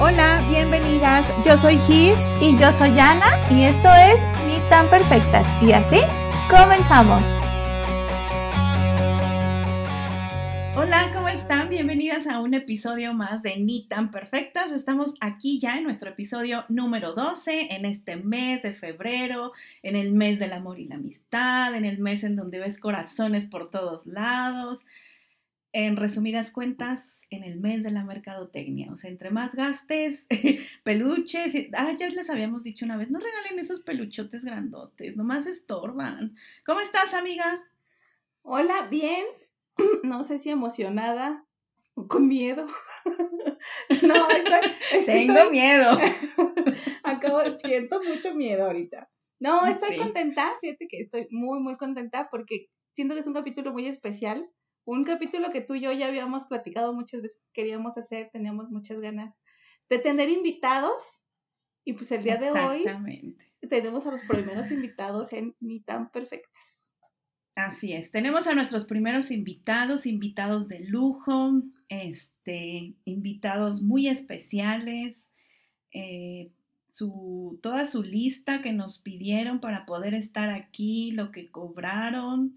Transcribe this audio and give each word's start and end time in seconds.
Hola, 0.00 0.44
bienvenidas. 0.48 1.32
Yo 1.44 1.56
soy 1.56 1.76
Gis. 1.76 2.38
Y 2.40 2.56
yo 2.56 2.72
soy 2.72 2.98
Ana. 2.98 3.26
Y 3.50 3.64
esto 3.64 3.88
es 3.92 4.24
Ni 4.46 4.58
tan 4.70 4.88
perfectas. 4.88 5.46
Y 5.62 5.72
así 5.72 5.98
comenzamos. 6.50 7.22
Hola, 10.74 11.10
¿cómo 11.14 11.28
están? 11.28 11.68
Bienvenidas 11.68 12.26
a 12.26 12.40
un 12.40 12.54
episodio 12.54 13.12
más 13.12 13.42
de 13.42 13.58
Ni 13.58 13.86
tan 13.86 14.10
perfectas. 14.10 14.72
Estamos 14.72 15.14
aquí 15.20 15.60
ya 15.60 15.76
en 15.76 15.84
nuestro 15.84 16.10
episodio 16.10 16.64
número 16.68 17.12
12, 17.12 17.74
en 17.74 17.84
este 17.84 18.16
mes 18.16 18.62
de 18.62 18.72
febrero, 18.72 19.52
en 19.82 19.94
el 19.94 20.12
mes 20.12 20.38
del 20.38 20.54
amor 20.54 20.80
y 20.80 20.86
la 20.86 20.94
amistad, 20.94 21.74
en 21.74 21.84
el 21.84 21.98
mes 21.98 22.24
en 22.24 22.34
donde 22.34 22.58
ves 22.58 22.78
corazones 22.78 23.44
por 23.44 23.70
todos 23.70 24.06
lados. 24.06 24.80
En 25.72 25.96
resumidas 25.96 26.50
cuentas, 26.50 27.21
en 27.36 27.44
el 27.44 27.60
mes 27.60 27.82
de 27.82 27.90
la 27.90 28.04
mercadotecnia. 28.04 28.92
O 28.92 28.96
sea, 28.96 29.10
entre 29.10 29.30
más 29.30 29.54
gastes, 29.54 30.26
peluches, 30.84 31.54
ah, 31.74 31.92
ya 31.92 32.08
les 32.08 32.30
habíamos 32.30 32.62
dicho 32.62 32.84
una 32.84 32.96
vez, 32.96 33.10
no 33.10 33.18
regalen 33.18 33.58
esos 33.58 33.82
peluchotes 33.82 34.44
grandotes, 34.44 35.16
nomás 35.16 35.46
estorban. 35.46 36.36
¿Cómo 36.64 36.80
estás, 36.80 37.14
amiga? 37.14 37.62
Hola, 38.42 38.88
bien. 38.90 39.24
No 40.04 40.24
sé 40.24 40.38
si 40.38 40.50
emocionada 40.50 41.46
o 41.94 42.06
con 42.08 42.28
miedo. 42.28 42.66
no, 44.02 44.28
estoy, 44.30 45.04
tengo 45.06 45.50
miedo. 45.50 45.98
Acabo, 47.04 47.40
siento 47.56 48.02
mucho 48.02 48.34
miedo 48.34 48.66
ahorita. 48.66 49.08
No, 49.40 49.66
estoy 49.66 49.96
contenta, 49.96 50.52
fíjate 50.60 50.86
que 50.88 51.00
estoy 51.00 51.26
muy, 51.30 51.58
muy 51.60 51.76
contenta 51.76 52.28
porque 52.30 52.68
siento 52.92 53.14
que 53.14 53.20
es 53.20 53.26
un 53.26 53.34
capítulo 53.34 53.72
muy 53.72 53.86
especial 53.86 54.48
un 54.84 55.04
capítulo 55.04 55.50
que 55.50 55.60
tú 55.60 55.74
y 55.74 55.80
yo 55.80 55.92
ya 55.92 56.08
habíamos 56.08 56.44
platicado 56.44 56.92
muchas 56.92 57.22
veces, 57.22 57.42
queríamos 57.52 57.96
hacer, 57.98 58.30
teníamos 58.32 58.70
muchas 58.70 59.00
ganas 59.00 59.34
de 59.88 59.98
tener 59.98 60.28
invitados. 60.28 61.24
Y 61.84 61.94
pues 61.94 62.12
el 62.12 62.22
día 62.22 62.36
de 62.36 62.50
hoy 62.52 62.84
tenemos 63.68 64.06
a 64.06 64.12
los 64.12 64.22
primeros 64.22 64.70
invitados 64.70 65.32
en 65.32 65.56
Ni 65.60 65.80
tan 65.80 66.10
perfectas. 66.10 66.52
Así 67.54 67.92
es, 67.92 68.10
tenemos 68.10 68.46
a 68.46 68.54
nuestros 68.54 68.86
primeros 68.86 69.30
invitados, 69.30 70.06
invitados 70.06 70.68
de 70.68 70.80
lujo, 70.80 71.62
este, 71.88 72.94
invitados 73.04 73.82
muy 73.82 74.08
especiales, 74.08 75.28
eh, 75.92 76.50
su, 76.90 77.58
toda 77.62 77.84
su 77.84 78.02
lista 78.02 78.62
que 78.62 78.72
nos 78.72 78.98
pidieron 78.98 79.60
para 79.60 79.84
poder 79.84 80.14
estar 80.14 80.48
aquí, 80.48 81.10
lo 81.10 81.30
que 81.30 81.50
cobraron, 81.50 82.54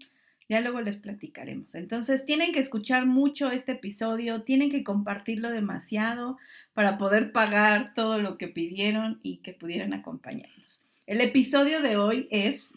ya 0.48 0.60
luego 0.60 0.80
les 0.80 0.96
platicaremos. 0.96 1.74
Entonces, 1.74 2.24
tienen 2.24 2.52
que 2.52 2.60
escuchar 2.60 3.06
mucho 3.06 3.50
este 3.50 3.72
episodio, 3.72 4.42
tienen 4.42 4.70
que 4.70 4.84
compartirlo 4.84 5.50
demasiado 5.50 6.38
para 6.74 6.98
poder 6.98 7.32
pagar 7.32 7.94
todo 7.94 8.18
lo 8.18 8.38
que 8.38 8.48
pidieron 8.48 9.18
y 9.22 9.38
que 9.38 9.52
pudieran 9.52 9.92
acompañarnos. 9.92 10.80
El 11.06 11.20
episodio 11.20 11.80
de 11.80 11.96
hoy 11.96 12.28
es, 12.30 12.74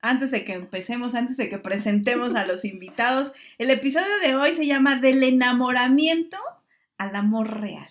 antes 0.00 0.30
de 0.30 0.44
que 0.44 0.52
empecemos, 0.52 1.14
antes 1.14 1.36
de 1.36 1.48
que 1.48 1.58
presentemos 1.58 2.34
a 2.34 2.46
los 2.46 2.64
invitados, 2.64 3.32
el 3.58 3.70
episodio 3.70 4.18
de 4.22 4.36
hoy 4.36 4.54
se 4.54 4.66
llama 4.66 4.96
Del 4.96 5.22
enamoramiento 5.22 6.38
al 6.96 7.16
amor 7.16 7.60
real 7.60 7.88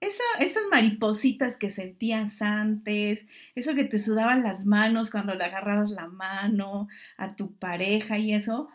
esas 0.00 0.62
maripositas 0.70 1.56
que 1.56 1.70
sentías 1.70 2.40
antes, 2.40 3.26
eso 3.54 3.74
que 3.74 3.84
te 3.84 3.98
sudaban 3.98 4.42
las 4.42 4.64
manos 4.64 5.10
cuando 5.10 5.34
le 5.34 5.44
agarrabas 5.44 5.90
la 5.90 6.08
mano 6.08 6.88
a 7.16 7.36
tu 7.36 7.54
pareja 7.56 8.18
y 8.18 8.32
eso, 8.32 8.68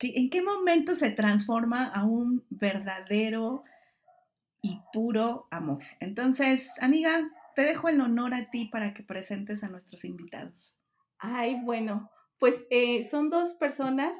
¿en 0.00 0.28
qué 0.28 0.42
momento 0.42 0.94
se 0.94 1.10
transforma 1.10 1.86
a 1.86 2.04
un 2.04 2.44
verdadero 2.50 3.64
y 4.60 4.80
puro 4.92 5.46
amor? 5.50 5.82
Entonces, 6.00 6.68
amiga, 6.80 7.30
te 7.54 7.62
dejo 7.62 7.88
el 7.88 8.00
honor 8.00 8.34
a 8.34 8.50
ti 8.50 8.66
para 8.66 8.92
que 8.92 9.02
presentes 9.02 9.62
a 9.62 9.68
nuestros 9.68 10.04
invitados. 10.04 10.74
Ay, 11.18 11.58
bueno, 11.62 12.10
pues 12.38 12.66
eh, 12.70 13.04
son 13.04 13.30
dos 13.30 13.54
personas 13.54 14.18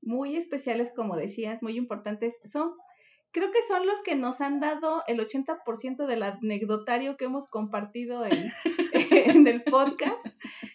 muy 0.00 0.36
especiales, 0.36 0.92
como 0.94 1.16
decías, 1.16 1.62
muy 1.62 1.76
importantes. 1.76 2.36
Son 2.44 2.74
creo 3.32 3.50
que 3.50 3.62
son 3.62 3.86
los 3.86 4.02
que 4.02 4.16
nos 4.16 4.40
han 4.40 4.60
dado 4.60 5.02
el 5.06 5.18
80% 5.20 6.06
del 6.06 6.22
anecdotario 6.22 7.16
que 7.16 7.26
hemos 7.26 7.48
compartido 7.48 8.24
en, 8.24 8.50
en 9.10 9.46
el 9.46 9.62
podcast. 9.64 10.26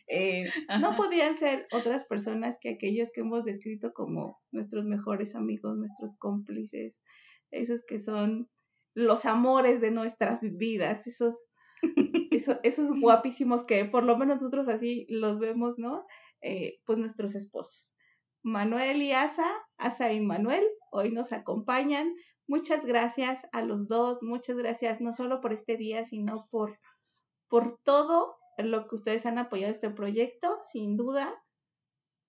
Eh, 0.08 0.46
no 0.80 0.96
podían 0.96 1.36
ser 1.38 1.68
otras 1.72 2.06
personas 2.06 2.58
que 2.62 2.70
aquellos 2.70 3.12
que 3.12 3.22
hemos 3.22 3.46
descrito 3.46 3.94
como 3.94 4.40
nuestros 4.52 4.86
mejores 4.86 5.36
amigos, 5.36 5.78
nuestros 5.78 6.16
cómplices, 6.18 7.00
esos 7.52 7.84
que 7.84 8.00
son 8.00 8.50
los 8.94 9.26
amores 9.26 9.82
de 9.82 9.92
nuestras 9.92 10.42
vidas, 10.58 11.08
esos, 11.08 11.52
esos, 12.32 12.58
esos 12.64 13.00
guapísimos 13.00 13.66
que 13.66 13.86
por 13.86 14.04
lo 14.04 14.18
menos 14.18 14.38
nosotros 14.38 14.68
así 14.68 15.06
los 15.10 15.40
vemos, 15.40 15.80
¿no? 15.80 16.06
Eh, 16.42 16.80
pues 16.86 17.00
nuestros 17.00 17.36
esposos. 17.36 17.96
Manuel 18.44 19.02
y 19.02 19.14
Asa, 19.14 19.50
Asa 19.78 20.12
y 20.12 20.20
Manuel, 20.20 20.64
hoy 20.92 21.12
nos 21.12 21.32
acompañan 21.32 22.14
Muchas 22.48 22.86
gracias 22.86 23.42
a 23.52 23.62
los 23.62 23.88
dos, 23.88 24.22
muchas 24.22 24.58
gracias 24.58 25.00
no 25.00 25.14
solo 25.14 25.40
por 25.40 25.54
este 25.54 25.78
día, 25.78 26.06
sino 26.06 26.48
por, 26.52 26.80
por 27.48 27.80
todo 27.84 28.36
lo 28.58 28.88
que 28.88 28.96
ustedes 28.96 29.26
han 29.26 29.38
apoyado 29.38 29.72
este 29.72 29.90
proyecto. 29.90 30.60
Sin 30.72 30.98
duda, 30.98 31.34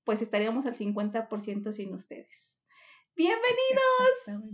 pues 0.05 0.23
estaríamos 0.23 0.67
al 0.67 0.77
50% 0.77 1.73
sin 1.73 1.95
ustedes. 1.95 2.55
¡Bienvenidos! 3.17 4.49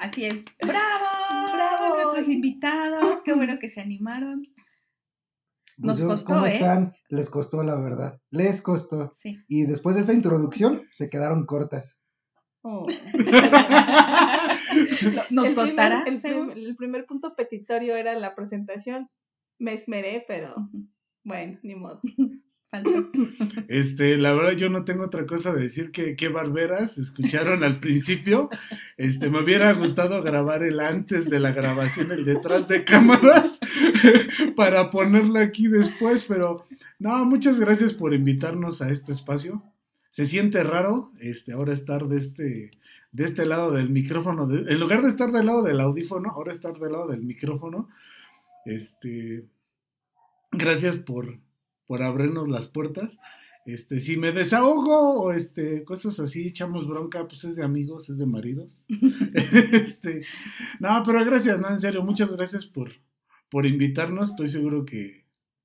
Así 0.00 0.24
es. 0.24 0.44
¡Bravo! 0.66 1.52
¡Bravo! 1.52 1.96
Nuestros 1.96 2.28
invitados, 2.28 3.22
qué 3.24 3.34
bueno 3.34 3.58
que 3.60 3.70
se 3.70 3.80
animaron. 3.80 4.42
Nos 5.78 6.00
pues, 6.00 6.08
costó, 6.08 6.34
¿Cómo 6.34 6.46
¿eh? 6.46 6.54
están? 6.54 6.94
Les 7.08 7.28
costó, 7.28 7.62
la 7.62 7.76
verdad. 7.76 8.20
Les 8.30 8.62
costó. 8.62 9.12
Sí. 9.18 9.36
Y 9.48 9.66
después 9.66 9.96
de 9.96 10.02
esa 10.02 10.12
introducción, 10.12 10.86
se 10.90 11.10
quedaron 11.10 11.44
cortas. 11.44 12.02
Oh. 12.62 12.86
Nos 15.30 15.50
costará. 15.50 16.04
el, 16.06 16.76
primer 16.76 17.06
punto 17.06 17.34
petitorio 17.34 17.96
era 17.96 18.18
la 18.18 18.34
presentación. 18.34 19.08
Me 19.58 19.74
esmeré, 19.74 20.24
pero 20.26 20.68
bueno, 21.24 21.58
ni 21.62 21.74
modo. 21.74 22.00
Este, 23.68 24.16
la 24.16 24.32
verdad 24.32 24.52
yo 24.52 24.68
no 24.68 24.84
tengo 24.84 25.04
otra 25.04 25.26
cosa 25.26 25.52
de 25.52 25.62
decir 25.62 25.90
que 25.90 26.16
qué 26.16 26.28
barberas 26.28 26.98
escucharon 26.98 27.64
al 27.64 27.80
principio. 27.80 28.48
Este, 28.96 29.30
me 29.30 29.40
hubiera 29.40 29.72
gustado 29.72 30.22
grabar 30.22 30.62
el 30.62 30.80
antes 30.80 31.28
de 31.28 31.40
la 31.40 31.52
grabación, 31.52 32.12
el 32.12 32.24
detrás 32.24 32.68
de 32.68 32.84
cámaras, 32.84 33.60
para 34.56 34.90
ponerlo 34.90 35.38
aquí 35.38 35.68
después, 35.68 36.24
pero 36.26 36.66
no, 36.98 37.24
muchas 37.24 37.58
gracias 37.60 37.92
por 37.92 38.14
invitarnos 38.14 38.80
a 38.80 38.90
este 38.90 39.12
espacio. 39.12 39.62
Se 40.10 40.26
siente 40.26 40.62
raro, 40.62 41.10
este, 41.20 41.52
ahora 41.52 41.72
estar 41.72 42.06
de 42.06 42.18
este, 42.18 42.70
de 43.12 43.24
este 43.24 43.44
lado 43.44 43.70
del 43.70 43.90
micrófono, 43.90 44.48
en 44.50 44.80
lugar 44.80 45.02
de 45.02 45.08
estar 45.08 45.30
del 45.30 45.46
lado 45.46 45.62
del 45.62 45.80
audífono, 45.80 46.30
ahora 46.30 46.52
estar 46.52 46.78
del 46.78 46.92
lado 46.92 47.08
del 47.08 47.22
micrófono. 47.22 47.88
Este, 48.64 49.44
gracias 50.50 50.96
por, 50.96 51.38
por 51.86 52.02
abrirnos 52.02 52.48
las 52.48 52.68
puertas. 52.68 53.18
Este, 53.66 54.00
si 54.00 54.16
me 54.16 54.32
desahogo 54.32 55.20
o 55.20 55.32
este, 55.32 55.84
cosas 55.84 56.18
así, 56.20 56.48
echamos 56.48 56.88
bronca, 56.88 57.28
pues 57.28 57.44
es 57.44 57.54
de 57.54 57.62
amigos, 57.62 58.08
es 58.08 58.18
de 58.18 58.26
maridos. 58.26 58.84
este, 59.72 60.24
no, 60.80 61.02
pero 61.04 61.24
gracias, 61.24 61.60
no, 61.60 61.70
en 61.70 61.78
serio, 61.78 62.02
muchas 62.02 62.34
gracias 62.34 62.66
por, 62.66 62.92
por 63.50 63.66
invitarnos. 63.66 64.30
Estoy 64.30 64.48
seguro 64.48 64.84
que, 64.84 65.21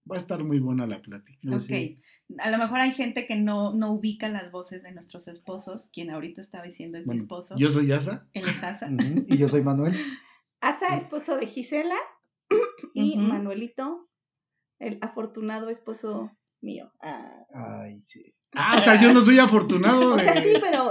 va 0.10 0.16
a 0.16 0.20
estar 0.20 0.44
muy 0.44 0.60
buena 0.60 0.88
la 0.88 1.02
plática. 1.02 1.56
Ok, 1.56 2.00
a 2.40 2.50
lo 2.50 2.58
mejor 2.58 2.80
hay 2.80 2.92
gente 2.92 3.28
que 3.28 3.36
no, 3.36 3.74
no 3.74 3.92
ubica 3.94 4.30
las 4.30 4.52
voces 4.52 4.84
de 4.84 4.92
nuestros 4.92 5.28
esposos, 5.28 5.90
quien 5.92 6.10
ahorita 6.10 6.42
estaba 6.42 6.64
diciendo 6.64 6.98
es 6.98 7.08
mi 7.08 7.16
esposo. 7.16 7.56
Yo 7.58 7.70
soy 7.70 7.92
Asa. 7.92 8.28
Él 8.34 8.48
es 8.48 8.64
Asa. 8.64 8.90
Y 9.28 9.38
yo 9.38 9.48
soy 9.48 9.62
Manuel. 9.62 9.96
Asa, 10.62 10.96
esposo 10.98 11.38
de 11.38 11.46
Gisela, 11.46 11.96
y 12.94 13.18
Manuelito, 13.18 14.10
el 14.80 14.98
afortunado 15.02 15.70
esposo 15.70 16.32
mío. 16.62 16.92
Ah. 17.02 17.46
Ay, 17.54 18.02
sí. 18.02 18.34
Ah, 18.54 18.78
o 18.78 18.82
sea, 18.82 19.00
yo 19.00 19.14
no 19.14 19.22
soy 19.22 19.40
afortunado. 19.40 20.16
De, 20.16 20.24
o 20.24 20.26
sea, 20.26 20.42
sí, 20.42 20.54
pero. 20.60 20.90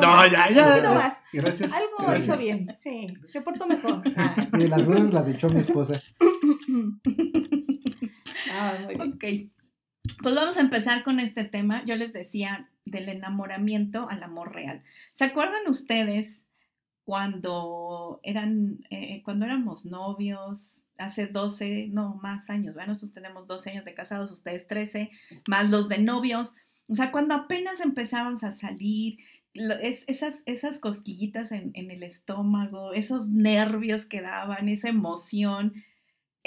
no, 0.00 0.26
ya, 0.26 0.50
ya. 0.50 1.14
Gracias. 1.32 1.72
Algo 1.72 2.16
hizo 2.16 2.36
bien. 2.36 2.74
Sí, 2.78 3.14
se 3.28 3.40
portó 3.40 3.66
mejor. 3.66 4.02
Ah. 4.16 4.48
Y 4.58 4.66
las 4.66 4.84
rosas 4.84 5.12
las 5.12 5.28
echó 5.28 5.48
mi 5.48 5.60
esposa. 5.60 6.02
Ah, 8.50 8.88
ok. 8.98 9.24
Pues 10.22 10.34
vamos 10.34 10.56
a 10.56 10.60
empezar 10.60 11.02
con 11.02 11.20
este 11.20 11.44
tema. 11.44 11.84
Yo 11.84 11.96
les 11.96 12.12
decía 12.12 12.70
del 12.84 13.08
enamoramiento 13.08 14.08
al 14.08 14.22
amor 14.22 14.54
real. 14.54 14.82
¿Se 15.14 15.24
acuerdan 15.24 15.68
ustedes 15.68 16.44
cuando 17.04 18.20
eran, 18.22 18.86
eh, 18.90 19.22
cuando 19.22 19.46
éramos 19.46 19.84
novios, 19.84 20.82
hace 20.98 21.26
12, 21.26 21.88
no, 21.90 22.18
más 22.22 22.50
años, 22.50 22.74
bueno, 22.74 22.88
nosotros 22.88 23.14
tenemos 23.14 23.46
12 23.46 23.70
años 23.70 23.84
de 23.84 23.94
casados, 23.94 24.32
ustedes 24.32 24.66
13, 24.66 25.10
más 25.46 25.70
los 25.70 25.88
de 25.88 25.98
novios. 25.98 26.54
O 26.88 26.94
sea, 26.94 27.10
cuando 27.12 27.34
apenas 27.34 27.80
empezábamos 27.80 28.44
a 28.44 28.52
salir, 28.52 29.18
esas, 29.54 30.42
esas 30.46 30.78
cosquillitas 30.78 31.52
en, 31.52 31.72
el 31.74 32.02
estómago, 32.02 32.92
esos 32.92 33.28
nervios 33.28 34.04
que 34.04 34.20
daban, 34.20 34.68
esa 34.68 34.88
emoción. 34.88 35.74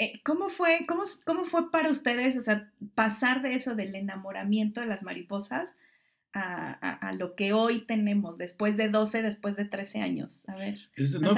Eh, 0.02 0.20
¿Cómo 0.24 0.48
fue, 0.48 0.84
cómo, 0.88 1.04
cómo 1.24 1.44
fue 1.44 1.70
para 1.70 1.88
ustedes, 1.88 2.36
o 2.36 2.40
sea, 2.40 2.72
pasar 2.96 3.40
de 3.40 3.54
eso 3.54 3.76
del 3.76 3.94
enamoramiento 3.94 4.80
de 4.80 4.88
las 4.88 5.04
mariposas 5.04 5.76
a, 6.34 7.12
lo 7.16 7.36
que 7.36 7.52
hoy 7.52 7.86
tenemos, 7.86 8.36
después 8.36 8.76
de 8.76 8.88
12, 8.88 9.22
después 9.22 9.54
de 9.54 9.64
13 9.66 10.00
años. 10.00 10.42
A 10.48 10.56
ver, 10.56 10.76
no, 11.20 11.34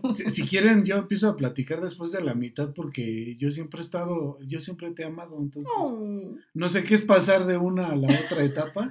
pues, 0.00 0.20
eh, 0.20 0.30
si, 0.30 0.44
quieren, 0.44 0.84
yo 0.86 0.96
empiezo 0.96 1.28
a 1.28 1.36
platicar 1.36 1.82
después 1.82 2.12
de 2.12 2.22
la 2.22 2.34
mitad 2.34 2.72
porque 2.72 3.36
yo 3.36 3.50
siempre 3.50 3.80
he 3.80 3.84
estado, 3.84 4.38
yo 4.46 4.60
siempre 4.60 4.90
te 4.92 5.02
he 5.02 5.06
amado, 5.06 5.38
entonces 5.38 5.70
oh. 5.76 6.34
no 6.54 6.68
sé 6.70 6.82
qué 6.84 6.94
es 6.94 7.02
pasar 7.02 7.44
de 7.44 7.58
una 7.58 7.88
a 7.88 7.96
la 7.96 8.08
otra 8.24 8.42
etapa. 8.42 8.90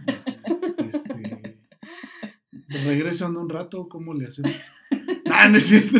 este, 0.77 1.57
regreso 2.67 3.25
en 3.25 3.37
un 3.37 3.49
rato, 3.49 3.89
¿cómo 3.89 4.13
le 4.13 4.27
hacemos? 4.27 4.51
Ah, 5.37 5.49
no 5.49 5.57
es 5.57 5.65
cierto. 5.65 5.97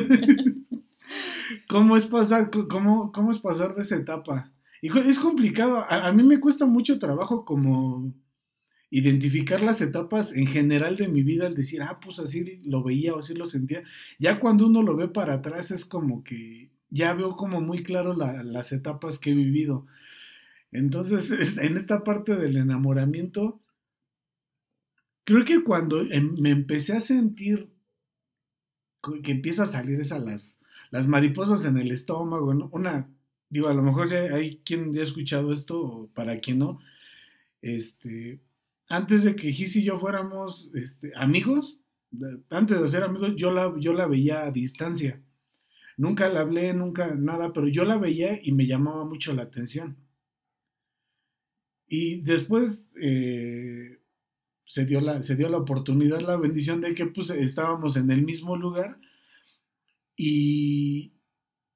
¿Cómo 1.76 1.98
es 1.98 2.08
pasar, 2.08 2.52
cómo, 2.70 3.12
cómo 3.12 3.34
es 3.34 3.40
pasar 3.40 3.76
de 3.76 3.82
esa 3.82 3.98
etapa? 3.98 4.50
Y 4.82 4.98
es 4.98 5.20
complicado, 5.20 5.86
a 5.90 6.10
mí 6.14 6.24
me 6.24 6.40
cuesta 6.40 6.66
mucho 6.66 7.00
trabajo 7.00 7.44
como 7.44 8.16
identificar 8.90 9.60
las 9.60 9.82
etapas 9.82 10.32
en 10.38 10.48
general 10.48 10.96
de 10.96 11.10
mi 11.10 11.22
vida, 11.22 11.48
al 11.48 11.54
decir, 11.54 11.82
ah, 11.84 12.00
pues 12.00 12.20
así 12.20 12.62
lo 12.64 12.82
veía 12.82 13.14
o 13.14 13.20
así 13.20 13.34
lo 13.34 13.46
sentía. 13.46 13.84
Ya 14.20 14.40
cuando 14.40 14.68
uno 14.68 14.84
lo 14.84 14.96
ve 14.96 15.10
para 15.10 15.34
atrás 15.34 15.72
es 15.72 15.84
como 15.84 16.24
que 16.24 16.72
ya 16.90 17.14
veo 17.14 17.36
como 17.36 17.60
muy 17.60 17.84
claro 17.84 18.14
las 18.14 18.72
etapas 18.72 19.20
que 19.20 19.32
he 19.32 19.36
vivido. 19.36 19.86
Entonces, 20.72 21.58
en 21.58 21.76
esta 21.76 22.06
parte 22.06 22.38
del 22.38 22.56
enamoramiento, 22.56 23.62
creo 25.26 25.44
que 25.44 25.62
cuando 25.62 26.00
em, 26.04 26.36
me 26.40 26.52
empecé 26.52 26.94
a 26.94 27.02
sentir 27.02 27.70
que 29.22 29.32
empieza 29.32 29.64
a 29.64 29.66
salir 29.66 30.00
esas 30.00 30.24
las, 30.24 30.60
las 30.92 31.08
mariposas 31.08 31.66
en 31.66 31.78
el 31.78 31.92
estómago, 31.92 32.70
una, 32.72 33.10
digo, 33.50 33.68
a 33.68 33.74
lo 33.74 33.82
mejor 33.82 34.14
hay 34.14 34.62
quien 34.66 34.94
ya 34.94 35.02
ha 35.02 35.06
escuchado 35.06 35.54
esto, 35.54 36.10
para 36.14 36.40
quien 36.40 36.60
no, 36.60 36.80
este, 37.62 38.40
antes 38.88 39.24
de 39.24 39.36
que 39.36 39.52
Gis 39.52 39.76
y 39.76 39.84
yo 39.84 40.00
fuéramos 40.00 40.70
este, 40.76 41.12
amigos, 41.16 41.80
antes 42.50 42.82
de 42.82 42.88
ser 42.88 43.04
amigos, 43.04 43.34
yo 43.36 43.52
la, 43.52 43.74
yo 43.80 43.94
la 43.94 44.08
veía 44.08 44.44
a 44.44 44.52
distancia. 44.52 45.22
Nunca 45.98 46.30
la 46.30 46.42
hablé, 46.42 46.74
nunca 46.74 47.16
nada, 47.16 47.54
pero 47.54 47.68
yo 47.68 47.86
la 47.86 47.98
veía 47.98 48.40
y 48.42 48.52
me 48.52 48.68
llamaba 48.68 49.06
mucho 49.06 49.34
la 49.34 49.44
atención. 49.44 49.98
Y 51.88 52.22
después 52.22 52.90
eh, 53.02 54.00
se, 54.66 54.86
dio 54.86 55.02
la, 55.02 55.24
se 55.24 55.36
dio 55.36 55.50
la 55.50 55.58
oportunidad, 55.58 56.20
la 56.22 56.38
bendición 56.38 56.82
de 56.82 56.94
que 56.96 57.06
pues, 57.06 57.30
estábamos 57.30 57.96
en 57.96 58.12
el 58.12 58.24
mismo 58.24 58.58
lugar 58.58 59.00
y, 60.16 61.14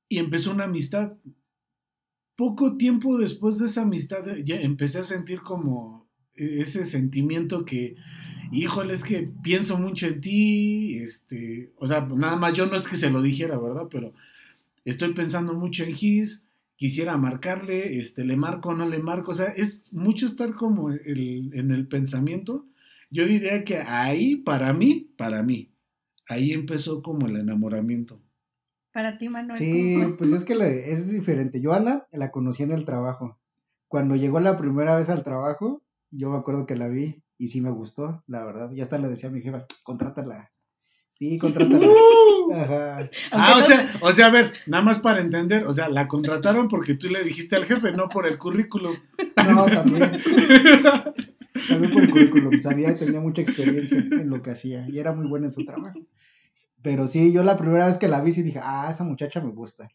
y 0.07 0.17
empezó 0.17 0.51
una 0.51 0.65
amistad. 0.65 1.17
Poco 2.35 2.77
tiempo 2.77 3.17
después 3.17 3.57
de 3.57 3.65
esa 3.65 3.81
amistad 3.81 4.25
ya 4.45 4.59
empecé 4.61 4.99
a 4.99 5.03
sentir 5.03 5.41
como 5.41 6.09
ese 6.35 6.85
sentimiento 6.85 7.65
que, 7.65 7.95
híjole, 8.51 8.93
es 8.93 9.03
que 9.03 9.29
pienso 9.43 9.77
mucho 9.77 10.07
en 10.07 10.21
ti, 10.21 10.97
este, 10.97 11.73
o 11.77 11.87
sea, 11.87 12.05
nada 12.05 12.35
más 12.35 12.53
yo 12.53 12.65
no 12.65 12.75
es 12.75 12.87
que 12.87 12.95
se 12.95 13.09
lo 13.09 13.21
dijera, 13.21 13.59
¿verdad? 13.59 13.87
Pero 13.91 14.13
estoy 14.85 15.13
pensando 15.13 15.53
mucho 15.53 15.83
en 15.83 15.93
Gis, 15.93 16.45
quisiera 16.75 17.17
marcarle, 17.17 17.99
este, 17.99 18.25
le 18.25 18.37
marco, 18.37 18.73
no 18.73 18.87
le 18.87 18.99
marco, 18.99 19.31
o 19.31 19.35
sea, 19.35 19.47
es 19.47 19.81
mucho 19.91 20.25
estar 20.25 20.53
como 20.53 20.91
en 20.91 21.71
el 21.71 21.87
pensamiento. 21.87 22.65
Yo 23.11 23.25
diría 23.25 23.65
que 23.65 23.77
ahí, 23.79 24.37
para 24.37 24.71
mí, 24.71 25.11
para 25.17 25.43
mí, 25.43 25.71
ahí 26.27 26.53
empezó 26.53 27.01
como 27.01 27.27
el 27.27 27.35
enamoramiento. 27.35 28.21
Para 28.91 29.17
ti, 29.17 29.29
Manuel. 29.29 29.57
Sí, 29.57 29.97
pues 30.17 30.31
es 30.31 30.45
que 30.45 30.53
es 30.91 31.09
diferente. 31.09 31.61
Yo 31.61 31.73
Ana 31.73 32.07
la 32.11 32.31
conocí 32.31 32.63
en 32.63 32.71
el 32.71 32.85
trabajo. 32.85 33.37
Cuando 33.87 34.15
llegó 34.15 34.39
la 34.39 34.57
primera 34.57 34.95
vez 34.95 35.09
al 35.09 35.23
trabajo, 35.23 35.83
yo 36.11 36.29
me 36.29 36.37
acuerdo 36.37 36.65
que 36.65 36.75
la 36.75 36.87
vi 36.87 37.23
y 37.37 37.49
sí 37.49 37.61
me 37.61 37.71
gustó, 37.71 38.23
la 38.27 38.43
verdad. 38.45 38.71
Ya 38.73 38.83
hasta 38.83 38.97
le 38.97 39.07
decía 39.07 39.29
a 39.29 39.31
mi 39.31 39.41
jefa, 39.41 39.65
contrátala. 39.83 40.51
Sí, 41.11 41.37
contrátala. 41.37 41.85
¡Uh! 41.87 42.53
Ajá. 42.53 43.09
Ah, 43.31 43.55
o 43.57 43.61
sea, 43.61 43.93
o 44.01 44.11
sea, 44.11 44.27
a 44.27 44.31
ver, 44.31 44.53
nada 44.65 44.83
más 44.83 44.99
para 44.99 45.21
entender, 45.21 45.65
o 45.65 45.73
sea, 45.73 45.89
la 45.89 46.07
contrataron 46.07 46.67
porque 46.67 46.95
tú 46.95 47.09
le 47.09 47.23
dijiste 47.23 47.55
al 47.55 47.65
jefe, 47.65 47.91
no 47.91 48.09
por 48.09 48.25
el 48.25 48.37
currículum. 48.37 48.95
No, 49.47 49.65
también. 49.65 50.17
También 51.67 51.93
por 51.93 52.03
el 52.03 52.09
currículum. 52.09 52.61
Sabía, 52.61 52.97
tenía 52.97 53.19
mucha 53.19 53.41
experiencia 53.41 53.97
en 53.97 54.29
lo 54.29 54.41
que 54.41 54.51
hacía 54.51 54.87
y 54.89 54.99
era 54.99 55.11
muy 55.11 55.27
buena 55.27 55.47
en 55.47 55.51
su 55.51 55.65
trabajo. 55.65 55.99
Pero 56.81 57.07
sí, 57.07 57.31
yo 57.31 57.43
la 57.43 57.57
primera 57.57 57.85
vez 57.85 57.97
que 57.97 58.07
la 58.07 58.21
vi 58.21 58.31
sí 58.31 58.41
dije, 58.41 58.59
ah, 58.63 58.87
esa 58.89 59.03
muchacha 59.03 59.41
me 59.41 59.51
gusta. 59.51 59.89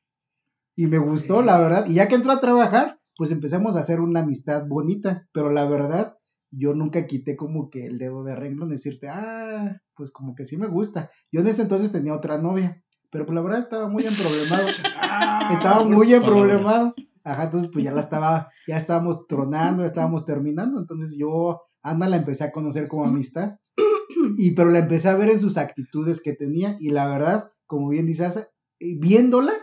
Y 0.77 0.87
me 0.87 0.99
gustó, 0.99 1.43
la 1.43 1.59
verdad. 1.59 1.87
Y 1.87 1.95
ya 1.95 2.09
que 2.09 2.17
entró 2.17 2.33
a 2.33 2.41
trabajar, 2.41 2.99
pues 3.17 3.31
empezamos 3.31 3.77
a 3.77 3.81
hacer 3.81 4.01
una 4.01 4.21
amistad 4.21 4.67
bonita, 4.67 5.29
pero 5.33 5.51
la 5.51 5.65
verdad, 5.67 6.19
yo 6.51 6.75
nunca 6.75 7.07
quité 7.07 7.37
como 7.37 7.71
que 7.71 7.87
el 7.87 7.99
dedo 7.99 8.25
de 8.25 8.35
renglón, 8.35 8.71
decirte, 8.71 9.09
ah, 9.09 9.81
pues 9.95 10.11
como 10.11 10.35
que 10.35 10.45
sí 10.45 10.57
me 10.57 10.67
gusta. 10.67 11.11
Yo 11.33 11.41
en 11.41 11.49
ese 11.49 11.63
entonces 11.63 11.93
tenía 11.93 12.15
otra 12.15 12.39
novia, 12.39 12.83
pero 13.11 13.27
pues 13.27 13.35
la 13.35 13.43
verdad 13.43 13.61
estaba 13.61 13.89
muy 13.89 14.05
emproblemado. 14.07 14.67
Ah, 14.97 15.51
estaba 15.53 15.85
muy 15.85 16.13
emproblemado. 16.13 16.95
Ajá, 17.23 17.45
entonces 17.45 17.71
pues 17.73 17.85
ya 17.85 17.93
la 17.93 18.01
estaba, 18.01 18.51
ya 18.67 18.77
estábamos 18.77 19.27
tronando, 19.27 19.83
ya 19.83 19.87
estábamos 19.87 20.27
terminando, 20.27 20.79
entonces 20.79 21.17
yo, 21.17 21.63
Ana 21.83 22.07
la 22.07 22.17
empecé 22.17 22.45
a 22.45 22.53
conocer 22.53 22.87
como 22.87 23.07
amistad, 23.07 23.57
y 24.37 24.53
pero 24.53 24.71
la 24.71 24.81
empecé 24.81 25.09
a 25.09 25.17
ver 25.17 25.31
en 25.31 25.41
sus 25.41 25.57
actitudes 25.57 26.21
que 26.21 26.33
tenía, 26.33 26.77
y 26.81 26.91
la 26.91 27.09
verdad, 27.09 27.53
como 27.67 27.89
bien 27.89 28.07
dices, 28.07 28.49
viéndola, 28.81 29.55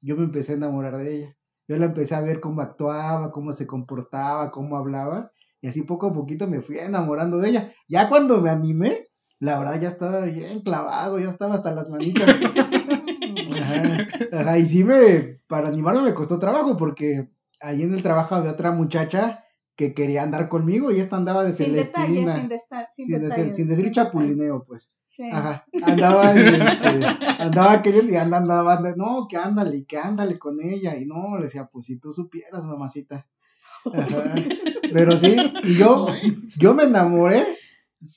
yo 0.00 0.16
me 0.16 0.24
empecé 0.24 0.52
a 0.52 0.56
enamorar 0.56 0.96
de 0.96 1.16
ella 1.16 1.36
yo 1.70 1.76
la 1.76 1.86
empecé 1.86 2.16
a 2.16 2.20
ver 2.20 2.40
cómo 2.40 2.62
actuaba, 2.62 3.30
cómo 3.30 3.52
se 3.52 3.64
comportaba, 3.64 4.50
cómo 4.50 4.76
hablaba, 4.76 5.30
y 5.60 5.68
así 5.68 5.82
poco 5.82 6.08
a 6.08 6.12
poquito 6.12 6.48
me 6.48 6.62
fui 6.62 6.78
enamorando 6.78 7.38
de 7.38 7.50
ella. 7.50 7.72
Ya 7.88 8.08
cuando 8.08 8.40
me 8.40 8.50
animé, 8.50 9.06
la 9.38 9.56
verdad 9.56 9.80
ya 9.80 9.86
estaba 9.86 10.22
bien 10.22 10.62
clavado, 10.62 11.20
ya 11.20 11.28
estaba 11.28 11.54
hasta 11.54 11.70
las 11.70 11.88
manitas. 11.88 12.26
Ajá, 14.32 14.58
y 14.58 14.66
sí 14.66 14.82
me, 14.82 15.40
para 15.46 15.68
animarme 15.68 16.02
me 16.02 16.14
costó 16.14 16.40
trabajo, 16.40 16.76
porque 16.76 17.28
ahí 17.60 17.84
en 17.84 17.94
el 17.94 18.02
trabajo 18.02 18.34
había 18.34 18.50
otra 18.50 18.72
muchacha 18.72 19.44
que 19.76 19.94
quería 19.94 20.22
andar 20.22 20.48
conmigo 20.48 20.90
y 20.90 21.00
esta 21.00 21.16
andaba 21.16 21.44
de 21.44 21.52
Celestina. 21.52 22.48
sin, 22.92 23.30
sin, 23.30 23.54
sin 23.54 23.68
decir 23.68 23.90
chapulineo, 23.90 24.64
pues. 24.64 24.94
Ajá, 25.32 25.66
andaba, 25.82 26.32
este, 26.34 26.56
andaba 27.42 27.82
queriendo 27.82 28.12
y 28.12 28.16
andaba, 28.16 28.80
no, 28.96 29.26
que 29.28 29.36
ándale, 29.36 29.84
que 29.84 29.98
ándale 29.98 30.38
con 30.38 30.60
ella. 30.62 30.96
Y 30.96 31.06
no, 31.06 31.36
le 31.36 31.44
decía, 31.44 31.66
pues 31.66 31.86
si 31.86 31.98
tú 31.98 32.12
supieras, 32.12 32.64
mamacita. 32.64 33.26
Pero 34.92 35.16
sí, 35.16 35.36
y 35.64 35.76
yo, 35.76 36.08
yo 36.58 36.74
me 36.74 36.84
enamoré 36.84 37.46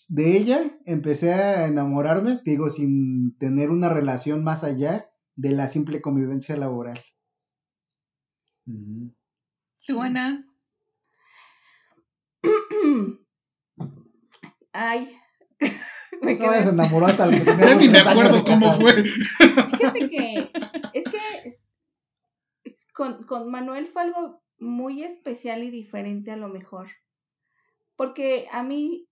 de 0.09 0.37
ella, 0.37 0.77
empecé 0.85 1.33
a 1.33 1.67
enamorarme, 1.67 2.41
digo, 2.45 2.69
sin 2.69 3.37
tener 3.37 3.69
una 3.69 3.89
relación 3.89 4.43
más 4.43 4.63
allá 4.63 5.09
de 5.35 5.51
la 5.51 5.67
simple 5.67 6.01
convivencia 6.01 6.55
laboral. 6.55 6.99
¿Tú, 9.85 10.01
Ana? 10.01 10.45
Ay, 14.73 15.15
me 16.21 16.35
no, 16.35 16.53
se 16.53 16.69
enamoró 16.69 17.05
hasta 17.05 17.25
el 17.25 17.43
que 17.43 17.75
Ni 17.75 17.89
me 17.89 17.99
acuerdo 17.99 18.43
cómo 18.43 18.73
fue. 18.73 19.03
Fíjate 19.03 20.09
que 20.09 20.51
es 20.93 21.03
que 21.05 21.57
con, 22.93 23.23
con 23.25 23.49
Manuel 23.49 23.87
fue 23.87 24.03
algo 24.03 24.43
muy 24.59 25.03
especial 25.03 25.63
y 25.63 25.69
diferente 25.69 26.31
a 26.31 26.37
lo 26.37 26.49
mejor. 26.49 26.89
Porque 27.95 28.47
a 28.51 28.63
mí 28.63 29.07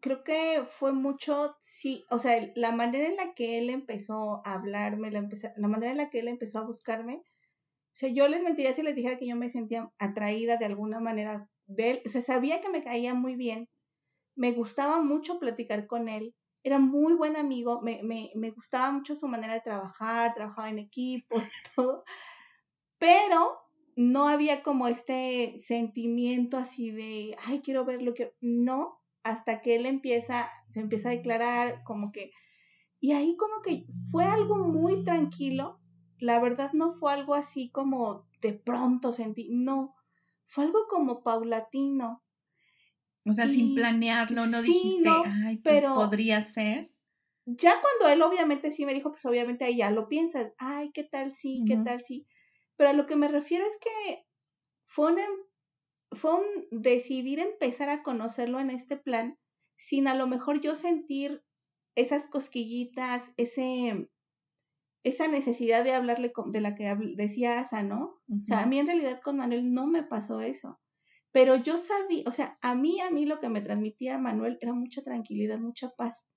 creo 0.00 0.24
que 0.24 0.64
fue 0.68 0.92
mucho, 0.92 1.56
sí, 1.62 2.04
o 2.10 2.18
sea, 2.18 2.50
la 2.56 2.72
manera 2.72 3.08
en 3.08 3.16
la 3.16 3.34
que 3.34 3.58
él 3.58 3.70
empezó 3.70 4.42
a 4.44 4.54
hablarme, 4.54 5.12
la, 5.12 5.28
la 5.56 5.68
manera 5.68 5.92
en 5.92 5.98
la 5.98 6.10
que 6.10 6.18
él 6.18 6.28
empezó 6.28 6.58
a 6.58 6.66
buscarme, 6.66 7.22
o 7.92 7.94
sea, 7.94 8.08
yo 8.08 8.26
les 8.26 8.42
mentiría 8.42 8.74
si 8.74 8.82
les 8.82 8.96
dijera 8.96 9.18
que 9.18 9.28
yo 9.28 9.36
me 9.36 9.50
sentía 9.50 9.92
atraída 9.98 10.56
de 10.56 10.64
alguna 10.64 10.98
manera 10.98 11.48
de 11.66 11.90
él, 11.90 12.02
o 12.06 12.08
sea, 12.08 12.22
sabía 12.22 12.60
que 12.60 12.70
me 12.70 12.82
caía 12.82 13.14
muy 13.14 13.36
bien, 13.36 13.68
me 14.36 14.52
gustaba 14.52 15.00
mucho 15.02 15.38
platicar 15.38 15.86
con 15.86 16.08
él, 16.08 16.34
era 16.64 16.78
muy 16.78 17.14
buen 17.14 17.36
amigo, 17.36 17.80
me, 17.82 18.02
me, 18.02 18.30
me 18.34 18.50
gustaba 18.50 18.92
mucho 18.92 19.16
su 19.16 19.28
manera 19.28 19.54
de 19.54 19.60
trabajar, 19.60 20.34
trabajaba 20.34 20.70
en 20.70 20.78
equipo, 20.78 21.36
todo, 21.76 22.04
pero 22.98 23.58
no 23.96 24.28
había 24.28 24.62
como 24.62 24.88
este 24.88 25.56
sentimiento 25.58 26.56
así 26.56 26.90
de, 26.90 27.36
ay, 27.46 27.60
quiero 27.60 27.84
verlo, 27.84 28.14
que 28.14 28.34
no, 28.40 29.00
hasta 29.22 29.60
que 29.60 29.76
él 29.76 29.86
empieza, 29.86 30.48
se 30.70 30.80
empieza 30.80 31.08
a 31.08 31.12
declarar 31.12 31.82
como 31.84 32.12
que, 32.12 32.30
y 33.00 33.12
ahí 33.12 33.36
como 33.36 33.60
que 33.62 33.86
fue 34.10 34.24
algo 34.24 34.56
muy 34.56 35.04
tranquilo, 35.04 35.80
la 36.18 36.38
verdad 36.38 36.72
no 36.72 36.94
fue 36.94 37.12
algo 37.12 37.34
así 37.34 37.70
como 37.70 38.28
de 38.40 38.52
pronto 38.52 39.12
sentí, 39.12 39.48
no, 39.50 39.94
fue 40.46 40.64
algo 40.64 40.86
como 40.88 41.22
paulatino, 41.22 42.22
O 43.26 43.32
sea, 43.32 43.48
sin 43.48 43.74
planearlo, 43.74 44.46
no 44.46 44.62
sí, 44.62 44.72
dijiste, 44.72 45.08
no, 45.08 45.22
ay, 45.46 45.56
pero- 45.58 45.94
podría 45.94 46.44
ser. 46.44 46.90
Ya 47.44 47.80
cuando 47.80 48.08
él 48.12 48.22
obviamente 48.22 48.70
sí 48.70 48.84
me 48.86 48.94
dijo, 48.94 49.10
pues 49.10 49.24
obviamente 49.26 49.64
ahí 49.64 49.76
ya 49.78 49.90
lo 49.90 50.08
piensas, 50.08 50.52
ay, 50.58 50.90
¿qué 50.92 51.04
tal 51.04 51.34
sí? 51.34 51.64
¿Qué 51.66 51.76
tal 51.76 52.02
sí? 52.04 52.26
Pero 52.76 52.90
a 52.90 52.92
lo 52.92 53.06
que 53.06 53.16
me 53.16 53.26
refiero 53.28 53.66
es 53.66 53.76
que 53.78 54.26
fue 54.86 55.12
un, 55.12 55.20
fue 56.12 56.34
un 56.34 56.46
decidir 56.70 57.40
empezar 57.40 57.88
a 57.88 58.02
conocerlo 58.02 58.60
en 58.60 58.70
este 58.70 58.96
plan 58.96 59.38
sin 59.76 60.06
a 60.08 60.14
lo 60.14 60.26
mejor 60.26 60.60
yo 60.60 60.76
sentir 60.76 61.44
esas 61.96 62.28
cosquillitas, 62.28 63.32
ese, 63.36 64.08
esa 65.04 65.28
necesidad 65.28 65.84
de 65.84 65.94
hablarle 65.94 66.32
con- 66.32 66.52
de 66.52 66.60
la 66.60 66.74
que 66.74 66.94
decía 67.16 67.58
Asa, 67.60 67.82
¿no? 67.82 68.20
O 68.28 68.44
sea, 68.44 68.62
a 68.62 68.66
mí 68.66 68.78
en 68.78 68.86
realidad 68.86 69.20
con 69.22 69.36
Manuel 69.38 69.72
no 69.74 69.86
me 69.86 70.02
pasó 70.04 70.40
eso. 70.40 70.80
Pero 71.32 71.56
yo 71.56 71.78
sabía, 71.78 72.24
o 72.26 72.32
sea, 72.32 72.58
a 72.62 72.74
mí, 72.74 73.00
a 73.00 73.10
mí 73.10 73.26
lo 73.26 73.40
que 73.40 73.48
me 73.50 73.62
transmitía 73.62 74.18
Manuel 74.18 74.58
era 74.60 74.74
mucha 74.74 75.02
tranquilidad, 75.02 75.58
mucha 75.60 75.90
paz. 75.90 76.30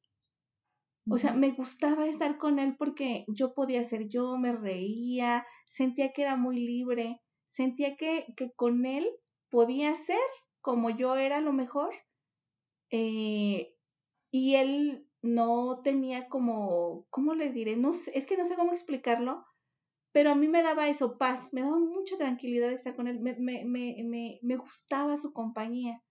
O 1.10 1.18
sea, 1.18 1.34
me 1.34 1.52
gustaba 1.52 2.06
estar 2.08 2.38
con 2.38 2.60
él 2.60 2.76
porque 2.78 3.26
yo 3.28 3.54
podía 3.56 3.84
ser 3.86 4.08
yo, 4.08 4.38
me 4.38 4.52
reía, 4.54 5.46
sentía 5.68 6.14
que 6.14 6.22
era 6.24 6.36
muy 6.36 6.58
libre, 6.58 7.22
sentía 7.48 7.96
que, 7.96 8.28
que 8.38 8.52
con 8.54 8.86
él 8.86 9.08
podía 9.50 9.96
ser 9.96 10.20
como 10.62 10.90
yo 10.92 11.16
era 11.16 11.38
a 11.38 11.42
lo 11.42 11.54
mejor. 11.54 11.94
eh, 12.92 13.74
y 14.32 14.56
él 14.56 15.08
no 15.26 15.82
tenía 15.84 16.28
como, 16.28 17.06
¿cómo 17.10 17.36
les 17.36 17.54
diré? 17.54 17.76
No 17.78 17.94
sé, 17.94 18.18
es 18.18 18.26
que 18.26 18.38
no 18.38 18.46
sé 18.46 18.56
cómo 18.56 18.72
explicarlo, 18.72 19.46
pero 20.12 20.32
a 20.32 20.36
mí 20.36 20.48
me 20.48 20.64
daba 20.64 20.88
eso, 20.88 21.18
paz, 21.18 21.54
me 21.54 21.62
daba 21.62 21.78
mucha 21.78 22.18
tranquilidad 22.18 22.72
estar 22.72 22.96
con 22.96 23.08
él, 23.08 23.20
me, 23.20 23.36
me, 23.38 23.66
me, 23.66 24.40
me, 24.42 24.56
gustaba 24.58 25.18
su 25.18 25.34
compañía. 25.34 26.02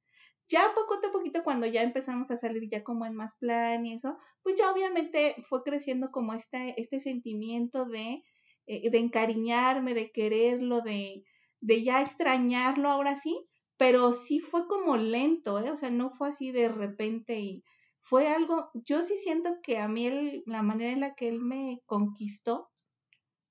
Ya 0.48 0.72
poco 0.74 0.94
a 0.94 1.12
poquito 1.12 1.42
cuando 1.42 1.66
ya 1.66 1.82
empezamos 1.82 2.30
a 2.30 2.36
salir 2.36 2.68
ya 2.70 2.84
como 2.84 3.06
en 3.06 3.14
más 3.14 3.38
plan 3.38 3.86
y 3.86 3.94
eso, 3.94 4.18
pues 4.42 4.56
ya 4.58 4.70
obviamente 4.70 5.36
fue 5.48 5.62
creciendo 5.62 6.10
como 6.10 6.34
este, 6.34 6.78
este 6.78 7.00
sentimiento 7.00 7.86
de, 7.86 8.22
eh, 8.66 8.90
de 8.90 8.98
encariñarme, 8.98 9.94
de 9.94 10.10
quererlo, 10.12 10.82
de, 10.82 11.24
de 11.60 11.82
ya 11.82 12.02
extrañarlo 12.02 12.90
ahora 12.90 13.16
sí, 13.16 13.48
pero 13.78 14.12
sí 14.12 14.40
fue 14.40 14.66
como 14.68 14.98
lento, 14.98 15.58
¿eh? 15.60 15.70
O 15.70 15.76
sea, 15.78 15.90
no 15.90 16.10
fue 16.10 16.28
así 16.28 16.52
de 16.52 16.68
repente 16.68 17.40
y 17.40 17.64
fue 18.04 18.28
algo, 18.28 18.70
yo 18.74 19.00
sí 19.02 19.16
siento 19.16 19.62
que 19.62 19.78
a 19.78 19.88
mí 19.88 20.06
el- 20.06 20.42
la 20.46 20.62
manera 20.62 20.92
en 20.92 21.00
la 21.00 21.14
que 21.14 21.26
él 21.28 21.40
me 21.40 21.80
conquistó 21.86 22.70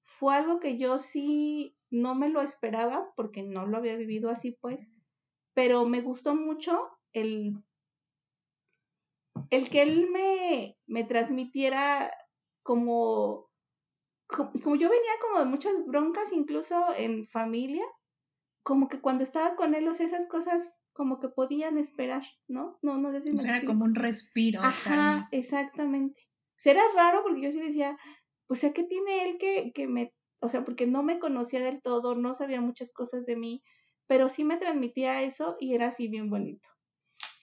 fue 0.03 0.35
algo 0.35 0.59
que 0.59 0.77
yo 0.77 0.99
sí 0.99 1.75
no 1.89 2.13
me 2.13 2.29
lo 2.29 2.41
esperaba 2.41 3.13
porque 3.15 3.41
no 3.43 3.65
lo 3.65 3.77
había 3.77 3.95
vivido 3.95 4.29
así 4.29 4.51
pues, 4.61 4.91
pero 5.55 5.85
me 5.85 6.01
gustó 6.01 6.35
mucho 6.35 6.91
el, 7.13 7.63
el 9.49 9.69
que 9.71 9.81
él 9.81 10.09
me, 10.11 10.77
me 10.85 11.03
transmitiera 11.03 12.11
como, 12.61 13.49
co- 14.27 14.51
como 14.63 14.75
yo 14.75 14.89
venía 14.89 15.13
como 15.21 15.39
de 15.39 15.45
muchas 15.45 15.73
broncas 15.87 16.31
incluso 16.31 16.93
en 16.95 17.27
familia, 17.27 17.85
como 18.63 18.87
que 18.87 19.01
cuando 19.01 19.23
estaba 19.23 19.55
con 19.55 19.75
él, 19.75 19.87
o 19.87 19.91
esas 19.91 20.27
cosas 20.27 20.82
como 20.93 21.19
que 21.19 21.29
podían 21.29 21.77
esperar, 21.77 22.23
¿no? 22.47 22.77
No, 22.81 22.97
no 22.97 23.11
sé 23.11 23.21
si 23.21 23.29
O 23.31 23.33
me 23.33 23.39
sea, 23.41 23.49
era 23.49 23.57
explico. 23.57 23.73
como 23.73 23.85
un 23.85 23.95
respiro. 23.95 24.61
Ajá, 24.61 25.27
exactamente. 25.31 26.23
O 26.51 26.55
sea, 26.63 26.73
era 26.73 26.83
raro 26.95 27.21
porque 27.23 27.41
yo 27.41 27.51
sí 27.51 27.59
decía, 27.59 27.97
pues, 28.47 28.63
¿a 28.63 28.73
qué 28.73 28.83
tiene 28.83 29.27
él 29.29 29.37
que, 29.39 29.71
que 29.73 29.87
me, 29.87 30.13
o 30.39 30.49
sea, 30.49 30.63
porque 30.63 30.87
no 30.87 31.03
me 31.03 31.19
conocía 31.19 31.61
del 31.61 31.81
todo, 31.81 32.15
no 32.15 32.33
sabía 32.33 32.61
muchas 32.61 32.91
cosas 32.91 33.25
de 33.25 33.35
mí, 33.35 33.63
pero 34.07 34.29
sí 34.29 34.43
me 34.43 34.57
transmitía 34.57 35.23
eso 35.23 35.55
y 35.59 35.73
era 35.75 35.87
así 35.87 36.07
bien 36.07 36.29
bonito. 36.29 36.67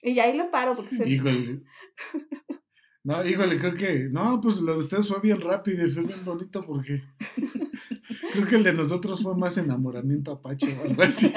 Y 0.01 0.19
ahí 0.19 0.35
lo 0.35 0.49
paro 0.51 0.75
porque 0.75 0.95
se... 0.95 1.07
Híjole. 1.09 1.61
No, 3.03 3.25
híjole, 3.25 3.57
creo 3.57 3.73
que. 3.73 4.09
No, 4.11 4.39
pues 4.41 4.57
lo 4.57 4.73
de 4.73 4.79
ustedes 4.79 5.07
fue 5.07 5.19
bien 5.21 5.41
rápido 5.41 5.87
y 5.87 5.91
fue 5.91 6.05
bien 6.05 6.23
bonito 6.23 6.61
porque. 6.65 7.03
Creo 8.33 8.47
que 8.47 8.55
el 8.55 8.63
de 8.63 8.73
nosotros 8.73 9.21
fue 9.21 9.35
más 9.35 9.57
enamoramiento 9.57 10.31
apache 10.31 10.77
o 10.79 10.83
algo 10.87 11.03
así. 11.03 11.33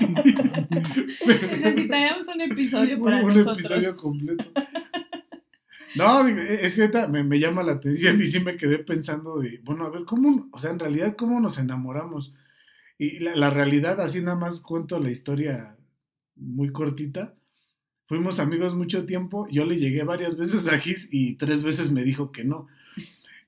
Necesitaríamos 1.27 2.29
un 2.29 2.41
episodio 2.43 2.97
un, 2.99 3.05
para 3.05 3.21
un 3.23 3.29
nosotros. 3.35 3.59
episodio 3.59 3.97
completo. 3.97 4.45
No, 5.97 6.27
es 6.29 6.75
que 6.75 6.83
ahorita 6.83 7.09
me, 7.09 7.25
me 7.25 7.39
llama 7.41 7.63
la 7.63 7.73
atención 7.73 8.21
y 8.21 8.27
sí 8.27 8.41
me 8.41 8.57
quedé 8.57 8.79
pensando 8.79 9.39
de, 9.39 9.61
bueno, 9.65 9.87
a 9.87 9.91
ver, 9.91 10.05
¿cómo, 10.05 10.49
o 10.53 10.59
sea, 10.59 10.71
en 10.71 10.79
realidad, 10.79 11.17
cómo 11.17 11.41
nos 11.41 11.59
enamoramos? 11.59 12.35
Y 12.99 13.21
la, 13.21 13.35
la 13.35 13.51
realidad, 13.51 14.01
así 14.01 14.21
nada 14.21 14.37
más 14.37 14.61
cuento 14.61 14.99
la 15.01 15.11
historia 15.11 15.77
muy 16.37 16.71
cortita. 16.73 17.35
Fuimos 18.07 18.39
amigos 18.39 18.75
mucho 18.75 19.07
tiempo, 19.07 19.47
yo 19.51 19.65
le 19.65 19.79
llegué 19.79 20.05
varias 20.05 20.37
veces 20.37 20.69
a 20.69 20.79
Gis 20.79 21.09
y 21.11 21.37
tres 21.37 21.63
veces 21.63 21.91
me 21.91 22.05
dijo 22.05 22.33
que 22.33 22.45
no. 22.45 22.67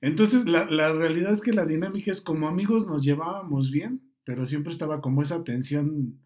Entonces, 0.01 0.45
la, 0.45 0.65
la 0.65 0.91
realidad 0.93 1.33
es 1.33 1.41
que 1.41 1.53
la 1.53 1.65
dinámica 1.65 2.11
es 2.11 2.21
como 2.21 2.47
amigos 2.47 2.87
nos 2.87 3.03
llevábamos 3.03 3.71
bien, 3.71 4.01
pero 4.23 4.45
siempre 4.45 4.71
estaba 4.71 4.99
como 5.01 5.21
esa 5.21 5.43
tensión 5.43 6.19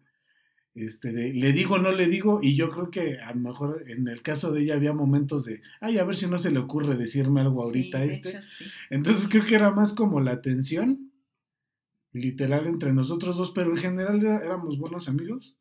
este, 0.74 1.12
de 1.12 1.34
le 1.34 1.52
digo, 1.52 1.78
no 1.78 1.92
le 1.92 2.06
digo, 2.08 2.40
y 2.42 2.56
yo 2.56 2.70
creo 2.70 2.90
que 2.90 3.18
a 3.18 3.34
lo 3.34 3.40
mejor 3.40 3.84
en 3.88 4.08
el 4.08 4.22
caso 4.22 4.52
de 4.52 4.62
ella 4.62 4.74
había 4.74 4.94
momentos 4.94 5.44
de, 5.44 5.60
ay, 5.82 5.98
a 5.98 6.04
ver 6.04 6.16
si 6.16 6.26
no 6.26 6.38
se 6.38 6.50
le 6.50 6.58
ocurre 6.60 6.96
decirme 6.96 7.42
algo 7.42 7.62
ahorita 7.62 8.02
Sí, 8.04 8.10
este. 8.10 8.30
hecho, 8.30 8.38
sí. 8.58 8.64
Entonces 8.88 9.28
creo 9.28 9.44
que 9.44 9.54
era 9.54 9.70
más 9.70 9.92
como 9.92 10.20
la 10.20 10.40
tensión, 10.40 11.12
literal, 12.12 12.66
entre 12.66 12.92
nosotros 12.94 13.36
dos, 13.36 13.50
pero 13.50 13.70
en 13.70 13.76
general 13.78 14.20
era- 14.22 14.38
éramos 14.38 14.78
buenos 14.78 15.08
amigos. 15.08 15.54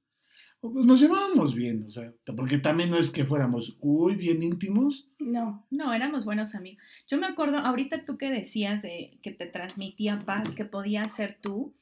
O 0.63 0.71
pues 0.71 0.85
nos 0.85 0.99
llevábamos 1.01 1.55
bien, 1.55 1.85
o 1.87 1.89
sea, 1.89 2.13
porque 2.37 2.59
también 2.59 2.91
no 2.91 2.97
es 2.97 3.09
que 3.09 3.25
fuéramos, 3.25 3.75
uy, 3.79 4.15
bien 4.15 4.43
íntimos. 4.43 5.07
No, 5.19 5.65
No, 5.71 5.91
éramos 5.93 6.23
buenos 6.23 6.53
amigos. 6.53 6.83
Yo 7.07 7.17
me 7.17 7.25
acuerdo, 7.25 7.57
ahorita 7.57 8.05
tú 8.05 8.17
que 8.17 8.29
decías 8.29 8.81
de 8.83 9.17
que 9.23 9.31
te 9.31 9.47
transmitía 9.47 10.19
paz, 10.19 10.49
que 10.51 10.65
podías 10.65 11.11
ser 11.15 11.39
tú. 11.41 11.73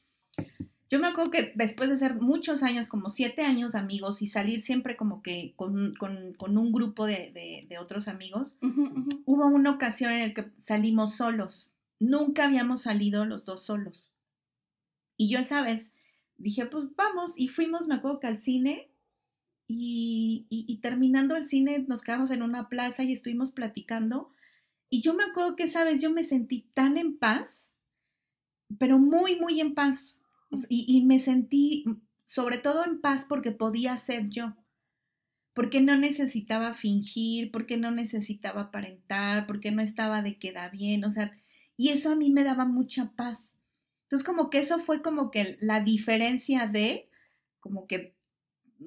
Yo 0.88 0.98
me 0.98 1.06
acuerdo 1.08 1.30
que 1.30 1.52
después 1.54 1.88
de 1.90 1.96
ser 1.98 2.16
muchos 2.16 2.62
años, 2.64 2.88
como 2.88 3.10
siete 3.10 3.42
años 3.42 3.74
amigos 3.74 4.22
y 4.22 4.28
salir 4.28 4.60
siempre 4.62 4.96
como 4.96 5.22
que 5.22 5.52
con, 5.56 5.94
con- 5.96 6.32
con 6.34 6.56
un 6.58 6.72
grupo 6.72 7.04
de, 7.06 7.30
de- 7.32 7.66
de 7.68 7.78
otros 7.78 8.08
amigos, 8.08 8.56
hubo 9.26 9.46
una 9.46 9.70
ocasión 9.72 10.10
en 10.12 10.28
la 10.28 10.34
que 10.34 10.50
salimos 10.64 11.16
solos. 11.16 11.72
Nunca 12.00 12.44
habíamos 12.46 12.82
salido 12.82 13.24
los 13.26 13.44
dos 13.44 13.62
solos. 13.62 14.08
Y 15.16 15.28
yo 15.30 15.38
esa 15.38 15.62
vez 15.62 15.92
dije, 16.40 16.66
pues 16.66 16.84
vamos, 16.96 17.32
y 17.36 17.48
fuimos, 17.48 17.86
me 17.86 17.94
acuerdo 17.94 18.20
que 18.20 18.26
al 18.26 18.40
cine, 18.40 18.90
y, 19.68 20.80
terminando 20.82 21.36
el 21.36 21.46
cine 21.46 21.84
nos 21.86 22.02
quedamos 22.02 22.32
en 22.32 22.42
una 22.42 22.68
plaza 22.68 23.04
y 23.04 23.12
estuvimos 23.12 23.52
platicando. 23.52 24.32
Y 24.88 25.00
yo 25.00 25.14
me 25.14 25.22
acuerdo 25.22 25.54
que 25.54 25.64
esa 25.64 25.84
vez 25.84 26.00
yo 26.02 26.10
me 26.10 26.24
sentí 26.24 26.68
tan 26.74 26.96
en 26.96 27.16
paz, 27.18 27.72
pero 28.78 28.98
muy, 28.98 29.36
muy 29.36 29.60
en 29.60 29.74
paz. 29.74 30.20
Y, 30.68 30.86
y 30.88 31.04
me 31.04 31.20
sentí 31.20 31.84
sobre 32.26 32.58
todo 32.58 32.84
en 32.84 33.00
paz 33.00 33.26
porque 33.28 33.52
podía 33.52 33.96
ser 33.98 34.28
yo 34.28 34.56
porque 35.54 35.80
no 35.80 35.96
necesitaba 35.96 36.74
fingir, 36.74 37.50
porque 37.50 37.76
no 37.76 37.90
necesitaba 37.90 38.62
aparentar, 38.62 39.46
porque 39.46 39.70
no 39.72 39.82
estaba 39.82 40.22
de 40.22 40.38
queda 40.38 40.68
bien, 40.68 41.04
o 41.04 41.12
sea, 41.12 41.36
y 41.76 41.90
eso 41.90 42.12
a 42.12 42.16
mí 42.16 42.30
me 42.30 42.44
daba 42.44 42.64
mucha 42.64 43.12
paz. 43.16 43.49
Entonces 44.10 44.26
como 44.26 44.50
que 44.50 44.58
eso 44.58 44.80
fue 44.80 45.02
como 45.02 45.30
que 45.30 45.56
la 45.60 45.82
diferencia 45.82 46.66
de, 46.66 47.08
como 47.60 47.86
que 47.86 48.16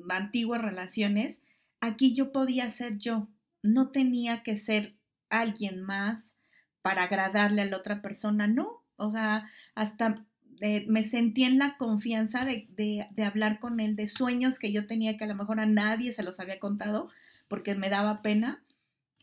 antiguas 0.09 0.61
relaciones, 0.61 1.39
aquí 1.79 2.13
yo 2.13 2.33
podía 2.33 2.69
ser 2.71 2.97
yo, 2.97 3.29
no 3.61 3.89
tenía 3.91 4.43
que 4.43 4.57
ser 4.57 4.97
alguien 5.29 5.81
más 5.81 6.33
para 6.81 7.03
agradarle 7.03 7.61
a 7.61 7.65
la 7.65 7.77
otra 7.77 8.01
persona, 8.01 8.47
no, 8.47 8.83
o 8.97 9.11
sea, 9.11 9.49
hasta 9.75 10.25
eh, 10.59 10.83
me 10.89 11.05
sentí 11.05 11.45
en 11.45 11.57
la 11.57 11.77
confianza 11.77 12.43
de, 12.43 12.67
de, 12.71 13.07
de, 13.11 13.23
hablar 13.23 13.61
con 13.61 13.79
él 13.79 13.95
de 13.95 14.07
sueños 14.07 14.59
que 14.59 14.73
yo 14.73 14.87
tenía 14.87 15.15
que 15.15 15.23
a 15.23 15.27
lo 15.27 15.35
mejor 15.35 15.61
a 15.61 15.65
nadie 15.65 16.11
se 16.11 16.23
los 16.23 16.41
había 16.41 16.59
contado 16.59 17.09
porque 17.47 17.75
me 17.75 17.87
daba 17.87 18.21
pena. 18.21 18.61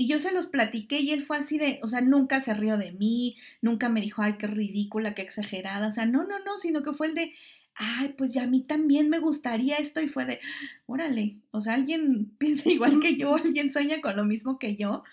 Y 0.00 0.06
yo 0.06 0.18
se 0.18 0.32
los 0.32 0.46
platiqué 0.46 1.00
y 1.00 1.10
él 1.10 1.26
fue 1.26 1.36
así 1.36 1.58
de, 1.58 1.78
o 1.82 1.88
sea, 1.90 2.00
nunca 2.00 2.40
se 2.40 2.54
rió 2.54 2.78
de 2.78 2.92
mí, 2.92 3.36
nunca 3.60 3.90
me 3.90 4.00
dijo, 4.00 4.22
ay, 4.22 4.38
qué 4.38 4.46
ridícula, 4.46 5.12
qué 5.14 5.20
exagerada, 5.20 5.88
o 5.88 5.92
sea, 5.92 6.06
no, 6.06 6.24
no, 6.24 6.38
no, 6.38 6.58
sino 6.58 6.82
que 6.82 6.94
fue 6.94 7.08
el 7.08 7.14
de, 7.14 7.34
ay, 7.74 8.14
pues 8.16 8.32
ya 8.32 8.44
a 8.44 8.46
mí 8.46 8.62
también 8.62 9.10
me 9.10 9.18
gustaría 9.18 9.76
esto 9.76 10.00
y 10.00 10.08
fue 10.08 10.24
de, 10.24 10.40
órale, 10.86 11.36
o 11.50 11.60
sea, 11.60 11.74
alguien 11.74 12.30
piensa 12.38 12.70
igual 12.70 12.98
que 13.00 13.16
yo, 13.16 13.34
alguien 13.34 13.74
sueña 13.74 14.00
con 14.00 14.16
lo 14.16 14.24
mismo 14.24 14.58
que 14.58 14.74
yo. 14.74 15.04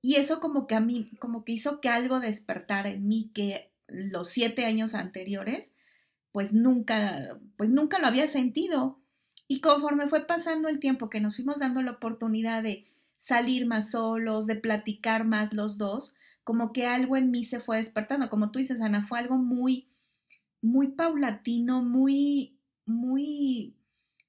Y 0.00 0.14
eso 0.14 0.40
como 0.40 0.66
que 0.66 0.74
a 0.74 0.80
mí, 0.80 1.10
como 1.18 1.44
que 1.44 1.52
hizo 1.52 1.82
que 1.82 1.90
algo 1.90 2.18
despertara 2.18 2.88
en 2.88 3.06
mí 3.06 3.30
que 3.34 3.68
los 3.88 4.30
siete 4.30 4.64
años 4.64 4.94
anteriores, 4.94 5.70
pues 6.32 6.54
nunca, 6.54 7.38
pues 7.58 7.68
nunca 7.68 7.98
lo 7.98 8.06
había 8.06 8.26
sentido. 8.26 8.98
Y 9.48 9.60
conforme 9.60 10.08
fue 10.08 10.26
pasando 10.26 10.70
el 10.70 10.80
tiempo 10.80 11.10
que 11.10 11.20
nos 11.20 11.36
fuimos 11.36 11.58
dando 11.58 11.82
la 11.82 11.90
oportunidad 11.90 12.62
de 12.62 12.86
salir 13.24 13.66
más 13.66 13.92
solos, 13.92 14.46
de 14.46 14.54
platicar 14.54 15.24
más 15.24 15.54
los 15.54 15.78
dos, 15.78 16.14
como 16.44 16.74
que 16.74 16.86
algo 16.86 17.16
en 17.16 17.30
mí 17.30 17.44
se 17.44 17.58
fue 17.58 17.78
despertando. 17.78 18.28
Como 18.28 18.50
tú 18.50 18.58
dices, 18.58 18.82
Ana, 18.82 19.02
fue 19.02 19.18
algo 19.18 19.38
muy, 19.38 19.88
muy 20.60 20.88
paulatino, 20.88 21.82
muy, 21.82 22.58
muy, 22.84 23.74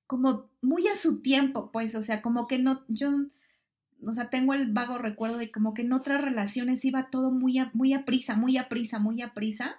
como 0.07 0.49
muy 0.61 0.87
a 0.87 0.95
su 0.95 1.21
tiempo, 1.21 1.71
pues, 1.73 1.93
o 1.93 2.01
sea, 2.01 2.21
como 2.21 2.47
que 2.47 2.57
no, 2.57 2.85
yo, 2.87 3.09
o 4.01 4.13
sea, 4.13 4.29
tengo 4.29 4.53
el 4.53 4.71
vago 4.71 4.97
recuerdo 4.97 5.39
de 5.39 5.51
como 5.51 5.73
que 5.73 5.81
en 5.81 5.91
otras 5.91 6.21
relaciones 6.21 6.85
iba 6.85 7.09
todo 7.09 7.31
muy 7.31 7.57
a, 7.57 7.71
muy 7.73 7.93
a 7.93 8.05
prisa, 8.05 8.37
muy 8.37 8.55
a 8.55 8.69
prisa, 8.69 8.97
muy 8.97 9.21
a 9.21 9.33
prisa, 9.33 9.75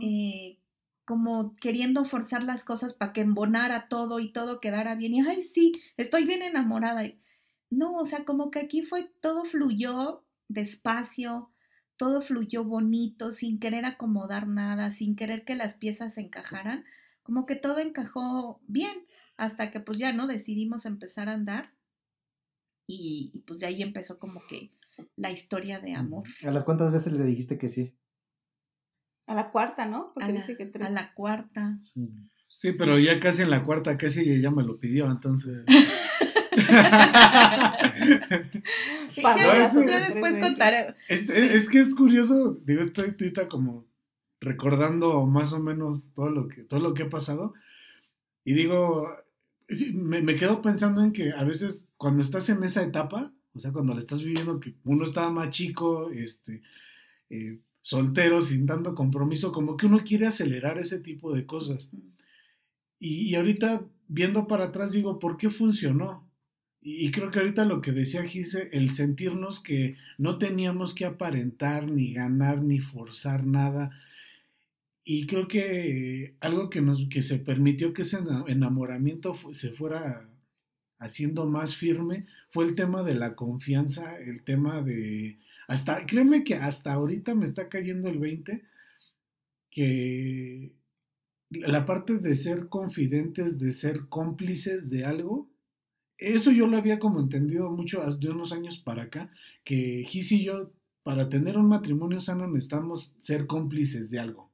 eh, 0.00 0.60
como 1.04 1.56
queriendo 1.56 2.04
forzar 2.04 2.44
las 2.44 2.62
cosas 2.62 2.94
para 2.94 3.12
que 3.12 3.22
embonara 3.22 3.88
todo 3.88 4.20
y 4.20 4.30
todo 4.30 4.60
quedara 4.60 4.94
bien. 4.94 5.14
Y, 5.14 5.20
ay, 5.22 5.42
sí, 5.42 5.72
estoy 5.96 6.24
bien 6.24 6.42
enamorada. 6.42 7.04
Y, 7.04 7.18
No, 7.70 7.96
o 7.98 8.04
sea, 8.04 8.24
como 8.24 8.50
que 8.50 8.60
aquí 8.60 8.82
fue, 8.82 9.10
todo 9.20 9.44
fluyó 9.44 10.24
despacio, 10.48 11.50
todo 11.96 12.22
fluyó 12.22 12.64
bonito, 12.64 13.32
sin 13.32 13.58
querer 13.58 13.84
acomodar 13.84 14.46
nada, 14.48 14.90
sin 14.90 15.16
querer 15.16 15.44
que 15.44 15.54
las 15.54 15.74
piezas 15.74 16.14
se 16.14 16.22
encajaran. 16.22 16.84
Como 17.22 17.44
que 17.44 17.56
todo 17.56 17.78
encajó 17.78 18.60
bien, 18.66 19.04
hasta 19.36 19.70
que 19.70 19.80
pues 19.80 19.98
ya, 19.98 20.12
¿no? 20.12 20.26
Decidimos 20.26 20.86
empezar 20.86 21.28
a 21.28 21.34
andar. 21.34 21.74
Y, 22.86 23.30
y, 23.34 23.40
pues 23.40 23.60
de 23.60 23.66
ahí 23.66 23.82
empezó 23.82 24.18
como 24.18 24.40
que 24.48 24.70
la 25.16 25.30
historia 25.30 25.78
de 25.78 25.94
amor. 25.94 26.24
¿A 26.46 26.50
las 26.50 26.64
cuántas 26.64 26.90
veces 26.90 27.12
le 27.12 27.24
dijiste 27.24 27.58
que 27.58 27.68
sí? 27.68 27.94
A 29.26 29.34
la 29.34 29.50
cuarta, 29.50 29.84
¿no? 29.84 30.12
Porque 30.14 30.30
A 30.30 30.32
la, 30.32 30.40
dice 30.40 30.56
que 30.56 30.64
tres. 30.64 30.86
a 30.86 30.90
la 30.90 31.12
cuarta. 31.12 31.78
Sí. 31.82 32.08
Sí, 32.48 32.72
pero 32.76 32.98
ya 32.98 33.20
casi 33.20 33.42
en 33.42 33.50
la 33.50 33.62
cuarta, 33.62 33.96
casi 33.98 34.20
ella 34.20 34.50
me 34.50 34.64
lo 34.64 34.80
pidió, 34.80 35.10
entonces. 35.10 35.64
Sí, 39.14 39.22
Para 39.22 39.36
ya, 39.58 39.66
eso. 39.66 39.82
ya 39.84 40.00
después 40.00 40.38
contaré. 40.38 40.94
Es, 41.08 41.28
es- 41.30 41.54
es 41.54 41.68
que 41.68 41.78
es 41.80 41.94
curioso, 41.94 42.58
digo, 42.64 42.82
estoy 42.82 43.06
ahorita 43.10 43.48
como 43.48 43.86
recordando 44.40 45.26
más 45.26 45.52
o 45.52 45.58
menos 45.60 46.10
todo 46.14 46.30
lo 46.30 46.48
que, 46.48 46.62
todo 46.62 46.80
lo 46.80 46.94
que 46.94 47.04
ha 47.04 47.10
pasado. 47.10 47.54
Y 48.44 48.54
digo, 48.54 49.08
me, 49.94 50.22
me 50.22 50.36
quedo 50.36 50.62
pensando 50.62 51.02
en 51.02 51.12
que 51.12 51.32
a 51.32 51.44
veces 51.44 51.88
cuando 51.96 52.22
estás 52.22 52.48
en 52.48 52.62
esa 52.62 52.82
etapa, 52.82 53.32
o 53.54 53.58
sea, 53.58 53.72
cuando 53.72 53.94
le 53.94 54.00
estás 54.00 54.22
viviendo 54.22 54.60
que 54.60 54.74
uno 54.84 55.04
estaba 55.04 55.30
más 55.30 55.50
chico, 55.50 56.10
este, 56.10 56.62
eh, 57.30 57.58
soltero, 57.80 58.42
sin 58.42 58.66
tanto 58.66 58.94
compromiso, 58.94 59.52
como 59.52 59.76
que 59.76 59.86
uno 59.86 60.04
quiere 60.04 60.26
acelerar 60.26 60.78
ese 60.78 61.00
tipo 61.00 61.32
de 61.34 61.46
cosas. 61.46 61.88
Y, 63.00 63.28
y 63.30 63.34
ahorita 63.36 63.84
viendo 64.08 64.46
para 64.46 64.66
atrás 64.66 64.92
digo, 64.92 65.18
¿por 65.18 65.36
qué 65.36 65.50
funcionó? 65.50 66.27
Y, 66.80 67.10
creo 67.10 67.30
que 67.30 67.40
ahorita 67.40 67.64
lo 67.64 67.80
que 67.82 67.92
decía 67.92 68.22
Gise, 68.24 68.68
el 68.72 68.92
sentirnos 68.92 69.60
que 69.60 69.96
no 70.16 70.38
teníamos 70.38 70.94
que 70.94 71.04
aparentar, 71.04 71.90
ni 71.90 72.12
ganar, 72.12 72.62
ni 72.62 72.78
forzar 72.80 73.46
nada. 73.46 73.90
Y 75.04 75.26
creo 75.26 75.48
que 75.48 76.36
algo 76.40 76.70
que, 76.70 76.80
nos, 76.82 77.08
que 77.08 77.22
se 77.22 77.38
permitió 77.38 77.92
que 77.92 78.02
ese 78.02 78.18
ena- 78.18 78.44
enamoramiento 78.46 79.34
se 79.52 79.70
fuera 79.70 80.28
haciendo 80.98 81.46
más 81.46 81.76
firme 81.76 82.26
fue 82.50 82.64
el 82.66 82.74
tema 82.74 83.02
de 83.02 83.14
la 83.14 83.34
confianza, 83.34 84.16
el 84.18 84.42
tema 84.42 84.82
de... 84.82 85.38
Hasta, 85.66 86.06
créeme 86.06 86.44
que 86.44 86.54
hasta 86.54 86.92
ahorita 86.92 87.34
me 87.34 87.44
está 87.44 87.68
cayendo 87.68 88.08
el 88.08 88.18
20 88.18 88.64
que 89.70 90.72
la 91.50 91.84
parte 91.86 92.18
de 92.18 92.36
ser 92.36 92.68
confidentes, 92.68 93.58
de 93.58 93.72
ser 93.72 94.08
cómplices 94.08 94.90
de 94.90 95.04
algo, 95.04 95.47
eso 96.18 96.50
yo 96.52 96.66
lo 96.66 96.76
había 96.78 96.98
como 96.98 97.20
entendido 97.20 97.70
mucho 97.70 98.00
de 98.18 98.30
unos 98.30 98.52
años 98.52 98.78
para 98.78 99.04
acá, 99.04 99.30
que 99.64 100.04
Gis 100.06 100.32
y 100.32 100.44
yo, 100.44 100.72
para 101.02 101.28
tener 101.28 101.56
un 101.58 101.68
matrimonio 101.68 102.20
sano, 102.20 102.46
necesitamos 102.48 103.14
ser 103.18 103.46
cómplices 103.46 104.10
de 104.10 104.18
algo. 104.20 104.50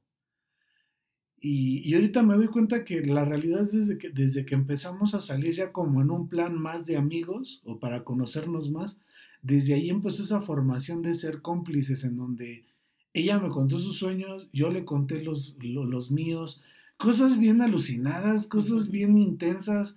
Y, 1.39 1.87
y 1.87 1.93
ahorita 1.93 2.23
me 2.23 2.35
doy 2.35 2.47
cuenta 2.47 2.83
que 2.85 3.01
la 3.05 3.23
realidad 3.25 3.61
es 3.61 3.71
desde 3.71 3.97
que, 3.97 4.09
desde 4.09 4.45
que 4.45 4.55
empezamos 4.55 5.13
a 5.13 5.21
salir 5.21 5.53
ya 5.53 5.71
como 5.71 6.01
en 6.01 6.09
un 6.09 6.27
plan 6.27 6.55
más 6.59 6.85
de 6.85 6.97
amigos 6.97 7.61
o 7.65 7.79
para 7.79 8.03
conocernos 8.03 8.71
más, 8.71 8.97
desde 9.43 9.75
ahí 9.75 9.89
empezó 9.89 10.23
esa 10.23 10.41
formación 10.41 11.01
de 11.03 11.13
ser 11.13 11.41
cómplices 11.41 12.03
en 12.03 12.17
donde 12.17 12.65
ella 13.13 13.37
me 13.39 13.49
contó 13.49 13.79
sus 13.79 13.97
sueños, 13.97 14.49
yo 14.53 14.71
le 14.71 14.85
conté 14.85 15.21
los, 15.23 15.55
lo- 15.61 15.85
los 15.85 16.09
míos, 16.09 16.63
cosas 16.97 17.37
bien 17.37 17.61
alucinadas, 17.61 18.47
cosas 18.47 18.89
bien 18.89 19.17
intensas 19.17 19.95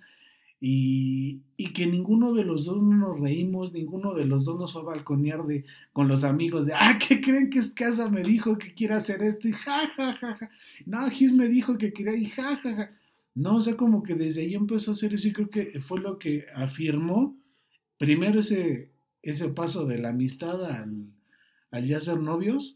y, 0.61 1.41
y 1.55 1.71
que 1.71 1.87
ninguno 1.87 2.33
de 2.33 2.43
los 2.43 2.65
dos 2.65 2.81
nos 2.81 3.19
reímos, 3.19 3.71
ninguno 3.71 4.13
de 4.13 4.25
los 4.25 4.43
dos 4.43 4.57
nos 4.59 4.73
fue 4.73 4.81
a 4.81 4.85
balconear 4.85 5.45
de, 5.45 5.63
con 5.93 6.07
los 6.07 6.23
amigos 6.23 6.65
de, 6.65 6.73
ah, 6.73 6.99
¿qué 6.99 7.21
creen 7.21 7.49
que 7.49 7.59
es 7.59 7.71
casa? 7.71 8.09
Me 8.09 8.23
dijo 8.23 8.57
que 8.57 8.73
quiere 8.73 8.95
hacer 8.95 9.21
esto 9.21 9.47
y 9.47 9.53
ja, 9.53 9.87
ja, 9.95 10.13
ja, 10.13 10.35
ja. 10.35 10.49
No, 10.85 11.09
Gis 11.09 11.31
me 11.31 11.47
dijo 11.47 11.77
que 11.77 11.93
quería 11.93 12.15
y 12.15 12.25
ja, 12.25 12.57
ja, 12.57 12.75
ja. 12.75 12.91
No, 13.35 13.57
o 13.57 13.61
sea, 13.61 13.77
como 13.77 14.03
que 14.03 14.15
desde 14.15 14.41
ahí 14.41 14.55
empezó 14.55 14.91
a 14.91 14.93
hacer 14.93 15.13
eso 15.13 15.29
y 15.29 15.33
creo 15.33 15.49
que 15.49 15.79
fue 15.79 16.01
lo 16.01 16.19
que 16.19 16.45
afirmó 16.53 17.37
primero 17.97 18.41
ese, 18.41 18.91
ese 19.21 19.49
paso 19.49 19.85
de 19.85 19.99
la 19.99 20.09
amistad 20.09 20.65
al, 20.65 21.13
al 21.71 21.85
ya 21.85 22.01
ser 22.01 22.19
novios. 22.19 22.75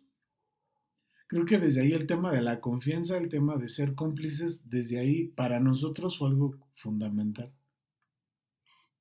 Creo 1.28 1.46
que 1.46 1.58
desde 1.58 1.82
ahí 1.82 1.92
el 1.92 2.08
tema 2.08 2.32
de 2.32 2.42
la 2.42 2.62
confianza, 2.62 3.18
el 3.18 3.28
tema 3.28 3.58
de 3.58 3.68
ser 3.68 3.96
cómplices, 3.96 4.62
desde 4.70 5.00
ahí 5.00 5.26
para 5.30 5.60
nosotros 5.60 6.18
fue 6.18 6.30
algo 6.30 6.56
fundamental. 6.76 7.52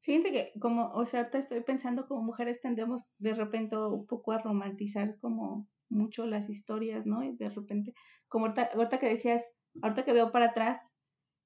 Fíjense 0.03 0.33
que 0.33 0.53
como, 0.61 0.91
o 0.91 1.07
sea, 1.07 1.21
ahorita 1.21 1.38
estoy 1.38 1.61
pensando 1.62 2.07
como 2.09 2.23
mujeres 2.23 2.61
tendemos 2.61 3.03
de 3.19 3.35
repente 3.35 3.77
un 3.77 4.07
poco 4.07 4.33
a 4.33 4.38
romantizar 4.43 5.19
como 5.21 5.69
mucho 5.88 6.27
las 6.27 6.51
historias, 6.51 7.07
¿no? 7.07 7.23
Y 7.23 7.37
de 7.37 7.51
repente, 7.51 7.95
como 8.29 8.47
ahorita, 8.47 8.71
ahorita 8.75 8.99
que 8.99 9.09
decías, 9.09 9.45
ahorita 9.83 10.05
que 10.05 10.12
veo 10.12 10.33
para 10.33 10.47
atrás 10.47 10.81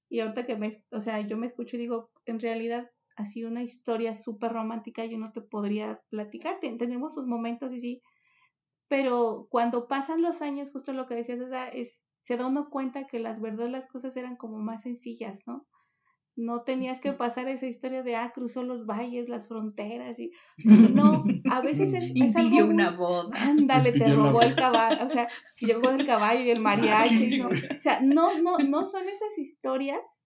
y 0.09 0.21
ahorita 0.21 0.47
que 0.47 0.57
me, 0.57 0.85
o 0.93 1.01
sea, 1.01 1.21
yo 1.23 1.37
me 1.37 1.47
escucho 1.47 1.77
y 1.77 1.81
digo, 1.81 2.13
en 2.27 2.41
realidad 2.41 2.91
ha 3.17 3.27
sido 3.27 3.51
una 3.51 3.63
historia 3.63 4.15
súper 4.17 4.53
romántica, 4.53 5.05
yo 5.07 5.19
no 5.19 5.33
te 5.33 5.43
podría 5.43 6.03
platicar, 6.11 6.61
Ten- 6.61 6.79
tenemos 6.79 7.15
sus 7.15 7.27
momentos 7.27 7.73
y 7.73 7.81
sí, 7.81 8.03
pero 8.89 9.49
cuando 9.51 9.89
pasan 9.89 10.23
los 10.23 10.43
años, 10.43 10.71
justo 10.73 10.93
lo 10.93 11.07
que 11.07 11.17
decías, 11.17 11.41
es, 11.75 12.07
se 12.23 12.37
da 12.37 12.47
uno 12.47 12.71
cuenta 12.71 13.07
que 13.07 13.19
las 13.21 13.41
verdad 13.41 13.69
las 13.69 13.87
cosas 13.87 14.17
eran 14.17 14.37
como 14.37 14.59
más 14.59 14.83
sencillas, 14.83 15.43
¿no? 15.47 15.67
No 16.39 16.63
tenías 16.63 17.01
que 17.01 17.13
pasar 17.15 17.49
esa 17.49 17.67
historia 17.67 18.03
de, 18.03 18.15
ah, 18.15 18.31
cruzó 18.35 18.63
los 18.63 18.85
valles, 18.85 19.29
las 19.29 19.49
fronteras, 19.49 20.19
y, 20.19 20.31
o 20.31 20.63
sea, 20.63 20.77
no, 20.95 21.25
a 21.51 21.61
veces 21.63 21.95
es, 21.95 22.13
Y 22.15 22.25
es 22.27 22.37
algo 22.37 22.51
pidió 22.51 22.67
muy- 22.67 22.75
una 22.75 22.91
boda. 22.91 23.31
Ándale, 23.41 23.93
te 23.93 24.13
robó 24.15 24.43
el 24.43 24.55
caballo, 24.55 25.07
o 25.07 25.09
sea, 25.11 25.29
llegó 25.59 25.89
el 25.91 26.05
caballo 26.07 26.43
y 26.43 26.51
el 26.51 26.61
mariachi, 26.61 27.39
¿no? 27.39 27.49
O 27.77 27.81
sea, 27.81 28.01
no, 28.03 28.39
no, 28.41 28.59
no 28.59 28.85
son 28.85 29.09
esas 29.09 29.39
historias. 29.39 30.25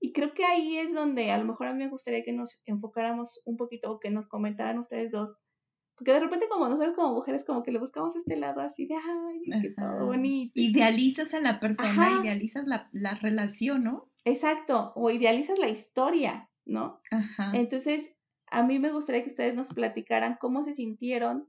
Y 0.00 0.12
creo 0.12 0.34
que 0.34 0.44
ahí 0.44 0.76
es 0.78 0.92
donde 0.92 1.30
a 1.30 1.38
lo 1.38 1.44
mejor 1.44 1.68
a 1.68 1.72
mí 1.72 1.78
me 1.84 1.88
gustaría 1.90 2.24
que 2.24 2.32
nos 2.32 2.58
enfocáramos 2.66 3.40
un 3.44 3.56
poquito 3.56 3.90
o 3.90 4.00
que 4.00 4.10
nos 4.10 4.26
comentaran 4.26 4.78
ustedes 4.80 5.12
dos. 5.12 5.40
Porque 5.94 6.12
de 6.12 6.20
repente 6.20 6.46
como 6.50 6.68
nosotros 6.68 6.94
como 6.96 7.14
mujeres 7.14 7.44
como 7.44 7.62
que 7.62 7.70
le 7.70 7.78
buscamos 7.78 8.16
este 8.16 8.36
lado 8.36 8.60
así 8.60 8.86
de, 8.86 8.96
ay, 8.96 9.60
qué 9.62 9.70
todo 9.70 10.06
bonito. 10.06 10.52
Idealizas 10.56 11.32
a 11.34 11.40
la 11.40 11.60
persona, 11.60 11.90
Ajá. 12.08 12.20
idealizas 12.22 12.66
la, 12.66 12.88
la 12.92 13.14
relación, 13.14 13.84
¿no? 13.84 14.11
Exacto, 14.24 14.92
o 14.94 15.10
idealizas 15.10 15.58
la 15.58 15.68
historia, 15.68 16.50
¿no? 16.64 17.00
Ajá. 17.10 17.52
Entonces, 17.54 18.14
a 18.46 18.62
mí 18.62 18.78
me 18.78 18.92
gustaría 18.92 19.22
que 19.22 19.30
ustedes 19.30 19.54
nos 19.54 19.68
platicaran 19.68 20.36
cómo 20.40 20.62
se 20.62 20.74
sintieron 20.74 21.48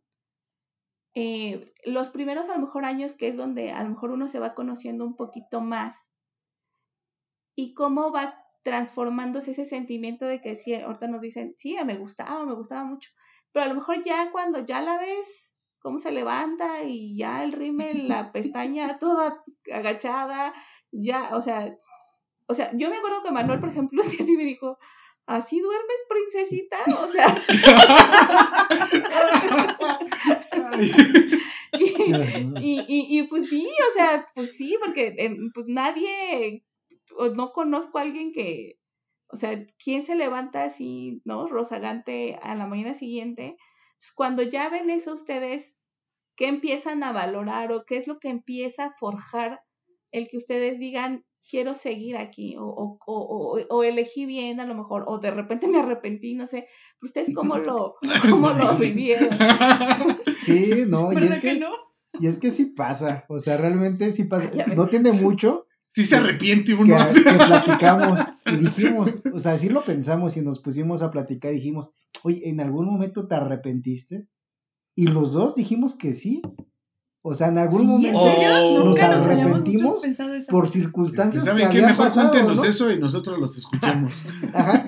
eh, 1.16 1.72
los 1.86 2.10
primeros 2.10 2.50
a 2.50 2.56
lo 2.56 2.62
mejor 2.62 2.86
años, 2.86 3.16
que 3.16 3.28
es 3.28 3.38
donde 3.38 3.72
a 3.72 3.84
lo 3.84 3.90
mejor 3.90 4.12
uno 4.12 4.28
se 4.28 4.40
va 4.40 4.56
conociendo 4.56 5.06
un 5.06 5.16
poquito 5.16 5.62
más, 5.62 6.12
y 7.56 7.74
cómo 7.74 8.12
va 8.12 8.40
transformándose 8.64 9.52
ese 9.52 9.66
sentimiento 9.66 10.26
de 10.26 10.42
que 10.42 10.56
sí, 10.56 10.74
ahorita 10.74 11.08
nos 11.08 11.22
dicen, 11.22 11.54
sí, 11.58 11.78
me 11.86 11.98
gustaba, 11.98 12.46
me 12.46 12.56
gustaba 12.56 12.84
mucho, 12.84 13.12
pero 13.52 13.66
a 13.66 13.70
lo 13.70 13.76
mejor 13.76 14.04
ya 14.04 14.32
cuando 14.32 14.66
ya 14.66 14.82
la 14.82 14.98
ves, 14.98 15.60
cómo 15.80 16.00
se 16.00 16.12
levanta 16.12 16.84
y 16.84 17.18
ya 17.18 17.44
el 17.44 17.52
rímel, 17.52 18.08
la 18.08 18.32
pestaña 18.32 18.98
toda 18.98 19.44
agachada, 19.72 20.54
ya, 20.92 21.36
o 21.36 21.42
sea, 21.42 21.76
o 22.48 22.54
sea, 22.54 22.72
yo 22.74 22.90
me 22.90 22.98
acuerdo 22.98 23.24
que 23.24 23.32
Manuel, 23.32 23.60
por 23.60 23.70
ejemplo, 23.70 24.02
un 24.04 24.10
día 24.10 24.26
sí 24.26 24.36
me 24.38 24.46
dijo, 24.46 24.78
¿así 25.26 25.60
duermes, 25.60 26.06
princesita? 26.10 26.78
O 27.00 27.08
sea, 27.08 27.28
y, 32.62 32.86
y, 32.88 33.20
y 33.20 33.24
pues 33.24 33.50
sí, 33.50 33.68
o 33.68 33.94
sea, 33.94 34.28
pues 34.36 34.56
sí, 34.56 34.78
porque 34.84 35.16
eh, 35.18 35.36
pues 35.54 35.68
nadie, 35.68 36.66
o 37.18 37.30
no 37.30 37.52
conozco 37.52 37.98
a 37.98 38.02
alguien 38.02 38.32
que, 38.34 38.80
o 39.28 39.36
sea, 39.36 39.66
¿quién 39.84 40.04
se 40.04 40.16
levanta 40.16 40.64
así, 40.64 41.22
no? 41.26 41.48
Rozagante 41.48 42.38
a 42.42 42.56
la 42.56 42.68
mañana 42.68 42.94
siguiente. 42.94 43.58
Cuando 44.16 44.44
ya 44.44 44.70
ven 44.70 44.90
eso 44.90 45.14
ustedes, 45.14 45.80
¿qué 46.36 46.48
empiezan 46.48 47.04
a 47.04 47.14
valorar 47.14 47.72
o 47.72 47.86
qué 47.86 47.98
es 47.98 48.08
lo 48.08 48.20
que 48.20 48.30
empieza 48.30 48.86
a 48.86 48.94
forjar 48.94 49.64
el 50.12 50.28
que 50.30 50.38
ustedes 50.38 50.80
digan, 50.80 51.26
quiero 51.50 51.76
seguir 51.76 52.18
aquí 52.18 52.56
o, 52.58 52.64
o, 52.66 52.98
o, 53.06 53.58
o- 53.60 53.66
o 53.70 53.84
elegí 53.84 54.26
bien 54.26 54.60
a 54.60 54.66
lo 54.66 54.76
mejor, 54.76 55.04
o 55.08 55.20
de 55.20 55.32
repente 55.32 55.68
me 55.68 55.80
arrepentí, 55.80 56.34
no 56.36 56.48
sé, 56.48 56.68
¿ustedes 57.02 57.34
cómo 57.34 57.58
lo, 57.58 57.96
cómo 58.30 58.52
lo 58.54 58.76
vivieron? 58.78 59.30
Sí, 60.46 60.84
no, 60.88 61.12
y 61.12 61.16
¿Verdad 61.16 61.38
es 61.38 61.42
que 61.42 61.54
que, 61.54 61.60
no? 61.60 61.72
y 62.20 62.28
es 62.28 62.38
que 62.38 62.52
sí 62.52 62.66
pasa, 62.76 63.24
o 63.30 63.40
sea, 63.40 63.56
realmente 63.58 64.12
sí 64.12 64.26
pasa. 64.26 64.52
No 64.76 64.88
tiene 64.88 65.12
mucho, 65.14 65.68
Sí 65.88 66.04
se 66.06 66.16
arrepiente 66.16 66.76
que, 66.76 66.82
uno. 66.82 66.98
que 67.14 67.22
platicamos 67.34 68.20
y 68.48 68.58
dijimos, 68.58 69.14
o 69.32 69.40
sea, 69.40 69.58
sí 69.60 69.70
lo 69.70 69.86
pensamos 69.86 70.36
y 70.38 70.42
nos 70.42 70.60
pusimos 70.60 71.02
a 71.04 71.12
platicar 71.12 71.52
y 71.54 71.58
dijimos, 71.58 71.94
oye, 72.24 72.50
¿en 72.50 72.60
algún 72.62 72.88
momento 72.88 73.28
te 73.28 73.36
arrepentiste? 73.36 74.28
Y 74.96 75.08
los 75.08 75.34
dos 75.34 75.54
dijimos 75.56 75.96
que 75.96 76.14
sí. 76.14 76.42
O 77.26 77.34
sea, 77.34 77.48
en 77.48 77.58
algún 77.58 77.82
Sí, 78.02 78.08
¿en 78.08 78.14
momento 78.14 78.32
serio? 78.32 78.50
Oh. 78.54 78.84
Nunca 78.86 79.16
Nos 79.16 79.26
arrepentimos 79.26 80.04
por 80.50 80.66
Este, 80.66 80.80
circunstancias 80.80 81.44
que 81.44 81.50
¿Saben 81.50 81.62
qué? 81.70 81.78
habían 81.78 81.92
Mejor 81.92 82.06
pasado, 82.06 82.30
cuéntenos 82.32 82.58
¿no? 82.58 82.64
eso 82.66 82.92
y 82.92 83.00
nosotros 83.00 83.40
los 83.40 83.58
escuchamos. 83.58 84.26
Ajá. 84.54 84.86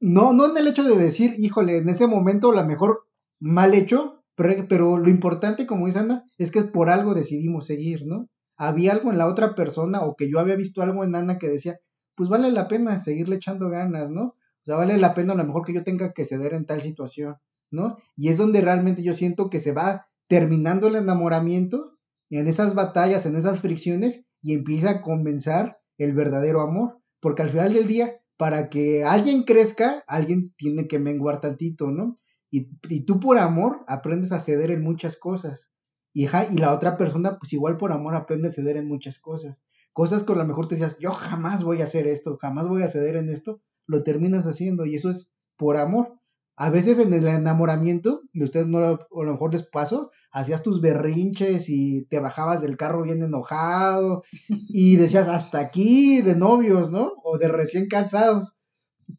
No, 0.00 0.32
no 0.34 0.50
en 0.50 0.56
el 0.58 0.66
hecho 0.68 0.84
de 0.84 0.96
decir, 0.96 1.34
híjole, 1.38 1.78
en 1.78 1.88
ese 1.88 2.06
momento 2.06 2.52
la 2.52 2.64
mejor 2.64 3.08
mal 3.40 3.72
hecho, 3.72 4.22
pero, 4.34 4.54
pero 4.68 4.98
lo 4.98 5.08
importante, 5.08 5.66
como 5.66 5.86
dice 5.86 6.00
Ana, 6.00 6.24
es 6.36 6.50
que 6.50 6.62
por 6.62 6.90
algo 6.90 7.14
decidimos 7.14 7.64
seguir, 7.66 8.06
¿no? 8.06 8.28
Había 8.56 8.92
algo 8.92 9.10
en 9.10 9.16
la 9.18 9.26
otra 9.26 9.54
persona 9.54 10.02
o 10.02 10.16
que 10.16 10.30
yo 10.30 10.38
había 10.40 10.54
visto 10.54 10.82
algo 10.82 11.02
en 11.02 11.14
Ana 11.14 11.38
que 11.38 11.48
decía, 11.48 11.78
pues 12.14 12.28
vale 12.28 12.52
la 12.52 12.68
pena 12.68 12.98
seguirle 12.98 13.36
echando 13.36 13.70
ganas, 13.70 14.10
¿no? 14.10 14.22
O 14.24 14.64
sea, 14.64 14.76
vale 14.76 14.98
la 14.98 15.14
pena 15.14 15.32
a 15.32 15.36
lo 15.36 15.44
mejor 15.44 15.64
que 15.64 15.72
yo 15.72 15.82
tenga 15.82 16.12
que 16.12 16.26
ceder 16.26 16.52
en 16.52 16.66
tal 16.66 16.82
situación, 16.82 17.36
¿no? 17.70 17.96
Y 18.16 18.28
es 18.28 18.36
donde 18.36 18.60
realmente 18.60 19.02
yo 19.02 19.14
siento 19.14 19.48
que 19.48 19.60
se 19.60 19.72
va 19.72 20.07
terminando 20.28 20.86
el 20.86 20.96
enamoramiento 20.96 21.98
en 22.30 22.46
esas 22.46 22.74
batallas, 22.74 23.26
en 23.26 23.36
esas 23.36 23.60
fricciones 23.60 24.26
y 24.42 24.52
empieza 24.52 24.90
a 24.90 25.00
comenzar 25.02 25.80
el 25.96 26.12
verdadero 26.12 26.60
amor, 26.60 27.00
porque 27.20 27.42
al 27.42 27.50
final 27.50 27.72
del 27.72 27.86
día 27.86 28.20
para 28.36 28.68
que 28.70 29.04
alguien 29.04 29.42
crezca, 29.42 30.04
alguien 30.06 30.54
tiene 30.56 30.86
que 30.86 31.00
menguar 31.00 31.40
tantito, 31.40 31.90
¿no? 31.90 32.16
Y, 32.50 32.68
y 32.88 33.04
tú 33.04 33.18
por 33.18 33.36
amor 33.36 33.84
aprendes 33.88 34.30
a 34.30 34.40
ceder 34.40 34.70
en 34.70 34.82
muchas 34.82 35.16
cosas. 35.16 35.72
Y, 36.14 36.26
ja, 36.26 36.46
y 36.50 36.56
la 36.56 36.72
otra 36.72 36.96
persona, 36.96 37.38
pues 37.38 37.52
igual 37.52 37.76
por 37.76 37.92
amor 37.92 38.14
aprende 38.14 38.48
a 38.48 38.52
ceder 38.52 38.76
en 38.76 38.86
muchas 38.86 39.18
cosas. 39.18 39.62
Cosas 39.92 40.22
que 40.22 40.32
a 40.32 40.36
lo 40.36 40.44
mejor 40.44 40.68
te 40.68 40.76
decías, 40.76 40.98
yo 40.98 41.10
jamás 41.10 41.64
voy 41.64 41.80
a 41.80 41.84
hacer 41.84 42.06
esto, 42.06 42.38
jamás 42.40 42.68
voy 42.68 42.82
a 42.82 42.88
ceder 42.88 43.16
en 43.16 43.28
esto, 43.28 43.60
lo 43.86 44.04
terminas 44.04 44.46
haciendo 44.46 44.86
y 44.86 44.94
eso 44.94 45.10
es 45.10 45.34
por 45.56 45.76
amor. 45.76 46.17
A 46.60 46.70
veces 46.70 46.98
en 46.98 47.12
el 47.12 47.26
enamoramiento, 47.26 48.22
y 48.32 48.42
ustedes 48.42 48.66
no, 48.66 48.78
a 48.78 48.98
lo 49.12 49.32
mejor 49.32 49.52
les 49.52 49.62
pasó, 49.62 50.10
hacías 50.32 50.64
tus 50.64 50.80
berrinches 50.80 51.68
y 51.68 52.04
te 52.10 52.18
bajabas 52.18 52.60
del 52.62 52.76
carro 52.76 53.02
bien 53.02 53.22
enojado 53.22 54.24
y 54.48 54.96
decías 54.96 55.28
hasta 55.28 55.60
aquí 55.60 56.20
de 56.20 56.34
novios, 56.34 56.90
¿no? 56.90 57.12
O 57.22 57.38
de 57.38 57.46
recién 57.46 57.86
cansados. 57.86 58.56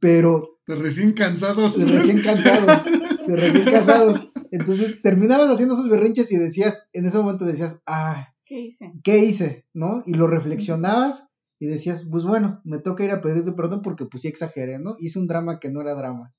Pero 0.01 0.59
De 0.67 0.75
recién 0.75 1.13
cansados. 1.13 1.77
de 1.79 1.85
recién 1.85 2.21
cansados, 2.21 2.85
de 3.25 3.35
recién 3.35 3.65
casados. 3.71 4.29
Entonces 4.51 5.01
terminabas 5.01 5.49
haciendo 5.49 5.75
esos 5.75 5.89
berrinches 5.89 6.31
y 6.33 6.37
decías, 6.37 6.89
en 6.91 7.05
ese 7.05 7.17
momento 7.17 7.45
decías, 7.45 7.81
ah, 7.85 8.33
¿Qué 8.45 8.59
hice? 8.61 8.91
¿qué 9.03 9.19
hice? 9.19 9.65
¿No? 9.73 10.03
Y 10.05 10.13
lo 10.15 10.27
reflexionabas 10.27 11.29
y 11.59 11.67
decías, 11.67 12.07
pues 12.11 12.25
bueno, 12.25 12.61
me 12.65 12.79
toca 12.79 13.03
ir 13.05 13.11
a 13.11 13.21
pedirte 13.21 13.51
perdón 13.53 13.81
porque 13.81 14.05
pues 14.05 14.23
sí 14.23 14.27
exageré, 14.27 14.79
¿no? 14.79 14.95
Hice 14.99 15.19
un 15.19 15.27
drama 15.27 15.59
que 15.59 15.69
no 15.69 15.81
era 15.81 15.93
drama. 15.93 16.33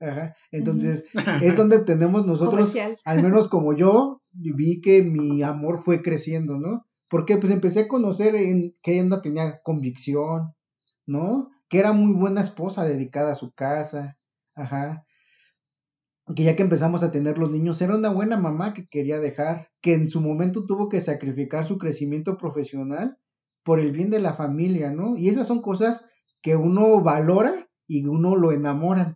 Ajá. 0.00 0.36
Entonces, 0.50 1.04
es 1.42 1.56
donde 1.56 1.80
tenemos 1.80 2.26
nosotros, 2.26 2.72
Comercial. 2.72 2.96
al 3.04 3.22
menos 3.22 3.48
como 3.48 3.74
yo, 3.74 4.22
vi 4.32 4.80
que 4.80 5.02
mi 5.02 5.42
amor 5.42 5.82
fue 5.82 6.02
creciendo, 6.02 6.58
¿no? 6.58 6.86
Porque 7.08 7.36
pues 7.36 7.52
empecé 7.52 7.80
a 7.80 7.88
conocer 7.88 8.34
en 8.34 8.74
que 8.82 8.98
ella 8.98 9.22
tenía 9.22 9.60
convicción, 9.62 10.54
¿no? 11.06 11.50
Que 11.68 11.78
era 11.78 11.92
muy 11.92 12.12
buena 12.12 12.40
esposa 12.40 12.84
dedicada 12.84 13.32
a 13.32 13.36
su 13.36 13.52
casa, 13.52 14.18
ajá. 14.54 15.04
Que 16.34 16.42
ya 16.42 16.56
que 16.56 16.62
empezamos 16.62 17.04
a 17.04 17.12
tener 17.12 17.38
los 17.38 17.50
niños, 17.50 17.80
era 17.80 17.94
una 17.94 18.10
buena 18.10 18.36
mamá 18.36 18.74
que 18.74 18.88
quería 18.88 19.20
dejar, 19.20 19.68
que 19.80 19.94
en 19.94 20.10
su 20.10 20.20
momento 20.20 20.66
tuvo 20.66 20.88
que 20.88 21.00
sacrificar 21.00 21.64
su 21.64 21.78
crecimiento 21.78 22.36
profesional 22.36 23.18
por 23.62 23.78
el 23.78 23.92
bien 23.92 24.10
de 24.10 24.20
la 24.20 24.34
familia, 24.34 24.90
¿no? 24.90 25.16
Y 25.16 25.28
esas 25.28 25.46
son 25.46 25.62
cosas 25.62 26.08
que 26.42 26.56
uno 26.56 27.00
valora 27.00 27.68
y 27.86 28.06
uno 28.06 28.36
lo 28.36 28.52
enamoran. 28.52 29.15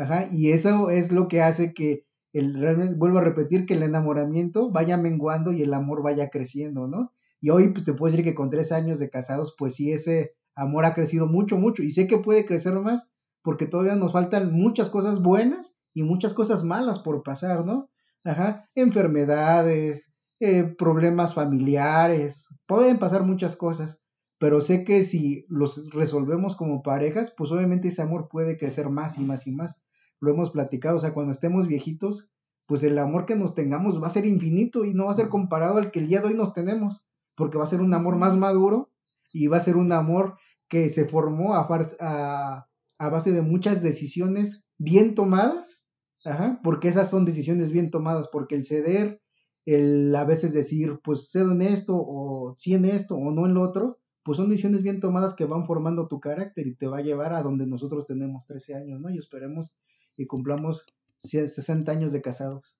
Ajá, 0.00 0.30
y 0.32 0.52
eso 0.52 0.88
es 0.88 1.12
lo 1.12 1.28
que 1.28 1.42
hace 1.42 1.74
que 1.74 2.06
el 2.32 2.58
realmente 2.58 2.94
vuelvo 2.94 3.18
a 3.18 3.20
repetir 3.20 3.66
que 3.66 3.74
el 3.74 3.82
enamoramiento 3.82 4.70
vaya 4.70 4.96
menguando 4.96 5.52
y 5.52 5.60
el 5.62 5.74
amor 5.74 6.02
vaya 6.02 6.30
creciendo, 6.30 6.88
¿no? 6.88 7.12
Y 7.38 7.50
hoy 7.50 7.68
pues, 7.68 7.84
te 7.84 7.92
puedo 7.92 8.10
decir 8.10 8.24
que 8.24 8.34
con 8.34 8.48
tres 8.48 8.72
años 8.72 8.98
de 8.98 9.10
casados, 9.10 9.54
pues 9.58 9.74
sí, 9.74 9.92
ese 9.92 10.32
amor 10.54 10.86
ha 10.86 10.94
crecido 10.94 11.26
mucho, 11.26 11.58
mucho. 11.58 11.82
Y 11.82 11.90
sé 11.90 12.06
que 12.06 12.16
puede 12.16 12.46
crecer 12.46 12.80
más 12.80 13.10
porque 13.42 13.66
todavía 13.66 13.94
nos 13.94 14.12
faltan 14.12 14.50
muchas 14.54 14.88
cosas 14.88 15.20
buenas 15.20 15.76
y 15.92 16.02
muchas 16.02 16.32
cosas 16.32 16.64
malas 16.64 16.98
por 16.98 17.22
pasar, 17.22 17.66
¿no? 17.66 17.90
Ajá, 18.24 18.70
enfermedades, 18.74 20.14
eh, 20.40 20.64
problemas 20.64 21.34
familiares, 21.34 22.48
pueden 22.66 22.98
pasar 22.98 23.24
muchas 23.24 23.54
cosas. 23.54 24.00
Pero 24.38 24.62
sé 24.62 24.82
que 24.84 25.02
si 25.02 25.44
los 25.50 25.90
resolvemos 25.90 26.56
como 26.56 26.82
parejas, 26.82 27.34
pues 27.36 27.52
obviamente 27.52 27.88
ese 27.88 28.00
amor 28.00 28.28
puede 28.30 28.56
crecer 28.56 28.88
más 28.88 29.18
y 29.18 29.24
más 29.24 29.46
y 29.46 29.52
más. 29.52 29.82
Lo 30.20 30.30
hemos 30.30 30.50
platicado, 30.50 30.96
o 30.96 31.00
sea, 31.00 31.14
cuando 31.14 31.32
estemos 31.32 31.66
viejitos, 31.66 32.30
pues 32.66 32.82
el 32.82 32.98
amor 32.98 33.26
que 33.26 33.36
nos 33.36 33.54
tengamos 33.54 34.02
va 34.02 34.06
a 34.06 34.10
ser 34.10 34.26
infinito 34.26 34.84
y 34.84 34.94
no 34.94 35.06
va 35.06 35.12
a 35.12 35.14
ser 35.14 35.28
comparado 35.28 35.78
al 35.78 35.90
que 35.90 35.98
el 36.00 36.08
día 36.08 36.20
de 36.20 36.28
hoy 36.28 36.34
nos 36.34 36.54
tenemos, 36.54 37.08
porque 37.34 37.58
va 37.58 37.64
a 37.64 37.68
ser 37.68 37.80
un 37.80 37.94
amor 37.94 38.16
más 38.16 38.36
maduro 38.36 38.90
y 39.32 39.46
va 39.48 39.56
a 39.56 39.60
ser 39.60 39.76
un 39.76 39.92
amor 39.92 40.36
que 40.68 40.88
se 40.88 41.04
formó 41.06 41.54
a, 41.54 41.66
far- 41.66 41.96
a, 42.00 42.66
a 42.98 43.08
base 43.08 43.32
de 43.32 43.42
muchas 43.42 43.82
decisiones 43.82 44.66
bien 44.78 45.14
tomadas, 45.14 45.84
ajá, 46.24 46.60
porque 46.62 46.88
esas 46.88 47.10
son 47.10 47.24
decisiones 47.24 47.72
bien 47.72 47.90
tomadas, 47.90 48.28
porque 48.28 48.54
el 48.54 48.64
ceder, 48.64 49.20
el 49.66 50.14
a 50.14 50.24
veces 50.24 50.52
decir, 50.52 51.00
pues 51.02 51.30
cedo 51.30 51.52
en 51.52 51.62
esto, 51.62 51.94
o 51.96 52.54
sí 52.58 52.74
en 52.74 52.84
esto, 52.84 53.16
o 53.16 53.30
no 53.32 53.46
en 53.46 53.54
lo 53.54 53.62
otro, 53.62 53.98
pues 54.22 54.36
son 54.36 54.48
decisiones 54.48 54.82
bien 54.82 55.00
tomadas 55.00 55.34
que 55.34 55.46
van 55.46 55.66
formando 55.66 56.08
tu 56.08 56.20
carácter 56.20 56.66
y 56.66 56.76
te 56.76 56.86
va 56.86 56.98
a 56.98 57.02
llevar 57.02 57.32
a 57.32 57.42
donde 57.42 57.66
nosotros 57.66 58.06
tenemos 58.06 58.46
13 58.46 58.74
años, 58.74 59.00
¿no? 59.00 59.10
Y 59.10 59.18
esperemos 59.18 59.76
y 60.20 60.26
cumplamos 60.26 60.84
60 61.18 61.90
años 61.92 62.12
de 62.12 62.22
casados. 62.22 62.76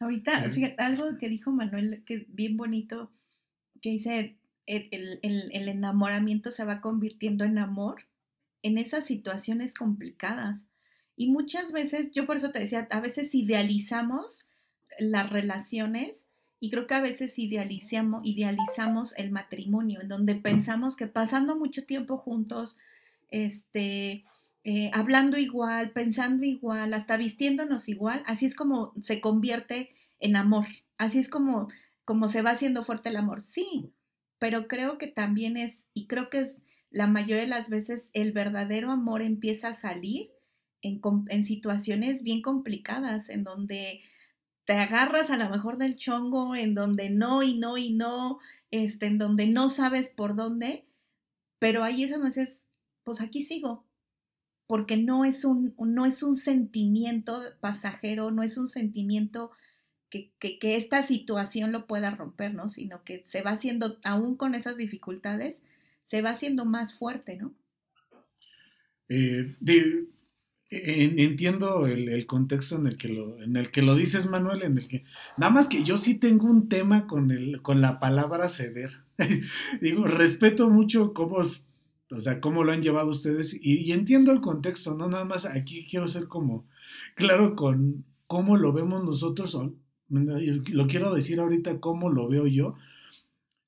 Ahorita, 0.00 0.50
fíjate, 0.50 0.82
algo 0.82 1.16
que 1.18 1.28
dijo 1.28 1.52
Manuel, 1.52 2.02
que 2.04 2.14
es 2.14 2.34
bien 2.34 2.56
bonito, 2.56 3.10
que 3.80 3.90
dice, 3.90 4.36
el, 4.66 4.88
el- 4.90 5.18
el- 5.22 5.50
el 5.52 5.68
enamoramiento 5.68 6.50
se 6.50 6.64
va 6.64 6.80
convirtiendo 6.80 7.44
en 7.44 7.58
amor 7.58 8.02
en 8.62 8.78
esas 8.78 9.06
situaciones 9.06 9.74
complicadas. 9.74 10.60
Y 11.16 11.30
muchas 11.30 11.72
veces, 11.72 12.10
yo 12.12 12.26
por 12.26 12.36
eso 12.36 12.50
te 12.50 12.58
decía, 12.60 12.86
a 12.90 13.00
veces 13.00 13.34
idealizamos 13.34 14.46
las 14.98 15.30
relaciones 15.30 16.24
y 16.60 16.70
creo 16.70 16.86
que 16.86 16.94
a 16.94 17.00
veces 17.02 17.38
idealizamos, 17.38 18.24
idealizamos 18.24 19.16
el 19.18 19.30
matrimonio, 19.32 20.00
en 20.00 20.08
donde 20.08 20.34
pensamos 20.36 20.96
que 20.96 21.06
pasando 21.08 21.56
mucho 21.56 21.84
tiempo 21.84 22.18
juntos, 22.18 22.76
este, 23.30 24.24
eh, 24.64 24.90
hablando 24.92 25.38
igual, 25.38 25.90
pensando 25.90 26.44
igual, 26.44 26.94
hasta 26.94 27.16
vistiéndonos 27.16 27.88
igual, 27.88 28.22
así 28.26 28.46
es 28.46 28.54
como 28.54 28.92
se 29.02 29.20
convierte 29.20 29.94
en 30.20 30.36
amor, 30.36 30.66
así 30.98 31.18
es 31.18 31.28
como, 31.28 31.68
como 32.04 32.28
se 32.28 32.42
va 32.42 32.50
haciendo 32.50 32.84
fuerte 32.84 33.08
el 33.08 33.16
amor, 33.16 33.42
sí, 33.42 33.92
pero 34.38 34.68
creo 34.68 34.98
que 34.98 35.08
también 35.08 35.56
es, 35.56 35.84
y 35.94 36.06
creo 36.06 36.30
que 36.30 36.40
es 36.40 36.54
la 36.90 37.06
mayoría 37.06 37.42
de 37.42 37.48
las 37.48 37.68
veces 37.68 38.10
el 38.12 38.32
verdadero 38.32 38.90
amor 38.90 39.22
empieza 39.22 39.68
a 39.68 39.74
salir 39.74 40.30
en, 40.82 41.00
en 41.28 41.44
situaciones 41.44 42.22
bien 42.22 42.42
complicadas, 42.42 43.30
en 43.30 43.44
donde 43.44 44.02
te 44.64 44.74
agarras 44.74 45.30
a 45.30 45.36
lo 45.36 45.48
mejor 45.50 45.78
del 45.78 45.96
chongo, 45.96 46.54
en 46.54 46.74
donde 46.74 47.10
no 47.10 47.42
y 47.42 47.58
no 47.58 47.78
y 47.78 47.92
no, 47.92 48.38
este, 48.70 49.06
en 49.06 49.18
donde 49.18 49.46
no 49.46 49.70
sabes 49.70 50.08
por 50.08 50.36
dónde, 50.36 50.86
pero 51.58 51.82
ahí 51.82 52.04
es 52.04 52.10
donde 52.10 52.28
dices, 52.28 52.60
pues 53.04 53.20
aquí 53.20 53.42
sigo, 53.42 53.84
porque 54.66 54.96
no 54.96 55.24
es 55.24 55.44
un, 55.44 55.74
no 55.78 56.06
es 56.06 56.22
un 56.22 56.36
sentimiento 56.36 57.42
pasajero, 57.60 58.30
no 58.30 58.42
es 58.42 58.56
un 58.56 58.68
sentimiento 58.68 59.50
que, 60.08 60.30
que, 60.38 60.76
esta 60.76 61.02
situación 61.02 61.72
lo 61.72 61.86
pueda 61.86 62.10
romper, 62.10 62.54
¿no? 62.54 62.68
Sino 62.68 63.02
que 63.02 63.24
se 63.26 63.42
va 63.42 63.52
haciendo, 63.52 63.98
aún 64.04 64.36
con 64.36 64.54
esas 64.54 64.76
dificultades, 64.76 65.56
se 66.06 66.20
va 66.20 66.30
haciendo 66.30 66.66
más 66.66 66.92
fuerte, 66.92 67.36
¿no? 67.36 67.54
Eh, 69.08 69.56
entiendo 70.70 71.86
el, 71.86 72.08
el 72.08 72.26
contexto 72.26 72.76
en 72.76 72.86
el 72.86 72.96
que 72.96 73.08
lo, 73.08 73.42
en 73.42 73.56
el 73.56 73.70
que 73.70 73.82
lo 73.82 73.94
dices, 73.94 74.26
Manuel, 74.26 74.62
en 74.62 74.78
el 74.78 74.88
que 74.88 75.04
nada 75.36 75.52
más 75.52 75.68
que 75.68 75.84
yo 75.84 75.96
sí 75.96 76.14
tengo 76.14 76.46
un 76.46 76.68
tema 76.68 77.06
con 77.06 77.30
el, 77.30 77.60
con 77.62 77.80
la 77.80 78.00
palabra 78.00 78.48
ceder. 78.48 79.02
Digo, 79.80 80.04
respeto 80.04 80.70
mucho 80.70 81.12
cómo, 81.12 81.42
o 82.12 82.20
sea, 82.20 82.40
cómo 82.40 82.64
lo 82.64 82.72
han 82.72 82.82
llevado 82.82 83.10
ustedes 83.10 83.58
y, 83.60 83.90
entiendo 83.92 84.32
el 84.32 84.40
contexto, 84.40 84.94
¿no? 84.94 85.08
Nada 85.08 85.24
más 85.24 85.44
aquí 85.44 85.86
quiero 85.88 86.08
ser 86.08 86.28
como 86.28 86.66
claro 87.14 87.56
con 87.56 88.04
cómo 88.26 88.56
lo 88.56 88.72
vemos 88.72 89.04
nosotros, 89.04 89.56
lo 90.08 90.86
quiero 90.86 91.14
decir 91.14 91.40
ahorita 91.40 91.80
cómo 91.80 92.10
lo 92.10 92.28
veo 92.28 92.46
yo. 92.46 92.74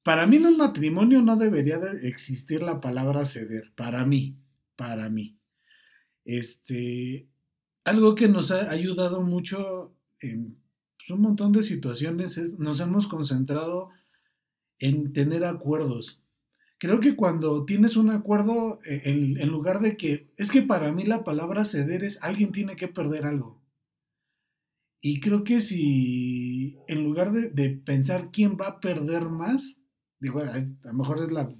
Para 0.02 0.26
mí 0.26 0.36
en 0.36 0.46
un 0.46 0.58
matrimonio 0.58 1.22
no 1.22 1.36
debería 1.36 1.78
de 1.78 2.06
existir 2.08 2.62
la 2.62 2.80
palabra 2.80 3.24
ceder, 3.24 3.72
para 3.74 4.04
mí, 4.04 4.36
para 4.76 5.08
mí. 5.08 5.38
Este, 6.24 7.26
algo 7.84 8.14
que 8.14 8.28
nos 8.28 8.50
ha 8.50 8.70
ayudado 8.70 9.22
mucho 9.22 9.94
en 10.20 10.58
pues, 10.96 11.10
un 11.10 11.20
montón 11.20 11.52
de 11.52 11.62
situaciones 11.62 12.38
es 12.38 12.58
nos 12.58 12.80
hemos 12.80 13.06
concentrado 13.06 13.90
en 14.78 15.12
tener 15.12 15.44
acuerdos. 15.44 16.23
Creo 16.84 17.00
que 17.00 17.16
cuando 17.16 17.64
tienes 17.64 17.96
un 17.96 18.10
acuerdo, 18.10 18.78
eh, 18.84 19.00
en, 19.04 19.48
lugar 19.48 19.80
de 19.80 19.96
que, 19.96 20.28
es 20.36 20.50
que 20.50 20.60
para 20.60 20.92
mí 20.92 21.04
la 21.04 21.24
palabra 21.24 21.64
ceder 21.64 22.04
es 22.04 22.22
alguien 22.22 22.52
tiene 22.52 22.76
que 22.76 22.88
perder 22.88 23.24
algo. 23.24 23.62
Y 25.00 25.20
creo 25.20 25.44
que 25.44 25.62
si 25.62 26.76
en 26.86 27.02
lugar 27.04 27.32
de, 27.32 27.48
de 27.48 27.70
pensar 27.70 28.30
quién 28.30 28.58
va 28.60 28.66
a 28.66 28.80
perder 28.80 29.24
más, 29.30 29.76
digo, 30.20 30.40
a 30.40 30.58
lo 30.84 30.92
mejor 30.92 31.20
es 31.20 31.32
la, 31.32 31.54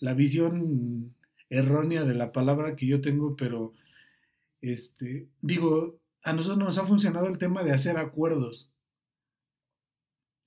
la 0.00 0.12
visión 0.12 1.14
errónea 1.48 2.04
de 2.04 2.14
la 2.14 2.30
palabra 2.32 2.76
que 2.76 2.86
yo 2.86 3.00
tengo, 3.00 3.36
pero 3.36 3.72
este, 4.60 5.26
digo, 5.40 5.98
a 6.22 6.34
nosotros 6.34 6.58
nos 6.58 6.76
ha 6.76 6.84
funcionado 6.84 7.28
el 7.28 7.38
tema 7.38 7.62
de 7.62 7.72
hacer 7.72 7.96
acuerdos. 7.96 8.70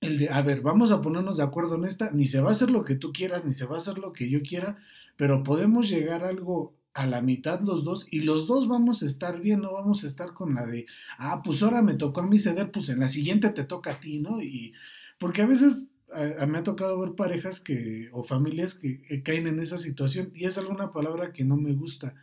El 0.00 0.18
de, 0.18 0.28
a 0.30 0.42
ver, 0.42 0.60
vamos 0.60 0.92
a 0.92 1.02
ponernos 1.02 1.38
de 1.38 1.42
acuerdo 1.42 1.74
en 1.76 1.84
esta, 1.84 2.12
ni 2.12 2.26
se 2.28 2.40
va 2.40 2.50
a 2.50 2.52
hacer 2.52 2.70
lo 2.70 2.84
que 2.84 2.94
tú 2.94 3.12
quieras, 3.12 3.44
ni 3.44 3.52
se 3.52 3.66
va 3.66 3.76
a 3.76 3.78
hacer 3.78 3.98
lo 3.98 4.12
que 4.12 4.30
yo 4.30 4.42
quiera, 4.42 4.78
pero 5.16 5.42
podemos 5.42 5.88
llegar 5.88 6.24
a 6.24 6.28
algo 6.28 6.74
a 6.94 7.06
la 7.06 7.20
mitad 7.20 7.60
los 7.60 7.84
dos 7.84 8.06
y 8.10 8.20
los 8.20 8.46
dos 8.46 8.66
vamos 8.66 9.02
a 9.02 9.06
estar 9.06 9.40
bien, 9.40 9.60
no 9.60 9.72
vamos 9.72 10.02
a 10.02 10.06
estar 10.06 10.34
con 10.34 10.54
la 10.54 10.66
de, 10.66 10.86
ah, 11.18 11.42
pues 11.44 11.62
ahora 11.62 11.82
me 11.82 11.94
tocó 11.94 12.20
a 12.20 12.26
mí 12.26 12.38
ceder, 12.38 12.70
pues 12.72 12.88
en 12.88 13.00
la 13.00 13.08
siguiente 13.08 13.50
te 13.50 13.64
toca 13.64 13.92
a 13.92 14.00
ti, 14.00 14.20
¿no? 14.20 14.42
Y 14.42 14.72
porque 15.18 15.42
a 15.42 15.46
veces 15.46 15.86
a, 16.12 16.42
a 16.42 16.46
me 16.46 16.58
ha 16.58 16.62
tocado 16.62 16.98
ver 17.00 17.12
parejas 17.14 17.60
que 17.60 18.08
o 18.12 18.24
familias 18.24 18.74
que, 18.74 19.00
que 19.02 19.22
caen 19.22 19.46
en 19.46 19.60
esa 19.60 19.78
situación 19.78 20.32
y 20.34 20.46
es 20.46 20.58
alguna 20.58 20.92
palabra 20.92 21.32
que 21.32 21.44
no 21.44 21.56
me 21.56 21.72
gusta. 21.72 22.14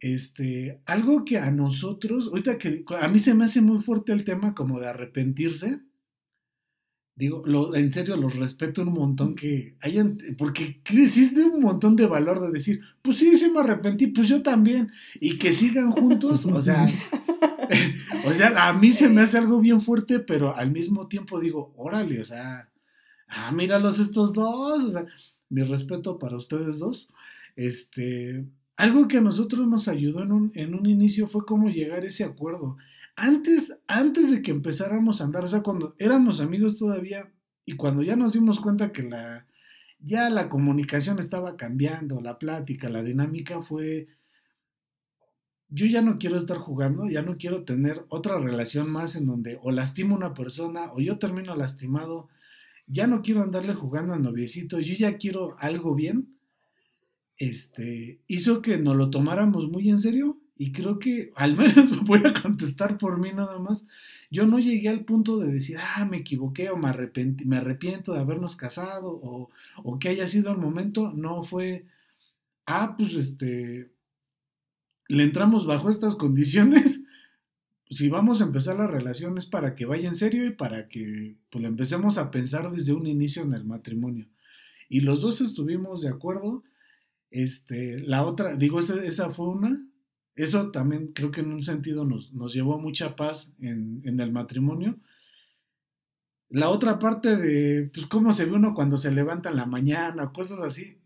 Este, 0.00 0.80
algo 0.84 1.24
que 1.24 1.38
a 1.38 1.50
nosotros, 1.50 2.26
ahorita 2.28 2.58
que 2.58 2.84
a 3.00 3.08
mí 3.08 3.20
se 3.20 3.34
me 3.34 3.44
hace 3.44 3.60
muy 3.60 3.82
fuerte 3.82 4.12
el 4.12 4.24
tema 4.24 4.54
como 4.54 4.80
de 4.80 4.88
arrepentirse, 4.88 5.80
digo, 7.14 7.42
lo, 7.46 7.74
en 7.74 7.92
serio 7.92 8.16
los 8.16 8.36
respeto 8.36 8.82
un 8.82 8.92
montón 8.92 9.34
que 9.34 9.76
hayan, 9.80 10.18
porque 10.38 10.80
existe 10.92 11.44
un 11.44 11.60
montón 11.60 11.96
de 11.96 12.06
valor 12.06 12.40
de 12.40 12.50
decir, 12.50 12.80
pues 13.02 13.18
sí, 13.18 13.36
sí 13.36 13.50
me 13.50 13.60
arrepentí, 13.60 14.08
pues 14.08 14.28
yo 14.28 14.42
también, 14.42 14.90
y 15.20 15.38
que 15.38 15.52
sigan 15.52 15.90
juntos, 15.90 16.46
o 16.46 16.62
sea, 16.62 16.86
o 18.24 18.30
sea, 18.30 18.68
a 18.68 18.72
mí 18.72 18.92
se 18.92 19.08
me 19.08 19.22
hace 19.22 19.38
algo 19.38 19.60
bien 19.60 19.80
fuerte, 19.80 20.20
pero 20.20 20.54
al 20.54 20.70
mismo 20.70 21.08
tiempo 21.08 21.40
digo, 21.40 21.72
órale, 21.76 22.20
o 22.20 22.24
sea, 22.24 22.70
ah, 23.28 23.52
míralos 23.52 23.98
estos 23.98 24.32
dos, 24.34 24.84
o 24.84 24.92
sea, 24.92 25.06
mi 25.48 25.62
respeto 25.62 26.18
para 26.18 26.36
ustedes 26.36 26.78
dos, 26.78 27.08
este, 27.56 28.46
algo 28.76 29.08
que 29.08 29.18
a 29.18 29.22
nosotros 29.22 29.66
nos 29.68 29.88
ayudó 29.88 30.22
en 30.22 30.32
un, 30.32 30.52
en 30.54 30.74
un 30.74 30.86
inicio 30.86 31.28
fue 31.28 31.44
cómo 31.44 31.68
llegar 31.68 32.02
a 32.02 32.08
ese 32.08 32.24
acuerdo. 32.24 32.76
Antes, 33.16 33.76
antes 33.88 34.30
de 34.30 34.42
que 34.42 34.50
empezáramos 34.50 35.20
a 35.20 35.24
andar, 35.24 35.44
o 35.44 35.48
sea, 35.48 35.62
cuando 35.62 35.94
éramos 35.98 36.40
amigos 36.40 36.78
todavía 36.78 37.32
y 37.64 37.76
cuando 37.76 38.02
ya 38.02 38.16
nos 38.16 38.32
dimos 38.32 38.58
cuenta 38.58 38.90
que 38.92 39.02
la, 39.02 39.46
ya 40.00 40.30
la 40.30 40.48
comunicación 40.48 41.18
estaba 41.18 41.56
cambiando, 41.56 42.20
la 42.20 42.38
plática, 42.38 42.88
la 42.88 43.02
dinámica 43.02 43.62
fue, 43.62 44.08
yo 45.68 45.86
ya 45.86 46.02
no 46.02 46.18
quiero 46.18 46.36
estar 46.36 46.58
jugando, 46.58 47.08
ya 47.08 47.22
no 47.22 47.36
quiero 47.36 47.64
tener 47.64 48.04
otra 48.08 48.38
relación 48.38 48.90
más 48.90 49.14
en 49.14 49.26
donde 49.26 49.58
o 49.62 49.70
lastimo 49.70 50.14
a 50.14 50.18
una 50.18 50.34
persona 50.34 50.92
o 50.92 51.00
yo 51.00 51.18
termino 51.18 51.54
lastimado, 51.54 52.28
ya 52.86 53.06
no 53.06 53.22
quiero 53.22 53.42
andarle 53.42 53.74
jugando 53.74 54.12
al 54.12 54.22
noviecito, 54.22 54.80
yo 54.80 54.94
ya 54.94 55.16
quiero 55.16 55.54
algo 55.58 55.94
bien, 55.94 56.36
este, 57.36 58.20
hizo 58.26 58.60
que 58.60 58.78
nos 58.78 58.96
lo 58.96 59.10
tomáramos 59.10 59.70
muy 59.70 59.88
en 59.88 59.98
serio 59.98 60.41
y 60.56 60.72
creo 60.72 60.98
que, 60.98 61.32
al 61.36 61.56
menos 61.56 62.04
voy 62.04 62.20
a 62.24 62.32
contestar 62.32 62.98
por 62.98 63.18
mí 63.18 63.32
nada 63.32 63.58
más, 63.58 63.84
yo 64.30 64.46
no 64.46 64.58
llegué 64.58 64.88
al 64.88 65.04
punto 65.04 65.38
de 65.38 65.52
decir, 65.52 65.78
ah, 65.80 66.04
me 66.04 66.18
equivoqué 66.18 66.70
o 66.70 66.76
me, 66.76 66.88
arrepentí, 66.88 67.44
me 67.44 67.56
arrepiento 67.56 68.12
de 68.12 68.20
habernos 68.20 68.56
casado 68.56 69.10
o, 69.10 69.50
o 69.82 69.98
que 69.98 70.08
haya 70.08 70.28
sido 70.28 70.50
el 70.50 70.58
momento, 70.58 71.12
no 71.12 71.42
fue, 71.42 71.86
ah, 72.66 72.94
pues 72.96 73.14
este, 73.14 73.90
le 75.08 75.22
entramos 75.22 75.66
bajo 75.66 75.90
estas 75.90 76.14
condiciones, 76.14 77.02
si 77.90 78.08
vamos 78.08 78.40
a 78.40 78.44
empezar 78.44 78.76
la 78.76 78.86
relación 78.86 79.36
es 79.36 79.46
para 79.46 79.74
que 79.74 79.84
vaya 79.84 80.08
en 80.08 80.16
serio 80.16 80.46
y 80.46 80.50
para 80.50 80.88
que 80.88 81.36
pues, 81.50 81.64
empecemos 81.64 82.16
a 82.18 82.30
pensar 82.30 82.70
desde 82.70 82.92
un 82.92 83.06
inicio 83.06 83.42
en 83.42 83.52
el 83.52 83.64
matrimonio. 83.64 84.28
Y 84.88 85.00
los 85.00 85.20
dos 85.20 85.40
estuvimos 85.40 86.02
de 86.02 86.08
acuerdo. 86.08 86.64
Este, 87.30 88.00
la 88.00 88.24
otra, 88.24 88.56
digo, 88.56 88.80
esa, 88.80 89.02
esa 89.04 89.30
fue 89.30 89.48
una. 89.48 89.86
Eso 90.34 90.70
también 90.70 91.08
creo 91.08 91.30
que 91.30 91.40
en 91.40 91.52
un 91.52 91.62
sentido 91.62 92.04
nos, 92.04 92.32
nos 92.32 92.54
llevó 92.54 92.78
mucha 92.78 93.16
paz 93.16 93.54
en, 93.60 94.00
en, 94.04 94.18
el 94.20 94.32
matrimonio. 94.32 94.98
La 96.48 96.68
otra 96.68 96.98
parte 96.98 97.36
de, 97.36 97.90
pues, 97.92 98.06
cómo 98.06 98.32
se 98.32 98.46
ve 98.46 98.52
uno 98.52 98.74
cuando 98.74 98.96
se 98.96 99.10
levanta 99.10 99.50
en 99.50 99.56
la 99.56 99.66
mañana, 99.66 100.32
cosas 100.32 100.60
así. 100.60 100.98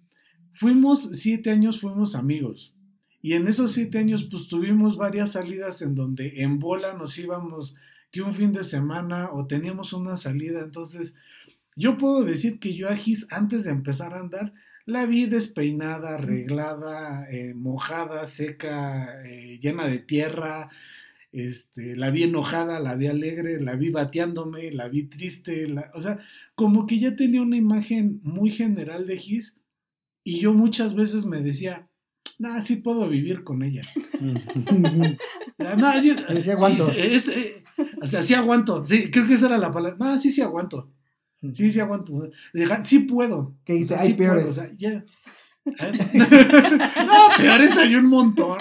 Fuimos, 0.53 1.11
siete 1.13 1.51
años 1.51 1.81
fuimos 1.81 2.15
amigos. 2.15 2.75
Y 3.27 3.33
en 3.33 3.49
esos 3.49 3.73
siete 3.73 3.99
años, 3.99 4.23
pues 4.31 4.47
tuvimos 4.47 4.97
varias 4.97 5.33
salidas 5.33 5.83
en 5.83 5.97
donde 5.97 6.43
en 6.43 6.61
bola 6.61 6.95
nos 6.95 7.19
íbamos 7.19 7.75
que 8.13 8.23
un 8.23 8.33
fin 8.33 8.53
de 8.53 8.63
semana 8.63 9.31
o 9.33 9.49
teníamos 9.49 9.93
una 9.93 10.17
salida. 10.17 10.61
Entonces, 10.61 11.15
yo 11.75 11.99
puedo 11.99 12.23
decir 12.23 12.61
que 12.61 12.77
yo 12.77 12.89
a 12.89 12.97
antes 13.31 13.65
de 13.65 13.71
empezar 13.71 14.15
a 14.15 14.21
andar, 14.21 14.55
la 14.87 15.05
vi 15.07 15.27
despeinada, 15.27 16.15
arreglada, 16.15 17.27
eh, 17.31 17.55
mojada, 17.55 18.27
seca, 18.27 19.23
eh, 19.25 19.59
llena 19.61 19.87
de 19.87 19.99
tierra. 19.99 20.71
Este, 21.33 21.97
la 21.97 22.11
vi 22.11 22.23
enojada, 22.23 22.81
la 22.81 22.95
vi 22.95 23.09
alegre, 23.09 23.61
la 23.61 23.77
vi 23.77 23.91
bateándome, 23.91 24.71
la 24.71 24.89
vi 24.89 25.03
triste, 25.03 25.69
la, 25.69 25.91
o 25.93 26.01
sea, 26.01 26.19
como 26.55 26.87
que 26.87 26.99
ya 26.99 27.15
tenía 27.15 27.43
una 27.43 27.57
imagen 27.59 28.21
muy 28.23 28.49
general 28.51 29.07
de 29.07 29.19
Gis 29.19 29.57
y 30.25 30.41
yo 30.41 30.55
muchas 30.55 30.95
veces 30.95 31.27
me 31.27 31.41
decía, 31.43 31.91
nah, 32.39 32.63
sí 32.63 32.77
puedo 32.77 33.07
vivir 33.09 33.45
con 33.45 33.63
ella. 33.65 33.83
no, 35.77 36.03
yo, 36.03 36.15
Sí, 36.29 36.43
sí 36.43 36.51
aguanto. 36.51 36.91
es- 36.93 37.29
es- 37.29 37.53
o 38.01 38.07
sea, 38.07 38.23
sí 38.23 38.33
aguanto. 38.35 38.87
Sí, 38.87 39.11
creo 39.11 39.27
que 39.27 39.35
esa 39.35 39.47
era 39.47 39.59
la 39.59 39.73
palabra. 39.73 39.97
No, 39.99 40.19
sí, 40.19 40.31
sí 40.31 40.41
aguanto. 40.41 40.91
Sí, 41.53 41.71
sí 41.71 41.81
aguanto. 41.81 42.31
Sí 42.83 43.01
puedo. 43.01 43.55
¿Qué 43.65 43.75
O 43.75 43.77
dice? 43.77 43.89
sea, 43.89 44.01
Hay 44.01 44.09
sí 44.09 44.15
puedo, 44.15 44.33
peores. 44.33 44.47
o 44.47 44.53
sea, 44.53 44.71
ya. 44.79 45.05
no, 47.07 47.29
peores 47.37 47.77
hay 47.77 47.97
un 47.97 48.07
montón. 48.07 48.59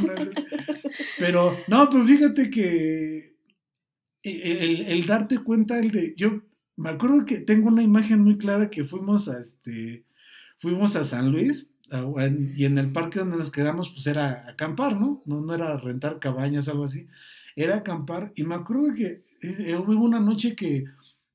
Pero, 1.19 1.57
no, 1.67 1.89
pero 1.89 2.05
fíjate 2.05 2.49
que 2.49 3.35
e, 4.23 4.65
el, 4.65 4.81
el 4.87 5.05
darte 5.05 5.37
cuenta, 5.39 5.79
el 5.79 5.91
de. 5.91 6.13
Yo 6.17 6.41
me 6.77 6.89
acuerdo 6.89 7.25
que 7.25 7.39
tengo 7.39 7.67
una 7.67 7.83
imagen 7.83 8.21
muy 8.21 8.37
clara 8.37 8.69
que 8.69 8.83
fuimos 8.83 9.27
a 9.27 9.39
este. 9.39 10.05
Fuimos 10.57 10.95
a 10.95 11.03
San 11.03 11.31
Luis 11.31 11.69
y 12.55 12.65
en 12.65 12.77
el 12.77 12.91
parque 12.91 13.19
donde 13.19 13.37
nos 13.37 13.51
quedamos, 13.51 13.89
pues 13.91 14.07
era 14.07 14.45
acampar, 14.49 14.99
¿no? 14.99 15.21
No, 15.25 15.41
no 15.41 15.53
era 15.53 15.77
rentar 15.77 16.19
cabañas 16.19 16.67
o 16.67 16.71
algo 16.71 16.85
así. 16.85 17.07
Era 17.55 17.77
acampar. 17.77 18.31
Y 18.35 18.43
me 18.43 18.55
acuerdo 18.55 18.93
que 18.95 19.23
eh, 19.41 19.75
hubo 19.75 20.03
una 20.03 20.19
noche 20.19 20.55
que 20.55 20.85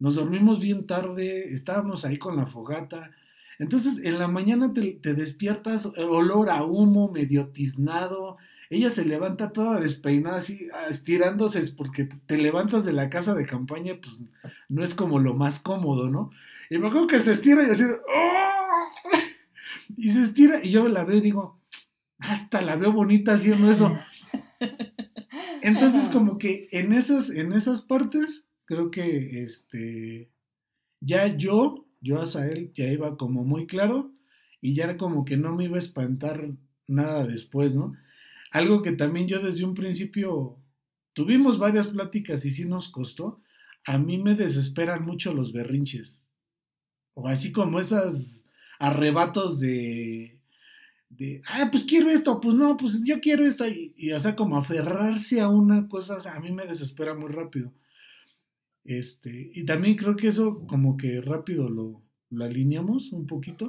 nos 0.00 0.14
dormimos 0.14 0.60
bien 0.60 0.86
tarde, 0.86 1.52
estábamos 1.52 2.04
ahí 2.04 2.16
con 2.16 2.36
la 2.36 2.46
fogata. 2.46 3.12
Entonces, 3.58 4.00
en 4.04 4.18
la 4.18 4.28
mañana 4.28 4.72
te, 4.72 4.92
te 4.92 5.12
despiertas, 5.12 5.86
olor 5.98 6.48
a 6.48 6.64
humo, 6.64 7.12
medio 7.12 7.48
tiznado. 7.48 8.38
Ella 8.70 8.88
se 8.88 9.04
levanta 9.04 9.52
toda 9.52 9.78
despeinada, 9.78 10.38
así, 10.38 10.68
ah, 10.72 10.86
estirándose, 10.88 11.60
es 11.60 11.70
porque 11.70 12.04
te, 12.04 12.16
te 12.16 12.38
levantas 12.38 12.86
de 12.86 12.94
la 12.94 13.10
casa 13.10 13.34
de 13.34 13.44
campaña, 13.44 13.98
pues 14.00 14.22
no 14.68 14.82
es 14.82 14.94
como 14.94 15.18
lo 15.18 15.34
más 15.34 15.60
cómodo, 15.60 16.08
¿no? 16.10 16.30
Y 16.70 16.78
me 16.78 16.88
acuerdo 16.88 17.06
que 17.08 17.20
se 17.20 17.32
estira 17.32 17.66
y 17.66 17.70
así, 17.70 17.84
¡oh! 17.84 19.10
y 19.96 20.10
se 20.10 20.22
estira, 20.22 20.64
y 20.64 20.70
yo 20.70 20.88
la 20.88 21.04
veo 21.04 21.18
y 21.18 21.20
digo, 21.20 21.60
hasta 22.20 22.62
la 22.62 22.76
veo 22.76 22.92
bonita 22.92 23.34
haciendo 23.34 23.70
eso. 23.70 23.98
Entonces, 25.62 26.08
como 26.08 26.38
que 26.38 26.68
en 26.70 26.94
esas, 26.94 27.28
en 27.28 27.52
esas 27.52 27.82
partes, 27.82 28.46
creo 28.70 28.88
que 28.92 29.42
este 29.42 30.30
ya 31.00 31.36
yo, 31.36 31.88
yo 32.00 32.20
a 32.22 32.26
Sael 32.26 32.72
ya 32.72 32.86
iba 32.86 33.16
como 33.16 33.42
muy 33.44 33.66
claro 33.66 34.12
y 34.60 34.76
ya 34.76 34.96
como 34.96 35.24
que 35.24 35.36
no 35.36 35.56
me 35.56 35.64
iba 35.64 35.74
a 35.74 35.80
espantar 35.80 36.52
nada 36.86 37.26
después, 37.26 37.74
¿no? 37.74 37.94
Algo 38.52 38.82
que 38.82 38.92
también 38.92 39.26
yo 39.26 39.42
desde 39.42 39.64
un 39.64 39.74
principio 39.74 40.56
tuvimos 41.14 41.58
varias 41.58 41.88
pláticas 41.88 42.44
y 42.44 42.52
sí 42.52 42.64
nos 42.64 42.88
costó. 42.88 43.42
A 43.86 43.98
mí 43.98 44.18
me 44.18 44.36
desesperan 44.36 45.04
mucho 45.04 45.34
los 45.34 45.52
berrinches. 45.52 46.28
O 47.14 47.26
así 47.26 47.50
como 47.50 47.80
esos 47.80 48.44
arrebatos 48.78 49.58
de 49.58 50.38
de, 51.08 51.42
ah, 51.48 51.68
pues 51.72 51.82
quiero 51.86 52.08
esto, 52.08 52.40
pues 52.40 52.54
no, 52.54 52.76
pues 52.76 53.02
yo 53.04 53.20
quiero 53.20 53.44
esto, 53.44 53.64
y, 53.66 54.12
o 54.12 54.20
sea, 54.20 54.36
como 54.36 54.56
aferrarse 54.56 55.40
a 55.40 55.48
una 55.48 55.88
cosa, 55.88 56.18
a 56.32 56.38
mí 56.38 56.52
me 56.52 56.66
desespera 56.66 57.14
muy 57.14 57.32
rápido. 57.32 57.72
Este, 58.84 59.50
y 59.54 59.64
también 59.64 59.96
creo 59.96 60.16
que 60.16 60.28
eso 60.28 60.66
como 60.66 60.96
que 60.96 61.20
rápido 61.20 61.68
lo, 61.68 62.02
lo 62.30 62.44
alineamos 62.44 63.12
un 63.12 63.26
poquito. 63.26 63.68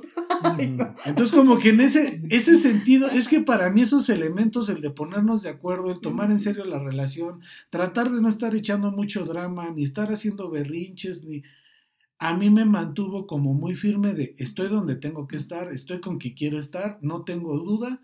Entonces, 1.05 1.35
como 1.35 1.57
que 1.57 1.69
en 1.69 1.81
ese, 1.81 2.21
ese 2.29 2.55
sentido, 2.55 3.09
es 3.09 3.27
que 3.27 3.41
para 3.41 3.69
mí 3.69 3.81
esos 3.81 4.09
elementos, 4.09 4.69
el 4.69 4.81
de 4.81 4.89
ponernos 4.91 5.43
de 5.43 5.49
acuerdo, 5.49 5.91
el 5.91 5.99
tomar 5.99 6.31
en 6.31 6.39
serio 6.39 6.63
la 6.65 6.79
relación, 6.79 7.41
tratar 7.69 8.11
de 8.11 8.21
no 8.21 8.29
estar 8.29 8.55
echando 8.55 8.91
mucho 8.91 9.25
drama, 9.25 9.71
ni 9.71 9.83
estar 9.83 10.11
haciendo 10.11 10.49
berrinches, 10.49 11.23
ni... 11.23 11.43
a 12.19 12.37
mí 12.37 12.49
me 12.49 12.65
mantuvo 12.65 13.27
como 13.27 13.53
muy 13.53 13.75
firme 13.75 14.13
de 14.13 14.35
estoy 14.37 14.69
donde 14.69 14.95
tengo 14.95 15.27
que 15.27 15.37
estar, 15.37 15.71
estoy 15.71 15.99
con 15.99 16.17
quien 16.17 16.35
quiero 16.35 16.59
estar, 16.59 16.99
no 17.01 17.23
tengo 17.23 17.57
duda, 17.57 18.01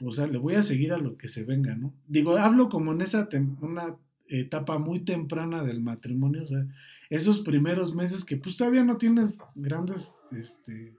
o 0.00 0.12
sea, 0.12 0.26
le 0.26 0.38
voy 0.38 0.54
a 0.54 0.62
seguir 0.62 0.92
a 0.92 0.98
lo 0.98 1.16
que 1.16 1.28
se 1.28 1.44
venga, 1.44 1.76
¿no? 1.76 1.92
Digo, 2.08 2.36
hablo 2.36 2.68
como 2.68 2.92
en 2.92 3.02
esa 3.02 3.28
una 3.60 3.96
etapa 4.28 4.78
muy 4.78 5.00
temprana 5.00 5.64
del 5.64 5.80
matrimonio, 5.80 6.44
o 6.44 6.46
sea, 6.46 6.66
esos 7.10 7.40
primeros 7.40 7.94
meses 7.94 8.24
que 8.24 8.36
pues 8.36 8.56
todavía 8.56 8.84
no 8.84 8.96
tienes 8.96 9.38
grandes 9.54 10.22
este, 10.30 10.96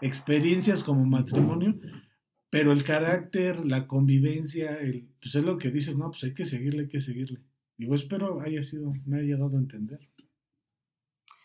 experiencias 0.00 0.84
como 0.84 1.06
matrimonio, 1.06 1.78
pero 2.50 2.72
el 2.72 2.84
carácter, 2.84 3.64
la 3.64 3.86
convivencia, 3.86 4.78
el, 4.78 5.08
pues 5.20 5.34
es 5.34 5.44
lo 5.44 5.58
que 5.58 5.70
dices, 5.70 5.96
no, 5.96 6.10
pues 6.10 6.24
hay 6.24 6.34
que 6.34 6.46
seguirle, 6.46 6.82
hay 6.82 6.88
que 6.88 7.00
seguirle. 7.00 7.40
Digo, 7.78 7.94
espero 7.94 8.40
haya 8.40 8.62
sido, 8.62 8.92
me 9.04 9.20
haya 9.20 9.36
dado 9.36 9.56
a 9.56 9.60
entender. 9.60 10.00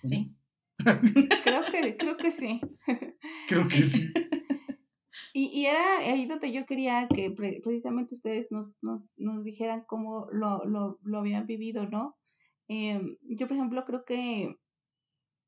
Sí. 0.03 0.35
creo 1.43 1.63
que, 1.71 1.97
creo 1.97 2.17
que 2.17 2.31
sí. 2.31 2.61
Creo 3.47 3.67
que 3.67 3.83
sí. 3.83 4.11
Y, 5.33 5.45
y, 5.47 5.65
era 5.65 5.99
ahí 5.99 6.25
donde 6.25 6.51
yo 6.51 6.65
quería 6.65 7.07
que 7.07 7.31
precisamente 7.31 8.15
ustedes 8.15 8.51
nos, 8.51 8.77
nos, 8.81 9.15
nos 9.17 9.43
dijeran 9.43 9.85
cómo 9.87 10.27
lo, 10.31 10.65
lo, 10.65 10.99
lo, 11.03 11.19
habían 11.19 11.45
vivido, 11.45 11.87
¿no? 11.87 12.17
Eh, 12.67 13.01
yo, 13.21 13.47
por 13.47 13.55
ejemplo, 13.55 13.85
creo 13.85 14.03
que 14.03 14.57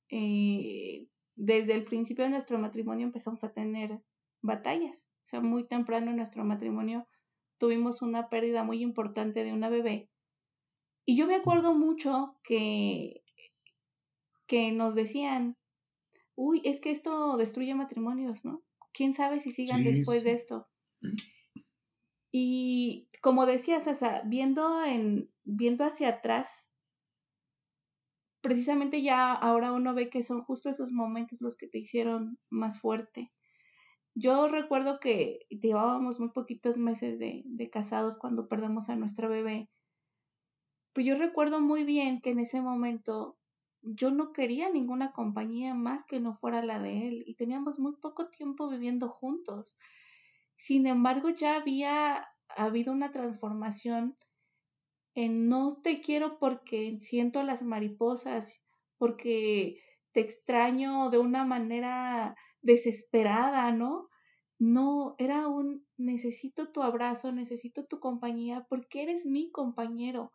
eh, 0.10 1.08
desde 1.36 1.74
el 1.74 1.84
principio 1.84 2.24
de 2.24 2.30
nuestro 2.30 2.60
matrimonio 2.60 3.06
empezamos 3.06 3.44
a 3.44 3.52
tener 3.52 4.02
batallas. 4.42 5.10
O 5.22 5.26
sea, 5.26 5.42
muy 5.42 5.66
temprano 5.68 6.12
en 6.12 6.18
nuestro 6.18 6.44
matrimonio 6.44 7.08
tuvimos 7.58 8.02
una 8.02 8.30
pérdida 8.30 8.64
muy 8.64 8.82
importante 8.82 9.44
de 9.44 9.54
una 9.54 9.70
bebé. 9.70 10.10
Y 11.06 11.18
yo 11.18 11.28
me 11.28 11.36
acuerdo 11.36 11.74
mucho 11.74 12.38
que, 12.44 13.24
que 14.48 14.72
nos 14.72 14.96
decían, 14.96 15.58
uy, 16.36 16.62
es 16.64 16.80
que 16.80 16.92
esto 16.92 17.38
destruye 17.38 17.76
matrimonios, 17.76 18.46
¿no? 18.46 18.64
Quién 18.94 19.14
sabe 19.14 19.40
si 19.40 19.52
sigan 19.52 19.84
después 19.84 20.24
de 20.24 20.34
esto. 20.34 20.68
Y 22.32 23.10
como 23.22 23.46
decías, 23.46 23.84
Sasa, 23.84 24.24
viendo 24.26 24.84
en, 24.84 25.32
viendo 25.44 25.84
hacia 25.86 26.10
atrás, 26.10 26.74
precisamente 28.42 29.02
ya 29.02 29.32
ahora 29.32 29.72
uno 29.72 29.94
ve 29.94 30.10
que 30.10 30.24
son 30.24 30.44
justo 30.44 30.70
esos 30.70 30.92
momentos 30.92 31.42
los 31.42 31.56
que 31.56 31.68
te 31.68 31.80
hicieron 31.80 32.40
más 32.50 32.80
fuerte. 32.80 33.32
Yo 34.16 34.48
recuerdo 34.48 35.00
que 35.00 35.46
llevábamos 35.50 36.20
muy 36.20 36.30
poquitos 36.30 36.78
meses 36.78 37.20
de, 37.20 37.44
de 37.46 37.70
casados 37.70 38.18
cuando 38.18 38.48
perdemos 38.48 38.90
a 38.90 38.96
nuestra 38.96 39.28
bebé. 39.28 39.70
Pues 40.94 41.06
yo 41.06 41.16
recuerdo 41.16 41.62
muy 41.62 41.84
bien 41.84 42.22
que 42.22 42.32
en 42.32 42.40
ese 42.40 42.62
momento 42.62 43.38
yo 43.84 44.12
no 44.12 44.32
quería 44.32 44.70
ninguna 44.70 45.12
compañía 45.12 45.74
más 45.74 46.06
que 46.06 46.20
no 46.20 46.36
fuera 46.38 46.64
la 46.64 46.80
de 46.80 47.08
él 47.08 47.24
y 47.28 47.36
teníamos 47.36 47.80
muy 47.80 47.94
poco 47.98 48.30
tiempo 48.30 48.70
viviendo 48.70 49.10
juntos. 49.10 49.78
Sin 50.56 50.88
embargo, 50.88 51.30
ya 51.30 51.58
había 51.58 52.28
habido 52.48 52.94
una 52.94 53.12
transformación 53.12 54.18
en 55.16 55.48
no 55.48 55.82
te 55.84 56.02
quiero 56.02 56.40
porque 56.40 56.98
siento 57.02 57.44
las 57.44 57.64
mariposas, 57.64 58.64
porque 58.98 59.82
te 60.12 60.22
extraño 60.22 61.10
de 61.10 61.18
una 61.18 61.46
manera 61.46 62.36
desesperada, 62.62 63.72
¿no? 63.72 64.10
No, 64.60 65.16
era 65.18 65.48
un 65.48 65.86
necesito 65.98 66.72
tu 66.72 66.82
abrazo, 66.82 67.32
necesito 67.32 67.86
tu 67.86 68.00
compañía 68.00 68.66
porque 68.70 69.04
eres 69.04 69.26
mi 69.26 69.52
compañero, 69.52 70.32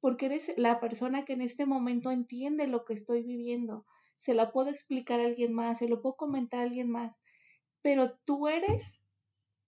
porque 0.00 0.26
eres 0.26 0.52
la 0.56 0.80
persona 0.80 1.24
que 1.24 1.32
en 1.32 1.42
este 1.42 1.66
momento 1.66 2.10
entiende 2.10 2.66
lo 2.66 2.84
que 2.84 2.94
estoy 2.94 3.22
viviendo. 3.22 3.84
Se 4.16 4.34
la 4.34 4.52
puedo 4.52 4.70
explicar 4.70 5.20
a 5.20 5.24
alguien 5.24 5.52
más, 5.52 5.78
se 5.78 5.88
lo 5.88 6.00
puedo 6.00 6.16
comentar 6.16 6.60
a 6.60 6.62
alguien 6.64 6.90
más, 6.90 7.22
pero 7.82 8.18
tú 8.24 8.48
eres 8.48 9.02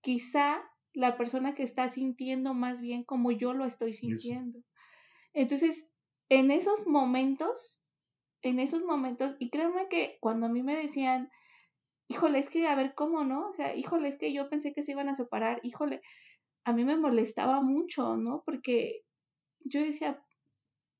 quizá 0.00 0.62
la 0.92 1.16
persona 1.16 1.54
que 1.54 1.62
está 1.62 1.88
sintiendo 1.88 2.54
más 2.54 2.80
bien 2.80 3.04
como 3.04 3.30
yo 3.30 3.54
lo 3.54 3.64
estoy 3.64 3.92
sintiendo. 3.92 4.60
Entonces, 5.32 5.88
en 6.28 6.50
esos 6.50 6.86
momentos, 6.86 7.80
en 8.42 8.58
esos 8.58 8.82
momentos, 8.82 9.36
y 9.38 9.50
créanme 9.50 9.88
que 9.88 10.18
cuando 10.20 10.46
a 10.46 10.48
mí 10.48 10.62
me 10.62 10.74
decían, 10.74 11.30
híjole, 12.08 12.40
es 12.40 12.50
que 12.50 12.66
a 12.66 12.74
ver 12.74 12.94
cómo, 12.94 13.24
¿no? 13.24 13.48
O 13.48 13.52
sea, 13.52 13.76
híjole, 13.76 14.08
es 14.08 14.16
que 14.16 14.32
yo 14.32 14.48
pensé 14.48 14.72
que 14.72 14.82
se 14.82 14.92
iban 14.92 15.08
a 15.08 15.14
separar, 15.14 15.60
híjole, 15.62 16.02
a 16.64 16.72
mí 16.72 16.84
me 16.84 16.96
molestaba 16.96 17.62
mucho, 17.62 18.16
¿no? 18.16 18.42
Porque 18.44 19.04
yo 19.64 19.80
decía, 19.80 20.24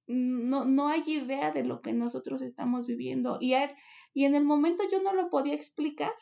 no, 0.07 0.65
no 0.65 0.89
hay 0.89 1.03
idea 1.07 1.53
de 1.53 1.65
lo 1.65 1.81
que 1.81 1.93
nosotros 1.93 2.43
estamos 2.43 2.87
viviendo. 2.87 3.39
Y, 3.41 3.55
en 3.55 4.35
el 4.35 4.45
momento 4.45 4.83
yo 4.91 5.01
no 5.03 5.15
lo 5.15 5.31
podía 5.31 5.55
explicar. 5.55 6.13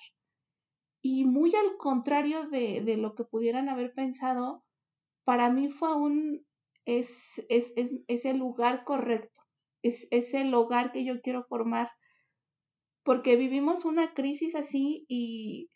Y 1.00 1.24
muy 1.24 1.54
al 1.54 1.76
contrario 1.78 2.48
de, 2.48 2.96
lo 2.98 3.14
que 3.14 3.24
pudieran 3.24 3.68
haber 3.68 3.94
pensado, 3.94 4.64
para 5.24 5.50
mí 5.50 5.68
fue 5.68 5.94
un, 5.94 6.46
es, 6.84 7.42
es, 7.48 7.72
es, 7.76 7.94
es 8.08 8.24
el 8.24 8.38
lugar 8.38 8.84
correcto, 8.84 9.42
es, 9.82 10.08
es 10.10 10.34
el 10.34 10.52
hogar 10.54 10.92
que 10.92 11.04
yo 11.04 11.20
quiero 11.20 11.44
formar, 11.44 11.90
porque 13.04 13.36
vivimos 13.36 13.84
una 13.84 14.12
crisis 14.12 14.54
así 14.54 15.06
y 15.08 15.70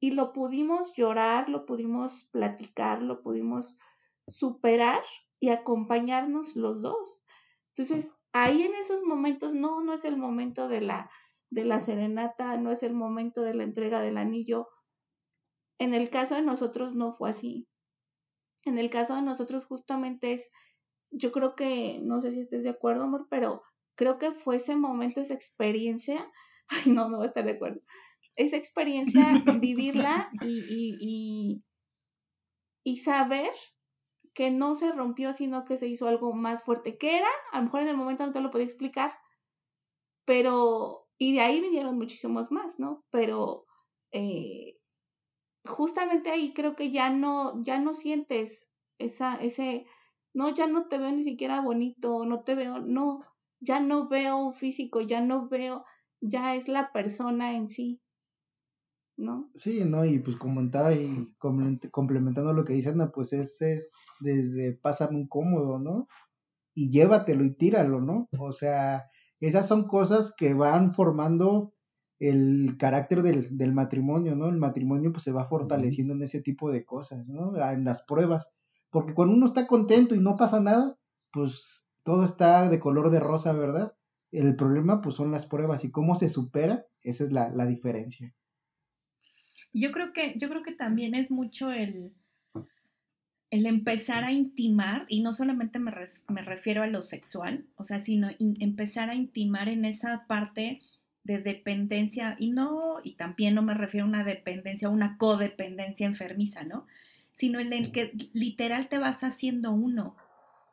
lo 0.00 0.32
pudimos 0.32 0.94
llorar, 0.94 1.48
lo 1.48 1.64
pudimos 1.64 2.28
platicar, 2.30 3.02
lo 3.02 3.22
pudimos 3.22 3.76
superar 4.28 5.02
y 5.40 5.50
acompañarnos 5.50 6.56
los 6.56 6.82
dos. 6.82 7.22
Entonces, 7.76 8.16
ahí 8.32 8.62
en 8.62 8.74
esos 8.74 9.02
momentos, 9.02 9.54
no, 9.54 9.80
no 9.82 9.92
es 9.92 10.04
el 10.04 10.16
momento 10.16 10.68
de 10.68 10.80
la, 10.80 11.10
de 11.50 11.64
la 11.64 11.80
serenata, 11.80 12.56
no 12.56 12.70
es 12.72 12.82
el 12.82 12.94
momento 12.94 13.42
de 13.42 13.54
la 13.54 13.64
entrega 13.64 14.00
del 14.00 14.18
anillo. 14.18 14.68
En 15.78 15.94
el 15.94 16.10
caso 16.10 16.34
de 16.34 16.42
nosotros 16.42 16.94
no 16.94 17.12
fue 17.12 17.30
así. 17.30 17.68
En 18.64 18.78
el 18.78 18.90
caso 18.90 19.14
de 19.14 19.22
nosotros 19.22 19.64
justamente 19.64 20.32
es, 20.32 20.50
yo 21.10 21.30
creo 21.30 21.54
que, 21.54 22.00
no 22.02 22.20
sé 22.20 22.32
si 22.32 22.40
estés 22.40 22.64
de 22.64 22.70
acuerdo, 22.70 23.04
amor, 23.04 23.28
pero 23.30 23.62
creo 23.94 24.18
que 24.18 24.32
fue 24.32 24.56
ese 24.56 24.76
momento, 24.76 25.20
esa 25.20 25.34
experiencia, 25.34 26.30
ay, 26.68 26.92
no, 26.92 27.08
no 27.08 27.18
voy 27.18 27.26
a 27.26 27.28
estar 27.28 27.44
de 27.44 27.52
acuerdo, 27.52 27.80
esa 28.36 28.56
experiencia, 28.56 29.22
vivirla 29.62 30.30
y, 30.42 30.58
y, 30.68 30.96
y, 31.00 31.64
y 32.84 32.98
saber 32.98 33.52
que 34.38 34.52
no 34.52 34.76
se 34.76 34.92
rompió, 34.92 35.32
sino 35.32 35.64
que 35.64 35.76
se 35.76 35.88
hizo 35.88 36.06
algo 36.06 36.32
más 36.32 36.62
fuerte. 36.62 36.96
¿Qué 36.96 37.18
era? 37.18 37.26
A 37.50 37.58
lo 37.58 37.64
mejor 37.64 37.82
en 37.82 37.88
el 37.88 37.96
momento 37.96 38.24
no 38.24 38.32
te 38.32 38.40
lo 38.40 38.52
podía 38.52 38.66
explicar, 38.66 39.18
pero, 40.24 41.08
y 41.18 41.32
de 41.32 41.40
ahí 41.40 41.60
vinieron 41.60 41.98
muchísimos 41.98 42.52
más, 42.52 42.78
¿no? 42.78 43.04
Pero 43.10 43.66
eh, 44.12 44.78
justamente 45.64 46.30
ahí 46.30 46.54
creo 46.54 46.76
que 46.76 46.92
ya 46.92 47.10
no, 47.10 47.60
ya 47.62 47.80
no 47.80 47.94
sientes 47.94 48.70
esa, 48.98 49.34
ese, 49.42 49.86
no, 50.32 50.50
ya 50.50 50.68
no 50.68 50.86
te 50.86 50.98
veo 50.98 51.10
ni 51.10 51.24
siquiera 51.24 51.60
bonito, 51.60 52.24
no 52.24 52.44
te 52.44 52.54
veo, 52.54 52.78
no, 52.78 53.18
ya 53.58 53.80
no 53.80 54.06
veo 54.06 54.36
un 54.36 54.54
físico, 54.54 55.00
ya 55.00 55.20
no 55.20 55.48
veo, 55.48 55.84
ya 56.20 56.54
es 56.54 56.68
la 56.68 56.92
persona 56.92 57.56
en 57.56 57.68
sí. 57.68 58.00
¿No? 59.18 59.50
Sí, 59.54 59.84
¿no? 59.84 60.04
Y 60.04 60.20
pues 60.20 60.36
comentaba 60.36 60.94
y 60.94 61.34
complementando 61.38 62.52
lo 62.52 62.64
que 62.64 62.72
dice 62.72 62.90
Ana, 62.90 63.10
pues 63.10 63.32
ese 63.32 63.74
es 63.74 63.92
desde 64.20 64.72
pásame 64.72 65.16
un 65.16 65.28
cómodo, 65.28 65.78
¿no? 65.78 66.08
Y 66.74 66.90
llévatelo 66.90 67.44
y 67.44 67.54
tíralo, 67.54 68.00
¿no? 68.00 68.28
O 68.38 68.52
sea, 68.52 69.10
esas 69.40 69.66
son 69.66 69.86
cosas 69.86 70.34
que 70.36 70.54
van 70.54 70.94
formando 70.94 71.74
el 72.20 72.76
carácter 72.78 73.22
del, 73.22 73.56
del 73.56 73.74
matrimonio, 73.74 74.36
¿no? 74.36 74.48
El 74.48 74.56
matrimonio 74.56 75.12
pues 75.12 75.24
se 75.24 75.32
va 75.32 75.44
fortaleciendo 75.44 76.14
en 76.14 76.22
ese 76.22 76.40
tipo 76.40 76.70
de 76.70 76.84
cosas, 76.84 77.28
¿no? 77.28 77.52
Ah, 77.56 77.72
en 77.72 77.84
las 77.84 78.02
pruebas. 78.02 78.54
Porque 78.90 79.14
cuando 79.14 79.34
uno 79.34 79.46
está 79.46 79.66
contento 79.66 80.14
y 80.14 80.20
no 80.20 80.36
pasa 80.36 80.60
nada, 80.60 80.96
pues 81.32 81.90
todo 82.04 82.24
está 82.24 82.68
de 82.68 82.78
color 82.78 83.10
de 83.10 83.20
rosa, 83.20 83.52
¿verdad? 83.52 83.94
El 84.30 84.56
problema 84.56 85.00
pues 85.00 85.16
son 85.16 85.30
las 85.32 85.46
pruebas 85.46 85.84
y 85.84 85.90
cómo 85.90 86.14
se 86.14 86.28
supera, 86.28 86.86
esa 87.02 87.24
es 87.24 87.32
la, 87.32 87.50
la 87.50 87.66
diferencia. 87.66 88.34
Yo 89.72 89.92
creo 89.92 90.12
que, 90.12 90.34
yo 90.36 90.48
creo 90.48 90.62
que 90.62 90.72
también 90.72 91.14
es 91.14 91.30
mucho 91.30 91.70
el, 91.70 92.12
el 93.50 93.66
empezar 93.66 94.24
a 94.24 94.32
intimar, 94.32 95.04
y 95.08 95.20
no 95.20 95.32
solamente 95.32 95.78
me, 95.78 95.92
me 96.28 96.42
refiero 96.42 96.82
a 96.82 96.86
lo 96.86 97.02
sexual, 97.02 97.64
o 97.76 97.84
sea, 97.84 98.00
sino 98.00 98.30
empezar 98.38 99.10
a 99.10 99.14
intimar 99.14 99.68
en 99.68 99.84
esa 99.84 100.26
parte 100.26 100.80
de 101.24 101.38
dependencia, 101.38 102.36
y 102.38 102.50
no, 102.50 102.96
y 103.02 103.14
también 103.14 103.54
no 103.54 103.62
me 103.62 103.74
refiero 103.74 104.06
a 104.06 104.08
una 104.08 104.24
dependencia, 104.24 104.88
una 104.88 105.16
codependencia 105.18 106.06
enfermiza, 106.06 106.64
¿no? 106.64 106.86
Sino 107.36 107.60
en 107.60 107.72
el 107.72 107.92
que 107.92 108.12
literal 108.32 108.88
te 108.88 108.98
vas 108.98 109.22
haciendo 109.22 109.72
uno, 109.72 110.16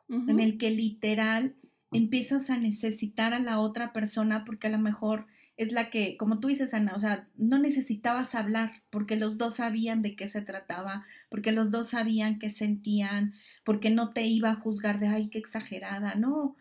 en 0.08 0.38
el 0.38 0.56
que 0.56 0.70
literal 0.70 1.56
empiezas 1.92 2.50
a 2.50 2.58
necesitar 2.58 3.34
a 3.34 3.38
la 3.38 3.58
otra 3.58 3.92
persona 3.92 4.44
porque 4.44 4.68
a 4.68 4.70
lo 4.70 4.78
mejor 4.78 5.26
es 5.56 5.72
la 5.72 5.88
que, 5.90 6.16
como 6.16 6.38
tú 6.38 6.48
dices, 6.48 6.74
Ana, 6.74 6.94
o 6.94 7.00
sea, 7.00 7.28
no 7.36 7.58
necesitabas 7.58 8.34
hablar 8.34 8.82
porque 8.90 9.16
los 9.16 9.38
dos 9.38 9.56
sabían 9.56 10.02
de 10.02 10.14
qué 10.14 10.28
se 10.28 10.42
trataba, 10.42 11.06
porque 11.30 11.52
los 11.52 11.70
dos 11.70 11.90
sabían 11.90 12.38
qué 12.38 12.50
sentían, 12.50 13.34
porque 13.64 13.90
no 13.90 14.12
te 14.12 14.26
iba 14.26 14.50
a 14.50 14.56
juzgar 14.56 15.00
de, 15.00 15.08
ay, 15.08 15.28
qué 15.30 15.38
exagerada, 15.38 16.14
no, 16.14 16.56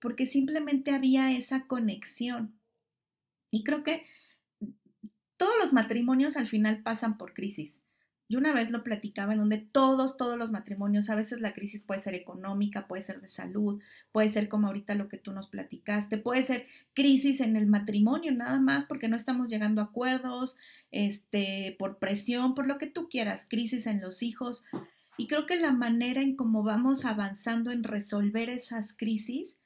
porque 0.00 0.26
simplemente 0.26 0.92
había 0.92 1.32
esa 1.32 1.66
conexión. 1.66 2.58
Y 3.50 3.64
creo 3.64 3.82
que 3.82 4.06
todos 5.36 5.54
los 5.62 5.72
matrimonios 5.72 6.36
al 6.36 6.46
final 6.46 6.82
pasan 6.82 7.18
por 7.18 7.34
crisis. 7.34 7.80
Yo 8.28 8.38
una 8.38 8.52
vez 8.52 8.70
lo 8.70 8.82
platicaba 8.82 9.32
en 9.32 9.38
donde 9.38 9.58
todos, 9.58 10.16
todos 10.16 10.36
los 10.36 10.50
matrimonios, 10.50 11.10
a 11.10 11.14
veces 11.14 11.40
la 11.40 11.52
crisis 11.52 11.82
puede 11.82 12.00
ser 12.00 12.14
económica, 12.14 12.88
puede 12.88 13.02
ser 13.02 13.20
de 13.20 13.28
salud, 13.28 13.80
puede 14.10 14.28
ser 14.28 14.48
como 14.48 14.66
ahorita 14.66 14.94
lo 14.96 15.08
que 15.08 15.16
tú 15.16 15.32
nos 15.32 15.46
platicaste, 15.46 16.18
puede 16.18 16.42
ser 16.42 16.66
crisis 16.92 17.40
en 17.40 17.56
el 17.56 17.66
matrimonio 17.66 18.32
nada 18.32 18.58
más 18.58 18.84
porque 18.86 19.08
no 19.08 19.16
estamos 19.16 19.48
llegando 19.48 19.80
a 19.80 19.84
acuerdos, 19.84 20.56
este, 20.90 21.76
por 21.78 21.98
presión, 21.98 22.54
por 22.54 22.66
lo 22.66 22.78
que 22.78 22.88
tú 22.88 23.08
quieras, 23.08 23.46
crisis 23.48 23.86
en 23.86 24.00
los 24.00 24.22
hijos. 24.22 24.64
Y 25.16 25.28
creo 25.28 25.46
que 25.46 25.56
la 25.56 25.72
manera 25.72 26.20
en 26.20 26.36
cómo 26.36 26.62
vamos 26.62 27.04
avanzando 27.04 27.70
en 27.70 27.84
resolver 27.84 28.50
esas 28.50 28.92
crisis 28.92 29.56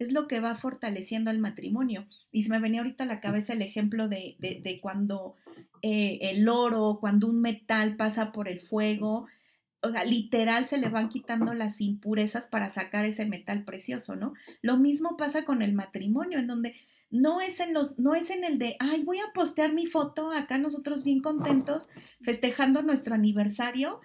es 0.00 0.12
lo 0.12 0.26
que 0.26 0.40
va 0.40 0.54
fortaleciendo 0.56 1.30
al 1.30 1.38
matrimonio. 1.38 2.06
Y 2.32 2.42
se 2.42 2.50
me 2.50 2.58
venía 2.58 2.80
ahorita 2.80 3.04
a 3.04 3.06
la 3.06 3.20
cabeza 3.20 3.52
el 3.52 3.62
ejemplo 3.62 4.08
de, 4.08 4.34
de, 4.38 4.80
cuando 4.80 5.36
eh, 5.82 6.18
el 6.22 6.48
oro, 6.48 6.98
cuando 7.00 7.28
un 7.28 7.40
metal 7.42 7.96
pasa 7.96 8.32
por 8.32 8.48
el 8.48 8.60
fuego, 8.60 9.26
o 9.82 9.90
sea, 9.90 10.04
literal 10.04 10.68
se 10.68 10.78
le 10.78 10.88
van 10.88 11.10
quitando 11.10 11.52
las 11.52 11.82
impurezas 11.82 12.46
para 12.46 12.70
sacar 12.70 13.04
ese 13.04 13.26
metal 13.26 13.64
precioso, 13.64 14.16
¿no? 14.16 14.32
Lo 14.62 14.78
mismo 14.78 15.18
pasa 15.18 15.44
con 15.44 15.60
el 15.60 15.74
matrimonio, 15.74 16.38
en 16.38 16.46
donde 16.46 16.74
no 17.10 17.42
es 17.42 17.60
en 17.60 17.74
los, 17.74 17.98
no 17.98 18.14
es 18.14 18.30
en 18.30 18.42
el 18.42 18.56
de, 18.56 18.76
ay, 18.78 19.02
voy 19.02 19.18
a 19.18 19.32
postear 19.34 19.74
mi 19.74 19.84
foto 19.84 20.30
acá 20.30 20.56
nosotros 20.56 21.04
bien 21.04 21.20
contentos, 21.20 21.90
festejando 22.22 22.80
nuestro 22.80 23.14
aniversario. 23.14 24.00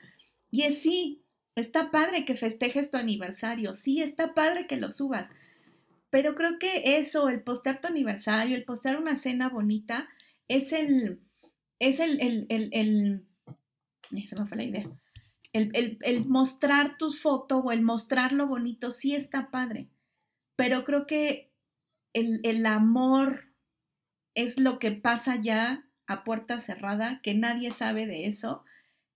Y 0.52 0.64
es 0.64 0.82
sí, 0.82 1.24
está 1.56 1.90
padre 1.90 2.26
que 2.26 2.36
festejes 2.36 2.90
tu 2.90 2.98
aniversario, 2.98 3.74
sí, 3.74 4.02
está 4.02 4.34
padre 4.34 4.68
que 4.68 4.76
lo 4.76 4.92
subas, 4.92 5.30
pero 6.10 6.36
creo 6.36 6.60
que 6.60 6.98
eso, 6.98 7.30
el 7.30 7.42
postear 7.42 7.82
tu 7.82 7.88
aniversario, 7.88 8.56
el 8.56 8.66
postear 8.66 8.98
una 8.98 9.16
cena 9.16 9.50
bonita, 9.50 10.08
es 10.48 10.72
el, 10.74 11.22
es 11.80 12.00
el, 12.00 12.22
el, 12.22 12.46
el, 12.50 12.70
el 12.72 13.26
me 14.12 14.46
fue 14.46 14.58
la 14.58 14.64
idea. 14.64 14.86
El, 15.54 16.26
mostrar 16.26 16.98
tus 16.98 17.22
fotos 17.22 17.62
o 17.64 17.72
el 17.72 17.82
mostrar 17.82 18.34
lo 18.34 18.48
bonito 18.48 18.92
sí 18.92 19.16
está 19.16 19.52
padre, 19.52 19.88
pero 20.58 20.84
creo 20.84 21.08
que 21.08 21.50
el 22.14 22.66
amor 22.66 23.46
es 24.36 24.60
lo 24.60 24.80
que 24.80 24.92
pasa 24.92 25.38
ya 25.42 25.86
a 26.08 26.24
puerta 26.24 26.60
cerrada, 26.60 27.20
que 27.24 27.34
nadie 27.34 27.72
sabe 27.72 28.06
de 28.06 28.28
eso. 28.28 28.64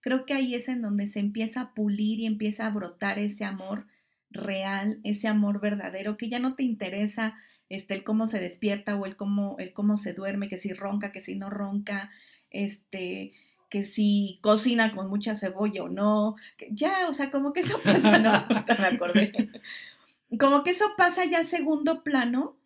Creo 0.02 0.26
que 0.26 0.34
ahí 0.34 0.56
es 0.56 0.70
en 0.70 0.82
donde 0.82 1.10
se 1.10 1.20
empieza 1.20 1.62
a 1.62 1.74
pulir 1.74 2.20
y 2.20 2.26
empieza 2.26 2.66
a 2.66 2.72
brotar 2.72 3.20
ese 3.20 3.44
amor 3.44 3.86
real, 4.30 5.00
ese 5.04 5.28
amor 5.28 5.60
verdadero, 5.60 6.18
que 6.18 6.30
ya 6.30 6.40
no 6.40 6.56
te 6.56 6.64
interesa 6.64 7.36
este, 7.70 7.94
el 7.94 8.04
cómo 8.04 8.28
se 8.28 8.40
despierta 8.40 8.96
o 8.96 9.06
el 9.06 9.16
cómo, 9.16 9.56
el 9.60 9.74
cómo 9.74 9.98
se 9.98 10.14
duerme, 10.14 10.50
que 10.50 10.60
si 10.60 10.74
ronca, 10.74 11.12
que 11.12 11.22
si 11.22 11.36
no 11.36 11.50
ronca, 11.50 12.12
este, 12.50 13.34
que 13.70 13.86
si 13.86 14.40
cocina 14.42 14.94
con 14.94 15.10
mucha 15.10 15.36
cebolla 15.36 15.84
o 15.84 15.90
no, 15.90 16.36
ya, 16.72 17.08
o 17.08 17.14
sea, 17.14 17.32
como 17.32 17.54
que 17.54 17.62
eso 17.62 17.80
pasa, 17.84 18.18
no, 18.18 18.32
me 18.80 18.86
acordé, 18.88 19.32
como 20.40 20.64
que 20.64 20.72
eso 20.72 20.86
pasa 20.98 21.26
ya 21.26 21.40
a 21.40 21.44
segundo 21.44 22.04
plano 22.04 22.58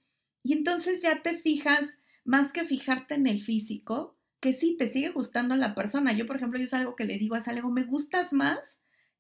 y 0.44 0.54
entonces 0.54 1.02
ya 1.02 1.22
te 1.22 1.38
fijas, 1.38 1.86
más 2.26 2.52
que 2.52 2.64
fijarte 2.64 3.16
en 3.16 3.28
el 3.28 3.42
físico, 3.42 4.16
que 4.40 4.54
sí, 4.54 4.76
te 4.78 4.90
sigue 4.90 5.10
gustando 5.10 5.56
la 5.56 5.74
persona. 5.74 6.12
Yo, 6.14 6.26
por 6.26 6.36
ejemplo, 6.36 6.60
yo 6.60 6.66
es 6.66 6.74
algo 6.74 6.96
que 6.96 7.06
le 7.06 7.18
digo 7.18 7.36
a 7.36 7.42
Salego, 7.42 7.70
me 7.70 7.84
gustas 7.84 8.34
más 8.34 8.60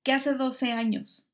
que 0.03 0.11
hace 0.11 0.33
12 0.33 0.73
años, 0.73 1.25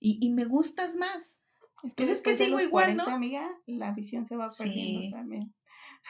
¿no? 0.00 0.16
y, 0.20 0.30
me 0.30 0.44
gustas 0.44 0.96
más. 0.96 1.34
Es 1.82 1.94
que, 1.94 2.04
pues 2.04 2.16
es 2.16 2.22
que 2.22 2.34
sigo 2.34 2.60
igual, 2.60 2.96
¿no? 2.96 3.04
amiga, 3.04 3.48
la 3.66 3.92
visión 3.92 4.24
se 4.24 4.36
va 4.36 4.50
perdiendo 4.50 5.16
también. 5.16 5.52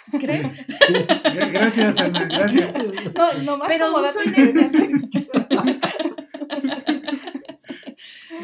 ¿Crees? 0.18 0.46
gracias, 1.52 1.98
Ana, 2.00 2.24
gracias. 2.26 2.72
No, 3.14 3.32
no 3.42 3.56
más 3.56 3.68
Pero 3.68 4.12
soy 4.12 4.26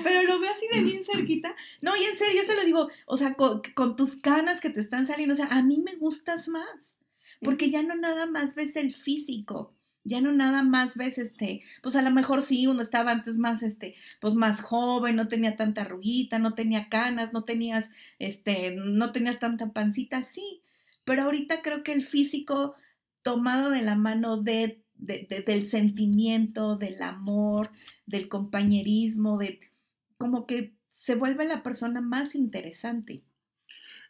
Pero 0.02 0.22
lo 0.22 0.40
veo 0.40 0.50
así 0.50 0.66
de 0.72 0.80
bien 0.80 1.04
cerquita. 1.04 1.54
No, 1.82 1.94
y 1.96 2.04
en 2.04 2.18
serio, 2.18 2.42
yo 2.42 2.44
se 2.44 2.56
lo 2.56 2.64
digo, 2.64 2.88
o 3.06 3.16
sea, 3.16 3.34
con, 3.34 3.60
con, 3.74 3.94
tus 3.96 4.16
canas 4.16 4.60
que 4.60 4.70
te 4.70 4.80
están 4.80 5.06
saliendo, 5.06 5.34
o 5.34 5.36
sea, 5.36 5.46
a 5.46 5.62
mí 5.62 5.78
me 5.78 5.94
gustas 5.96 6.48
más. 6.48 6.92
Porque 7.40 7.70
ya 7.70 7.82
no 7.82 7.94
nada 7.96 8.26
más 8.26 8.54
ves 8.54 8.76
el 8.76 8.94
físico 8.94 9.74
ya 10.04 10.20
no 10.20 10.32
nada 10.32 10.62
más 10.62 10.96
ves 10.96 11.18
este, 11.18 11.62
pues 11.82 11.96
a 11.96 12.02
lo 12.02 12.10
mejor 12.10 12.42
sí, 12.42 12.66
uno 12.66 12.82
estaba 12.82 13.12
antes 13.12 13.36
más 13.36 13.62
este, 13.62 13.94
pues 14.20 14.34
más 14.34 14.60
joven, 14.60 15.16
no 15.16 15.28
tenía 15.28 15.56
tanta 15.56 15.82
arruguita, 15.82 16.38
no 16.38 16.54
tenía 16.54 16.88
canas, 16.88 17.32
no 17.32 17.44
tenías 17.44 17.90
este, 18.18 18.74
no 18.74 19.12
tenías 19.12 19.38
tanta 19.38 19.72
pancita, 19.72 20.22
sí, 20.22 20.62
pero 21.04 21.22
ahorita 21.22 21.62
creo 21.62 21.82
que 21.82 21.92
el 21.92 22.04
físico 22.04 22.74
tomado 23.22 23.70
de 23.70 23.82
la 23.82 23.94
mano 23.94 24.36
de, 24.36 24.82
del 24.94 25.68
sentimiento, 25.68 26.76
del 26.76 27.00
amor, 27.02 27.70
del 28.06 28.28
compañerismo, 28.28 29.38
de 29.38 29.60
como 30.18 30.46
que 30.46 30.74
se 30.94 31.14
vuelve 31.14 31.44
la 31.44 31.62
persona 31.62 32.00
más 32.00 32.34
interesante. 32.34 33.22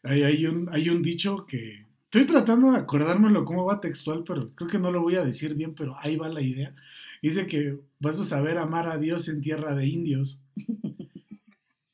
Hay, 0.02 0.22
hay, 0.22 0.46
un, 0.46 0.68
hay 0.72 0.88
un 0.88 1.02
dicho 1.02 1.46
que 1.46 1.86
Estoy 2.12 2.26
tratando 2.26 2.70
de 2.70 2.76
acordármelo 2.76 3.46
cómo 3.46 3.64
va 3.64 3.80
textual, 3.80 4.22
pero 4.26 4.54
creo 4.54 4.68
que 4.68 4.78
no 4.78 4.92
lo 4.92 5.00
voy 5.00 5.14
a 5.14 5.24
decir 5.24 5.54
bien, 5.54 5.74
pero 5.74 5.96
ahí 5.98 6.16
va 6.16 6.28
la 6.28 6.42
idea. 6.42 6.74
Dice 7.22 7.46
que 7.46 7.80
vas 8.00 8.20
a 8.20 8.24
saber 8.24 8.58
amar 8.58 8.86
a 8.86 8.98
Dios 8.98 9.28
en 9.28 9.40
tierra 9.40 9.74
de 9.74 9.86
indios. 9.86 10.38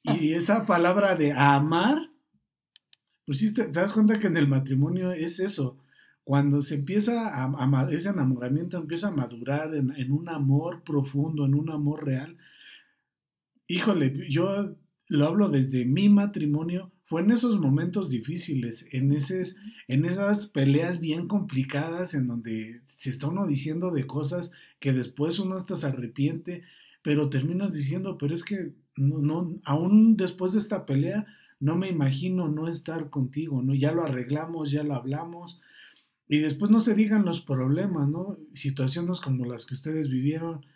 Y 0.02 0.32
esa 0.32 0.64
palabra 0.64 1.16
de 1.16 1.32
amar, 1.32 2.10
pues 3.26 3.38
sí, 3.38 3.52
te, 3.52 3.68
das 3.68 3.92
cuenta 3.92 4.18
que 4.18 4.26
en 4.26 4.38
el 4.38 4.48
matrimonio 4.48 5.12
es 5.12 5.38
eso. 5.38 5.76
Cuando 6.24 6.62
se 6.62 6.76
empieza 6.76 7.44
a, 7.44 7.88
ese 7.92 8.08
enamoramiento 8.08 8.78
empieza 8.78 9.08
a 9.08 9.12
madurar 9.12 9.74
en, 9.74 9.94
en 9.94 10.10
un 10.10 10.30
amor 10.30 10.82
profundo, 10.82 11.44
en 11.44 11.54
un 11.54 11.70
amor 11.70 12.06
real. 12.06 12.38
Híjole, 13.66 14.26
yo 14.30 14.74
lo 15.08 15.26
hablo 15.26 15.50
desde 15.50 15.84
mi 15.84 16.08
matrimonio 16.08 16.90
fue 17.09 17.22
en 17.22 17.30
esos 17.30 17.59
momentos 17.59 18.11
difíciles, 18.11 18.86
en, 18.92 19.11
en 19.88 20.04
esas 20.04 20.46
peleas 20.46 21.00
bien 21.00 21.26
complicadas 21.26 22.12
en 22.12 22.26
donde 22.26 22.82
se 22.84 23.09
está 23.09 23.28
uno 23.28 23.46
diciendo 23.46 23.90
de 23.90 24.06
cosas 24.06 24.52
que 24.78 24.92
después 24.92 25.38
uno 25.38 25.56
hasta 25.56 25.74
se 25.74 25.86
arrepiente, 25.86 26.64
pero 27.02 27.30
terminas 27.30 27.72
diciendo, 27.72 28.18
pero 28.18 28.34
es 28.34 28.44
que 28.44 28.74
no, 28.94 29.20
no, 29.20 29.56
aún 29.64 30.18
después 30.18 30.52
de 30.52 30.59
esta 30.59 30.84
pelea 30.84 31.26
no 31.61 31.76
me 31.76 31.88
imagino 31.88 32.48
no 32.48 32.68
estar 32.68 33.09
contigo, 33.09 33.62
¿no? 33.62 33.74
Ya 33.74 33.92
lo 33.92 34.02
arreglamos, 34.02 34.70
ya 34.70 34.82
lo 34.82 34.94
hablamos, 34.94 35.61
y 36.28 36.38
después 36.38 36.70
no 36.70 36.78
se 36.78 36.94
digan 36.94 37.24
los 37.24 37.40
problemas, 37.40 38.06
¿no? 38.06 38.36
Situaciones 38.52 39.22
como 39.22 39.46
las 39.46 39.64
que 39.64 39.72
ustedes 39.72 40.11
vivieron, 40.11 40.66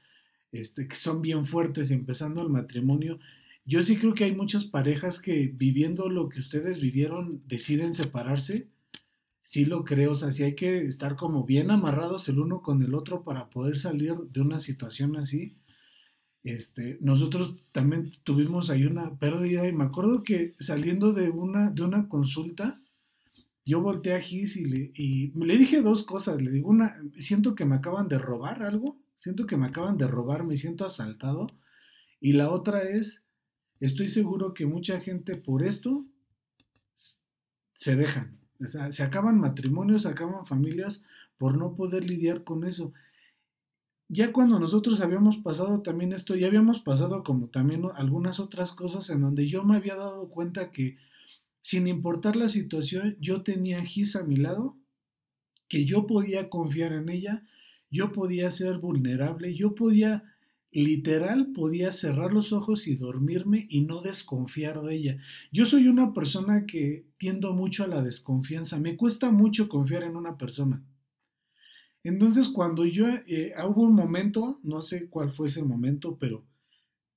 este, 0.50 0.88
que 0.88 0.96
son 0.96 1.20
bien 1.20 1.44
fuertes 1.44 1.90
empezando 1.90 2.40
el 2.40 2.48
matrimonio, 2.48 3.18
yo 3.64 3.82
sí 3.82 3.96
creo 3.96 4.14
que 4.14 4.24
hay 4.24 4.34
muchas 4.34 4.64
parejas 4.64 5.18
que 5.18 5.52
viviendo 5.54 6.08
lo 6.08 6.28
que 6.28 6.40
ustedes 6.40 6.80
vivieron 6.80 7.42
deciden 7.46 7.92
separarse. 7.92 8.70
Sí 9.44 9.64
lo 9.64 9.84
creo, 9.84 10.12
o 10.12 10.14
sea, 10.14 10.32
sí 10.32 10.44
hay 10.44 10.54
que 10.54 10.78
estar 10.78 11.16
como 11.16 11.44
bien 11.44 11.70
amarrados 11.70 12.28
el 12.28 12.38
uno 12.38 12.62
con 12.62 12.82
el 12.82 12.94
otro 12.94 13.24
para 13.24 13.50
poder 13.50 13.76
salir 13.78 14.14
de 14.14 14.40
una 14.40 14.58
situación 14.58 15.16
así. 15.16 15.56
Este, 16.44 16.98
nosotros 17.00 17.56
también 17.70 18.12
tuvimos 18.24 18.70
ahí 18.70 18.84
una 18.84 19.16
pérdida 19.18 19.66
y 19.66 19.72
me 19.72 19.84
acuerdo 19.84 20.22
que 20.22 20.54
saliendo 20.58 21.12
de 21.12 21.30
una, 21.30 21.70
de 21.70 21.82
una 21.82 22.08
consulta, 22.08 22.80
yo 23.64 23.80
volteé 23.80 24.14
a 24.14 24.20
Gis 24.20 24.56
y 24.56 24.64
le, 24.64 24.90
y 24.94 25.32
le 25.38 25.56
dije 25.56 25.82
dos 25.82 26.02
cosas. 26.02 26.42
Le 26.42 26.50
digo, 26.50 26.68
una, 26.68 26.96
siento 27.16 27.54
que 27.54 27.64
me 27.64 27.76
acaban 27.76 28.08
de 28.08 28.18
robar 28.18 28.62
algo, 28.62 28.98
siento 29.18 29.46
que 29.46 29.56
me 29.56 29.66
acaban 29.66 29.98
de 29.98 30.08
robar, 30.08 30.44
me 30.44 30.56
siento 30.56 30.84
asaltado. 30.84 31.46
Y 32.20 32.32
la 32.32 32.50
otra 32.50 32.82
es, 32.82 33.24
estoy 33.84 34.08
seguro 34.08 34.54
que 34.54 34.66
mucha 34.66 35.00
gente 35.00 35.36
por 35.36 35.62
esto 35.62 36.04
se 37.74 37.96
dejan. 37.96 38.38
O 38.60 38.66
sea, 38.66 38.92
se 38.92 39.02
acaban 39.02 39.40
matrimonios, 39.40 40.02
se 40.02 40.08
acaban 40.08 40.46
familias 40.46 41.02
por 41.36 41.58
no 41.58 41.74
poder 41.74 42.08
lidiar 42.08 42.44
con 42.44 42.64
eso. 42.64 42.92
Ya 44.08 44.32
cuando 44.32 44.60
nosotros 44.60 45.00
habíamos 45.00 45.38
pasado 45.38 45.82
también 45.82 46.12
esto, 46.12 46.36
ya 46.36 46.46
habíamos 46.46 46.80
pasado 46.80 47.24
como 47.24 47.48
también 47.48 47.82
algunas 47.96 48.38
otras 48.38 48.72
cosas 48.72 49.10
en 49.10 49.22
donde 49.22 49.48
yo 49.48 49.64
me 49.64 49.76
había 49.76 49.96
dado 49.96 50.28
cuenta 50.28 50.70
que 50.70 50.96
sin 51.60 51.86
importar 51.86 52.36
la 52.36 52.48
situación, 52.48 53.16
yo 53.20 53.42
tenía 53.42 53.78
a 53.78 53.84
Gis 53.84 54.14
a 54.14 54.22
mi 54.22 54.36
lado, 54.36 54.76
que 55.68 55.84
yo 55.84 56.06
podía 56.06 56.50
confiar 56.50 56.92
en 56.92 57.08
ella, 57.08 57.46
yo 57.90 58.12
podía 58.12 58.50
ser 58.50 58.78
vulnerable, 58.78 59.54
yo 59.54 59.74
podía 59.74 60.31
literal 60.72 61.52
podía 61.52 61.92
cerrar 61.92 62.32
los 62.32 62.52
ojos 62.52 62.88
y 62.88 62.96
dormirme 62.96 63.66
y 63.68 63.82
no 63.82 64.00
desconfiar 64.00 64.82
de 64.82 64.94
ella. 64.94 65.18
Yo 65.52 65.66
soy 65.66 65.86
una 65.86 66.14
persona 66.14 66.66
que 66.66 67.04
tiendo 67.18 67.52
mucho 67.52 67.84
a 67.84 67.88
la 67.88 68.02
desconfianza, 68.02 68.80
me 68.80 68.96
cuesta 68.96 69.30
mucho 69.30 69.68
confiar 69.68 70.02
en 70.02 70.16
una 70.16 70.38
persona. 70.38 70.82
Entonces 72.04 72.48
cuando 72.48 72.84
yo, 72.84 73.06
eh, 73.26 73.52
hubo 73.68 73.82
un 73.82 73.94
momento, 73.94 74.58
no 74.62 74.82
sé 74.82 75.08
cuál 75.08 75.32
fue 75.32 75.48
ese 75.48 75.62
momento, 75.62 76.16
pero 76.18 76.44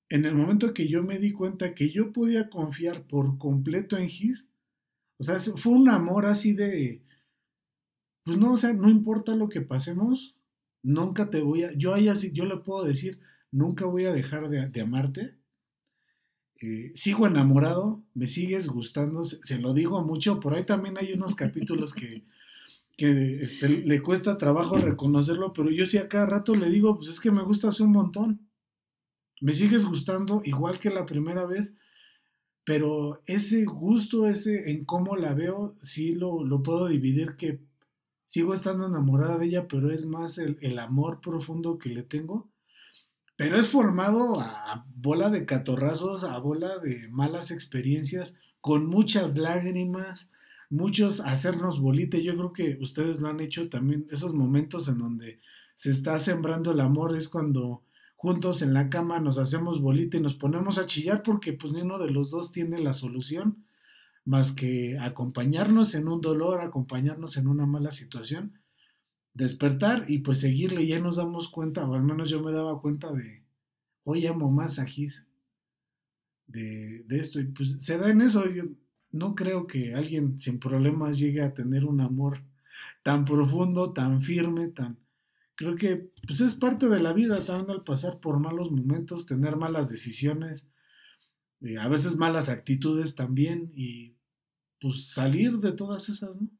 en 0.08 0.24
el 0.24 0.34
momento 0.34 0.72
que 0.72 0.86
yo 0.86 1.02
me 1.02 1.18
di 1.18 1.32
cuenta 1.32 1.74
que 1.74 1.90
yo 1.90 2.12
podía 2.12 2.48
confiar 2.50 3.06
por 3.06 3.38
completo 3.38 3.96
en 3.96 4.08
Gis, 4.08 4.48
o 5.18 5.24
sea, 5.24 5.38
fue 5.38 5.72
un 5.72 5.88
amor 5.88 6.26
así 6.26 6.52
de, 6.52 7.02
pues 8.22 8.36
no, 8.36 8.52
o 8.52 8.56
sea, 8.56 8.74
no 8.74 8.90
importa 8.90 9.34
lo 9.34 9.48
que 9.48 9.62
pasemos, 9.62 10.36
nunca 10.82 11.30
te 11.30 11.40
voy 11.40 11.64
a, 11.64 11.72
yo 11.72 11.94
ahí 11.94 12.08
así, 12.08 12.32
yo 12.32 12.44
le 12.44 12.58
puedo 12.58 12.84
decir, 12.84 13.18
nunca 13.50 13.86
voy 13.86 14.04
a 14.06 14.12
dejar 14.12 14.48
de, 14.48 14.80
amarte. 14.80 15.36
Eh, 16.60 16.90
sigo 16.94 17.26
enamorado, 17.26 18.02
me 18.14 18.26
sigues 18.26 18.68
gustando, 18.68 19.24
se, 19.24 19.58
lo 19.58 19.74
digo 19.74 20.02
mucho, 20.02 20.40
por 20.40 20.54
ahí 20.54 20.64
también 20.64 20.96
hay 20.98 21.12
unos 21.12 21.34
capítulos 21.34 21.92
que, 21.92 22.24
que 22.96 23.42
este, 23.42 23.68
le 23.68 24.00
cuesta 24.00 24.38
trabajo 24.38 24.78
reconocerlo, 24.78 25.52
pero 25.52 25.70
yo 25.70 25.84
sí 25.84 25.98
a 25.98 26.08
cada 26.08 26.26
rato 26.26 26.54
le 26.54 26.70
digo, 26.70 26.96
pues 26.96 27.10
es 27.10 27.20
que 27.20 27.30
me 27.30 27.42
gustas 27.42 27.80
un 27.80 27.92
montón, 27.92 28.48
me 29.42 29.52
sigues 29.52 29.84
gustando 29.84 30.40
igual 30.44 30.78
que 30.78 30.88
la 30.88 31.04
primera 31.04 31.44
vez, 31.44 31.76
pero 32.64 33.22
ese 33.26 33.64
gusto, 33.64 34.26
ese 34.26 34.70
en 34.70 34.86
cómo 34.86 35.14
la 35.14 35.34
veo, 35.34 35.76
sí 35.78 36.14
lo, 36.14 36.42
lo 36.42 36.62
puedo 36.62 36.88
dividir 36.88 37.36
que 37.36 37.60
sigo 38.26 38.52
estando 38.52 38.86
enamorada 38.86 39.38
de 39.38 39.46
ella, 39.46 39.68
pero 39.68 39.90
es 39.90 40.04
más 40.04 40.38
el, 40.38 40.78
amor 40.78 41.20
profundo 41.20 41.78
que 41.78 41.88
le 41.88 42.02
tengo. 42.02 42.50
Pero 43.36 43.58
es 43.58 43.68
formado 43.68 44.40
a 44.40 44.86
bola 44.94 45.28
de 45.28 45.44
catorrazos, 45.44 46.24
a 46.24 46.38
bola 46.38 46.78
de 46.78 47.08
malas 47.08 47.50
experiencias, 47.50 48.34
con 48.60 48.86
muchas 48.86 49.36
lágrimas, 49.36 50.30
muchos 50.70 51.20
hacernos 51.20 51.80
bolite. 51.80 52.22
Yo 52.22 52.34
creo 52.34 52.52
que 52.52 52.78
ustedes 52.80 53.20
lo 53.20 53.28
han 53.28 53.40
hecho 53.40 53.68
también, 53.68 54.06
esos 54.10 54.34
momentos 54.34 54.88
en 54.88 54.98
donde 54.98 55.40
se 55.74 55.90
está 55.90 56.18
sembrando 56.18 56.72
el 56.72 56.80
amor 56.80 57.16
es 57.16 57.28
cuando 57.28 57.82
juntos 58.16 58.62
en 58.62 58.72
la 58.72 58.88
cama 58.88 59.20
nos 59.20 59.36
hacemos 59.36 59.80
bolita 59.80 60.16
y 60.16 60.20
nos 60.20 60.34
ponemos 60.34 60.78
a 60.78 60.86
chillar 60.86 61.22
porque 61.22 61.52
pues 61.52 61.74
ni 61.74 61.82
uno 61.82 61.98
de 61.98 62.10
los 62.10 62.30
dos 62.30 62.50
tiene 62.50 62.78
la 62.78 62.94
solución 62.94 63.66
más 64.24 64.50
que 64.50 64.98
acompañarnos 64.98 65.94
en 65.94 66.08
un 66.08 66.20
dolor, 66.20 66.60
acompañarnos 66.60 67.36
en 67.36 67.46
una 67.46 67.66
mala 67.66 67.92
situación, 67.92 68.58
despertar 69.36 70.04
y 70.08 70.18
pues 70.18 70.40
seguirle. 70.40 70.86
Ya 70.86 70.98
nos 70.98 71.16
damos 71.16 71.48
cuenta, 71.48 71.86
o 71.88 71.94
al 71.94 72.02
menos 72.02 72.30
yo 72.30 72.42
me 72.42 72.52
daba 72.52 72.80
cuenta 72.80 73.12
de, 73.12 73.44
hoy 74.04 74.26
amo 74.26 74.50
más 74.50 74.78
a 74.78 74.86
Gis, 74.86 75.26
de, 76.46 77.04
de 77.06 77.20
esto. 77.20 77.38
Y 77.40 77.46
pues 77.46 77.76
se 77.78 77.98
da 77.98 78.10
en 78.10 78.22
eso. 78.22 78.48
Yo 78.48 78.64
no 79.12 79.34
creo 79.34 79.66
que 79.66 79.94
alguien 79.94 80.40
sin 80.40 80.58
problemas 80.58 81.18
llegue 81.18 81.42
a 81.42 81.54
tener 81.54 81.84
un 81.84 82.00
amor 82.00 82.42
tan 83.02 83.24
profundo, 83.24 83.92
tan 83.92 84.20
firme, 84.20 84.70
tan... 84.70 84.98
Creo 85.54 85.74
que 85.74 86.10
pues 86.26 86.42
es 86.42 86.54
parte 86.54 86.88
de 86.88 87.00
la 87.00 87.14
vida 87.14 87.42
también 87.44 87.70
al 87.70 87.82
pasar 87.82 88.20
por 88.20 88.38
malos 88.38 88.70
momentos, 88.70 89.24
tener 89.24 89.56
malas 89.56 89.88
decisiones, 89.88 90.66
eh, 91.62 91.78
a 91.78 91.88
veces 91.88 92.16
malas 92.16 92.50
actitudes 92.50 93.14
también 93.14 93.72
y 93.74 94.16
pues 94.78 95.06
salir 95.06 95.58
de 95.58 95.72
todas 95.72 96.10
esas, 96.10 96.36
¿no? 96.36 96.50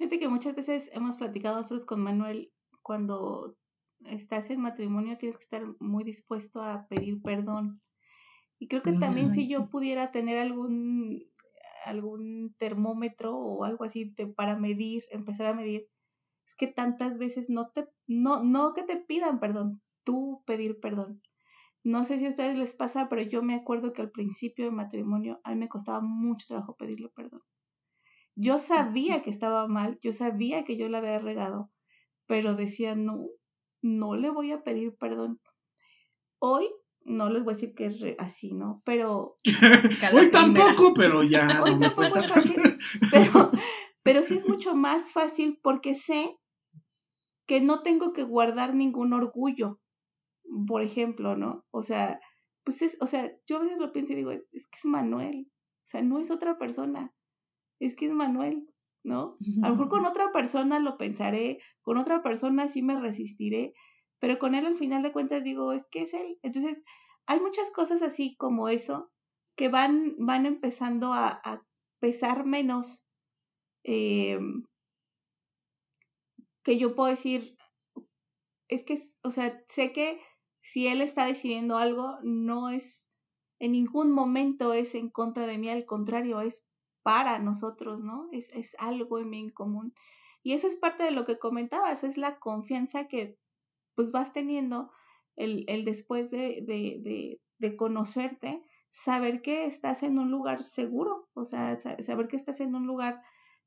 Fíjate 0.00 0.18
que 0.18 0.28
muchas 0.28 0.56
veces 0.56 0.88
hemos 0.94 1.18
platicado 1.18 1.58
nosotros 1.58 1.84
con 1.84 2.00
Manuel, 2.00 2.50
cuando 2.80 3.58
estás 4.06 4.48
en 4.48 4.62
matrimonio 4.62 5.18
tienes 5.18 5.36
que 5.36 5.42
estar 5.42 5.62
muy 5.78 6.04
dispuesto 6.04 6.62
a 6.62 6.86
pedir 6.88 7.20
perdón. 7.20 7.82
Y 8.58 8.68
creo 8.68 8.80
que 8.80 8.94
también 8.94 9.34
si 9.34 9.46
yo 9.46 9.68
pudiera 9.68 10.10
tener 10.10 10.38
algún 10.38 11.22
algún 11.84 12.54
termómetro 12.56 13.36
o 13.36 13.64
algo 13.64 13.84
así 13.84 14.14
para 14.36 14.56
medir, 14.56 15.04
empezar 15.10 15.48
a 15.48 15.54
medir, 15.54 15.86
es 16.46 16.54
que 16.54 16.66
tantas 16.66 17.18
veces 17.18 17.50
no 17.50 17.68
te, 17.68 17.86
no, 18.06 18.42
no 18.42 18.72
que 18.72 18.84
te 18.84 18.96
pidan 18.96 19.38
perdón, 19.38 19.82
tú 20.02 20.42
pedir 20.46 20.80
perdón. 20.80 21.20
No 21.84 22.06
sé 22.06 22.18
si 22.18 22.24
a 22.24 22.30
ustedes 22.30 22.56
les 22.56 22.72
pasa, 22.72 23.10
pero 23.10 23.20
yo 23.20 23.42
me 23.42 23.54
acuerdo 23.54 23.92
que 23.92 24.00
al 24.00 24.10
principio 24.10 24.64
de 24.64 24.70
matrimonio 24.70 25.42
a 25.44 25.50
mí 25.50 25.56
me 25.56 25.68
costaba 25.68 26.00
mucho 26.00 26.46
trabajo 26.48 26.74
pedirle 26.74 27.10
perdón. 27.10 27.42
Yo 28.40 28.58
sabía 28.58 29.22
que 29.22 29.30
estaba 29.30 29.66
mal, 29.68 29.98
yo 30.02 30.12
sabía 30.12 30.64
que 30.64 30.76
yo 30.76 30.88
la 30.88 30.98
había 30.98 31.18
regado, 31.18 31.70
pero 32.26 32.54
decía, 32.54 32.94
no, 32.94 33.26
no 33.82 34.16
le 34.16 34.30
voy 34.30 34.52
a 34.52 34.62
pedir 34.62 34.96
perdón. 34.96 35.40
Hoy 36.38 36.66
no 37.02 37.28
les 37.28 37.44
voy 37.44 37.52
a 37.52 37.56
decir 37.56 37.74
que 37.74 37.86
es 37.86 38.02
así, 38.18 38.54
¿no? 38.54 38.82
Pero... 38.84 39.36
Hoy 40.14 40.30
tampoco, 40.30 40.94
pero 40.94 41.22
ya. 41.22 41.62
Hoy 41.62 41.78
tampoco 41.78 42.04
es 42.04 42.32
fácil, 42.32 42.78
pero, 43.10 43.50
pero 44.02 44.22
sí 44.22 44.36
es 44.36 44.48
mucho 44.48 44.74
más 44.74 45.12
fácil 45.12 45.58
porque 45.62 45.94
sé 45.94 46.36
que 47.46 47.60
no 47.60 47.82
tengo 47.82 48.12
que 48.12 48.22
guardar 48.22 48.74
ningún 48.74 49.12
orgullo 49.12 49.80
por 50.66 50.82
ejemplo, 50.82 51.36
¿no? 51.36 51.64
O 51.70 51.82
sea, 51.82 52.20
pues 52.64 52.82
es, 52.82 52.96
o 53.00 53.06
sea, 53.06 53.32
yo 53.46 53.56
a 53.56 53.60
veces 53.60 53.78
lo 53.78 53.92
pienso 53.92 54.12
y 54.12 54.16
digo, 54.16 54.30
es 54.32 54.42
que 54.68 54.78
es 54.78 54.84
Manuel, 54.84 55.48
o 55.48 55.86
sea, 55.86 56.02
no 56.02 56.18
es 56.18 56.30
otra 56.30 56.58
persona, 56.58 57.12
es 57.80 57.96
que 57.96 58.06
es 58.06 58.12
Manuel, 58.12 58.68
¿no? 59.02 59.36
A 59.62 59.68
lo 59.68 59.74
mejor 59.74 59.88
con 59.88 60.06
otra 60.06 60.30
persona 60.32 60.78
lo 60.78 60.96
pensaré, 60.98 61.58
con 61.80 61.98
otra 61.98 62.22
persona 62.22 62.68
sí 62.68 62.82
me 62.82 63.00
resistiré, 63.00 63.74
pero 64.20 64.38
con 64.38 64.54
él 64.54 64.66
al 64.66 64.76
final 64.76 65.02
de 65.02 65.12
cuentas 65.12 65.42
digo, 65.42 65.72
es 65.72 65.88
que 65.90 66.02
es 66.02 66.14
él. 66.14 66.38
Entonces, 66.42 66.84
hay 67.26 67.40
muchas 67.40 67.70
cosas 67.72 68.02
así 68.02 68.36
como 68.36 68.68
eso 68.68 69.10
que 69.56 69.68
van, 69.68 70.14
van 70.18 70.46
empezando 70.46 71.12
a, 71.12 71.28
a 71.42 71.66
pesar 71.98 72.44
menos. 72.44 73.06
Eh, 73.82 74.38
que 76.62 76.78
yo 76.78 76.94
puedo 76.94 77.08
decir, 77.08 77.56
es 78.68 78.84
que, 78.84 79.00
o 79.22 79.30
sea, 79.30 79.64
sé 79.68 79.92
que 79.92 80.20
si 80.62 80.86
él 80.86 81.00
está 81.00 81.24
decidiendo 81.24 81.78
algo, 81.78 82.18
no 82.22 82.68
es, 82.68 83.10
en 83.58 83.72
ningún 83.72 84.12
momento 84.12 84.72
es 84.74 84.94
en 84.94 85.10
contra 85.10 85.46
de 85.46 85.58
mí, 85.58 85.70
al 85.70 85.86
contrario, 85.86 86.40
es 86.40 86.66
para 87.02 87.38
nosotros, 87.38 88.02
¿no? 88.02 88.28
Es, 88.32 88.50
es 88.52 88.76
algo 88.78 89.18
en 89.18 89.50
común. 89.50 89.94
Y 90.42 90.52
eso 90.52 90.66
es 90.66 90.76
parte 90.76 91.04
de 91.04 91.10
lo 91.10 91.24
que 91.24 91.38
comentabas, 91.38 92.04
es 92.04 92.16
la 92.16 92.38
confianza 92.38 93.08
que 93.08 93.38
pues 93.94 94.10
vas 94.12 94.32
teniendo 94.32 94.90
el, 95.36 95.64
el 95.68 95.84
después 95.84 96.30
de, 96.30 96.62
de, 96.66 97.00
de, 97.02 97.40
de 97.58 97.76
conocerte, 97.76 98.62
saber 98.90 99.42
que 99.42 99.66
estás 99.66 100.02
en 100.02 100.18
un 100.18 100.30
lugar 100.30 100.62
seguro, 100.62 101.28
o 101.34 101.44
sea, 101.44 101.78
saber 101.80 102.28
que 102.28 102.36
estás 102.36 102.60
en 102.60 102.74
un 102.74 102.86
lugar 102.86 103.22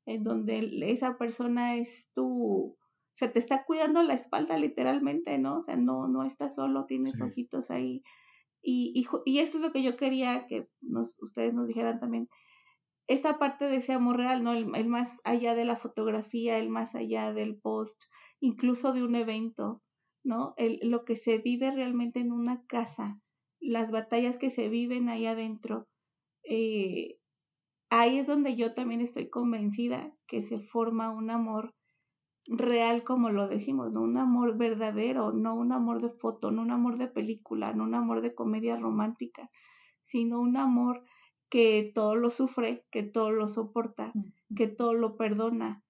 en 0.06 0.22
donde 0.22 0.70
esa 0.90 1.16
persona 1.16 1.76
es 1.76 2.10
tu, 2.14 2.76
o 3.14 3.16
sea, 3.16 3.32
te 3.32 3.38
está 3.38 3.64
cuidando 3.64 4.02
la 4.02 4.14
espalda 4.14 4.58
literalmente, 4.58 5.38
¿no? 5.38 5.58
O 5.58 5.62
sea, 5.62 5.76
no, 5.76 6.08
no 6.08 6.24
estás 6.24 6.56
solo, 6.56 6.84
tienes 6.86 7.20
ojitos 7.22 7.70
ahí. 7.70 8.02
Y, 8.60 8.92
y, 8.94 9.06
y, 9.24 9.38
eso 9.38 9.58
es 9.58 9.62
lo 9.62 9.72
que 9.72 9.82
yo 9.82 9.96
quería 9.96 10.46
que 10.46 10.68
nos, 10.80 11.16
ustedes 11.22 11.54
nos 11.54 11.68
dijeran 11.68 12.00
también. 12.00 12.28
Esta 13.06 13.38
parte 13.38 13.68
de 13.68 13.76
ese 13.76 13.92
amor 13.92 14.16
real, 14.16 14.42
¿no? 14.42 14.52
El, 14.52 14.74
el, 14.74 14.88
más 14.88 15.16
allá 15.24 15.54
de 15.54 15.64
la 15.64 15.76
fotografía, 15.76 16.58
el 16.58 16.70
más 16.70 16.94
allá 16.94 17.32
del 17.32 17.58
post, 17.58 18.02
incluso 18.40 18.92
de 18.92 19.02
un 19.02 19.14
evento, 19.14 19.82
¿no? 20.24 20.54
El, 20.56 20.78
lo 20.82 21.04
que 21.04 21.16
se 21.16 21.38
vive 21.38 21.70
realmente 21.70 22.20
en 22.20 22.32
una 22.32 22.64
casa, 22.66 23.20
las 23.60 23.90
batallas 23.90 24.38
que 24.38 24.50
se 24.50 24.68
viven 24.68 25.08
ahí 25.08 25.26
adentro. 25.26 25.86
Eh, 26.44 27.18
ahí 27.90 28.18
es 28.18 28.26
donde 28.26 28.56
yo 28.56 28.74
también 28.74 29.00
estoy 29.00 29.28
convencida 29.30 30.14
que 30.26 30.42
se 30.42 30.60
forma 30.60 31.10
un 31.10 31.30
amor 31.30 31.74
real 32.46 33.04
como 33.04 33.30
lo 33.30 33.48
decimos, 33.48 33.92
no 33.92 34.02
un 34.02 34.18
amor 34.18 34.56
verdadero, 34.56 35.32
no 35.32 35.54
un 35.54 35.72
amor 35.72 36.02
de 36.02 36.10
foto, 36.10 36.50
no 36.50 36.62
un 36.62 36.70
amor 36.70 36.98
de 36.98 37.08
película, 37.08 37.72
no 37.72 37.84
un 37.84 37.94
amor 37.94 38.20
de 38.20 38.34
comedia 38.34 38.76
romántica, 38.76 39.50
sino 40.00 40.40
un 40.40 40.56
amor 40.56 41.04
que 41.54 41.92
todo 41.94 42.16
lo 42.16 42.30
sufre, 42.30 42.84
que 42.90 43.04
todo 43.04 43.30
lo 43.30 43.46
soporta, 43.46 44.12
que 44.56 44.66
todo 44.66 44.92
lo 44.92 45.16
perdona. 45.16 45.84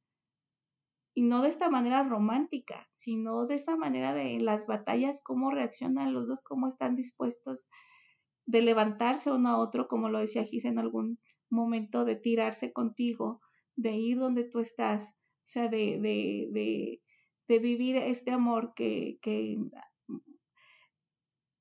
Y 1.15 1.23
no 1.23 1.41
de 1.41 1.49
esta 1.49 1.71
manera 1.71 2.03
romántica, 2.03 2.87
sino 2.93 3.47
de 3.47 3.55
esta 3.55 3.75
manera 3.75 4.13
de 4.13 4.39
las 4.41 4.67
batallas, 4.67 5.23
cómo 5.23 5.51
reaccionan 5.51 6.13
los 6.13 6.29
dos, 6.29 6.43
cómo 6.43 6.69
están 6.69 6.97
dispuestos 6.97 7.71
de 8.45 8.61
levantarse 8.61 9.33
uno 9.33 9.49
a 9.49 9.59
otro, 9.59 9.89
como 9.89 10.11
lo 10.11 10.19
decía 10.19 10.45
Gis 10.45 10.67
en 10.67 10.79
algún 10.79 11.19
momento, 11.49 12.05
de 12.05 12.17
tirarse 12.17 12.75
contigo, 12.75 13.41
de 13.75 13.93
ir 13.93 14.19
donde 14.19 14.45
tú 14.45 14.59
estás, 14.59 15.15
o 15.15 15.47
sea, 15.47 15.69
de, 15.69 15.99
de, 15.99 16.49
de, 16.53 17.03
de 17.49 17.59
vivir 17.59 17.97
este 17.97 18.33
amor 18.33 18.75
que, 18.75 19.19
que, 19.23 19.57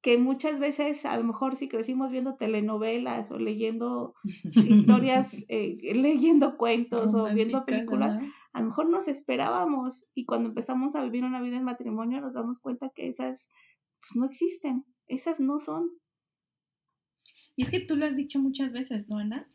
que 0.03 0.17
muchas 0.17 0.59
veces, 0.59 1.05
a 1.05 1.17
lo 1.17 1.23
mejor 1.23 1.55
si 1.55 1.69
crecimos 1.69 2.11
viendo 2.11 2.35
telenovelas 2.35 3.31
o 3.31 3.39
leyendo 3.39 4.13
historias, 4.53 5.45
eh, 5.47 5.77
leyendo 5.95 6.57
cuentos 6.57 7.13
o 7.13 7.33
viendo 7.33 7.65
películas, 7.65 8.21
a 8.51 8.59
lo 8.59 8.67
mejor 8.67 8.89
nos 8.89 9.07
esperábamos 9.07 10.05
y 10.13 10.25
cuando 10.25 10.49
empezamos 10.49 10.95
a 10.95 11.03
vivir 11.03 11.23
una 11.23 11.41
vida 11.41 11.55
en 11.55 11.63
matrimonio 11.63 12.19
nos 12.19 12.33
damos 12.33 12.59
cuenta 12.59 12.91
que 12.93 13.07
esas 13.07 13.49
pues, 14.01 14.15
no 14.15 14.25
existen, 14.25 14.85
esas 15.07 15.39
no 15.39 15.59
son. 15.59 15.89
Y 17.55 17.63
es 17.63 17.71
que 17.71 17.79
tú 17.79 17.95
lo 17.95 18.05
has 18.05 18.15
dicho 18.17 18.39
muchas 18.39 18.73
veces, 18.73 19.07
¿no, 19.07 19.19
Ana? 19.19 19.49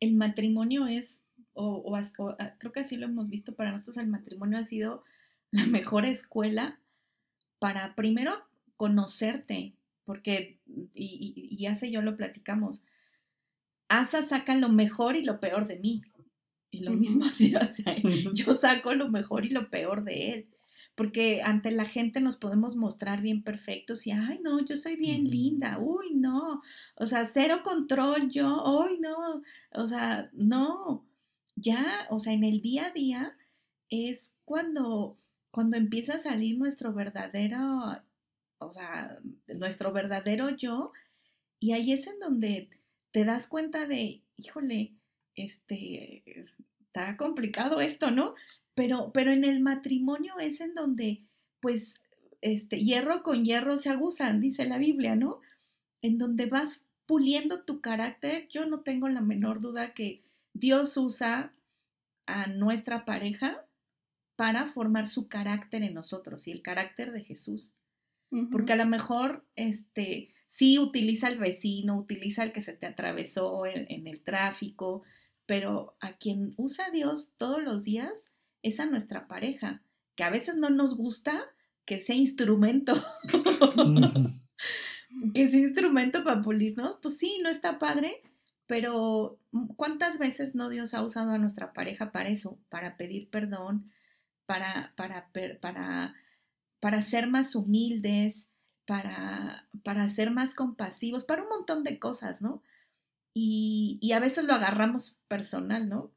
El 0.00 0.16
matrimonio 0.16 0.86
es 0.86 1.20
o, 1.52 1.94
ah, 1.94 2.54
creo 2.58 2.72
que 2.72 2.80
así 2.80 2.96
lo 2.96 3.04
hemos 3.04 3.28
visto, 3.28 3.54
para 3.54 3.72
nosotros 3.72 3.98
el 3.98 4.08
matrimonio 4.08 4.58
ha 4.58 4.64
sido 4.64 5.04
la 5.50 5.66
mejor 5.66 6.06
escuela 6.06 6.80
para 7.58 7.94
primero 7.94 8.32
conocerte, 8.78 9.76
porque, 10.10 10.58
y, 10.92 11.56
y, 11.56 11.66
hace 11.66 11.88
yo 11.92 12.02
lo 12.02 12.16
platicamos, 12.16 12.82
Asa 13.88 14.24
saca 14.24 14.56
lo 14.56 14.68
mejor 14.68 15.14
y 15.14 15.22
lo 15.22 15.38
peor 15.38 15.68
de 15.68 15.78
mí. 15.78 16.02
Y 16.72 16.80
lo 16.80 16.90
mismo 16.90 17.24
hacía, 17.30 17.60
o 17.60 17.72
sea, 17.72 17.94
yo 18.34 18.54
saco 18.54 18.92
lo 18.92 19.08
mejor 19.08 19.46
y 19.46 19.50
lo 19.50 19.70
peor 19.70 20.02
de 20.02 20.32
él. 20.32 20.48
Porque 20.96 21.42
ante 21.42 21.70
la 21.70 21.84
gente 21.84 22.20
nos 22.20 22.34
podemos 22.34 22.74
mostrar 22.74 23.22
bien 23.22 23.44
perfectos 23.44 24.04
y, 24.04 24.10
ay, 24.10 24.40
no, 24.42 24.58
yo 24.66 24.76
soy 24.76 24.96
bien 24.96 25.30
linda, 25.30 25.78
uy, 25.78 26.12
no, 26.12 26.60
o 26.96 27.06
sea, 27.06 27.24
cero 27.24 27.60
control, 27.62 28.30
yo, 28.30 28.64
uy, 28.80 28.98
no, 28.98 29.42
o 29.74 29.86
sea, 29.86 30.28
no, 30.32 31.06
ya, 31.54 32.08
o 32.10 32.18
sea, 32.18 32.32
en 32.32 32.42
el 32.42 32.60
día 32.62 32.86
a 32.86 32.90
día 32.90 33.36
es 33.90 34.32
cuando, 34.44 35.20
cuando 35.52 35.76
empieza 35.76 36.14
a 36.14 36.18
salir 36.18 36.58
nuestro 36.58 36.92
verdadero, 36.92 37.94
o 38.60 38.72
sea, 38.72 39.18
nuestro 39.48 39.92
verdadero 39.92 40.50
yo, 40.50 40.92
y 41.58 41.72
ahí 41.72 41.92
es 41.92 42.06
en 42.06 42.18
donde 42.20 42.70
te 43.10 43.24
das 43.24 43.46
cuenta 43.46 43.86
de, 43.86 44.22
híjole, 44.36 44.94
este, 45.34 46.22
está 46.80 47.16
complicado 47.16 47.80
esto, 47.80 48.10
¿no? 48.10 48.34
Pero, 48.74 49.10
pero 49.12 49.32
en 49.32 49.44
el 49.44 49.60
matrimonio 49.60 50.38
es 50.38 50.60
en 50.60 50.74
donde, 50.74 51.24
pues, 51.60 51.94
este, 52.40 52.78
hierro 52.78 53.22
con 53.22 53.44
hierro 53.44 53.78
se 53.78 53.90
agusan, 53.90 54.40
dice 54.40 54.64
la 54.64 54.78
Biblia, 54.78 55.16
¿no? 55.16 55.40
En 56.02 56.18
donde 56.18 56.46
vas 56.46 56.80
puliendo 57.06 57.64
tu 57.64 57.80
carácter. 57.80 58.46
Yo 58.48 58.66
no 58.66 58.80
tengo 58.80 59.08
la 59.08 59.20
menor 59.20 59.60
duda 59.60 59.94
que 59.94 60.22
Dios 60.52 60.96
usa 60.96 61.52
a 62.26 62.46
nuestra 62.46 63.04
pareja 63.04 63.64
para 64.36 64.66
formar 64.66 65.06
su 65.06 65.28
carácter 65.28 65.82
en 65.82 65.94
nosotros 65.94 66.46
y 66.46 66.52
el 66.52 66.62
carácter 66.62 67.12
de 67.12 67.24
Jesús. 67.24 67.74
Porque 68.52 68.74
a 68.74 68.76
lo 68.76 68.86
mejor, 68.86 69.44
este, 69.56 70.32
sí 70.48 70.78
utiliza 70.78 71.26
al 71.26 71.38
vecino, 71.38 71.96
utiliza 71.96 72.42
al 72.42 72.52
que 72.52 72.62
se 72.62 72.72
te 72.72 72.86
atravesó 72.86 73.66
en, 73.66 73.86
en 73.88 74.06
el 74.06 74.22
tráfico, 74.22 75.02
pero 75.46 75.96
a 76.00 76.12
quien 76.12 76.54
usa 76.56 76.90
Dios 76.90 77.32
todos 77.36 77.62
los 77.62 77.82
días 77.82 78.12
es 78.62 78.78
a 78.78 78.86
nuestra 78.86 79.26
pareja, 79.26 79.82
que 80.14 80.22
a 80.22 80.30
veces 80.30 80.56
no 80.56 80.70
nos 80.70 80.96
gusta 80.96 81.42
que 81.84 81.98
sea 81.98 82.14
instrumento, 82.14 82.94
que 85.34 85.50
sea 85.50 85.60
instrumento 85.60 86.22
para 86.22 86.42
pulirnos, 86.42 86.98
pues 87.02 87.18
sí, 87.18 87.40
no 87.42 87.48
está 87.48 87.80
padre, 87.80 88.22
pero 88.66 89.40
¿cuántas 89.74 90.18
veces 90.18 90.54
no 90.54 90.68
Dios 90.68 90.94
ha 90.94 91.02
usado 91.02 91.32
a 91.32 91.38
nuestra 91.38 91.72
pareja 91.72 92.12
para 92.12 92.28
eso? 92.28 92.60
Para 92.68 92.96
pedir 92.96 93.28
perdón, 93.28 93.90
para, 94.46 94.92
para, 94.96 95.30
para, 95.60 96.14
para 96.80 97.02
ser 97.02 97.28
más 97.28 97.54
humildes, 97.54 98.46
para, 98.86 99.68
para 99.84 100.08
ser 100.08 100.30
más 100.30 100.54
compasivos, 100.54 101.24
para 101.24 101.42
un 101.42 101.48
montón 101.48 101.84
de 101.84 101.98
cosas, 101.98 102.40
¿no? 102.42 102.62
Y, 103.34 103.98
y 104.02 104.12
a 104.12 104.20
veces 104.20 104.44
lo 104.44 104.54
agarramos 104.54 105.18
personal, 105.28 105.88
¿no? 105.88 106.12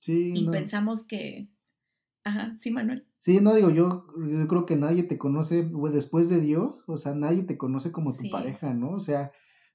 Sí, 0.00 0.32
Y 0.34 0.44
no. 0.46 0.52
pensamos 0.52 1.04
que... 1.04 1.48
Ajá, 2.24 2.56
sí, 2.60 2.70
Manuel. 2.70 3.06
Sí, 3.18 3.40
no 3.40 3.54
digo, 3.54 3.70
yo, 3.70 4.06
yo 4.28 4.46
creo 4.48 4.66
que 4.66 4.76
nadie 4.76 5.02
te 5.02 5.18
conoce 5.18 5.62
pues, 5.64 5.92
después 5.92 6.28
de 6.28 6.40
Dios, 6.40 6.84
o 6.86 6.96
sea, 6.96 7.14
nadie 7.14 7.42
te 7.42 7.56
conoce 7.58 7.92
como 7.92 8.12
tu 8.12 8.22
Sí. 8.22 8.30
pareja, 8.30 8.72
¿no? 8.74 8.90
O 8.92 9.00
sea, 9.00 9.32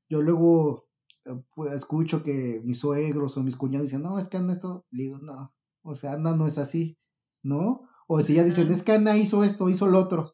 yo 0.10 0.22
luego 0.22 0.88
eh, 1.26 1.42
pues, 1.56 1.74
escucho 1.74 2.24
que 2.24 2.62
mis 2.64 2.80
suegros 2.80 3.38
o 3.38 3.44
mis 3.44 3.56
cuñados 3.56 3.88
dicen, 3.90 4.04
no, 4.04 4.18
es 4.20 4.28
que 4.30 4.38
Ana 4.38 4.54
esto, 4.54 4.86
le 4.92 5.04
digo, 5.04 5.18
no, 5.20 5.54
o 5.84 5.96
sea, 5.96 6.14
Ana 6.14 6.36
no 6.36 6.48
es 6.48 6.58
así, 6.58 6.98
¿no? 7.44 7.88
O 8.14 8.22
si 8.22 8.34
ya 8.34 8.44
dicen, 8.44 8.70
es 8.72 8.84
que 8.84 8.92
Ana 8.92 9.16
hizo 9.16 9.46
esto, 9.46 9.70
hizo 9.70 9.88
lo 9.88 9.98
otro, 10.00 10.34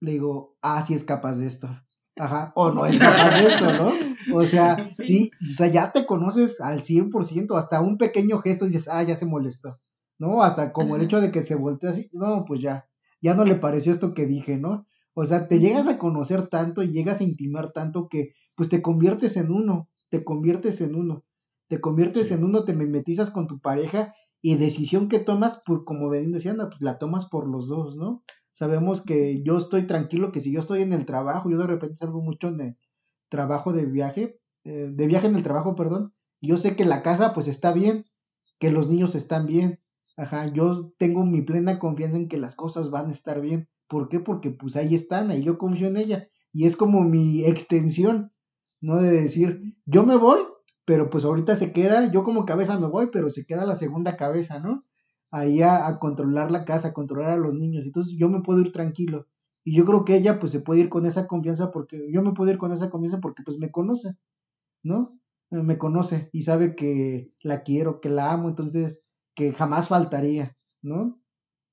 le 0.00 0.12
digo, 0.12 0.58
ah, 0.60 0.82
sí 0.82 0.92
es 0.92 1.02
capaz 1.04 1.38
de 1.38 1.46
esto, 1.46 1.68
ajá, 2.16 2.52
o 2.54 2.70
no 2.70 2.84
es 2.84 2.98
capaz 2.98 3.40
de 3.40 3.46
esto, 3.46 3.72
¿no? 3.72 3.92
O 4.36 4.44
sea, 4.44 4.76
sí, 4.98 5.30
o 5.40 5.52
sea, 5.52 5.68
ya 5.68 5.90
te 5.92 6.04
conoces 6.04 6.60
al 6.60 6.82
100%, 6.82 7.56
hasta 7.56 7.80
un 7.80 7.96
pequeño 7.96 8.38
gesto 8.38 8.66
dices, 8.66 8.88
ah, 8.88 9.02
ya 9.02 9.16
se 9.16 9.24
molestó. 9.26 9.80
¿no? 10.18 10.42
Hasta 10.42 10.72
como 10.72 10.96
el 10.96 11.02
hecho 11.02 11.20
de 11.20 11.32
que 11.32 11.44
se 11.44 11.54
voltea 11.54 11.90
así, 11.90 12.08
no, 12.12 12.44
pues 12.46 12.60
ya, 12.60 12.86
ya 13.20 13.34
no 13.34 13.44
le 13.44 13.56
pareció 13.56 13.90
esto 13.92 14.14
que 14.14 14.26
dije, 14.26 14.58
¿no? 14.58 14.86
O 15.14 15.24
sea, 15.26 15.48
te 15.48 15.58
llegas 15.60 15.86
a 15.86 15.98
conocer 15.98 16.48
tanto 16.48 16.82
y 16.82 16.92
llegas 16.92 17.20
a 17.20 17.24
intimar 17.24 17.72
tanto 17.72 18.08
que 18.08 18.34
pues 18.54 18.68
te 18.68 18.82
conviertes 18.82 19.36
en 19.36 19.50
uno, 19.50 19.88
te 20.10 20.24
conviertes 20.24 20.80
en 20.80 20.94
uno, 20.94 21.24
te 21.68 21.80
conviertes 21.80 22.28
Sí. 22.28 22.34
en 22.34 22.44
uno, 22.44 22.64
te 22.64 22.74
mimetizas 22.74 23.30
con 23.30 23.46
tu 23.46 23.60
pareja 23.60 24.14
y 24.44 24.56
decisión 24.56 25.08
que 25.08 25.20
tomas, 25.20 25.62
por, 25.64 25.84
como 25.84 26.10
ven 26.10 26.30
diciendo, 26.30 26.68
pues 26.68 26.82
la 26.82 26.98
tomas 26.98 27.24
por 27.24 27.48
los 27.48 27.66
dos, 27.66 27.96
¿no? 27.96 28.22
Sabemos 28.52 29.02
que 29.02 29.42
yo 29.42 29.56
estoy 29.56 29.86
tranquilo, 29.86 30.32
que 30.32 30.40
si 30.40 30.52
yo 30.52 30.60
estoy 30.60 30.82
en 30.82 30.92
el 30.92 31.06
trabajo, 31.06 31.48
yo 31.48 31.56
de 31.56 31.66
repente 31.66 31.96
salgo 31.96 32.20
mucho 32.20 32.48
en 32.48 32.60
el 32.60 32.76
trabajo 33.30 33.72
de 33.72 33.86
viaje, 33.86 34.38
eh, 34.64 34.90
de 34.92 35.06
viaje 35.06 35.28
en 35.28 35.36
el 35.36 35.42
trabajo, 35.42 35.74
perdón, 35.74 36.12
yo 36.42 36.58
sé 36.58 36.76
que 36.76 36.84
la 36.84 37.02
casa 37.02 37.32
pues 37.32 37.48
está 37.48 37.72
bien, 37.72 38.04
que 38.58 38.70
los 38.70 38.86
niños 38.88 39.14
están 39.14 39.46
bien, 39.46 39.80
Ajá, 40.16 40.52
yo 40.52 40.92
tengo 40.96 41.24
mi 41.24 41.42
plena 41.42 41.78
confianza 41.78 42.16
en 42.16 42.28
que 42.28 42.38
las 42.38 42.54
cosas 42.54 42.90
van 42.90 43.08
a 43.08 43.12
estar 43.12 43.40
bien. 43.40 43.68
¿Por 43.88 44.08
qué? 44.08 44.20
Porque 44.20 44.50
pues 44.50 44.76
ahí 44.76 44.94
están, 44.94 45.30
ahí 45.30 45.42
yo 45.42 45.58
confío 45.58 45.88
en 45.88 45.96
ella. 45.96 46.28
Y 46.52 46.66
es 46.66 46.76
como 46.76 47.02
mi 47.02 47.44
extensión, 47.44 48.30
¿no? 48.80 49.00
De 49.00 49.10
decir, 49.10 49.76
yo 49.86 50.04
me 50.04 50.16
voy, 50.16 50.38
pero 50.84 51.10
pues 51.10 51.24
ahorita 51.24 51.56
se 51.56 51.72
queda, 51.72 52.10
yo 52.12 52.24
como 52.24 52.44
cabeza 52.46 52.78
me 52.78 52.88
voy, 52.88 53.08
pero 53.12 53.30
se 53.30 53.46
queda 53.46 53.64
la 53.66 53.74
segunda 53.74 54.16
cabeza, 54.16 54.58
¿no? 54.60 54.84
Ahí 55.30 55.62
a, 55.62 55.86
a 55.88 55.98
controlar 55.98 56.50
la 56.50 56.64
casa, 56.64 56.88
a 56.88 56.92
controlar 56.92 57.30
a 57.32 57.36
los 57.36 57.54
niños. 57.54 57.86
Entonces 57.86 58.14
yo 58.18 58.28
me 58.28 58.40
puedo 58.42 58.60
ir 58.60 58.72
tranquilo. 58.72 59.26
Y 59.64 59.76
yo 59.76 59.84
creo 59.86 60.04
que 60.04 60.16
ella 60.16 60.38
pues 60.40 60.52
se 60.52 60.60
puede 60.60 60.80
ir 60.80 60.88
con 60.90 61.06
esa 61.06 61.26
confianza 61.26 61.70
porque 61.72 62.10
yo 62.12 62.22
me 62.22 62.32
puedo 62.32 62.50
ir 62.50 62.58
con 62.58 62.72
esa 62.72 62.90
confianza 62.90 63.20
porque 63.20 63.42
pues 63.42 63.58
me 63.58 63.70
conoce, 63.70 64.16
¿no? 64.82 65.18
Eh, 65.50 65.62
Me 65.62 65.78
conoce 65.78 66.28
y 66.32 66.42
sabe 66.42 66.74
que 66.74 67.32
la 67.42 67.62
quiero, 67.62 68.00
que 68.00 68.10
la 68.10 68.32
amo, 68.32 68.48
entonces 68.48 69.06
que 69.34 69.52
jamás 69.52 69.88
faltaría, 69.88 70.56
¿no? 70.82 71.20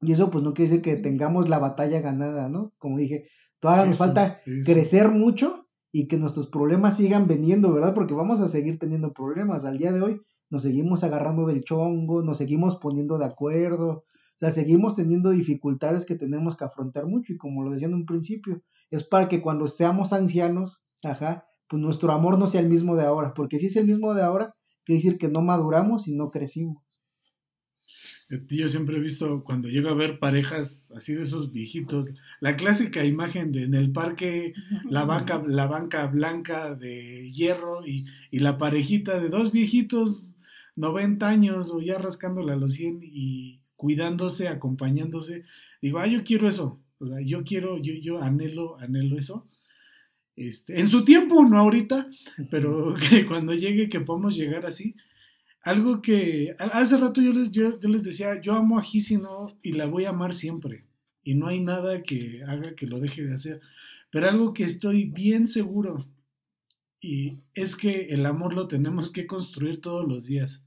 Y 0.01 0.13
eso 0.13 0.31
pues 0.31 0.43
no 0.43 0.53
quiere 0.53 0.69
decir 0.71 0.81
que 0.83 0.95
tengamos 0.95 1.49
la 1.49 1.59
batalla 1.59 2.01
ganada, 2.01 2.49
¿no? 2.49 2.73
Como 2.77 2.97
dije, 2.97 3.27
todavía 3.59 3.85
nos 3.85 3.97
falta 3.97 4.41
eso. 4.45 4.65
crecer 4.65 5.11
mucho 5.11 5.60
y 5.91 6.07
que 6.07 6.17
nuestros 6.17 6.47
problemas 6.47 6.97
sigan 6.97 7.27
veniendo, 7.27 7.71
¿verdad? 7.73 7.93
Porque 7.93 8.13
vamos 8.13 8.39
a 8.41 8.47
seguir 8.47 8.79
teniendo 8.79 9.13
problemas. 9.13 9.65
Al 9.65 9.77
día 9.77 9.91
de 9.91 10.01
hoy 10.01 10.21
nos 10.49 10.63
seguimos 10.63 11.03
agarrando 11.03 11.45
del 11.45 11.63
chongo, 11.63 12.21
nos 12.21 12.37
seguimos 12.37 12.77
poniendo 12.77 13.17
de 13.17 13.25
acuerdo, 13.25 13.89
o 13.89 14.37
sea, 14.37 14.51
seguimos 14.51 14.95
teniendo 14.95 15.29
dificultades 15.29 16.05
que 16.05 16.15
tenemos 16.15 16.57
que 16.57 16.65
afrontar 16.65 17.05
mucho 17.05 17.33
y 17.33 17.37
como 17.37 17.63
lo 17.63 17.71
decía 17.71 17.87
en 17.87 17.93
un 17.93 18.05
principio, 18.05 18.61
es 18.89 19.03
para 19.03 19.29
que 19.29 19.41
cuando 19.41 19.67
seamos 19.67 20.13
ancianos, 20.13 20.83
ajá, 21.03 21.45
pues 21.69 21.81
nuestro 21.81 22.11
amor 22.11 22.39
no 22.39 22.47
sea 22.47 22.61
el 22.61 22.69
mismo 22.69 22.95
de 22.95 23.05
ahora, 23.05 23.33
porque 23.33 23.57
si 23.57 23.67
es 23.67 23.75
el 23.75 23.87
mismo 23.87 24.13
de 24.13 24.23
ahora, 24.23 24.55
quiere 24.83 24.97
decir 24.97 25.17
que 25.17 25.29
no 25.29 25.41
maduramos 25.41 26.07
y 26.07 26.15
no 26.15 26.31
crecimos. 26.31 26.83
Yo 28.49 28.69
siempre 28.69 28.97
he 28.97 28.99
visto 28.99 29.43
cuando 29.43 29.67
llego 29.67 29.89
a 29.89 29.93
ver 29.93 30.19
parejas 30.19 30.91
así 30.95 31.13
de 31.13 31.23
esos 31.23 31.51
viejitos, 31.51 32.09
la 32.39 32.55
clásica 32.55 33.03
imagen 33.03 33.51
de 33.51 33.63
en 33.63 33.73
el 33.73 33.91
parque, 33.91 34.53
la 34.89 35.03
banca, 35.03 35.43
la 35.45 35.67
banca 35.67 36.07
blanca 36.07 36.75
de 36.75 37.31
hierro 37.31 37.85
y, 37.85 38.05
y 38.29 38.39
la 38.39 38.57
parejita 38.57 39.19
de 39.19 39.29
dos 39.29 39.51
viejitos, 39.51 40.33
90 40.77 41.27
años 41.27 41.69
o 41.71 41.81
ya 41.81 41.97
rascándole 41.97 42.53
a 42.53 42.55
los 42.55 42.73
100 42.73 43.01
y 43.03 43.61
cuidándose, 43.75 44.47
acompañándose. 44.47 45.43
Digo, 45.81 45.99
ah, 45.99 46.07
yo 46.07 46.23
quiero 46.23 46.47
eso. 46.47 46.79
O 46.99 47.07
sea, 47.07 47.17
yo 47.19 47.43
quiero, 47.43 47.79
yo, 47.79 47.93
yo 47.95 48.21
anhelo, 48.21 48.77
anhelo 48.79 49.17
eso. 49.17 49.47
Este, 50.35 50.79
en 50.79 50.87
su 50.87 51.03
tiempo, 51.03 51.43
no 51.43 51.57
ahorita, 51.57 52.09
pero 52.49 52.95
que 53.09 53.25
cuando 53.25 53.53
llegue, 53.53 53.89
que 53.89 53.99
podamos 53.99 54.35
llegar 54.35 54.65
así. 54.65 54.95
Algo 55.63 56.01
que 56.01 56.55
hace 56.57 56.97
rato 56.97 57.21
yo 57.21 57.33
les, 57.33 57.51
yo, 57.51 57.79
yo 57.79 57.89
les 57.89 58.03
decía, 58.03 58.41
yo 58.41 58.53
amo 58.53 58.79
a 58.79 58.83
Gisi 58.83 59.17
¿no? 59.17 59.57
y 59.61 59.73
la 59.73 59.85
voy 59.85 60.05
a 60.05 60.09
amar 60.09 60.33
siempre. 60.33 60.85
Y 61.23 61.35
no 61.35 61.47
hay 61.47 61.59
nada 61.59 62.01
que 62.01 62.43
haga 62.47 62.75
que 62.75 62.87
lo 62.87 62.99
deje 62.99 63.23
de 63.23 63.35
hacer. 63.35 63.61
Pero 64.09 64.27
algo 64.27 64.53
que 64.53 64.63
estoy 64.63 65.05
bien 65.05 65.47
seguro 65.47 66.07
y 66.99 67.39
es 67.55 67.75
que 67.75 68.07
el 68.09 68.25
amor 68.25 68.53
lo 68.53 68.67
tenemos 68.67 69.11
que 69.11 69.25
construir 69.25 69.81
todos 69.81 70.07
los 70.07 70.25
días. 70.25 70.63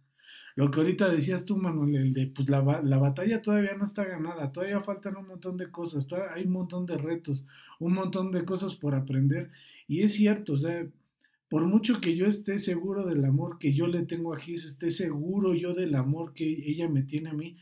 Lo 0.56 0.70
que 0.70 0.80
ahorita 0.80 1.08
decías 1.08 1.44
tú, 1.44 1.56
Manuel, 1.56 1.96
el 1.96 2.12
de 2.12 2.28
pues 2.28 2.48
la, 2.48 2.82
la 2.82 2.98
batalla 2.98 3.42
todavía 3.42 3.76
no 3.76 3.84
está 3.84 4.04
ganada, 4.04 4.52
todavía 4.52 4.80
faltan 4.82 5.16
un 5.16 5.26
montón 5.26 5.56
de 5.56 5.70
cosas, 5.70 6.06
hay 6.32 6.44
un 6.44 6.52
montón 6.52 6.86
de 6.86 6.96
retos, 6.96 7.44
un 7.80 7.92
montón 7.92 8.30
de 8.30 8.44
cosas 8.44 8.74
por 8.74 8.94
aprender. 8.94 9.50
Y 9.88 10.02
es 10.02 10.14
cierto, 10.14 10.54
o 10.54 10.56
sea, 10.56 10.86
por 11.54 11.68
mucho 11.68 12.00
que 12.00 12.16
yo 12.16 12.26
esté 12.26 12.58
seguro 12.58 13.06
del 13.06 13.24
amor 13.24 13.58
que 13.60 13.72
yo 13.72 13.86
le 13.86 14.02
tengo 14.02 14.34
a 14.34 14.36
Gis, 14.36 14.64
esté 14.64 14.90
seguro 14.90 15.54
yo 15.54 15.72
del 15.72 15.94
amor 15.94 16.32
que 16.32 16.44
ella 16.48 16.88
me 16.88 17.04
tiene 17.04 17.30
a 17.30 17.32
mí, 17.32 17.58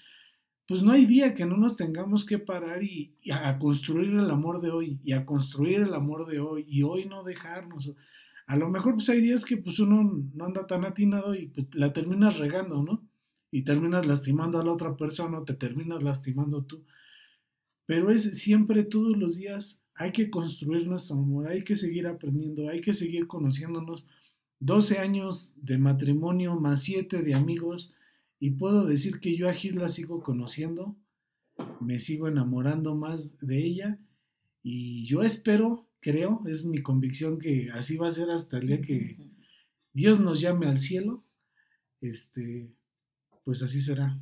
pues 0.66 0.82
no 0.82 0.92
hay 0.92 1.04
día 1.04 1.34
que 1.34 1.44
no 1.44 1.58
nos 1.58 1.76
tengamos 1.76 2.24
que 2.24 2.38
parar 2.38 2.82
y, 2.82 3.14
a 3.30 3.58
construir 3.58 4.12
el 4.12 4.30
amor 4.30 4.62
de 4.62 4.70
hoy, 4.70 4.98
y 5.04 5.12
a 5.12 5.26
construir 5.26 5.80
el 5.80 5.92
amor 5.92 6.26
de 6.26 6.40
hoy, 6.40 6.64
y 6.66 6.84
hoy 6.84 7.04
no 7.04 7.22
dejarnos. 7.22 7.92
A 8.46 8.56
lo 8.56 8.70
mejor 8.70 8.94
pues 8.94 9.10
hay 9.10 9.20
días 9.20 9.44
que 9.44 9.58
pues 9.58 9.78
uno 9.78 10.24
no 10.32 10.44
anda 10.46 10.66
tan 10.66 10.86
atinado 10.86 11.34
y 11.34 11.48
pues 11.48 11.66
la 11.74 11.92
terminas 11.92 12.38
regando, 12.38 12.82
¿no? 12.82 13.06
Y 13.50 13.60
terminas 13.60 14.06
lastimando 14.06 14.58
a 14.58 14.64
la 14.64 14.72
otra 14.72 14.96
persona 14.96 15.38
o 15.38 15.44
te 15.44 15.52
terminas 15.52 16.02
lastimando 16.02 16.64
tú. 16.64 16.86
Pero 17.84 18.10
es 18.10 18.38
siempre 18.38 18.84
todos 18.84 19.18
los 19.18 19.36
días 19.36 19.81
hay 19.94 20.12
que 20.12 20.30
construir 20.30 20.86
nuestro 20.86 21.16
amor, 21.16 21.48
hay 21.48 21.62
que 21.62 21.76
seguir 21.76 22.06
aprendiendo, 22.06 22.68
hay 22.68 22.80
que 22.80 22.94
seguir 22.94 23.26
conociéndonos. 23.26 24.06
12 24.60 24.98
años 24.98 25.54
de 25.56 25.76
matrimonio 25.78 26.54
más 26.54 26.82
7 26.82 27.22
de 27.22 27.34
amigos 27.34 27.92
y 28.38 28.50
puedo 28.50 28.86
decir 28.86 29.18
que 29.18 29.36
yo 29.36 29.48
a 29.48 29.54
Gis 29.54 29.74
la 29.74 29.88
sigo 29.88 30.22
conociendo, 30.22 30.96
me 31.80 31.98
sigo 31.98 32.28
enamorando 32.28 32.94
más 32.94 33.38
de 33.40 33.58
ella 33.58 33.98
y 34.62 35.04
yo 35.06 35.22
espero, 35.22 35.88
creo, 36.00 36.42
es 36.46 36.64
mi 36.64 36.80
convicción 36.80 37.38
que 37.38 37.68
así 37.72 37.96
va 37.96 38.08
a 38.08 38.12
ser 38.12 38.30
hasta 38.30 38.58
el 38.58 38.68
día 38.68 38.80
que 38.80 39.18
Dios 39.92 40.20
nos 40.20 40.40
llame 40.40 40.66
al 40.66 40.78
cielo. 40.78 41.24
Este, 42.00 42.72
pues 43.44 43.62
así 43.62 43.80
será. 43.80 44.20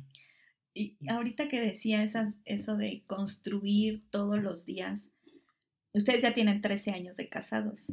Y 0.73 0.97
ahorita 1.07 1.47
que 1.49 1.59
decía 1.59 2.03
esas, 2.03 2.33
eso 2.45 2.77
de 2.77 3.03
construir 3.05 4.09
todos 4.09 4.41
los 4.41 4.65
días, 4.65 5.01
ustedes 5.93 6.21
ya 6.21 6.33
tienen 6.33 6.61
13 6.61 6.91
años 6.91 7.17
de 7.17 7.29
casados. 7.29 7.85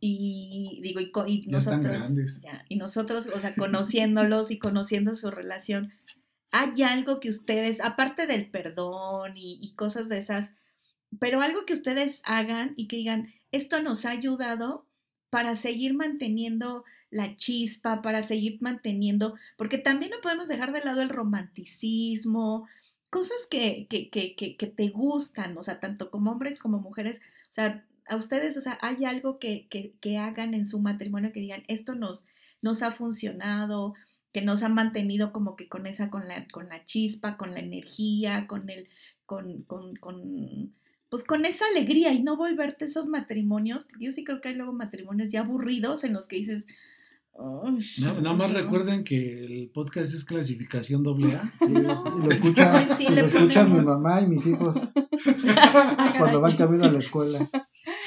Y 0.00 0.80
digo, 0.82 1.00
y, 1.00 1.12
y 1.26 1.48
Ya 1.48 1.58
están 1.58 1.82
nosotros, 1.82 1.90
grandes. 1.98 2.40
ya, 2.42 2.64
y 2.68 2.76
nosotros, 2.76 3.28
o 3.28 3.38
sea, 3.38 3.54
conociéndolos 3.54 4.50
y 4.50 4.58
conociendo 4.58 5.14
su 5.16 5.30
relación, 5.30 5.92
hay 6.50 6.82
algo 6.82 7.20
que 7.20 7.30
ustedes, 7.30 7.80
aparte 7.80 8.26
del 8.26 8.50
perdón 8.50 9.36
y, 9.36 9.58
y 9.62 9.74
cosas 9.74 10.08
de 10.08 10.18
esas, 10.18 10.50
pero 11.18 11.40
algo 11.40 11.64
que 11.64 11.72
ustedes 11.72 12.20
hagan 12.24 12.74
y 12.76 12.86
que 12.88 12.96
digan, 12.96 13.32
esto 13.52 13.82
nos 13.82 14.04
ha 14.04 14.10
ayudado 14.10 14.86
para 15.30 15.56
seguir 15.56 15.94
manteniendo 15.94 16.84
la 17.10 17.36
chispa, 17.36 18.02
para 18.02 18.22
seguir 18.22 18.58
manteniendo, 18.60 19.34
porque 19.56 19.78
también 19.78 20.10
no 20.10 20.20
podemos 20.20 20.48
dejar 20.48 20.72
de 20.72 20.80
lado 20.80 21.02
el 21.02 21.08
romanticismo, 21.08 22.68
cosas 23.14 23.38
que, 23.48 23.86
que, 23.88 24.10
que, 24.10 24.34
que, 24.34 24.66
te 24.66 24.88
gustan, 24.88 25.56
o 25.56 25.62
sea, 25.62 25.78
tanto 25.78 26.10
como 26.10 26.32
hombres 26.32 26.58
como 26.58 26.80
mujeres, 26.80 27.20
o 27.50 27.52
sea, 27.52 27.84
a 28.08 28.16
ustedes, 28.16 28.56
o 28.56 28.60
sea, 28.60 28.76
hay 28.82 29.04
algo 29.04 29.38
que 29.38 29.68
hagan 30.18 30.52
en 30.52 30.66
su 30.66 30.80
matrimonio 30.80 31.30
que 31.32 31.38
digan, 31.38 31.62
esto 31.68 31.94
nos, 31.94 32.26
nos 32.60 32.82
ha 32.82 32.90
funcionado, 32.90 33.94
que 34.34 34.42
nos 34.42 34.64
ha 34.64 34.68
mantenido 34.68 35.32
como 35.32 35.54
que 35.54 35.68
con 35.68 35.86
esa, 35.86 36.10
con 36.10 36.26
la, 36.26 36.48
con 36.48 36.68
la 36.68 36.84
chispa, 36.86 37.36
con 37.36 37.54
la 37.54 37.60
energía, 37.60 38.48
con 38.48 38.68
el, 38.68 38.88
con, 39.26 39.62
con, 39.62 39.94
con, 39.94 40.74
pues 41.08 41.22
con 41.22 41.44
esa 41.44 41.66
alegría 41.66 42.12
y 42.12 42.20
no 42.20 42.36
volverte 42.36 42.86
esos 42.86 43.06
matrimonios, 43.06 43.84
porque 43.84 44.06
yo 44.06 44.12
sí 44.12 44.24
creo 44.24 44.40
que 44.40 44.48
hay 44.48 44.56
luego 44.56 44.72
matrimonios 44.72 45.30
ya 45.30 45.42
aburridos 45.42 46.02
en 46.02 46.14
los 46.14 46.26
que 46.26 46.36
dices, 46.36 46.66
"Ay, 47.38 47.78
Na- 48.00 48.12
Nada 48.14 48.36
más 48.36 48.50
no". 48.50 48.54
recuerden 48.58 49.04
que 49.04 49.44
el 49.44 49.70
podcast 49.70 50.14
es 50.14 50.24
clasificación 50.24 51.02
doble 51.02 51.34
A. 51.34 51.52
Sí, 51.66 51.72
No. 51.72 52.04
lo 52.04 52.30
escucha, 52.30 52.96
sí, 52.96 53.06
lo 53.08 53.20
escuchan 53.22 53.72
mi 53.76 53.80
mamá 53.84 54.20
y 54.22 54.26
mis 54.26 54.46
hijos 54.46 54.80
cuando 56.18 56.40
van 56.40 56.56
camino 56.56 56.84
a 56.84 56.90
la 56.92 56.98
escuela. 56.98 57.48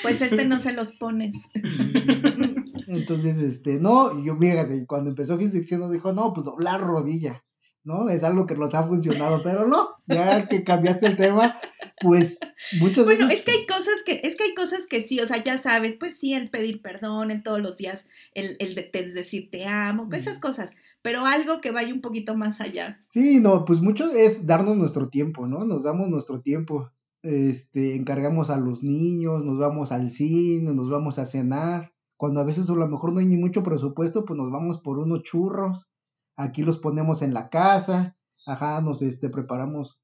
Pues 0.01 0.21
este 0.21 0.45
no 0.45 0.59
se 0.59 0.73
los 0.73 0.91
pones. 0.93 1.35
Entonces, 2.87 3.37
este, 3.37 3.79
no, 3.79 4.17
y 4.17 4.25
yo, 4.27 4.37
fíjate, 4.37 4.85
cuando 4.85 5.09
empezó 5.09 5.37
Gis 5.37 5.51
diciendo, 5.51 5.89
dijo, 5.89 6.13
no, 6.13 6.33
pues 6.33 6.45
doblar 6.45 6.79
rodilla, 6.81 7.43
¿no? 7.87 8.09
Es 8.09 8.23
algo 8.23 8.45
que 8.45 8.55
nos 8.55 8.75
ha 8.75 8.83
funcionado, 8.83 9.41
pero 9.41 9.65
no, 9.65 9.95
ya 10.07 10.47
que 10.49 10.65
cambiaste 10.65 11.07
el 11.07 11.15
tema, 11.15 11.57
pues 12.01 12.39
muchas 12.79 13.05
Bueno, 13.05 13.27
veces... 13.27 13.39
es 13.39 13.45
que 13.45 13.51
hay 13.51 13.65
cosas 13.65 13.95
que, 14.05 14.21
es 14.25 14.35
que 14.35 14.43
hay 14.43 14.53
cosas 14.53 14.81
que 14.89 15.07
sí, 15.07 15.21
o 15.21 15.25
sea, 15.25 15.41
ya 15.41 15.57
sabes, 15.57 15.95
pues 15.97 16.19
sí, 16.19 16.33
el 16.33 16.49
pedir 16.49 16.81
perdón, 16.81 17.31
el 17.31 17.43
todos 17.43 17.61
los 17.61 17.77
días, 17.77 18.05
el, 18.33 18.57
el 18.59 18.75
de, 18.75 18.89
de 18.91 19.13
decir 19.13 19.49
te 19.49 19.65
amo, 19.65 20.09
esas 20.11 20.39
cosas, 20.39 20.71
pero 21.01 21.25
algo 21.25 21.61
que 21.61 21.71
vaya 21.71 21.93
un 21.93 22.01
poquito 22.01 22.35
más 22.35 22.59
allá. 22.59 22.99
Sí, 23.07 23.39
no, 23.39 23.63
pues 23.63 23.79
mucho 23.79 24.11
es 24.11 24.45
darnos 24.45 24.75
nuestro 24.75 25.07
tiempo, 25.07 25.47
¿no? 25.47 25.65
Nos 25.65 25.83
damos 25.83 26.09
nuestro 26.09 26.41
tiempo. 26.41 26.91
Este, 27.23 27.95
encargamos 27.95 28.49
a 28.49 28.57
los 28.57 28.83
niños, 28.83 29.45
nos 29.45 29.57
vamos 29.57 29.93
al 29.93 30.11
cine, 30.11 30.73
nos 30.73 30.89
vamos 30.89 31.19
a 31.19 31.25
cenar. 31.25 31.93
Cuando 32.17 32.41
a 32.41 32.43
veces 32.43 32.69
a 32.69 32.73
lo 32.73 32.87
mejor 32.87 33.13
no 33.13 33.19
hay 33.19 33.25
ni 33.25 33.37
mucho 33.37 33.63
presupuesto, 33.63 34.25
pues 34.25 34.37
nos 34.37 34.51
vamos 34.51 34.79
por 34.79 34.99
unos 34.99 35.23
churros. 35.23 35.87
Aquí 36.37 36.63
los 36.63 36.77
ponemos 36.77 37.21
en 37.21 37.33
la 37.33 37.49
casa. 37.49 38.17
Ajá, 38.45 38.79
nos 38.81 39.01
este, 39.01 39.29
preparamos 39.29 39.99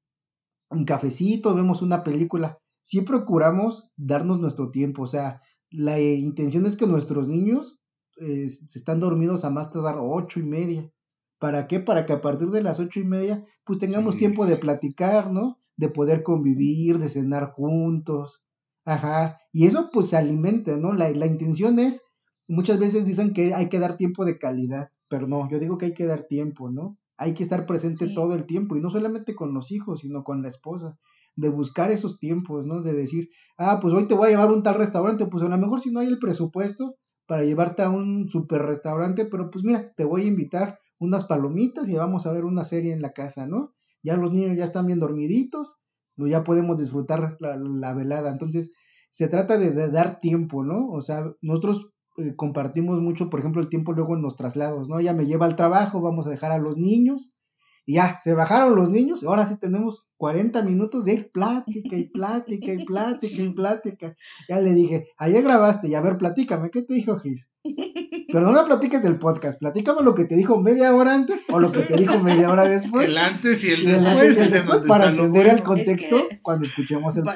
un 0.68 0.84
cafecito, 0.84 1.54
vemos 1.54 1.80
una 1.82 2.04
película. 2.04 2.58
Sí 2.82 3.00
procuramos 3.02 3.92
darnos 3.96 4.38
nuestro 4.40 4.70
tiempo. 4.70 5.02
O 5.02 5.06
sea, 5.06 5.40
la 5.70 5.98
intención 6.00 6.66
es 6.66 6.76
que 6.76 6.86
nuestros 6.86 7.28
niños 7.28 7.80
eh, 8.18 8.48
se 8.48 8.78
están 8.78 9.00
dormidos 9.00 9.44
a 9.44 9.50
más 9.50 9.70
tardar 9.70 9.96
ocho 10.00 10.40
y 10.40 10.42
media. 10.42 10.90
¿Para 11.38 11.66
qué? 11.66 11.80
Para 11.80 12.06
que 12.06 12.12
a 12.12 12.20
partir 12.20 12.50
de 12.50 12.62
las 12.62 12.80
ocho 12.80 13.00
y 13.00 13.04
media, 13.04 13.44
pues 13.64 13.78
tengamos 13.78 14.14
Sí. 14.14 14.20
tiempo 14.20 14.46
de 14.46 14.56
platicar, 14.56 15.30
¿no? 15.32 15.58
De 15.76 15.88
poder 15.88 16.22
convivir, 16.22 16.98
de 16.98 17.08
cenar 17.08 17.52
juntos. 17.52 18.44
Ajá. 18.84 19.38
Y 19.52 19.66
eso 19.66 19.90
pues 19.92 20.08
se 20.08 20.16
alimenta, 20.16 20.76
¿no? 20.76 20.92
La, 20.94 21.10
la 21.10 21.26
intención 21.26 21.78
es, 21.78 22.02
muchas 22.48 22.78
veces 22.78 23.06
dicen 23.06 23.32
que 23.32 23.54
hay 23.54 23.68
que 23.68 23.78
dar 23.78 23.96
tiempo 23.96 24.24
de 24.24 24.38
calidad, 24.38 24.90
pero 25.14 25.28
no, 25.28 25.48
yo 25.48 25.60
digo 25.60 25.78
que 25.78 25.86
hay 25.86 25.94
que 25.94 26.06
dar 26.06 26.24
tiempo, 26.26 26.70
¿no? 26.70 26.98
Hay 27.16 27.34
que 27.34 27.44
estar 27.44 27.66
presente 27.66 28.06
Sí. 28.06 28.14
todo 28.14 28.34
el 28.34 28.46
tiempo 28.46 28.74
y 28.76 28.80
no 28.80 28.90
solamente 28.90 29.36
con 29.36 29.54
los 29.54 29.70
hijos, 29.70 30.00
sino 30.00 30.24
con 30.24 30.42
la 30.42 30.48
esposa. 30.48 30.96
De 31.36 31.48
buscar 31.48 31.92
esos 31.92 32.18
tiempos, 32.18 32.64
¿no? 32.66 32.82
De 32.82 32.92
decir, 32.94 33.28
ah, 33.56 33.78
pues 33.80 33.94
hoy 33.94 34.08
te 34.08 34.14
voy 34.14 34.26
a 34.26 34.30
llevar 34.30 34.48
a 34.48 34.52
un 34.52 34.64
tal 34.64 34.74
restaurante, 34.74 35.26
pues 35.26 35.44
a 35.44 35.48
lo 35.48 35.56
mejor 35.58 35.80
si 35.80 35.92
no 35.92 36.00
hay 36.00 36.08
el 36.08 36.18
presupuesto 36.18 36.96
para 37.26 37.44
llevarte 37.44 37.82
a 37.82 37.90
un 37.90 38.28
super 38.28 38.62
restaurante, 38.62 39.24
pero 39.26 39.50
pues 39.50 39.64
mira, 39.64 39.92
te 39.96 40.04
voy 40.04 40.22
a 40.22 40.26
invitar 40.26 40.78
unas 40.98 41.24
palomitas 41.24 41.88
y 41.88 41.94
vamos 41.94 42.26
a 42.26 42.32
ver 42.32 42.44
una 42.44 42.64
serie 42.64 42.92
en 42.92 43.02
la 43.02 43.12
casa, 43.12 43.46
¿no? 43.46 43.72
Ya 44.02 44.16
los 44.16 44.32
niños 44.32 44.56
ya 44.58 44.64
están 44.64 44.86
bien 44.86 44.98
dormiditos, 44.98 45.76
pues 46.16 46.30
ya 46.32 46.42
podemos 46.44 46.76
disfrutar 46.78 47.36
la, 47.40 47.56
la 47.56 47.94
velada. 47.94 48.30
Entonces, 48.30 48.72
se 49.10 49.28
trata 49.28 49.58
de, 49.58 49.70
de 49.70 49.90
dar 49.90 50.20
tiempo, 50.20 50.64
¿no? 50.64 50.88
O 50.90 51.00
sea, 51.00 51.24
nosotros 51.40 51.90
eh, 52.18 52.34
compartimos 52.36 53.00
mucho, 53.00 53.30
por 53.30 53.40
ejemplo, 53.40 53.60
el 53.60 53.68
tiempo 53.68 53.92
luego 53.92 54.14
en 54.14 54.22
los 54.22 54.36
traslados, 54.36 54.88
¿no? 54.88 54.98
Ella 54.98 55.12
me 55.14 55.26
lleva 55.26 55.46
al 55.46 55.56
trabajo, 55.56 56.00
vamos 56.00 56.26
a 56.26 56.30
dejar 56.30 56.52
a 56.52 56.58
los 56.58 56.76
niños, 56.76 57.36
y 57.86 57.94
ya, 57.96 58.18
se 58.22 58.32
bajaron 58.32 58.76
los 58.76 58.88
niños, 58.88 59.24
ahora 59.24 59.44
sí 59.44 59.58
tenemos 59.60 60.06
40 60.16 60.62
minutos 60.62 61.04
de 61.04 61.12
ir 61.12 61.30
plática 61.32 61.96
y 61.96 62.08
plática 62.08 62.72
y 62.72 62.82
plática 62.84 63.42
y 63.42 63.52
plática. 63.52 64.16
Ya 64.48 64.58
le 64.60 64.72
dije, 64.72 65.08
ayer 65.18 65.42
grabaste, 65.42 65.88
y 65.88 65.94
a 65.94 66.00
ver, 66.00 66.16
platícame, 66.16 66.70
¿qué 66.70 66.80
te 66.80 66.94
dijo 66.94 67.18
Gis? 67.18 67.50
Pero 68.32 68.46
no 68.46 68.52
me 68.52 68.62
platiques 68.66 69.02
del 69.02 69.18
podcast, 69.18 69.58
platícame 69.60 70.02
lo 70.02 70.14
que 70.14 70.24
te 70.24 70.34
dijo 70.34 70.58
media 70.60 70.94
hora 70.94 71.14
antes 71.14 71.44
o 71.52 71.58
lo 71.60 71.72
que 71.72 71.82
te 71.82 71.96
dijo 71.98 72.18
media 72.20 72.50
hora 72.50 72.64
después. 72.64 73.10
El 73.10 73.18
antes 73.18 73.62
y 73.64 73.70
el 73.72 73.82
Y 73.82 73.86
el 73.86 73.92
después 73.92 74.12
antes 74.14 74.36
y 74.36 74.38
el 74.40 74.44
es 74.46 74.46
en 74.46 74.52
después 74.54 74.72
donde 74.78 74.88
para 74.88 75.04
está 75.04 75.16
lo 75.16 75.22
entender 75.24 75.46
el 75.46 75.52
bueno. 75.56 75.64
contexto 75.64 76.16
Es 76.16 76.22
que- 76.30 76.40
cuando 76.42 76.64
escuchemos 76.64 77.16
el 77.18 77.24
Pa- 77.24 77.34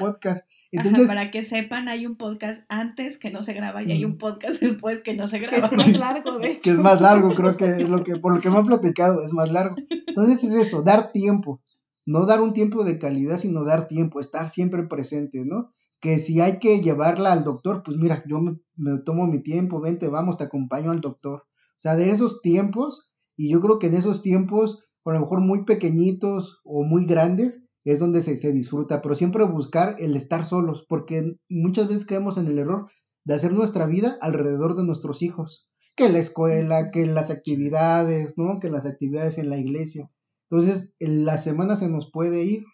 Ajá, 0.76 0.88
Entonces, 0.88 1.06
para 1.08 1.30
que 1.30 1.44
sepan, 1.44 1.88
hay 1.88 2.06
un 2.06 2.16
podcast 2.16 2.60
antes 2.68 3.18
que 3.18 3.30
no 3.30 3.42
se 3.42 3.54
graba 3.54 3.82
y 3.82 3.90
hay 3.92 4.04
un 4.04 4.18
podcast 4.18 4.60
después 4.60 5.00
que 5.02 5.14
no 5.14 5.26
se 5.28 5.40
Que 5.40 5.46
graba. 5.46 5.68
es 5.68 5.72
más 5.76 5.92
largo, 5.92 6.38
de 6.38 6.50
hecho. 6.50 6.60
que 6.62 6.70
es 6.70 6.80
más 6.80 7.00
largo, 7.00 7.34
creo 7.34 7.56
que 7.56 7.64
es 7.66 7.88
lo 7.88 8.04
que, 8.04 8.16
por 8.16 8.34
lo 8.34 8.40
que 8.40 8.50
me 8.50 8.58
han 8.58 8.66
platicado, 8.66 9.22
es 9.22 9.32
más 9.32 9.50
largo. 9.50 9.76
Entonces 10.06 10.44
es 10.44 10.54
eso, 10.54 10.82
dar 10.82 11.10
tiempo, 11.12 11.62
no 12.04 12.26
dar 12.26 12.40
un 12.42 12.52
tiempo 12.52 12.84
de 12.84 12.98
calidad, 12.98 13.38
sino 13.38 13.64
dar 13.64 13.88
tiempo, 13.88 14.20
estar 14.20 14.50
siempre 14.50 14.82
presente, 14.84 15.42
¿no? 15.44 15.72
Que 16.00 16.18
si 16.18 16.40
hay 16.40 16.58
que 16.58 16.80
llevarla 16.80 17.32
al 17.32 17.44
doctor, 17.44 17.82
pues 17.82 17.96
mira, 17.96 18.22
yo 18.28 18.40
me, 18.40 18.58
me 18.76 18.98
tomo 19.00 19.26
mi 19.26 19.42
tiempo, 19.42 19.80
vente, 19.80 20.06
vamos, 20.08 20.36
te 20.36 20.44
acompaño 20.44 20.90
al 20.90 21.00
doctor. 21.00 21.40
O 21.44 21.80
sea, 21.80 21.96
de 21.96 22.10
esos 22.10 22.40
tiempos, 22.42 23.12
y 23.36 23.50
yo 23.50 23.60
creo 23.60 23.78
que 23.78 23.86
en 23.86 23.94
esos 23.94 24.22
tiempos, 24.22 24.84
a 25.04 25.12
lo 25.14 25.20
mejor 25.20 25.40
muy 25.40 25.64
pequeñitos 25.64 26.60
o 26.64 26.84
muy 26.84 27.06
grandes, 27.06 27.64
es 27.92 27.98
donde 27.98 28.20
se, 28.20 28.36
se 28.36 28.52
disfruta, 28.52 29.02
pero 29.02 29.14
siempre 29.14 29.44
buscar 29.44 29.96
el 29.98 30.16
estar 30.16 30.44
solos, 30.44 30.84
porque 30.88 31.36
muchas 31.48 31.88
veces 31.88 32.04
caemos 32.04 32.36
en 32.38 32.48
el 32.48 32.58
error 32.58 32.88
de 33.24 33.34
hacer 33.34 33.52
nuestra 33.52 33.86
vida 33.86 34.16
alrededor 34.20 34.74
de 34.76 34.84
nuestros 34.84 35.22
hijos 35.22 35.68
que 35.96 36.08
la 36.08 36.18
escuela, 36.20 36.90
que 36.92 37.06
las 37.06 37.30
actividades, 37.30 38.38
¿no? 38.38 38.60
Que 38.60 38.70
las 38.70 38.86
actividades 38.86 39.36
en 39.38 39.50
la 39.50 39.58
iglesia. 39.58 40.08
Entonces, 40.50 40.94
en 41.00 41.24
la 41.24 41.38
semana 41.38 41.74
se 41.76 41.88
nos 41.88 42.10
puede 42.10 42.44
ir 42.44 42.64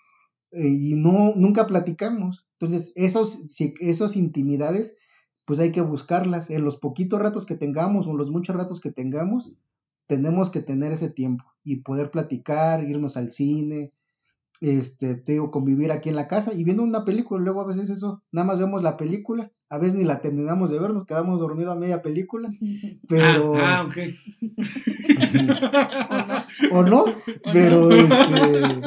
eh, 0.52 0.68
y 0.68 0.94
no, 0.94 1.34
nunca 1.36 1.66
platicamos. 1.66 2.46
Entonces, 2.58 2.92
esos, 2.96 3.32
si- 3.48 3.74
esos 3.80 4.16
intimidades, 4.16 4.96
pues 5.44 5.58
hay 5.60 5.72
que 5.72 5.80
buscarlas. 5.80 6.50
En 6.50 6.64
los 6.64 6.76
poquitos 6.78 7.20
ratos 7.20 7.46
que 7.46 7.56
tengamos 7.56 8.06
o 8.06 8.10
en 8.12 8.18
los 8.18 8.30
muchos 8.30 8.56
ratos 8.56 8.80
que 8.80 8.92
tengamos, 8.92 9.52
tenemos 10.06 10.50
que 10.50 10.60
tener 10.60 10.92
ese 10.92 11.08
tiempo 11.10 11.44
y 11.64 11.76
poder 11.76 12.10
platicar, 12.10 12.84
irnos 12.84 13.16
al 13.16 13.30
cine, 13.32 13.92
este, 14.60 15.14
te 15.16 15.32
digo, 15.32 15.50
convivir 15.50 15.90
aquí 15.92 16.08
en 16.08 16.16
la 16.16 16.28
casa 16.28 16.52
y 16.54 16.64
viendo 16.64 16.82
una 16.82 17.04
película. 17.04 17.42
Luego 17.42 17.60
a 17.60 17.66
veces 17.66 17.90
eso, 17.90 18.22
nada 18.32 18.46
más 18.46 18.58
vemos 18.58 18.82
la 18.82 18.96
película, 18.96 19.52
a 19.68 19.78
veces 19.78 19.94
ni 19.94 20.04
la 20.04 20.20
terminamos 20.20 20.70
de 20.70 20.78
ver, 20.78 20.90
nos 20.92 21.04
quedamos 21.04 21.40
dormidos 21.40 21.74
a 21.76 21.78
media 21.78 22.02
película, 22.02 22.50
pero... 23.08 23.54
Ah, 23.56 23.78
ah, 23.80 23.86
ok. 23.86 23.96
o 26.72 26.82
no, 26.82 27.04
pero 27.52 27.90
este, 27.90 28.80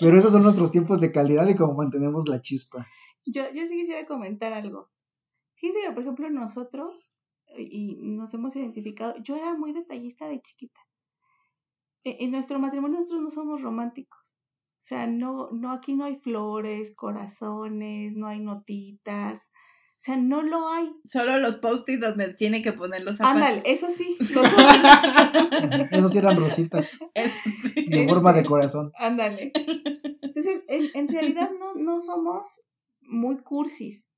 pero 0.00 0.18
esos 0.18 0.32
son 0.32 0.42
nuestros 0.42 0.70
tiempos 0.70 1.00
de 1.00 1.12
calidad 1.12 1.48
y 1.48 1.54
cómo 1.54 1.74
mantenemos 1.74 2.28
la 2.28 2.40
chispa. 2.40 2.86
Yo, 3.26 3.42
yo 3.54 3.66
sí 3.66 3.76
quisiera 3.76 4.06
comentar 4.06 4.52
algo. 4.52 4.90
Fíjense 5.56 5.86
que, 5.86 5.92
por 5.92 6.02
ejemplo, 6.02 6.30
nosotros, 6.30 7.12
y 7.56 7.96
nos 8.00 8.34
hemos 8.34 8.54
identificado, 8.56 9.14
yo 9.22 9.36
era 9.36 9.54
muy 9.56 9.72
detallista 9.72 10.28
de 10.28 10.40
chiquita. 10.40 10.80
E- 12.04 12.18
En 12.20 12.32
nuestro 12.32 12.58
matrimonio 12.58 12.98
nosotros 12.98 13.22
no 13.22 13.30
somos 13.30 13.62
románticos. 13.62 14.40
O 14.84 14.86
sea, 14.86 15.06
no, 15.06 15.48
no, 15.50 15.72
aquí 15.72 15.94
no 15.94 16.04
hay 16.04 16.16
flores, 16.16 16.94
corazones, 16.94 18.16
no 18.16 18.26
hay 18.26 18.38
notitas. 18.38 19.40
O 19.40 19.96
sea, 19.96 20.18
no 20.18 20.42
lo 20.42 20.68
hay. 20.68 20.92
Solo 21.06 21.38
los 21.38 21.56
post-it 21.56 22.02
donde 22.02 22.34
tiene 22.34 22.60
que 22.60 22.74
poner 22.74 23.00
los 23.02 23.16
zapatos. 23.16 23.42
Ándale, 23.42 23.62
eso 23.64 23.88
sí. 23.88 24.18
Los 24.34 24.46
Esos 25.90 26.12
sí 26.12 26.18
eran 26.18 26.36
rositas, 26.36 26.92
de 27.14 28.06
forma 28.06 28.34
de 28.34 28.44
corazón. 28.44 28.92
Ándale. 28.98 29.52
Entonces, 30.20 30.62
en, 30.68 30.90
en 30.92 31.08
realidad 31.08 31.50
no, 31.58 31.76
no 31.76 32.02
somos 32.02 32.66
muy 33.00 33.38
cursis. 33.38 34.10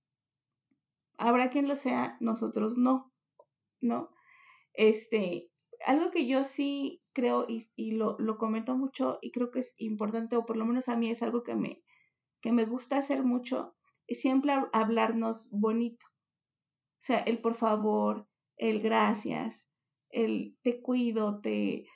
Habrá 1.16 1.48
quien 1.48 1.68
lo 1.68 1.76
sea, 1.76 2.16
nosotros 2.18 2.76
no, 2.76 3.12
¿no? 3.80 4.10
Este, 4.72 5.48
algo 5.86 6.10
que 6.10 6.26
yo 6.26 6.42
sí 6.42 7.04
creo 7.18 7.46
y, 7.48 7.66
y 7.76 7.92
lo, 8.00 8.16
lo 8.20 8.38
comento 8.38 8.76
mucho 8.76 9.18
y 9.22 9.30
creo 9.32 9.50
que 9.52 9.60
es 9.60 9.74
importante, 9.78 10.36
o 10.36 10.46
por 10.46 10.56
lo 10.58 10.66
menos 10.66 10.88
a 10.90 10.96
mí 11.00 11.10
es 11.10 11.22
algo 11.22 11.42
que 11.46 11.56
me, 11.56 11.82
que 12.42 12.52
me 12.52 12.66
gusta 12.66 12.98
hacer 12.98 13.24
mucho, 13.24 13.76
es 14.08 14.20
siempre 14.22 14.52
hab- 14.54 14.70
hablarnos 14.72 15.50
bonito. 15.52 16.06
O 16.98 17.02
sea, 17.06 17.18
el 17.20 17.40
por 17.40 17.54
favor, 17.54 18.28
el 18.56 18.80
gracias, 18.80 19.68
el 20.10 20.56
te 20.62 20.80
cuido, 20.82 21.40
te... 21.40 21.86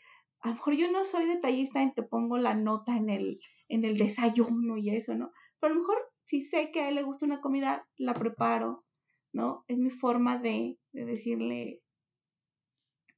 A 0.42 0.48
lo 0.48 0.54
mejor 0.54 0.74
yo 0.76 0.90
no 0.90 1.04
soy 1.04 1.26
detallista 1.26 1.82
en 1.82 1.92
te 1.94 2.02
pongo 2.02 2.38
la 2.38 2.54
nota 2.54 2.96
en 2.96 3.10
el, 3.10 3.40
en 3.68 3.84
el 3.84 3.98
desayuno 3.98 4.76
y 4.78 4.90
eso, 4.90 5.14
¿no? 5.14 5.32
Pero 5.60 5.72
a 5.72 5.76
lo 5.76 5.80
mejor 5.82 5.98
si 6.22 6.40
sé 6.40 6.70
que 6.70 6.80
a 6.82 6.88
él 6.88 6.94
le 6.94 7.02
gusta 7.02 7.26
una 7.26 7.40
comida, 7.42 7.86
la 7.96 8.14
preparo, 8.14 8.84
¿no? 9.32 9.64
Es 9.68 9.78
mi 9.78 9.90
forma 9.90 10.38
de, 10.38 10.78
de 10.92 11.04
decirle, 11.04 11.82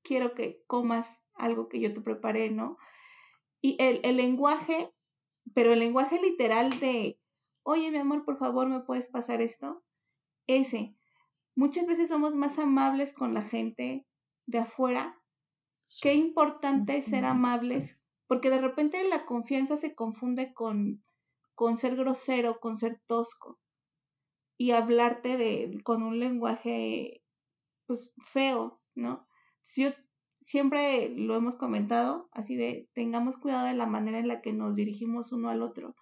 quiero 0.03 0.35
que 0.35 0.63
comas 0.67 1.25
algo 1.35 1.69
que 1.69 1.81
yo 1.81 1.93
te 1.93 2.01
preparé, 2.01 2.51
¿no? 2.51 2.77
Y 3.61 3.77
el, 3.81 4.01
el 4.05 4.17
lenguaje, 4.17 4.93
pero 5.55 5.73
el 5.73 5.79
lenguaje 5.79 6.21
literal 6.21 6.71
de, 6.79 7.21
oye, 7.63 7.91
mi 7.91 7.99
amor, 7.99 8.25
por 8.25 8.39
favor, 8.39 8.69
¿me 8.69 8.81
puedes 8.81 9.09
pasar 9.11 9.41
esto? 9.41 9.83
Ese. 10.47 10.97
Muchas 11.55 11.87
veces 11.87 12.09
somos 12.09 12.35
más 12.35 12.59
amables 12.59 13.13
con 13.13 13.35
la 13.35 13.43
gente 13.43 14.07
de 14.47 14.59
afuera. 14.59 15.21
Qué 16.01 16.15
importante 16.15 16.97
es 16.97 17.07
ser 17.07 17.25
amables, 17.25 18.01
porque 18.27 18.49
de 18.49 18.59
repente 18.59 19.05
la 19.05 19.27
confianza 19.27 19.77
se 19.77 19.95
confunde 19.95 20.55
con, 20.55 21.05
con 21.55 21.77
ser 21.77 21.97
grosero, 21.97 22.59
con 22.61 22.77
ser 22.77 23.01
tosco 23.07 23.59
y 24.57 24.71
hablarte 24.71 25.37
de, 25.37 25.81
con 25.83 26.03
un 26.03 26.21
lenguaje 26.21 27.23
pues 27.87 28.13
feo, 28.19 28.81
¿no? 28.95 29.27
Si 29.63 29.83
yo 29.83 29.91
siempre 30.41 31.09
lo 31.11 31.35
hemos 31.37 31.57
comentado, 31.57 32.29
así 32.33 32.57
de 32.57 32.89
tengamos 32.95 33.37
cuidado 33.37 33.67
de 33.67 33.75
la 33.75 33.87
manera 33.87 34.19
en 34.19 34.29
la 34.29 34.41
que 34.41 34.53
nos 34.53 34.77
dirigimos 34.77 35.33
uno 35.33 35.49
al 35.49 35.63
otro. 35.63 35.95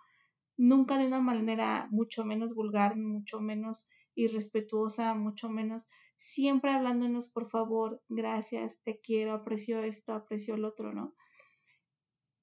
Nunca 0.57 0.99
de 0.99 1.07
una 1.07 1.21
manera 1.21 1.89
mucho 1.91 2.25
menos 2.25 2.55
vulgar, 2.55 2.97
mucho 2.97 3.41
menos 3.41 3.89
irrespetuosa, 4.15 5.15
mucho 5.15 5.49
menos, 5.49 5.89
siempre 6.17 6.73
hablándonos 6.73 7.29
por 7.29 7.49
favor, 7.49 8.03
gracias, 8.09 8.81
te 8.83 9.01
quiero, 9.01 9.33
aprecio 9.33 9.81
esto, 9.81 10.13
aprecio 10.13 10.55
el 10.55 10.65
otro, 10.65 10.93
¿no? 10.93 11.15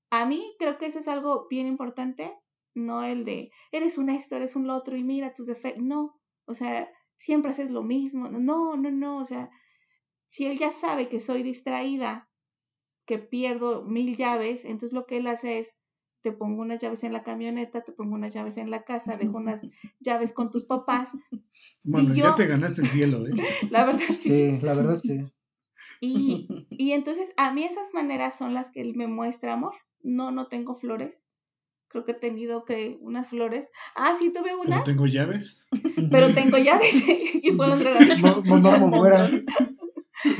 A 0.09 0.25
mí 0.25 0.55
creo 0.57 0.77
que 0.77 0.85
eso 0.85 0.99
es 0.99 1.07
algo 1.07 1.47
bien 1.49 1.67
importante, 1.67 2.33
no 2.73 3.03
el 3.03 3.25
de, 3.25 3.51
eres 3.71 3.97
un 3.97 4.09
esto, 4.09 4.35
eres 4.35 4.55
un 4.55 4.67
lo 4.67 4.75
otro 4.75 4.95
y 4.97 5.03
mira 5.03 5.33
tus 5.33 5.47
defectos, 5.47 5.83
no, 5.83 6.19
o 6.45 6.53
sea, 6.53 6.89
siempre 7.17 7.51
haces 7.51 7.69
lo 7.69 7.83
mismo, 7.83 8.29
no, 8.29 8.77
no, 8.77 8.91
no, 8.91 9.17
o 9.17 9.25
sea, 9.25 9.49
si 10.27 10.45
él 10.45 10.57
ya 10.57 10.71
sabe 10.71 11.07
que 11.09 11.19
soy 11.19 11.43
distraída, 11.43 12.29
que 13.05 13.17
pierdo 13.19 13.83
mil 13.83 14.15
llaves, 14.17 14.65
entonces 14.65 14.91
lo 14.93 15.05
que 15.05 15.17
él 15.17 15.27
hace 15.27 15.59
es, 15.59 15.77
te 16.21 16.31
pongo 16.33 16.61
unas 16.61 16.79
llaves 16.79 17.03
en 17.03 17.13
la 17.13 17.23
camioneta, 17.23 17.81
te 17.83 17.91
pongo 17.93 18.15
unas 18.15 18.33
llaves 18.33 18.57
en 18.57 18.69
la 18.69 18.83
casa, 18.83 19.15
dejo 19.17 19.37
unas 19.37 19.61
llaves 19.99 20.33
con 20.33 20.51
tus 20.51 20.65
papás, 20.65 21.09
Bueno, 21.83 22.13
Y 22.13 22.17
ya 22.17 22.23
yo- 22.29 22.35
te 22.35 22.47
ganaste 22.47 22.81
el 22.81 22.89
cielo, 22.89 23.25
¿eh? 23.27 23.31
la 23.71 23.85
verdad 23.85 24.01
sí. 24.19 24.29
Sí, 24.29 24.59
la 24.61 24.73
verdad 24.73 24.99
sí. 25.01 25.25
Y, 26.01 26.47
y 26.69 26.91
entonces 26.91 27.33
a 27.37 27.53
mí 27.53 27.63
esas 27.63 27.93
maneras 27.93 28.37
son 28.37 28.53
las 28.53 28.69
que 28.71 28.81
él 28.81 28.93
me 28.95 29.07
muestra 29.07 29.53
amor. 29.53 29.73
No, 30.03 30.31
no 30.31 30.47
tengo 30.47 30.75
flores. 30.75 31.25
Creo 31.87 32.03
que 32.03 32.11
he 32.11 32.15
tenido 32.15 32.65
que 32.65 32.97
unas 33.01 33.29
flores. 33.29 33.69
Ah, 33.95 34.15
sí 34.19 34.31
tuve 34.31 34.51
Pero 34.51 34.61
unas, 34.61 34.83
tengo 34.83 35.07
llaves. 35.07 35.57
pero 36.11 36.33
tengo 36.33 36.57
llaves 36.57 37.03
y 37.33 37.51
puedo 37.53 37.73
entrar 37.75 37.97
a 37.97 38.15
No, 38.17 38.41
no 38.43 38.59
duermo 38.59 38.99
fuera. 38.99 39.29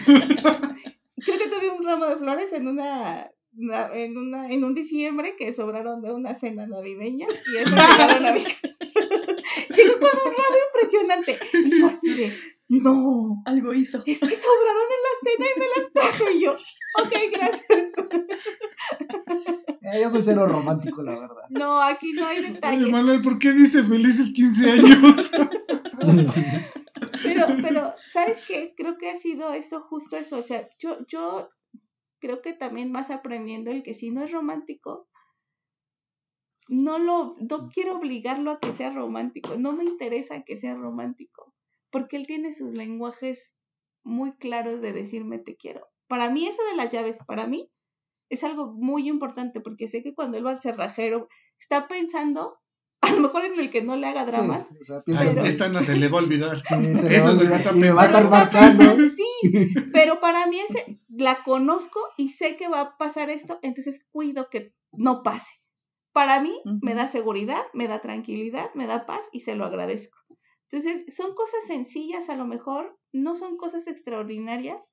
Creo 1.25 1.37
que 1.39 1.47
tuve 1.49 1.71
un 1.71 1.83
ramo 1.85 2.05
de 2.05 2.15
flores 2.17 2.53
en 2.53 2.67
una, 2.67 3.29
na- 3.53 3.93
en 3.93 4.17
una 4.17 4.49
en 4.49 4.63
un 4.63 4.73
diciembre 4.73 5.35
que 5.37 5.53
sobraron 5.53 6.01
de 6.01 6.11
una 6.13 6.35
cena 6.35 6.65
navideña 6.67 7.27
y 7.53 7.57
eso 7.57 7.75
llegaron 7.75 8.25
a 8.25 8.33
mi 8.33 8.43
casa. 8.43 8.57
Llegó 9.75 9.93
con 9.99 10.09
un 10.25 10.33
ramo 10.33 10.57
impresionante 10.67 11.39
y 11.53 11.79
yo 11.79 11.87
así 11.87 12.13
de 12.13 12.33
no, 12.69 13.41
Algo 13.45 13.73
hizo. 13.73 13.97
es 14.05 14.19
que 14.19 14.25
sobraron 14.35 14.87
en 14.95 15.01
la 15.05 15.13
cena 15.23 15.45
y 15.55 15.59
me 15.59 15.65
las 15.75 15.93
traje 15.93 16.33
y 16.35 16.41
yo, 16.41 16.51
ok, 16.51 17.13
gracias. 17.31 17.91
Eh, 19.81 20.01
yo 20.01 20.09
soy 20.09 20.21
cero 20.21 20.45
romántico, 20.47 21.01
la 21.01 21.17
verdad. 21.17 21.43
No, 21.49 21.81
aquí 21.81 22.11
no 22.13 22.25
hay 22.27 22.39
Oye, 22.39 22.51
detalles. 22.51 22.89
Manuel, 22.89 23.21
¿por 23.21 23.39
qué 23.39 23.53
dice 23.53 23.83
felices 23.83 24.31
15 24.31 24.69
años? 24.71 25.31
Pero, 27.23 27.45
pero, 27.61 27.93
¿sabes 28.11 28.43
qué? 28.47 28.73
Creo 28.75 28.97
que 28.97 29.09
ha 29.09 29.19
sido 29.19 29.53
eso, 29.53 29.81
justo 29.81 30.17
eso. 30.17 30.39
O 30.39 30.43
sea, 30.43 30.69
yo, 30.79 30.97
yo 31.07 31.49
creo 32.19 32.41
que 32.41 32.53
también 32.53 32.93
vas 32.93 33.11
aprendiendo 33.11 33.71
el 33.71 33.83
que 33.83 33.93
si 33.93 34.11
no 34.11 34.23
es 34.23 34.31
romántico, 34.31 35.07
no 36.67 36.99
lo, 36.99 37.35
no 37.39 37.69
quiero 37.69 37.97
obligarlo 37.97 38.51
a 38.51 38.59
que 38.59 38.71
sea 38.71 38.91
romántico. 38.91 39.57
No 39.57 39.73
me 39.73 39.83
interesa 39.83 40.43
que 40.43 40.57
sea 40.57 40.75
romántico. 40.75 41.53
Porque 41.89 42.17
él 42.17 42.27
tiene 42.27 42.53
sus 42.53 42.73
lenguajes 42.73 43.55
muy 44.03 44.33
claros 44.37 44.81
de 44.81 44.93
decirme 44.93 45.39
te 45.39 45.55
quiero. 45.55 45.87
Para 46.07 46.29
mí, 46.29 46.47
eso 46.47 46.61
de 46.71 46.77
las 46.77 46.89
llaves, 46.89 47.19
para 47.25 47.47
mí, 47.47 47.69
es 48.29 48.43
algo 48.43 48.73
muy 48.73 49.07
importante 49.07 49.61
porque 49.61 49.87
sé 49.87 50.03
que 50.03 50.13
cuando 50.13 50.37
él 50.37 50.45
va 50.45 50.51
al 50.51 50.61
cerrajero, 50.61 51.27
está 51.59 51.87
pensando, 51.87 52.57
a 53.01 53.11
lo 53.11 53.19
mejor 53.21 53.45
en 53.45 53.59
el 53.59 53.69
que 53.69 53.81
no 53.81 53.95
le 53.95 54.07
haga 54.07 54.25
dramas, 54.25 54.67
Sí, 54.67 54.75
o 54.81 54.83
sea, 54.83 54.97
Ay, 54.97 55.03
pienso 55.05 55.23
Pero- 55.29 55.45
esta 55.45 55.69
no 55.69 55.81
se 55.81 55.95
le 55.95 56.07
va 56.09 56.19
a 56.19 56.23
olvidar. 56.23 56.63
sí, 56.67 56.75
Eso 56.75 57.05
es 57.07 57.25
lo 57.25 57.31
que 57.31 57.37
olvidar 57.45 57.59
está 57.59 57.71
me 57.73 57.91
va 57.91 58.01
a 58.01 58.05
estar 58.05 58.29
pensando. 58.29 58.83
marcando. 58.83 59.07
Sí, 59.17 59.73
pero 59.93 60.19
para 60.19 60.47
mí 60.47 60.59
ese, 60.59 60.99
la 61.09 61.43
conozco 61.43 61.99
y 62.17 62.29
sé 62.29 62.55
que 62.57 62.67
va 62.67 62.81
a 62.81 62.97
pasar 62.97 63.29
esto, 63.29 63.59
entonces 63.61 64.03
cuido 64.11 64.49
que 64.49 64.73
no 64.91 65.21
pase. 65.23 65.51
Para 66.11 66.39
mí 66.41 66.59
me 66.81 66.95
da 66.95 67.07
seguridad, 67.07 67.63
me 67.73 67.87
da 67.87 67.99
tranquilidad, 67.99 68.73
me 68.73 68.87
da 68.87 69.05
paz 69.05 69.21
y 69.31 69.41
se 69.41 69.55
lo 69.55 69.65
agradezco. 69.65 70.17
Entonces, 70.69 71.15
son 71.15 71.33
cosas 71.35 71.65
sencillas 71.67 72.29
a 72.29 72.35
lo 72.35 72.45
mejor, 72.45 72.97
no 73.13 73.35
son 73.35 73.55
cosas 73.57 73.85
extraordinarias, 73.87 74.91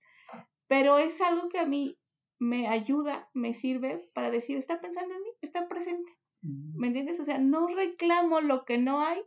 pero 0.69 0.99
es 0.99 1.21
algo 1.23 1.49
que 1.49 1.59
a 1.59 1.65
mí 1.67 1.99
me 2.39 2.69
ayuda, 2.69 3.31
me 3.33 3.55
sirve 3.55 4.09
para 4.15 4.31
decir, 4.31 4.59
está 4.59 4.81
pensando 4.81 5.15
en 5.15 5.23
mí, 5.23 5.29
está 5.41 5.67
presente. 5.69 6.13
¿Me 6.45 6.89
entiendes? 6.89 7.19
O 7.21 7.25
sea, 7.25 7.39
no 7.39 7.67
reclamo 7.69 8.41
lo 8.43 8.65
que 8.67 8.77
no 8.77 9.01
hay, 9.01 9.19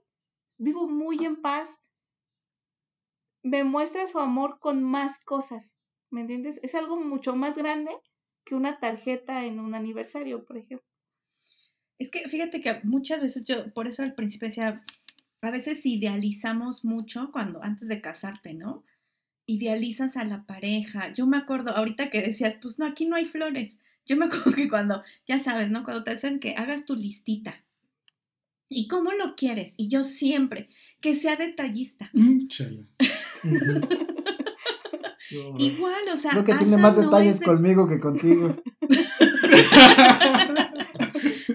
vivo 0.60 0.88
muy 0.88 1.26
en 1.26 1.42
paz, 1.42 1.80
me 3.42 3.64
muestra 3.64 4.08
su 4.08 4.20
amor 4.20 4.60
con 4.60 4.84
más 4.84 5.20
cosas, 5.24 5.80
¿me 6.12 6.22
entiendes? 6.22 6.60
Es 6.64 6.76
algo 6.76 6.98
mucho 6.98 7.36
más 7.36 7.56
grande 7.56 7.92
que 8.44 8.56
una 8.56 8.80
tarjeta 8.80 9.46
en 9.46 9.60
un 9.60 9.74
aniversario, 9.74 10.46
por 10.46 10.58
ejemplo. 10.58 10.88
Es 11.98 12.12
que 12.12 12.30
fíjate 12.30 12.62
que 12.62 12.82
muchas 12.84 13.22
veces 13.22 13.44
yo, 13.46 13.74
por 13.74 13.88
eso 13.88 14.04
al 14.04 14.14
principio 14.14 14.48
decía, 14.48 14.84
a 15.42 15.52
veces 15.52 15.86
idealizamos 15.86 16.86
mucho 16.86 17.32
cuando, 17.32 17.64
antes 17.64 17.88
de 17.88 18.02
casarte, 18.02 18.54
¿no? 18.54 18.84
Idealizas 19.48 20.18
a 20.18 20.24
la 20.24 20.46
pareja. 20.46 21.12
Yo 21.14 21.26
me 21.26 21.38
acuerdo, 21.38 21.72
ahorita 21.72 22.10
que 22.10 22.22
decías, 22.22 22.58
pues 22.62 22.78
no, 22.78 22.86
aquí 22.86 23.06
no 23.06 23.16
hay 23.16 23.26
flores. 23.26 23.76
Yo 24.08 24.16
me 24.18 24.26
acuerdo 24.26 24.52
que 24.54 24.70
cuando, 24.70 25.04
ya 25.28 25.40
sabes, 25.40 25.70
¿no? 25.70 25.84
Cuando 25.84 26.04
te 26.04 26.12
hacen 26.12 26.40
que 26.40 26.56
hagas 26.56 26.86
tu 26.86 26.96
listita. 26.96 27.64
¿Y 28.70 28.88
cómo 28.88 29.12
lo 29.14 29.36
quieres? 29.36 29.74
Y 29.78 29.88
yo 29.88 30.04
siempre, 30.04 30.70
que 31.00 31.16
sea 31.16 31.36
detallista. 31.38 32.10
Mm, 32.14 32.48
Igual, 35.60 36.02
o 36.14 36.18
sea, 36.18 36.32
Creo 36.32 36.44
que 36.46 36.56
tiene 36.56 36.78
más 36.78 36.98
no 36.98 37.04
detalles 37.04 37.36
es 37.36 37.40
de- 37.42 37.46
conmigo 37.46 37.88
que 37.88 38.00
contigo. 38.00 38.56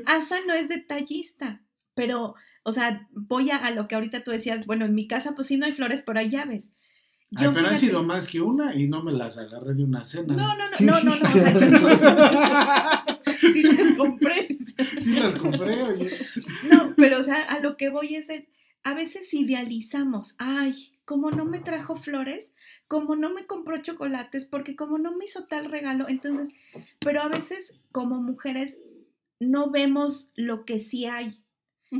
Asa 0.06 0.36
no 0.46 0.54
es 0.54 0.68
detallista, 0.68 1.62
pero, 1.94 2.34
o 2.64 2.72
sea, 2.72 3.08
voy 3.12 3.50
a, 3.50 3.56
a 3.56 3.70
lo 3.70 3.88
que 3.88 3.94
ahorita 3.94 4.24
tú 4.24 4.30
decías, 4.30 4.66
bueno, 4.66 4.84
en 4.84 4.94
mi 4.94 5.06
casa 5.06 5.34
pues 5.34 5.46
sí 5.48 5.56
no 5.56 5.66
hay 5.66 5.72
flores, 5.72 6.02
pero 6.04 6.18
hay 6.18 6.30
llaves. 6.30 6.68
Ay, 7.36 7.48
pero 7.54 7.68
han 7.68 7.78
sido 7.78 8.02
más 8.02 8.28
que 8.28 8.40
una 8.40 8.74
y 8.74 8.88
no 8.88 9.02
me 9.02 9.12
las 9.12 9.38
agarré 9.38 9.74
de 9.74 9.84
una 9.84 10.04
cena. 10.04 10.34
No, 10.36 10.54
no, 10.56 10.68
no, 10.68 10.76
Sí. 10.76 10.84
no, 10.84 10.92
no, 10.92 11.04
no, 11.04 11.10
o 11.12 11.14
sea, 11.14 11.54
yo 11.58 11.70
no, 11.70 11.88
sí 13.52 13.62
las 13.62 13.96
compré. 13.96 14.58
Sí 15.00 15.12
las 15.14 15.34
compré, 15.34 15.82
oye. 15.82 16.10
No, 16.70 16.94
pero, 16.96 17.20
o 17.20 17.22
sea, 17.22 17.42
a 17.42 17.60
lo 17.60 17.76
que 17.76 17.90
voy 17.90 18.16
es 18.16 18.28
el, 18.28 18.48
a 18.84 18.94
veces 18.94 19.32
idealizamos, 19.32 20.34
ay, 20.38 20.92
como 21.04 21.30
no 21.30 21.44
me 21.44 21.58
trajo 21.58 21.96
flores, 21.96 22.46
como 22.88 23.16
no 23.16 23.30
me 23.30 23.46
compró 23.46 23.78
chocolates, 23.78 24.44
porque 24.44 24.76
como 24.76 24.98
no 24.98 25.16
me 25.16 25.24
hizo 25.24 25.44
tal 25.44 25.66
regalo, 25.70 26.08
entonces, 26.08 26.48
pero 27.00 27.22
a 27.22 27.28
veces 27.28 27.72
como 27.90 28.20
mujeres 28.22 28.76
no 29.40 29.70
vemos 29.70 30.30
lo 30.36 30.64
que 30.64 30.80
sí 30.80 31.06
hay. 31.06 31.38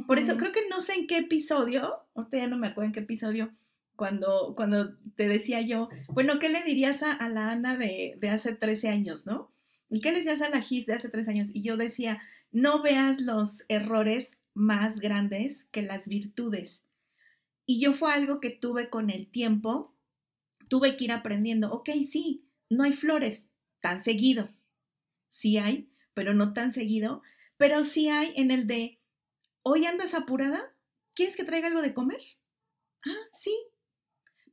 Por 0.07 0.18
eso 0.18 0.37
creo 0.37 0.53
que 0.53 0.68
no 0.70 0.80
sé 0.80 0.95
en 0.95 1.07
qué 1.07 1.18
episodio, 1.18 2.01
ahorita 2.14 2.39
ya 2.39 2.47
no 2.47 2.57
me 2.57 2.68
acuerdo 2.68 2.87
en 2.87 2.93
qué 2.93 3.01
episodio, 3.01 3.53
cuando, 3.97 4.55
cuando 4.57 4.97
te 5.16 5.28
decía 5.28 5.61
yo, 5.61 5.88
bueno, 6.09 6.38
¿qué 6.38 6.49
le 6.49 6.62
dirías 6.62 7.03
a, 7.03 7.28
la 7.28 7.53
Ana 7.53 7.76
de, 7.76 8.16
de, 8.18 8.28
hace 8.28 8.53
13 8.53 8.88
años, 8.88 9.26
no? 9.26 9.53
¿Y 9.90 10.01
qué 10.01 10.12
le 10.12 10.18
decías 10.18 10.43
a 10.43 10.49
la 10.49 10.62
Gis 10.62 10.86
de 10.86 10.95
hace 10.95 11.09
13 11.09 11.30
años? 11.30 11.49
Y 11.53 11.62
yo 11.62 11.76
decía, 11.76 12.20
no 12.51 12.82
veas 12.82 13.20
los 13.20 13.64
errores 13.68 14.38
más 14.55 14.99
grandes 14.99 15.64
que 15.70 15.82
las 15.82 16.09
virtudes. 16.09 16.82
Y 17.66 17.80
yo 17.80 17.93
fue 17.95 18.12
algo 18.12 18.40
que 18.40 18.51
tuve 18.51 18.90
con 18.90 19.11
el 19.11 19.30
tiempo, 19.30 19.95
tuve 20.68 20.97
que 20.97 21.05
ir 21.05 21.12
aprendiendo, 21.12 21.72
ok, 21.72 21.90
sí, 22.09 22.45
no 22.68 22.84
hay 22.84 22.93
flores 22.93 23.47
tan 23.80 24.01
seguido, 24.01 24.49
sí 25.28 25.59
hay, 25.59 25.90
pero 26.14 26.34
no 26.34 26.53
tan 26.53 26.72
seguido, 26.72 27.22
pero 27.57 27.84
sí 27.84 28.09
hay 28.09 28.32
en 28.36 28.51
el 28.51 28.66
de, 28.66 28.99
hoy 29.62 29.86
andas 29.86 30.14
apurada, 30.14 30.74
¿quieres 31.14 31.36
que 31.36 31.45
traiga 31.45 31.68
algo 31.68 31.82
de 31.82 31.95
comer? 31.95 32.20
Ah, 33.05 33.28
sí. 33.40 33.53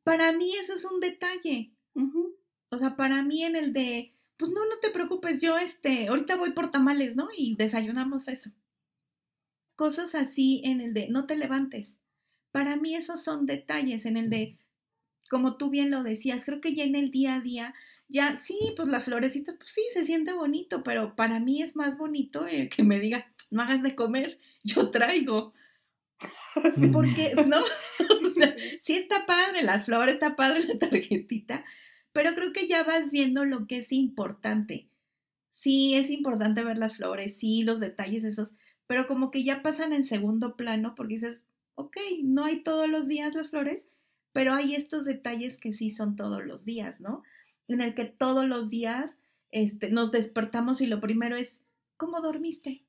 Para 0.09 0.31
mí 0.31 0.55
eso 0.55 0.73
es 0.73 0.85
un 0.85 0.99
detalle. 0.99 1.71
O 2.71 2.77
sea, 2.79 2.95
para 2.95 3.21
mí 3.21 3.43
en 3.43 3.55
el 3.55 3.73
de, 3.73 4.15
pues 4.37 4.51
no, 4.51 4.65
no 4.65 4.79
te 4.81 4.89
preocupes, 4.89 5.39
yo 5.39 5.59
este, 5.59 6.07
ahorita 6.07 6.35
voy 6.35 6.53
por 6.53 6.71
tamales, 6.71 7.15
¿no? 7.15 7.29
Y 7.37 7.55
desayunamos 7.55 8.27
eso. 8.27 8.49
Cosas 9.75 10.15
así 10.15 10.61
en 10.65 10.81
el 10.81 10.95
de, 10.95 11.09
no 11.09 11.27
te 11.27 11.35
levantes. 11.35 11.99
Para 12.51 12.75
mí 12.75 12.95
esos 12.95 13.23
son 13.23 13.45
detalles 13.45 14.07
en 14.07 14.17
el 14.17 14.31
de, 14.31 14.57
como 15.29 15.57
tú 15.57 15.69
bien 15.69 15.91
lo 15.91 16.01
decías, 16.01 16.43
creo 16.43 16.59
que 16.59 16.73
ya 16.73 16.85
en 16.85 16.95
el 16.95 17.11
día 17.11 17.35
a 17.35 17.41
día, 17.41 17.75
ya 18.07 18.35
sí, 18.37 18.57
pues 18.75 18.87
la 18.87 19.01
florecita, 19.01 19.55
pues 19.57 19.69
sí, 19.69 19.83
se 19.93 20.05
siente 20.05 20.33
bonito, 20.33 20.81
pero 20.81 21.15
para 21.15 21.39
mí 21.39 21.61
es 21.61 21.75
más 21.75 21.99
bonito 21.99 22.47
el 22.47 22.69
que 22.69 22.81
me 22.81 22.99
diga, 22.99 23.27
no 23.51 23.61
hagas 23.61 23.83
de 23.83 23.93
comer, 23.93 24.39
yo 24.63 24.89
traigo. 24.89 25.53
Porque, 26.93 27.33
¿no? 27.47 27.57
O 28.29 28.33
sea, 28.33 28.55
sí 28.81 28.93
está 28.93 29.25
padre, 29.25 29.63
las 29.63 29.85
flores, 29.85 30.15
está 30.15 30.35
padre 30.35 30.63
la 30.63 30.79
tarjetita, 30.79 31.65
pero 32.11 32.33
creo 32.35 32.53
que 32.53 32.67
ya 32.67 32.83
vas 32.83 33.11
viendo 33.11 33.45
lo 33.45 33.67
que 33.67 33.79
es 33.79 33.91
importante. 33.91 34.87
Sí, 35.51 35.95
es 35.95 36.09
importante 36.09 36.63
ver 36.63 36.77
las 36.77 36.97
flores, 36.97 37.37
sí, 37.37 37.63
los 37.63 37.79
detalles 37.79 38.23
esos, 38.23 38.53
pero 38.87 39.07
como 39.07 39.29
que 39.29 39.43
ya 39.43 39.61
pasan 39.61 39.93
en 39.93 40.05
segundo 40.05 40.55
plano 40.55 40.95
porque 40.95 41.15
dices, 41.15 41.43
ok, 41.75 41.97
no 42.23 42.45
hay 42.45 42.63
todos 42.63 42.87
los 42.87 43.07
días 43.07 43.35
las 43.35 43.49
flores, 43.49 43.85
pero 44.31 44.53
hay 44.53 44.75
estos 44.75 45.05
detalles 45.05 45.57
que 45.57 45.73
sí 45.73 45.91
son 45.91 46.15
todos 46.15 46.45
los 46.45 46.65
días, 46.65 46.99
¿no? 46.99 47.23
En 47.67 47.81
el 47.81 47.93
que 47.93 48.05
todos 48.05 48.45
los 48.45 48.69
días 48.69 49.11
este, 49.51 49.89
nos 49.89 50.11
despertamos 50.11 50.81
y 50.81 50.87
lo 50.87 51.01
primero 51.01 51.35
es, 51.35 51.59
¿cómo 51.97 52.21
dormiste? 52.21 52.83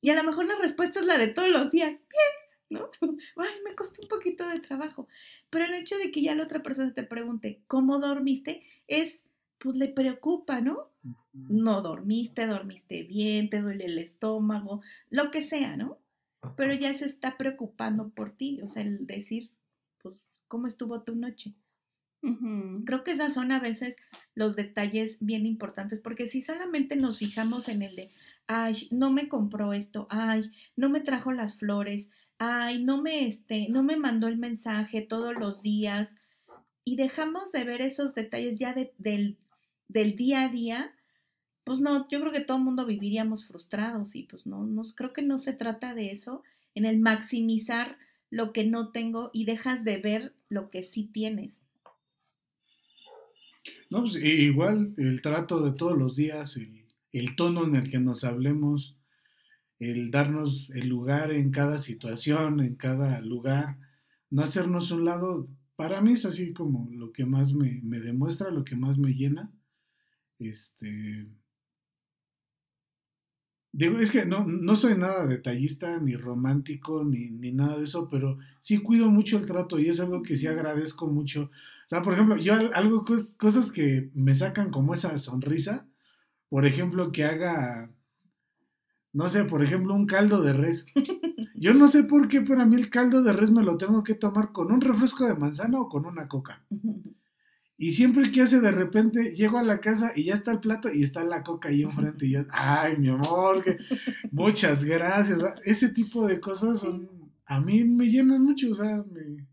Y 0.00 0.10
a 0.10 0.14
lo 0.14 0.24
mejor 0.24 0.46
la 0.46 0.56
respuesta 0.56 1.00
es 1.00 1.06
la 1.06 1.18
de 1.18 1.28
todos 1.28 1.48
los 1.48 1.70
días, 1.70 1.90
bien, 1.90 2.45
¿no? 2.70 2.90
Ay, 3.36 3.54
me 3.64 3.74
costó 3.74 4.02
un 4.02 4.08
poquito 4.08 4.48
de 4.48 4.60
trabajo. 4.60 5.08
Pero 5.50 5.64
el 5.64 5.74
hecho 5.74 5.96
de 5.98 6.10
que 6.10 6.22
ya 6.22 6.34
la 6.34 6.44
otra 6.44 6.62
persona 6.62 6.92
te 6.94 7.02
pregunte, 7.02 7.62
¿cómo 7.66 7.98
dormiste? 7.98 8.64
Es, 8.86 9.20
pues 9.58 9.76
le 9.76 9.88
preocupa, 9.88 10.60
¿no? 10.60 10.90
No 11.32 11.82
dormiste, 11.82 12.46
dormiste 12.46 13.02
bien, 13.02 13.50
te 13.50 13.60
duele 13.60 13.86
el 13.86 13.98
estómago, 13.98 14.82
lo 15.10 15.30
que 15.30 15.42
sea, 15.42 15.76
¿no? 15.76 15.98
Pero 16.56 16.74
ya 16.74 16.96
se 16.96 17.06
está 17.06 17.36
preocupando 17.36 18.10
por 18.10 18.30
ti, 18.30 18.60
o 18.62 18.68
sea, 18.68 18.82
el 18.82 19.06
decir, 19.06 19.50
pues, 20.02 20.14
¿cómo 20.48 20.66
estuvo 20.66 21.02
tu 21.02 21.14
noche? 21.14 21.54
Creo 22.84 23.04
que 23.04 23.12
esas 23.12 23.34
son 23.34 23.52
a 23.52 23.60
veces 23.60 23.94
los 24.34 24.56
detalles 24.56 25.16
bien 25.20 25.46
importantes, 25.46 26.00
porque 26.00 26.26
si 26.26 26.42
solamente 26.42 26.96
nos 26.96 27.18
fijamos 27.18 27.68
en 27.68 27.82
el 27.82 27.94
de, 27.94 28.10
ay, 28.48 28.88
no 28.90 29.12
me 29.12 29.28
compró 29.28 29.72
esto, 29.72 30.08
ay, 30.10 30.50
no 30.74 30.88
me 30.88 31.00
trajo 31.00 31.30
las 31.30 31.58
flores, 31.58 32.10
ay, 32.38 32.82
no 32.82 33.00
me, 33.00 33.26
este, 33.26 33.68
no 33.68 33.82
me 33.82 33.96
mandó 33.96 34.28
el 34.28 34.38
mensaje 34.38 35.02
todos 35.02 35.34
los 35.34 35.62
días, 35.62 36.10
y 36.88 36.94
dejamos 36.94 37.50
de 37.50 37.64
ver 37.64 37.82
esos 37.82 38.14
detalles 38.14 38.58
ya 38.60 38.72
del, 38.72 39.36
del 39.88 40.16
día 40.16 40.42
a 40.42 40.48
día, 40.48 40.94
pues 41.64 41.80
no, 41.80 42.08
yo 42.08 42.20
creo 42.20 42.32
que 42.32 42.40
todo 42.40 42.58
el 42.58 42.62
mundo 42.62 42.86
viviríamos 42.86 43.44
frustrados 43.44 44.14
y 44.14 44.22
pues 44.22 44.46
no, 44.46 44.64
no, 44.64 44.82
creo 44.94 45.12
que 45.12 45.22
no 45.22 45.38
se 45.38 45.52
trata 45.52 45.94
de 45.94 46.12
eso, 46.12 46.44
en 46.76 46.84
el 46.84 47.00
maximizar 47.00 47.98
lo 48.30 48.52
que 48.52 48.64
no 48.64 48.92
tengo 48.92 49.30
y 49.32 49.46
dejas 49.46 49.82
de 49.82 49.96
ver 49.98 50.32
lo 50.48 50.70
que 50.70 50.84
sí 50.84 51.10
tienes. 51.12 51.60
No, 53.90 54.02
pues 54.02 54.14
igual 54.16 54.94
el 54.96 55.20
trato 55.22 55.64
de 55.64 55.72
todos 55.72 55.98
los 55.98 56.14
días, 56.14 56.56
el, 56.56 56.84
el 57.12 57.34
tono 57.34 57.64
en 57.64 57.74
el 57.74 57.90
que 57.90 57.98
nos 57.98 58.22
hablemos, 58.22 58.95
el 59.78 60.10
darnos 60.10 60.70
el 60.70 60.88
lugar 60.88 61.32
en 61.32 61.50
cada 61.50 61.78
situación, 61.78 62.60
en 62.60 62.76
cada 62.76 63.20
lugar, 63.20 63.78
no 64.30 64.42
hacernos 64.42 64.90
un 64.90 65.04
lado, 65.04 65.48
para 65.76 66.00
mí 66.00 66.12
es 66.12 66.24
así 66.24 66.52
como 66.52 66.88
lo 66.90 67.12
que 67.12 67.26
más 67.26 67.52
me, 67.52 67.80
me 67.82 68.00
demuestra, 68.00 68.50
lo 68.50 68.64
que 68.64 68.76
más 68.76 68.98
me 68.98 69.12
llena. 69.14 69.52
Este. 70.38 71.28
Digo, 73.72 73.98
es 73.98 74.10
que 74.10 74.24
no, 74.24 74.46
no 74.46 74.74
soy 74.74 74.96
nada 74.96 75.26
detallista, 75.26 76.00
ni 76.00 76.16
romántico, 76.16 77.04
ni, 77.04 77.28
ni 77.28 77.52
nada 77.52 77.76
de 77.76 77.84
eso, 77.84 78.08
pero 78.08 78.38
sí 78.60 78.78
cuido 78.78 79.10
mucho 79.10 79.36
el 79.36 79.44
trato 79.44 79.78
y 79.78 79.88
es 79.90 80.00
algo 80.00 80.22
que 80.22 80.36
sí 80.36 80.46
agradezco 80.46 81.06
mucho. 81.08 81.50
O 81.86 81.88
sea, 81.88 82.02
por 82.02 82.14
ejemplo, 82.14 82.36
yo 82.38 82.54
algo, 82.72 83.04
cosas 83.36 83.70
que 83.70 84.10
me 84.14 84.34
sacan 84.34 84.70
como 84.70 84.94
esa 84.94 85.18
sonrisa, 85.18 85.86
por 86.48 86.64
ejemplo, 86.64 87.12
que 87.12 87.24
haga 87.24 87.90
no 89.16 89.30
sé, 89.30 89.44
por 89.44 89.62
ejemplo, 89.62 89.94
un 89.94 90.04
caldo 90.04 90.42
de 90.42 90.52
res. 90.52 90.84
Yo 91.54 91.72
no 91.72 91.88
sé 91.88 92.04
por 92.04 92.28
qué, 92.28 92.42
pero 92.42 92.60
a 92.60 92.66
mí 92.66 92.76
el 92.76 92.90
caldo 92.90 93.22
de 93.22 93.32
res 93.32 93.50
me 93.50 93.62
lo 93.62 93.78
tengo 93.78 94.04
que 94.04 94.12
tomar 94.12 94.52
con 94.52 94.70
un 94.70 94.82
refresco 94.82 95.26
de 95.26 95.34
manzana 95.34 95.80
o 95.80 95.88
con 95.88 96.04
una 96.04 96.28
coca. 96.28 96.62
Y 97.78 97.92
siempre 97.92 98.30
que 98.30 98.42
hace 98.42 98.60
de 98.60 98.70
repente 98.72 99.34
llego 99.34 99.56
a 99.56 99.62
la 99.62 99.80
casa 99.80 100.12
y 100.14 100.24
ya 100.24 100.34
está 100.34 100.52
el 100.52 100.60
plato 100.60 100.92
y 100.92 101.02
está 101.02 101.24
la 101.24 101.42
coca 101.42 101.70
ahí 101.70 101.82
enfrente 101.82 102.26
y 102.26 102.32
ya, 102.32 102.46
ay, 102.50 102.98
mi 102.98 103.08
amor, 103.08 103.64
que, 103.64 103.78
muchas 104.32 104.84
gracias. 104.84 105.40
Ese 105.64 105.88
tipo 105.88 106.26
de 106.26 106.38
cosas 106.38 106.80
son, 106.80 107.08
a 107.46 107.58
mí 107.58 107.84
me 107.84 108.10
llenan 108.10 108.42
mucho, 108.42 108.70
o 108.70 108.74
sea, 108.74 109.02
me, 109.10 109.46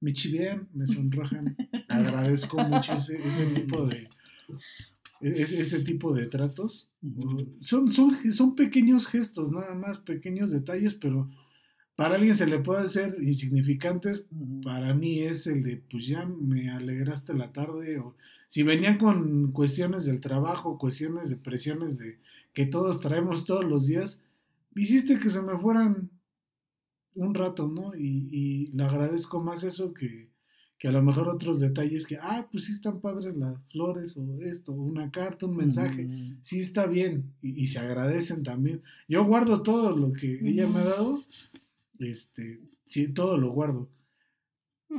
me 0.00 0.12
chivean, 0.12 0.68
me 0.74 0.88
sonrojan. 0.88 1.56
Agradezco 1.88 2.58
mucho 2.58 2.94
ese, 2.94 3.24
ese 3.24 3.46
tipo 3.46 3.86
de, 3.86 4.08
ese, 5.20 5.60
ese 5.60 5.78
tipo 5.84 6.12
de 6.12 6.26
tratos. 6.26 6.89
Son, 7.60 7.90
son, 7.90 8.32
son 8.32 8.54
pequeños 8.54 9.06
gestos, 9.06 9.50
nada 9.52 9.74
más, 9.74 9.98
pequeños 9.98 10.50
detalles, 10.50 10.94
pero 10.94 11.30
para 11.96 12.14
alguien 12.14 12.34
se 12.34 12.46
le 12.46 12.58
puede 12.58 12.80
hacer 12.80 13.16
insignificantes, 13.20 14.26
para 14.62 14.94
mí 14.94 15.20
es 15.20 15.46
el 15.46 15.62
de, 15.62 15.78
pues 15.78 16.06
ya 16.06 16.26
me 16.26 16.70
alegraste 16.70 17.34
la 17.34 17.52
tarde, 17.52 17.98
o 17.98 18.16
si 18.48 18.62
venían 18.62 18.98
con 18.98 19.52
cuestiones 19.52 20.04
del 20.04 20.20
trabajo, 20.20 20.78
cuestiones 20.78 21.30
de 21.30 21.36
presiones 21.36 21.98
de 21.98 22.18
que 22.52 22.66
todos 22.66 23.00
traemos 23.00 23.44
todos 23.44 23.64
los 23.64 23.86
días, 23.86 24.20
hiciste 24.74 25.18
que 25.18 25.30
se 25.30 25.42
me 25.42 25.58
fueran 25.58 26.10
un 27.14 27.34
rato, 27.34 27.68
¿no? 27.68 27.94
Y, 27.94 28.28
y 28.30 28.66
le 28.68 28.84
agradezco 28.84 29.40
más 29.40 29.62
eso 29.62 29.92
que, 29.92 30.29
que 30.80 30.88
a 30.88 30.92
lo 30.92 31.02
mejor 31.02 31.28
otros 31.28 31.60
detalles 31.60 32.06
que, 32.06 32.16
ah, 32.16 32.48
pues 32.50 32.64
sí 32.64 32.72
están 32.72 33.00
padres 33.00 33.36
las 33.36 33.54
flores 33.70 34.16
o 34.16 34.40
esto, 34.40 34.72
una 34.72 35.10
carta, 35.10 35.44
un 35.44 35.54
mensaje, 35.54 36.08
sí 36.40 36.58
está 36.58 36.86
bien 36.86 37.34
y, 37.42 37.66
se 37.66 37.80
agradecen 37.80 38.42
también. 38.42 38.82
Yo 39.06 39.22
guardo 39.26 39.62
todo 39.62 39.94
lo 39.94 40.14
que 40.14 40.40
ella 40.42 40.66
me 40.66 40.80
ha 40.80 40.84
dado, 40.84 41.22
este, 41.98 42.62
sí, 42.86 43.12
todo 43.12 43.36
lo 43.36 43.50
guardo. 43.50 43.90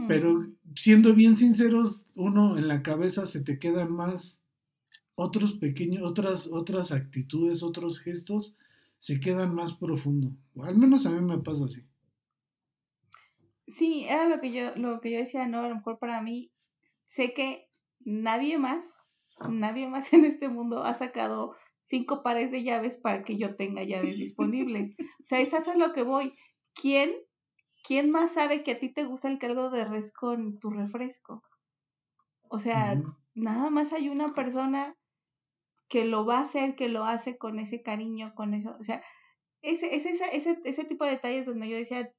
Pero 0.07 0.35
mm. 0.35 0.55
siendo 0.75 1.15
bien 1.15 1.35
sinceros, 1.35 2.05
uno 2.15 2.59
en 2.59 2.67
la 2.67 2.83
cabeza 2.83 3.25
se 3.25 3.41
te 3.41 3.57
quedan 3.57 3.91
más 3.91 4.39
otros 5.15 5.55
pequeños, 5.55 6.03
otras, 6.03 6.45
otras 6.45 6.91
actitudes, 6.91 7.63
otros 7.63 7.97
gestos, 7.97 8.55
se 8.99 9.19
quedan 9.19 9.55
más 9.55 9.73
profundo. 9.73 10.31
O 10.53 10.63
al 10.63 10.77
menos 10.77 11.07
a 11.07 11.09
mí 11.09 11.21
me 11.21 11.39
pasa 11.39 11.65
así. 11.65 11.81
Sí, 13.75 14.05
era 14.07 14.27
lo 14.27 14.39
que 14.39 14.51
yo, 14.51 14.75
lo 14.75 14.99
que 15.01 15.11
yo 15.11 15.17
decía, 15.19 15.47
¿no? 15.47 15.61
A 15.61 15.69
lo 15.69 15.75
mejor 15.75 15.97
para 15.99 16.21
mí, 16.21 16.51
sé 17.05 17.33
que 17.33 17.69
nadie 17.99 18.57
más, 18.57 18.85
nadie 19.49 19.87
más 19.87 20.11
en 20.13 20.25
este 20.25 20.49
mundo 20.49 20.83
ha 20.83 20.93
sacado 20.93 21.55
cinco 21.81 22.23
pares 22.23 22.51
de 22.51 22.63
llaves 22.63 22.97
para 22.97 23.23
que 23.23 23.37
yo 23.37 23.55
tenga 23.55 23.83
llaves 23.83 24.17
disponibles. 24.17 24.95
O 25.21 25.23
sea, 25.23 25.39
es 25.39 25.53
a 25.53 25.75
lo 25.75 25.93
que 25.93 26.03
voy. 26.03 26.35
¿Quién, 26.73 27.13
quién 27.83 28.11
más 28.11 28.33
sabe 28.33 28.63
que 28.63 28.71
a 28.71 28.79
ti 28.79 28.89
te 28.89 29.05
gusta 29.05 29.27
el 29.27 29.39
caldo 29.39 29.69
de 29.69 29.85
res 29.85 30.11
con 30.11 30.59
tu 30.59 30.71
refresco? 30.71 31.43
O 32.49 32.59
sea, 32.59 33.01
nada 33.33 33.69
más 33.69 33.93
hay 33.93 34.09
una 34.09 34.33
persona 34.33 34.97
que 35.87 36.05
lo 36.05 36.25
va 36.25 36.39
a 36.39 36.43
hacer, 36.43 36.75
que 36.75 36.89
lo 36.89 37.05
hace 37.05 37.37
con 37.37 37.59
ese 37.59 37.81
cariño, 37.81 38.33
con 38.35 38.53
eso. 38.53 38.75
O 38.79 38.83
sea, 38.83 39.03
ese, 39.61 39.95
ese, 39.95 40.17
ese, 40.35 40.59
ese 40.63 40.85
tipo 40.85 41.05
de 41.05 41.11
detalles 41.11 41.45
donde 41.45 41.69
yo 41.69 41.77
decía, 41.77 42.11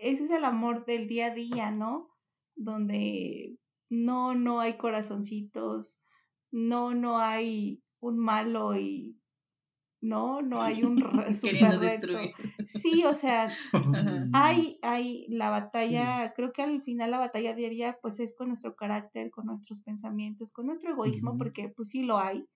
ese 0.00 0.24
es 0.24 0.30
el 0.30 0.44
amor 0.44 0.84
del 0.84 1.08
día 1.08 1.26
a 1.26 1.34
día, 1.34 1.70
¿no? 1.70 2.10
Donde 2.56 3.58
no, 3.90 4.34
no 4.34 4.60
hay 4.60 4.76
corazoncitos, 4.76 6.02
no, 6.50 6.94
no 6.94 7.18
hay 7.18 7.82
un 8.00 8.18
malo 8.18 8.76
y 8.76 9.18
¿no? 10.00 10.42
No 10.42 10.62
hay 10.62 10.84
un 10.84 10.96
super 11.34 11.78
reto. 11.78 11.80
destruir. 11.80 12.30
Sí, 12.66 13.04
o 13.04 13.14
sea, 13.14 13.52
hay, 14.32 14.78
hay 14.82 15.26
la 15.28 15.50
batalla, 15.50 16.32
creo 16.34 16.52
que 16.52 16.62
al 16.62 16.82
final 16.82 17.10
la 17.10 17.18
batalla 17.18 17.54
diaria 17.54 17.98
pues 18.00 18.20
es 18.20 18.34
con 18.34 18.48
nuestro 18.48 18.76
carácter, 18.76 19.30
con 19.30 19.46
nuestros 19.46 19.80
pensamientos, 19.80 20.52
con 20.52 20.66
nuestro 20.66 20.92
egoísmo, 20.92 21.36
porque 21.36 21.68
pues 21.68 21.90
sí 21.90 22.02
lo 22.02 22.18
hay. 22.18 22.46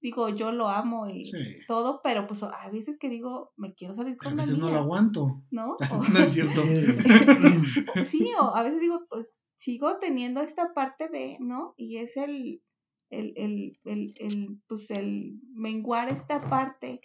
Digo, 0.00 0.28
yo 0.28 0.52
lo 0.52 0.68
amo 0.68 1.08
y 1.08 1.24
Sí. 1.24 1.56
todo, 1.66 2.00
pero 2.04 2.26
pues 2.28 2.42
a 2.44 2.70
veces 2.70 2.98
que 2.98 3.08
digo, 3.10 3.52
me 3.56 3.74
quiero 3.74 3.96
salir 3.96 4.14
A 4.14 4.24
con 4.24 4.36
la 4.36 4.42
veces 4.42 4.56
no 4.58 4.66
mía, 4.66 4.74
lo 4.74 4.78
aguanto. 4.80 5.42
¿no? 5.50 5.76
No 6.12 6.18
es 6.20 6.32
cierto. 6.32 6.62
O- 6.62 8.04
sí, 8.04 8.30
o 8.40 8.54
a 8.54 8.62
veces 8.62 8.80
digo, 8.80 9.06
pues 9.08 9.40
sigo 9.56 9.98
teniendo 9.98 10.40
esta 10.40 10.72
parte 10.72 11.08
de, 11.08 11.36
¿no? 11.40 11.74
Y 11.76 11.96
es 11.96 12.16
el, 12.16 12.62
el, 13.10 13.32
el, 13.36 13.78
el, 13.84 14.14
el, 14.18 14.60
pues 14.68 14.88
el 14.90 15.40
menguar 15.52 16.10
esta 16.10 16.48
parte 16.48 17.00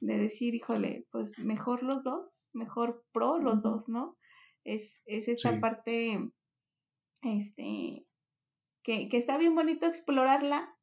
de 0.00 0.18
decir, 0.18 0.54
híjole, 0.54 1.06
pues 1.10 1.38
mejor 1.38 1.82
los 1.82 2.04
dos, 2.04 2.42
mejor 2.52 3.04
pro 3.12 3.38
los 3.38 3.62
dos, 3.62 3.88
¿no? 3.88 4.18
Es, 4.64 5.00
es 5.06 5.28
esta 5.28 5.54
Sí. 5.54 5.60
parte, 5.60 6.30
este, 7.22 8.06
que, 8.82 9.08
que 9.08 9.16
está 9.16 9.38
bien 9.38 9.54
bonito 9.54 9.86
explorarla, 9.86 10.75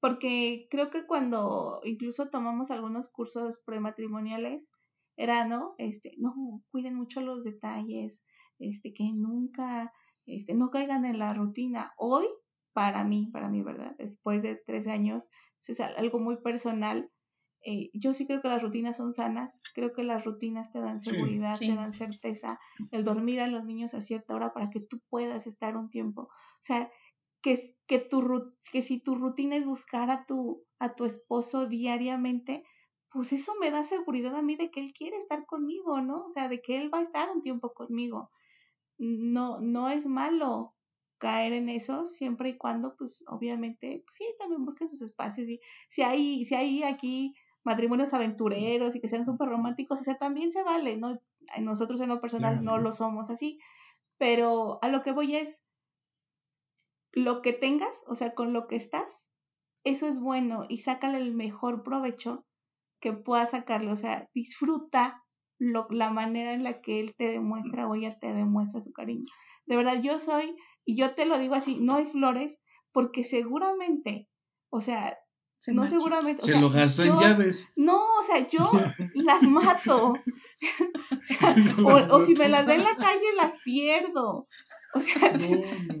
porque 0.00 0.66
creo 0.70 0.90
que 0.90 1.06
cuando 1.06 1.80
incluso 1.84 2.30
tomamos 2.30 2.70
algunos 2.70 3.08
cursos 3.08 3.58
prematrimoniales, 3.64 4.70
era, 5.16 5.46
¿no? 5.46 5.74
Este, 5.78 6.14
no, 6.18 6.62
cuiden 6.70 6.94
mucho 6.94 7.20
los 7.20 7.44
detalles, 7.44 8.22
este, 8.58 8.92
que 8.94 9.12
nunca, 9.12 9.92
este, 10.26 10.54
no 10.54 10.70
caigan 10.70 11.04
en 11.04 11.18
la 11.18 11.34
rutina. 11.34 11.92
Hoy, 11.96 12.26
para 12.72 13.04
mí, 13.04 13.28
para 13.32 13.48
mí, 13.48 13.62
¿verdad? 13.62 13.96
Después 13.98 14.42
de 14.42 14.56
13 14.56 14.90
años, 14.92 15.28
es 15.66 15.80
algo 15.80 16.20
muy 16.20 16.36
personal. 16.40 17.10
eh, 17.64 17.90
yo 17.92 18.14
sí 18.14 18.26
creo 18.26 18.40
que 18.40 18.48
las 18.48 18.62
rutinas 18.62 18.96
son 18.96 19.12
sanas, 19.12 19.60
creo 19.74 19.92
que 19.92 20.04
las 20.04 20.24
rutinas 20.24 20.70
te 20.72 20.80
dan 20.80 21.00
Sí, 21.00 21.10
seguridad, 21.10 21.58
sí. 21.58 21.66
te 21.66 21.74
dan 21.74 21.92
certeza, 21.92 22.60
el 22.92 23.04
dormir 23.04 23.40
a 23.40 23.48
los 23.48 23.64
niños 23.64 23.94
a 23.94 24.00
cierta 24.00 24.34
hora 24.34 24.52
para 24.52 24.70
que 24.70 24.80
tú 24.80 25.00
puedas 25.10 25.46
estar 25.46 25.76
un 25.76 25.90
tiempo. 25.90 26.22
O 26.22 26.60
sea, 26.60 26.90
que, 27.42 27.76
que, 27.86 27.98
tu, 27.98 28.54
que 28.72 28.82
si 28.82 29.00
tu 29.00 29.14
rutina 29.14 29.56
es 29.56 29.66
buscar 29.66 30.10
a 30.10 30.26
tu, 30.26 30.64
a 30.78 30.94
tu 30.94 31.04
esposo 31.04 31.66
diariamente, 31.66 32.64
pues 33.10 33.32
eso 33.32 33.54
me 33.60 33.70
da 33.70 33.84
seguridad 33.84 34.36
a 34.36 34.42
mí 34.42 34.56
de 34.56 34.70
que 34.70 34.80
él 34.80 34.92
quiere 34.92 35.16
estar 35.16 35.46
conmigo, 35.46 36.00
¿no? 36.00 36.24
O 36.24 36.30
sea, 36.30 36.48
de 36.48 36.60
que 36.60 36.78
él 36.78 36.92
va 36.92 36.98
a 36.98 37.02
estar 37.02 37.30
un 37.30 37.42
tiempo 37.42 37.72
conmigo. 37.72 38.30
No, 38.98 39.60
no 39.60 39.88
es 39.88 40.06
malo 40.06 40.74
caer 41.18 41.52
en 41.52 41.68
eso 41.68 42.06
siempre 42.06 42.50
y 42.50 42.56
cuando, 42.56 42.96
pues, 42.96 43.24
obviamente, 43.28 44.02
pues 44.04 44.16
sí, 44.16 44.24
también 44.38 44.64
busquen 44.64 44.88
sus 44.88 45.02
espacios 45.02 45.48
y 45.48 45.60
si 45.88 46.02
hay, 46.02 46.44
si 46.44 46.54
hay 46.54 46.82
aquí 46.82 47.34
matrimonios 47.64 48.14
aventureros 48.14 48.94
y 48.94 49.00
que 49.00 49.08
sean 49.08 49.24
súper 49.24 49.48
románticos, 49.48 50.00
o 50.00 50.04
sea, 50.04 50.16
también 50.16 50.52
se 50.52 50.62
vale, 50.62 50.96
¿no? 50.96 51.20
Nosotros 51.60 52.00
en 52.00 52.08
lo 52.08 52.20
personal 52.20 52.62
no 52.64 52.78
lo 52.78 52.92
somos 52.92 53.30
así, 53.30 53.58
pero 54.16 54.78
a 54.82 54.88
lo 54.88 55.02
que 55.02 55.12
voy 55.12 55.36
es, 55.36 55.66
lo 57.18 57.42
que 57.42 57.52
tengas, 57.52 58.04
o 58.06 58.14
sea, 58.14 58.34
con 58.34 58.52
lo 58.52 58.66
que 58.66 58.76
estás, 58.76 59.30
eso 59.84 60.06
es 60.06 60.20
bueno 60.20 60.64
y 60.68 60.78
sácale 60.78 61.18
el 61.18 61.34
mejor 61.34 61.82
provecho 61.82 62.44
que 63.00 63.12
puedas 63.12 63.50
sacarle, 63.50 63.92
o 63.92 63.96
sea, 63.96 64.28
disfruta 64.34 65.24
lo, 65.58 65.86
la 65.90 66.10
manera 66.10 66.52
en 66.52 66.64
la 66.64 66.80
que 66.80 67.00
él 67.00 67.14
te 67.16 67.28
demuestra 67.28 67.88
o 67.88 67.94
ella 67.94 68.18
te 68.18 68.32
demuestra 68.32 68.80
su 68.80 68.92
cariño. 68.92 69.24
De 69.66 69.76
verdad, 69.76 70.00
yo 70.02 70.18
soy, 70.18 70.56
y 70.84 70.96
yo 70.96 71.14
te 71.14 71.26
lo 71.26 71.38
digo 71.38 71.54
así, 71.54 71.76
no 71.80 71.96
hay 71.96 72.06
flores, 72.06 72.60
porque 72.92 73.24
seguramente, 73.24 74.28
o 74.70 74.80
sea, 74.80 75.18
Se 75.58 75.72
no 75.72 75.86
seguramente, 75.86 76.42
o 76.42 76.46
Se 76.46 76.52
sea, 76.52 76.60
lo 76.60 76.70
gastó 76.70 77.02
en 77.02 77.16
llaves. 77.16 77.68
No, 77.76 77.98
o 78.18 78.22
sea, 78.22 78.48
yo 78.48 78.70
las 79.14 79.42
mato. 79.42 80.14
o, 81.12 81.22
sea, 81.22 81.56
o, 81.84 82.16
o 82.16 82.20
si 82.20 82.34
me 82.34 82.48
las 82.48 82.66
da 82.66 82.74
en 82.74 82.84
la 82.84 82.96
calle, 82.96 83.34
las 83.36 83.56
pierdo. 83.64 84.48
O 84.94 85.00
sea, 85.00 85.32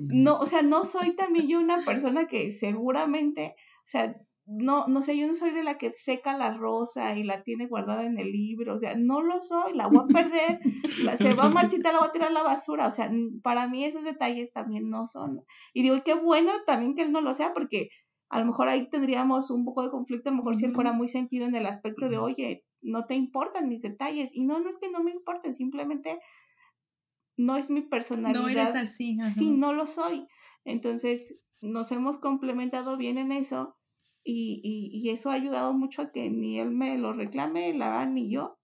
no, 0.08 0.38
o 0.40 0.46
sea, 0.46 0.62
no 0.62 0.84
soy 0.84 1.14
también 1.14 1.46
yo 1.48 1.60
una 1.60 1.84
persona 1.84 2.26
que 2.26 2.50
seguramente, 2.50 3.54
o 3.80 3.86
sea, 3.86 4.16
no, 4.46 4.86
no 4.88 5.02
sé, 5.02 5.18
yo 5.18 5.26
no 5.26 5.34
soy 5.34 5.50
de 5.50 5.62
la 5.62 5.76
que 5.76 5.92
seca 5.92 6.36
la 6.38 6.56
rosa 6.56 7.14
y 7.18 7.22
la 7.22 7.42
tiene 7.42 7.66
guardada 7.66 8.06
en 8.06 8.18
el 8.18 8.32
libro, 8.32 8.72
o 8.74 8.78
sea, 8.78 8.94
no 8.96 9.20
lo 9.20 9.42
soy, 9.42 9.74
la 9.74 9.88
voy 9.88 10.04
a 10.04 10.06
perder, 10.06 10.60
la- 11.04 11.18
se 11.18 11.34
va 11.34 11.44
a 11.44 11.50
marchitar, 11.50 11.92
la 11.92 11.98
voy 12.00 12.08
a 12.08 12.12
tirar 12.12 12.28
a 12.30 12.32
la 12.32 12.42
basura, 12.42 12.86
o 12.86 12.90
sea, 12.90 13.10
para 13.42 13.68
mí 13.68 13.84
esos 13.84 14.04
detalles 14.04 14.50
también 14.52 14.88
no 14.88 15.06
son. 15.06 15.42
Y 15.74 15.82
digo, 15.82 15.96
qué 16.02 16.14
bueno 16.14 16.50
también 16.66 16.94
que 16.94 17.02
él 17.02 17.12
no 17.12 17.20
lo 17.20 17.34
sea, 17.34 17.52
porque 17.52 17.90
a 18.30 18.38
lo 18.38 18.46
mejor 18.46 18.68
ahí 18.68 18.88
tendríamos 18.88 19.50
un 19.50 19.66
poco 19.66 19.82
de 19.82 19.90
conflicto, 19.90 20.30
a 20.30 20.32
lo 20.32 20.38
mejor 20.38 20.56
si 20.56 20.64
él 20.64 20.72
fuera 20.74 20.92
muy 20.92 21.08
sentido 21.08 21.44
en 21.46 21.54
el 21.54 21.66
aspecto 21.66 22.08
de, 22.08 22.16
oye, 22.16 22.64
no 22.80 23.04
te 23.04 23.16
importan 23.16 23.68
mis 23.68 23.82
detalles, 23.82 24.30
y 24.34 24.44
no, 24.46 24.60
no 24.60 24.70
es 24.70 24.78
que 24.78 24.90
no 24.90 25.02
me 25.02 25.10
importen, 25.10 25.54
simplemente 25.54 26.18
no 27.38 27.56
es 27.56 27.70
mi 27.70 27.80
personalidad. 27.80 28.42
No 28.42 28.48
eres 28.48 28.74
así. 28.74 29.16
ajá. 29.18 29.30
Sí, 29.30 29.50
no 29.50 29.72
lo 29.72 29.86
soy. 29.86 30.26
Entonces, 30.64 31.40
nos 31.62 31.90
hemos 31.92 32.18
complementado 32.18 32.98
bien 32.98 33.16
en 33.16 33.32
eso 33.32 33.76
y, 34.24 34.60
y, 34.62 34.90
y 34.98 35.10
eso 35.10 35.30
ha 35.30 35.34
ayudado 35.34 35.72
mucho 35.72 36.02
a 36.02 36.10
que 36.12 36.28
ni 36.28 36.60
él 36.60 36.70
me 36.72 36.98
lo 36.98 37.14
reclame, 37.14 37.72
la 37.72 37.88
verdad, 37.90 38.08
ni 38.08 38.30
yo. 38.30 38.58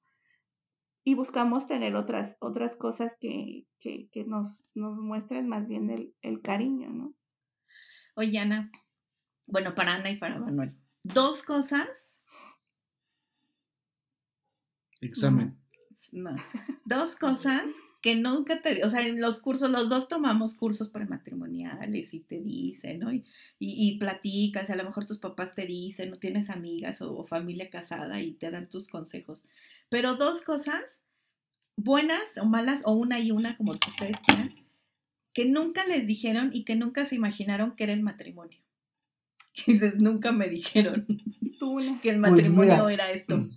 Y 1.04 1.14
buscamos 1.14 1.66
tener 1.66 1.94
otras, 1.96 2.36
otras 2.40 2.76
cosas 2.76 3.16
que, 3.20 3.66
que, 3.78 4.08
que 4.10 4.24
nos, 4.24 4.56
nos 4.74 4.98
muestren 4.98 5.48
más 5.48 5.68
bien 5.68 5.90
el, 5.90 6.14
el 6.22 6.42
cariño, 6.42 6.90
¿no? 6.90 7.14
Oye, 8.16 8.38
Ana, 8.38 8.70
bueno, 9.46 9.74
para 9.74 9.94
Ana 9.94 10.10
y 10.10 10.16
para 10.16 10.38
Manuel, 10.38 10.76
dos 11.02 11.42
cosas, 11.42 12.22
Examen. 15.00 15.58
no, 16.12 16.34
dos 16.86 17.16
cosas 17.16 17.64
que 18.04 18.16
nunca 18.16 18.60
te, 18.60 18.84
o 18.84 18.90
sea, 18.90 19.00
en 19.00 19.18
los 19.18 19.40
cursos, 19.40 19.70
los 19.70 19.88
dos 19.88 20.08
tomamos 20.08 20.52
cursos 20.52 20.90
prematrimoniales 20.90 22.12
y 22.12 22.20
te 22.20 22.38
dicen, 22.38 22.98
¿no? 22.98 23.10
Y, 23.10 23.24
y, 23.58 23.88
y 23.88 23.96
platicas, 23.96 24.68
y 24.68 24.72
a 24.74 24.76
lo 24.76 24.84
mejor 24.84 25.06
tus 25.06 25.16
papás 25.16 25.54
te 25.54 25.64
dicen, 25.64 26.10
no 26.10 26.16
tienes 26.16 26.50
amigas 26.50 27.00
o, 27.00 27.16
o 27.16 27.24
familia 27.24 27.70
casada 27.70 28.20
y 28.20 28.32
te 28.32 28.50
dan 28.50 28.68
tus 28.68 28.88
consejos. 28.88 29.46
Pero 29.88 30.16
dos 30.16 30.42
cosas, 30.42 31.00
buenas 31.78 32.20
o 32.38 32.44
malas, 32.44 32.82
o 32.84 32.92
una 32.92 33.20
y 33.20 33.30
una, 33.30 33.56
como 33.56 33.72
ustedes 33.72 34.18
quieran, 34.26 34.54
que 35.32 35.46
nunca 35.46 35.86
les 35.86 36.06
dijeron 36.06 36.50
y 36.52 36.64
que 36.64 36.76
nunca 36.76 37.06
se 37.06 37.14
imaginaron 37.14 37.74
que 37.74 37.84
era 37.84 37.94
el 37.94 38.02
matrimonio. 38.02 38.58
Y 39.66 39.72
dices, 39.72 39.94
nunca 39.96 40.30
me 40.30 40.50
dijeron 40.50 41.06
que 42.02 42.10
el 42.10 42.20
Pues 42.20 42.32
matrimonio 42.32 42.84
mira, 42.84 42.92
era 42.92 43.10
esto. 43.12 43.48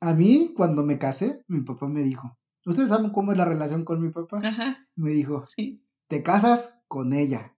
A 0.00 0.14
mí, 0.14 0.54
cuando 0.56 0.86
me 0.86 0.98
casé, 0.98 1.44
mi 1.48 1.60
papá 1.60 1.86
me 1.86 2.02
dijo, 2.02 2.38
¿ustedes 2.64 2.88
saben 2.88 3.10
cómo 3.10 3.32
es 3.32 3.38
la 3.38 3.44
relación 3.44 3.84
con 3.84 4.02
mi 4.02 4.10
papá? 4.10 4.40
Ajá, 4.42 4.86
Me 4.96 5.10
dijo, 5.10 5.46
sí. 5.56 5.82
te 6.08 6.22
casas 6.22 6.78
con 6.88 7.12
ella, 7.12 7.54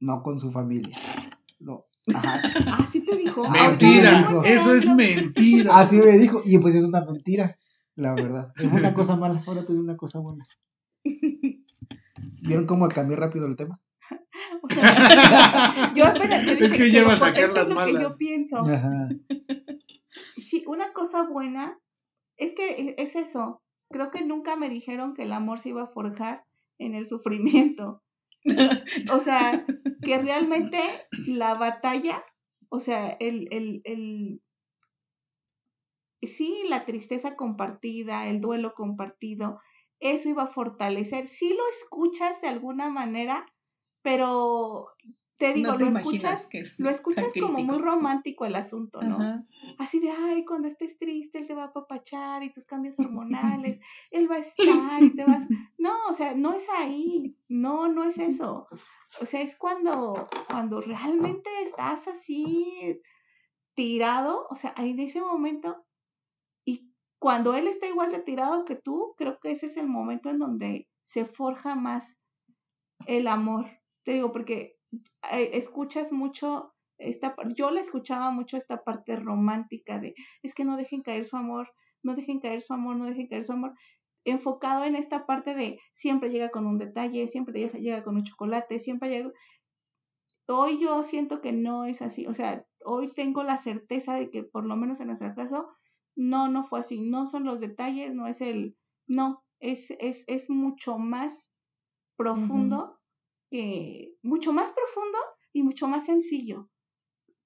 no 0.00 0.22
con 0.22 0.38
su 0.38 0.50
familia. 0.50 0.98
No. 1.58 1.86
Ajá. 2.14 2.42
Ah, 2.66 2.88
te 2.92 3.16
dijo. 3.16 3.44
Ah, 3.48 3.72
sí 3.74 3.84
me 3.86 3.90
Mentira, 3.92 4.18
dijo. 4.18 4.44
eso 4.44 4.74
es 4.74 4.88
mentira. 4.88 5.78
Así 5.78 5.96
me 5.98 6.18
dijo, 6.18 6.42
y 6.44 6.58
pues 6.58 6.74
es 6.74 6.84
una 6.84 7.04
mentira, 7.04 7.58
la 7.94 8.14
verdad. 8.14 8.52
Es 8.56 8.72
una 8.72 8.94
cosa 8.94 9.16
mala, 9.16 9.42
ahora 9.46 9.62
te 9.64 9.72
digo 9.72 9.84
una 9.84 9.96
cosa 9.96 10.18
buena. 10.18 10.46
¿Vieron 12.42 12.66
cómo 12.66 12.88
cambié 12.88 13.16
rápido 13.16 13.46
el 13.46 13.56
tema? 13.56 13.80
O 14.62 14.68
sea, 14.68 15.92
yo 15.94 16.04
apenas 16.06 16.44
te 16.44 16.52
Es 16.52 16.58
dije 16.72 16.76
que 16.84 16.90
lleva 16.90 17.12
a 17.12 17.16
sacar 17.16 17.50
las 17.50 17.62
es 17.64 17.68
lo 17.68 17.74
que 17.74 17.74
malas. 17.74 18.02
yo 18.02 18.16
pienso. 18.18 18.56
Ajá. 18.66 19.08
Sí, 20.36 20.64
una 20.66 20.92
cosa 20.92 21.28
buena 21.28 21.78
es 22.36 22.54
que 22.54 22.94
es 22.98 23.14
eso. 23.16 23.62
Creo 23.90 24.10
que 24.10 24.24
nunca 24.24 24.56
me 24.56 24.68
dijeron 24.68 25.14
que 25.14 25.22
el 25.22 25.32
amor 25.32 25.60
se 25.60 25.70
iba 25.70 25.82
a 25.82 25.88
forjar 25.88 26.44
en 26.78 26.94
el 26.94 27.06
sufrimiento. 27.06 28.02
O 29.12 29.18
sea, 29.18 29.66
que 30.02 30.18
realmente 30.18 30.78
la 31.26 31.54
batalla, 31.54 32.24
o 32.68 32.80
sea, 32.80 33.16
el, 33.20 33.48
el, 33.50 33.82
el, 33.84 34.42
sí, 36.22 36.62
la 36.68 36.84
tristeza 36.84 37.36
compartida, 37.36 38.28
el 38.28 38.40
duelo 38.40 38.72
compartido, 38.74 39.60
eso 39.98 40.28
iba 40.28 40.44
a 40.44 40.48
fortalecer. 40.48 41.28
Sí 41.28 41.50
lo 41.50 41.62
escuchas 41.72 42.40
de 42.40 42.48
alguna 42.48 42.88
manera, 42.88 43.44
pero 44.02 44.88
te 45.40 45.54
digo, 45.54 45.72
no 45.72 45.78
te 45.78 45.84
lo 45.90 45.98
escuchas, 45.98 46.46
que 46.48 46.58
es 46.58 46.78
lo 46.78 46.90
escuchas 46.90 47.32
como 47.40 47.64
muy 47.64 47.78
romántico 47.78 48.44
el 48.44 48.54
asunto, 48.54 49.00
¿no? 49.00 49.16
Ajá. 49.16 49.46
Así 49.78 49.98
de, 49.98 50.10
ay, 50.10 50.44
cuando 50.44 50.68
estés 50.68 50.98
triste, 50.98 51.38
él 51.38 51.46
te 51.46 51.54
va 51.54 51.62
a 51.62 51.66
apapachar 51.68 52.42
y 52.42 52.52
tus 52.52 52.66
cambios 52.66 52.98
hormonales, 52.98 53.80
él 54.10 54.30
va 54.30 54.36
a 54.36 54.40
estar 54.40 55.02
y 55.02 55.16
te 55.16 55.24
vas... 55.24 55.48
No, 55.78 55.94
o 56.10 56.12
sea, 56.12 56.34
no 56.34 56.52
es 56.52 56.66
ahí, 56.76 57.38
no, 57.48 57.88
no 57.88 58.04
es 58.04 58.18
eso. 58.18 58.68
O 59.22 59.24
sea, 59.24 59.40
es 59.40 59.56
cuando, 59.56 60.28
cuando 60.46 60.82
realmente 60.82 61.48
estás 61.62 62.06
así 62.06 63.00
tirado, 63.72 64.46
o 64.50 64.56
sea, 64.56 64.74
ahí 64.76 64.92
de 64.92 65.04
ese 65.04 65.22
momento, 65.22 65.86
y 66.66 66.92
cuando 67.18 67.54
él 67.54 67.66
está 67.66 67.86
igual 67.88 68.12
de 68.12 68.20
tirado 68.20 68.66
que 68.66 68.76
tú, 68.76 69.14
creo 69.16 69.40
que 69.40 69.52
ese 69.52 69.66
es 69.66 69.78
el 69.78 69.88
momento 69.88 70.28
en 70.28 70.38
donde 70.38 70.86
se 71.00 71.24
forja 71.24 71.76
más 71.76 72.18
el 73.06 73.26
amor. 73.26 73.70
Te 74.02 74.12
digo, 74.12 74.32
porque 74.32 74.79
escuchas 75.30 76.12
mucho 76.12 76.74
esta, 77.00 77.34
yo 77.56 77.70
le 77.70 77.80
escuchaba 77.80 78.30
mucho 78.30 78.56
esta 78.56 78.84
parte 78.84 79.16
romántica 79.16 79.98
de, 79.98 80.14
es 80.42 80.54
que 80.54 80.64
no 80.64 80.76
dejen 80.76 81.02
caer 81.02 81.24
su 81.24 81.36
amor, 81.36 81.72
no 82.02 82.14
dejen 82.14 82.40
caer 82.40 82.62
su 82.62 82.74
amor, 82.74 82.96
no 82.96 83.06
dejen 83.06 83.28
caer 83.28 83.44
su 83.44 83.52
amor, 83.52 83.74
enfocado 84.24 84.84
en 84.84 84.96
esta 84.96 85.26
parte 85.26 85.54
de 85.54 85.80
siempre 85.94 86.30
llega 86.30 86.50
con 86.50 86.66
un 86.66 86.78
detalle, 86.78 87.26
siempre 87.28 87.58
llega, 87.58 87.78
llega 87.78 88.04
con 88.04 88.16
un 88.16 88.24
chocolate, 88.24 88.78
siempre 88.78 89.08
llega... 89.08 89.32
Hoy 90.46 90.80
yo 90.80 91.02
siento 91.04 91.40
que 91.40 91.52
no 91.52 91.84
es 91.84 92.02
así, 92.02 92.26
o 92.26 92.34
sea, 92.34 92.66
hoy 92.84 93.12
tengo 93.14 93.44
la 93.44 93.56
certeza 93.56 94.14
de 94.14 94.30
que 94.30 94.42
por 94.42 94.66
lo 94.66 94.76
menos 94.76 95.00
en 95.00 95.06
nuestro 95.06 95.32
caso, 95.34 95.68
no, 96.16 96.48
no 96.48 96.66
fue 96.66 96.80
así, 96.80 97.00
no 97.00 97.26
son 97.26 97.44
los 97.44 97.60
detalles, 97.60 98.12
no 98.12 98.26
es 98.26 98.40
el, 98.40 98.76
no, 99.06 99.44
es, 99.60 99.92
es, 100.00 100.24
es 100.26 100.50
mucho 100.50 100.98
más 100.98 101.52
profundo 102.16 102.99
que, 103.50 104.14
mucho 104.22 104.52
más 104.52 104.72
profundo 104.72 105.18
y 105.52 105.62
mucho 105.62 105.88
más 105.88 106.06
sencillo 106.06 106.68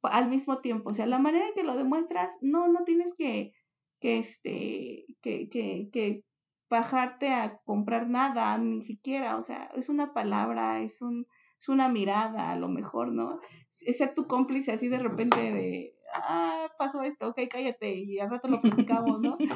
al 0.02 0.28
mismo 0.28 0.60
tiempo. 0.60 0.90
O 0.90 0.94
sea, 0.94 1.06
la 1.06 1.18
manera 1.18 1.48
en 1.48 1.54
que 1.54 1.64
lo 1.64 1.76
demuestras, 1.76 2.30
no, 2.40 2.68
no 2.68 2.84
tienes 2.84 3.14
que, 3.16 3.52
que 4.00 4.18
este, 4.18 5.06
que, 5.22 5.48
que, 5.48 5.88
que 5.90 6.24
bajarte 6.68 7.28
a 7.28 7.58
comprar 7.64 8.08
nada, 8.08 8.58
ni 8.58 8.82
siquiera, 8.82 9.36
o 9.36 9.42
sea, 9.42 9.70
es 9.76 9.88
una 9.88 10.12
palabra, 10.12 10.82
es 10.82 11.00
un, 11.00 11.26
es 11.58 11.68
una 11.68 11.88
mirada, 11.88 12.50
a 12.50 12.56
lo 12.56 12.68
mejor, 12.68 13.12
¿no? 13.12 13.40
Es 13.86 13.98
ser 13.98 14.14
tu 14.14 14.26
cómplice 14.26 14.72
así 14.72 14.88
de 14.88 14.98
repente 14.98 15.38
de, 15.52 15.94
ah, 16.14 16.68
pasó 16.78 17.02
esto, 17.02 17.28
ok, 17.28 17.40
cállate, 17.50 17.94
y 17.94 18.18
al 18.18 18.30
rato 18.30 18.48
lo 18.48 18.60
platicamos, 18.60 19.20
¿no? 19.20 19.38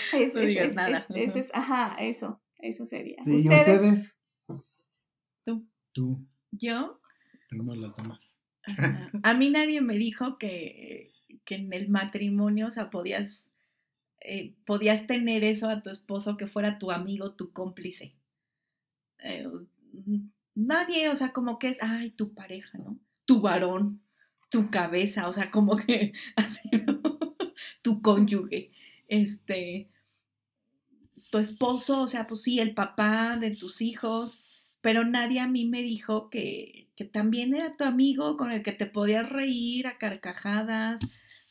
Es- 0.12 0.34
No 0.34 0.40
digas 0.40 0.74
nada. 0.74 1.06
ajá, 1.52 1.96
eso, 2.00 2.40
eso 2.58 2.86
sería. 2.86 3.22
Sí, 3.24 3.42
¿y 3.44 3.48
ustedes? 3.48 4.16
Tú, 5.92 6.26
Yo, 6.52 7.00
primero 7.48 7.80
las 7.80 7.96
demás. 7.96 8.20
ajá, 8.66 9.10
a 9.22 9.34
mí 9.34 9.50
nadie 9.50 9.80
me 9.80 9.94
dijo 9.94 10.38
que, 10.38 11.12
que 11.44 11.56
en 11.56 11.72
el 11.72 11.88
matrimonio, 11.88 12.68
o 12.68 12.70
sea, 12.70 12.90
podías, 12.90 13.44
eh, 14.20 14.54
podías 14.66 15.06
tener 15.06 15.44
eso 15.44 15.68
a 15.68 15.82
tu 15.82 15.90
esposo 15.90 16.36
que 16.36 16.46
fuera 16.46 16.78
tu 16.78 16.90
amigo, 16.90 17.34
tu 17.34 17.52
cómplice. 17.52 18.14
Eh, 19.18 19.46
nadie, 20.54 21.08
o 21.08 21.16
sea, 21.16 21.32
como 21.32 21.58
que 21.58 21.68
es, 21.68 21.78
ay, 21.82 22.10
tu 22.10 22.34
pareja, 22.34 22.78
¿no? 22.78 22.98
Tu 23.26 23.40
varón, 23.40 24.02
tu 24.50 24.70
cabeza, 24.70 25.28
o 25.28 25.32
sea, 25.32 25.50
como 25.50 25.76
que 25.76 26.12
así, 26.36 26.68
¿no? 26.86 27.00
tu 27.82 28.02
cónyuge, 28.02 28.72
este, 29.08 29.90
tu 31.30 31.38
esposo, 31.38 32.02
o 32.02 32.06
sea, 32.06 32.26
pues 32.26 32.42
sí, 32.42 32.60
el 32.60 32.74
papá 32.74 33.36
de 33.36 33.54
tus 33.56 33.80
hijos, 33.80 34.39
pero 34.80 35.04
nadie 35.04 35.40
a 35.40 35.46
mí 35.46 35.64
me 35.66 35.82
dijo 35.82 36.30
que, 36.30 36.88
que 36.96 37.04
también 37.04 37.54
era 37.54 37.72
tu 37.72 37.84
amigo 37.84 38.36
con 38.36 38.50
el 38.52 38.62
que 38.62 38.72
te 38.72 38.86
podías 38.86 39.28
reír 39.30 39.86
a 39.86 39.98
carcajadas, 39.98 41.00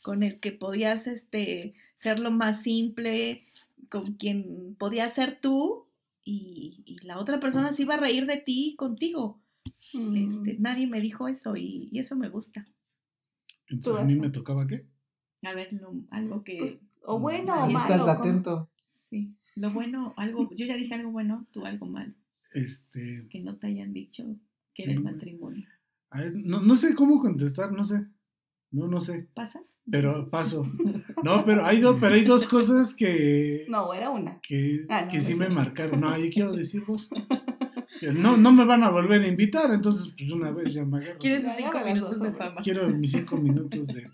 con 0.02 0.22
el 0.22 0.40
que 0.40 0.52
podías 0.52 1.06
este, 1.06 1.74
ser 1.98 2.18
lo 2.18 2.30
más 2.30 2.62
simple, 2.62 3.44
con 3.88 4.14
quien 4.14 4.74
podías 4.78 5.14
ser 5.14 5.40
tú 5.40 5.86
y, 6.24 6.82
y 6.86 7.06
la 7.06 7.18
otra 7.18 7.40
persona 7.40 7.72
se 7.72 7.82
iba 7.82 7.94
a 7.94 7.98
reír 8.00 8.26
de 8.26 8.36
ti 8.38 8.74
contigo. 8.76 9.40
Mm, 9.92 10.16
Este, 10.16 10.56
nadie 10.58 10.86
me 10.86 11.00
dijo 11.00 11.28
eso 11.28 11.56
y, 11.56 11.88
y 11.92 11.98
eso 11.98 12.16
me 12.16 12.28
gusta. 12.28 12.66
Entonces, 13.68 14.02
¿a 14.02 14.06
mí 14.06 14.16
me 14.16 14.30
tocaba 14.30 14.66
qué? 14.66 14.86
A 15.42 15.52
ver, 15.54 15.72
lo- 15.72 15.94
algo 16.10 16.42
que... 16.44 16.56
pues, 16.58 16.78
o 17.02 17.18
bueno 17.18 17.54
o 17.54 17.64
Ahí 17.64 17.72
malo. 17.72 17.84
estás 17.94 18.02
como- 18.02 18.12
atento. 18.12 18.70
sí, 19.08 19.34
lo 19.56 19.70
bueno, 19.70 20.14
algo, 20.16 20.50
yo 20.54 20.66
ya 20.66 20.76
dije 20.76 20.94
algo 20.94 21.10
bueno, 21.10 21.46
tú 21.52 21.64
algo 21.66 21.86
mal, 21.86 22.14
Este, 22.52 23.26
que 23.30 23.40
no 23.40 23.56
te 23.56 23.68
hayan 23.68 23.92
dicho 23.92 24.24
que 24.74 24.84
era 24.84 24.92
el 24.92 25.00
matrimonio. 25.02 25.68
a 26.10 26.22
ver, 26.22 26.34
no, 26.34 26.60
no 26.60 26.76
sé 26.76 26.94
cómo 26.94 27.20
contestar, 27.20 27.72
no 27.72 27.84
sé. 27.84 28.06
No, 28.72 28.86
no 28.86 29.00
sé. 29.00 29.28
¿Pasas? 29.34 29.76
Pero 29.90 30.28
paso. 30.30 30.62
No, 31.22 31.44
pero 31.44 31.64
hay, 31.66 31.80
dos 31.80 31.98
pero 32.00 32.14
hay 32.14 32.24
dos 32.24 32.46
cosas 32.46 32.94
que, 32.94 33.66
No, 33.68 33.92
era 33.92 34.08
una. 34.10 34.40
que, 34.40 34.86
Ah, 34.88 35.02
no, 35.02 35.08
que 35.08 35.18
no 35.18 35.22
sí 35.22 35.34
me 35.34 35.48
marcaron. 35.50 36.00
No, 36.00 36.16
yo 36.16 36.30
quiero 36.32 36.52
decir 36.52 36.82
dos. 36.86 37.10
Que 38.00 38.12
No, 38.12 38.38
no 38.38 38.52
me 38.52 38.64
van 38.64 38.82
a 38.84 38.88
volver 38.90 39.20
a 39.20 39.26
invitar, 39.28 39.74
entonces 39.74 40.14
pues 40.16 40.30
una 40.32 40.50
vez 40.52 40.72
ya 40.72 40.84
me 40.86 40.98
agarro. 40.98 41.18
¿Quieres 41.18 41.44
cinco 41.54 41.78
minutos 41.84 42.20
de 42.20 42.32
fama? 42.32 42.60
Quiero 42.62 42.88
mis 42.88 43.10
cinco 43.12 43.36
minutos 43.36 43.88
de... 43.88 44.08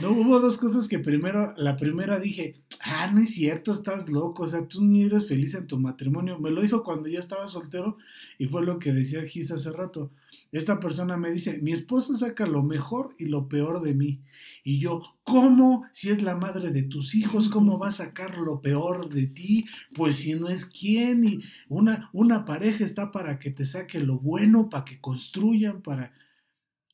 No, 0.00 0.12
hubo 0.12 0.40
dos 0.40 0.56
cosas 0.56 0.88
que 0.88 0.98
primero, 1.00 1.52
la 1.58 1.76
primera 1.76 2.18
dije, 2.18 2.62
ah, 2.84 3.10
no 3.12 3.20
es 3.20 3.34
cierto, 3.34 3.72
estás 3.72 4.08
loco, 4.08 4.44
o 4.44 4.48
sea, 4.48 4.66
tú 4.66 4.84
ni 4.84 5.04
eres 5.04 5.26
feliz 5.26 5.54
en 5.54 5.66
tu 5.66 5.78
matrimonio. 5.78 6.38
Me 6.38 6.50
lo 6.50 6.62
dijo 6.62 6.82
cuando 6.82 7.08
yo 7.08 7.18
estaba 7.18 7.46
soltero 7.46 7.96
y 8.38 8.46
fue 8.46 8.64
lo 8.64 8.78
que 8.78 8.92
decía 8.92 9.26
Gis 9.26 9.50
hace 9.50 9.72
rato. 9.72 10.10
Esta 10.52 10.78
persona 10.80 11.16
me 11.16 11.32
dice, 11.32 11.60
mi 11.60 11.72
esposa 11.72 12.14
saca 12.14 12.46
lo 12.46 12.62
mejor 12.62 13.14
y 13.18 13.26
lo 13.26 13.48
peor 13.48 13.82
de 13.82 13.94
mí. 13.94 14.20
Y 14.62 14.78
yo, 14.78 15.02
¿cómo? 15.24 15.84
Si 15.92 16.10
es 16.10 16.22
la 16.22 16.36
madre 16.36 16.70
de 16.70 16.82
tus 16.82 17.14
hijos, 17.14 17.48
¿cómo 17.48 17.78
va 17.78 17.88
a 17.88 17.92
sacar 17.92 18.38
lo 18.38 18.60
peor 18.60 19.08
de 19.12 19.26
ti? 19.26 19.66
Pues 19.92 20.16
si 20.16 20.34
no 20.34 20.48
es 20.48 20.64
quién. 20.64 21.24
Y 21.24 21.40
una, 21.68 22.10
una 22.12 22.44
pareja 22.44 22.84
está 22.84 23.10
para 23.10 23.38
que 23.38 23.50
te 23.50 23.64
saque 23.64 23.98
lo 23.98 24.18
bueno, 24.18 24.70
para 24.70 24.84
que 24.84 25.00
construyan, 25.00 25.82
para... 25.82 26.12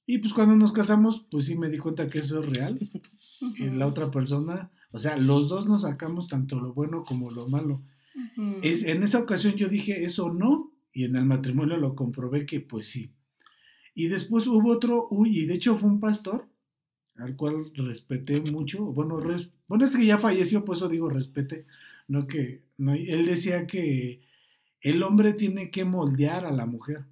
Y 0.06 0.18
pues 0.18 0.32
cuando 0.32 0.56
nos 0.56 0.72
casamos, 0.72 1.24
pues 1.30 1.46
sí 1.46 1.54
me 1.56 1.68
di 1.68 1.78
cuenta 1.78 2.08
que 2.08 2.18
eso 2.18 2.40
es 2.40 2.46
real. 2.46 2.78
Y 3.58 3.70
la 3.70 3.86
otra 3.86 4.10
persona, 4.10 4.70
o 4.92 4.98
sea, 4.98 5.16
los 5.16 5.48
dos 5.48 5.66
nos 5.66 5.82
sacamos 5.82 6.28
tanto 6.28 6.60
lo 6.60 6.72
bueno 6.72 7.02
como 7.04 7.30
lo 7.30 7.48
malo. 7.48 7.82
Es, 8.62 8.84
en 8.84 9.02
esa 9.02 9.18
ocasión 9.18 9.54
yo 9.54 9.68
dije, 9.68 10.04
eso 10.04 10.32
no, 10.32 10.72
y 10.92 11.04
en 11.04 11.16
el 11.16 11.24
matrimonio 11.24 11.76
lo 11.78 11.94
comprobé 11.96 12.46
que 12.46 12.60
pues 12.60 12.88
sí. 12.88 13.10
Y 13.94 14.06
después 14.08 14.46
hubo 14.46 14.70
otro, 14.70 15.08
uy, 15.10 15.40
y 15.40 15.46
de 15.46 15.54
hecho 15.54 15.76
fue 15.78 15.88
un 15.88 16.00
pastor, 16.00 16.48
al 17.16 17.36
cual 17.36 17.70
respeté 17.74 18.40
mucho, 18.40 18.84
bueno, 18.84 19.18
res- 19.20 19.48
bueno 19.68 19.84
es 19.84 19.96
que 19.96 20.06
ya 20.06 20.18
falleció, 20.18 20.64
por 20.64 20.76
eso 20.76 20.88
digo 20.88 21.08
respete, 21.10 21.66
no 22.08 22.26
que, 22.26 22.62
no, 22.78 22.94
él 22.94 23.26
decía 23.26 23.66
que 23.66 24.20
el 24.80 25.02
hombre 25.02 25.32
tiene 25.34 25.70
que 25.70 25.84
moldear 25.84 26.44
a 26.46 26.52
la 26.52 26.66
mujer. 26.66 27.04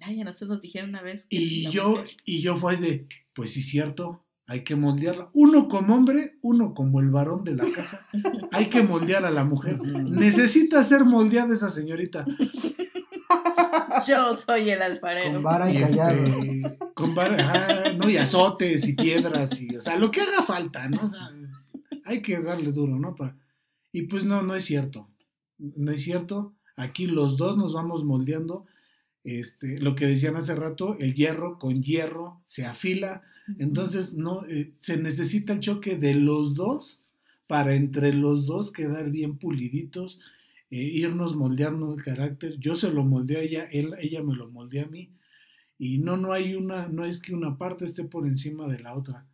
Ay, 0.00 0.20
a 0.20 0.24
nosotros 0.24 0.50
nos 0.50 0.62
dijeron 0.62 0.90
una 0.90 1.00
vez 1.02 1.24
que 1.26 1.36
Y 1.36 1.70
yo, 1.70 1.90
mujer- 1.90 2.16
y 2.26 2.42
yo 2.42 2.56
fue 2.56 2.76
de, 2.76 3.06
pues 3.34 3.52
sí, 3.52 3.62
cierto, 3.62 4.25
hay 4.48 4.62
que 4.64 4.76
moldearla. 4.76 5.28
Uno 5.32 5.68
como 5.68 5.94
hombre, 5.94 6.38
uno 6.42 6.72
como 6.74 7.00
el 7.00 7.10
varón 7.10 7.42
de 7.44 7.56
la 7.56 7.64
casa. 7.74 8.06
Hay 8.52 8.66
que 8.68 8.82
moldear 8.82 9.24
a 9.24 9.30
la 9.30 9.44
mujer. 9.44 9.80
Necesita 9.82 10.82
ser 10.84 11.04
moldeada 11.04 11.52
esa 11.54 11.68
señorita. 11.70 12.24
Yo 14.06 14.34
soy 14.36 14.70
el 14.70 14.82
alfarero. 14.82 15.34
Con 15.34 15.42
vara 15.42 15.70
y 15.72 15.76
Y 15.76 15.80
callado. 15.80 16.12
este, 16.42 16.78
con 16.94 17.14
vara- 17.14 17.92
no, 17.94 18.08
y 18.08 18.16
azotes 18.16 18.86
y 18.88 18.94
piedras 18.94 19.60
y, 19.60 19.76
o 19.76 19.80
sea, 19.80 19.96
lo 19.96 20.10
que 20.10 20.20
haga 20.20 20.42
falta, 20.42 20.88
¿no? 20.88 21.00
O 21.02 21.08
sea, 21.08 21.28
hay 22.04 22.22
que 22.22 22.38
darle 22.40 22.72
duro, 22.72 22.98
¿no? 22.98 23.14
Para, 23.14 23.36
y 23.92 24.02
pues 24.02 24.24
no, 24.24 24.42
no 24.42 24.54
es 24.54 24.64
cierto. 24.64 25.08
No 25.58 25.90
es 25.90 26.02
cierto. 26.02 26.54
Aquí 26.76 27.06
los 27.06 27.36
dos 27.36 27.56
nos 27.56 27.74
vamos 27.74 28.04
moldeando. 28.04 28.66
Este, 29.24 29.78
lo 29.80 29.94
que 29.96 30.06
decían 30.06 30.36
hace 30.36 30.54
rato, 30.54 30.96
el 31.00 31.14
hierro 31.14 31.58
con 31.58 31.82
hierro 31.82 32.42
se 32.46 32.64
afila. 32.66 33.22
Entonces, 33.58 34.14
no, 34.14 34.44
eh, 34.46 34.72
se 34.78 34.96
necesita 34.98 35.52
el 35.52 35.60
choque 35.60 35.96
de 35.96 36.14
los 36.14 36.54
dos 36.54 37.00
para 37.46 37.74
entre 37.74 38.12
los 38.12 38.46
dos 38.46 38.72
quedar 38.72 39.10
bien 39.10 39.38
puliditos, 39.38 40.20
eh, 40.70 40.78
irnos 40.82 41.36
moldeando 41.36 41.92
el 41.94 42.02
carácter. 42.02 42.58
Yo 42.58 42.76
se 42.76 42.92
lo 42.92 43.04
moldeé 43.04 43.36
a 43.38 43.42
ella, 43.42 43.64
él, 43.72 43.94
ella 44.00 44.22
me 44.22 44.34
lo 44.36 44.48
moldeó 44.50 44.84
a 44.84 44.88
mí. 44.88 45.12
Y 45.78 45.98
no, 45.98 46.16
no 46.16 46.32
hay 46.32 46.54
una, 46.54 46.88
no 46.88 47.04
es 47.06 47.20
que 47.20 47.34
una 47.34 47.58
parte 47.58 47.84
esté 47.86 48.04
por 48.04 48.26
encima 48.26 48.68
de 48.68 48.80
la 48.80 48.94
otra. 48.96 49.26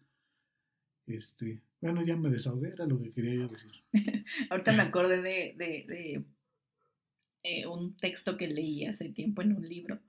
Este, 1.07 1.63
bueno, 1.81 2.05
ya 2.05 2.17
me 2.17 2.29
desahogué, 2.29 2.71
era 2.71 2.87
lo 2.87 3.01
que 3.01 3.13
quería 3.13 3.35
yo 3.35 3.47
decir. 3.49 3.71
Ahorita 4.51 4.73
me 4.73 4.83
acordé 4.83 5.23
de, 5.23 5.55
de- 5.57 5.85
de, 5.87 6.25
eh, 7.43 7.67
un 7.67 7.97
texto 7.97 8.37
que 8.37 8.49
leí 8.49 8.85
hace 8.87 9.09
tiempo 9.11 9.43
en 9.43 9.57
un 9.57 9.69
libro 9.69 10.01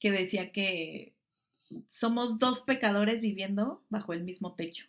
que 0.00 0.12
decía 0.12 0.52
que 0.52 1.15
somos 1.90 2.38
dos 2.38 2.60
pecadores 2.62 3.20
viviendo 3.20 3.84
bajo 3.88 4.12
el 4.12 4.24
mismo 4.24 4.54
techo. 4.54 4.86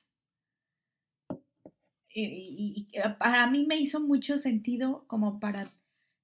Y, 2.09 2.23
y- 2.25 2.87
y 2.91 2.99
para 3.19 3.47
mí 3.49 3.65
me 3.65 3.77
hizo 3.77 3.99
mucho 3.99 4.37
sentido 4.39 5.05
como 5.07 5.39
para 5.39 5.71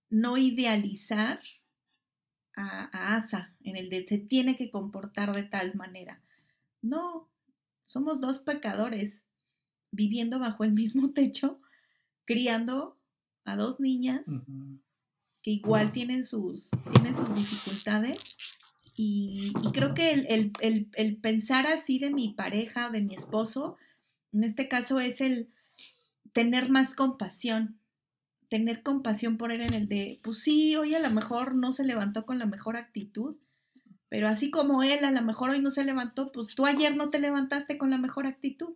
no 0.09 0.37
idealizar 0.37 1.39
a, 2.55 2.89
a 2.91 3.15
Asa 3.17 3.55
en 3.63 3.75
el 3.77 3.89
de 3.89 4.07
se 4.07 4.17
tiene 4.17 4.55
que 4.57 4.69
comportar 4.69 5.33
de 5.35 5.43
tal 5.43 5.75
manera. 5.75 6.21
No, 6.81 7.29
somos 7.85 8.21
dos 8.21 8.39
pecadores 8.39 9.21
viviendo 9.91 10.39
bajo 10.39 10.63
el 10.63 10.71
mismo 10.71 11.11
techo, 11.11 11.59
criando 12.25 12.97
a 13.45 13.55
dos 13.55 13.79
niñas 13.79 14.23
que 15.41 15.51
igual 15.51 15.91
tienen 15.91 16.23
sus, 16.25 16.69
tienen 16.93 17.15
sus 17.15 17.33
dificultades. 17.35 18.17
Y, 18.95 19.53
y 19.63 19.71
creo 19.71 19.93
que 19.93 20.11
el, 20.13 20.25
el- 20.29 20.51
el- 20.61 20.89
el 20.93 21.17
pensar 21.17 21.67
así 21.67 21.99
de 21.99 22.11
mi 22.11 22.33
pareja, 22.33 22.89
de 22.89 23.01
mi 23.01 23.15
esposo, 23.15 23.77
en 24.33 24.43
este 24.43 24.67
caso 24.67 24.99
es 24.99 25.21
el 25.21 25.49
tener 26.33 26.69
más 26.69 26.95
compasión, 26.95 27.79
tener 28.49 28.83
compasión 28.83 29.37
por 29.37 29.51
él 29.51 29.61
en 29.61 29.73
el 29.73 29.87
de, 29.89 30.19
pues 30.23 30.39
sí, 30.39 30.75
hoy 30.75 30.95
a 30.95 30.99
lo 30.99 31.09
mejor 31.11 31.55
no 31.55 31.73
se 31.73 31.83
levantó 31.85 32.25
con 32.25 32.39
la 32.39 32.45
mejor 32.45 32.77
actitud, 32.77 33.37
Pero 34.09 34.27
así 34.27 34.51
como 34.51 34.83
él 34.83 35.03
a 35.05 35.11
lo 35.11 35.21
mejor 35.23 35.49
hoy 35.51 35.59
no 35.61 35.71
se 35.71 35.83
levantó, 35.83 36.31
pues 36.31 36.47
tú 36.55 36.65
ayer 36.65 36.95
no 36.95 37.09
te 37.09 37.19
levantaste 37.19 37.77
con 37.77 37.89
la 37.89 37.97
mejor 37.97 38.27
actitud. 38.27 38.75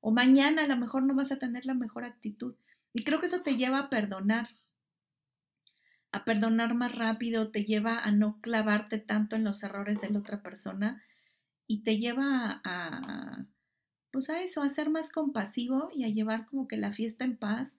O 0.00 0.12
mañana 0.12 0.64
a 0.64 0.66
lo 0.68 0.76
mejor 0.76 1.02
no 1.04 1.14
vas 1.14 1.32
a 1.32 1.38
tener 1.38 1.66
la 1.66 1.74
mejor 1.74 2.04
actitud. 2.04 2.54
Y 2.94 3.04
creo 3.04 3.20
que 3.20 3.26
eso 3.26 3.42
te 3.42 3.56
lleva 3.56 3.78
a 3.80 3.90
perdonar. 3.90 4.48
A 6.12 6.24
perdonar 6.24 6.74
más 6.74 6.96
rápido, 6.96 7.50
te 7.50 7.64
lleva 7.64 7.98
a 7.98 8.10
no 8.10 8.40
clavarte 8.40 8.98
tanto 8.98 9.36
en 9.36 9.44
los 9.44 9.62
errores 9.62 10.00
de 10.00 10.10
la 10.10 10.18
otra 10.18 10.42
persona 10.42 11.02
y 11.66 11.82
te 11.82 11.98
lleva 11.98 12.60
a, 12.64 13.46
pues 14.10 14.28
a 14.28 14.42
eso, 14.42 14.62
a 14.62 14.68
ser 14.68 14.90
más 14.90 15.12
compasivo 15.12 15.88
y 15.94 16.04
a 16.04 16.08
llevar 16.08 16.46
como 16.46 16.66
que 16.66 16.76
la 16.76 16.92
fiesta 16.92 17.24
en 17.24 17.36
paz 17.36 17.72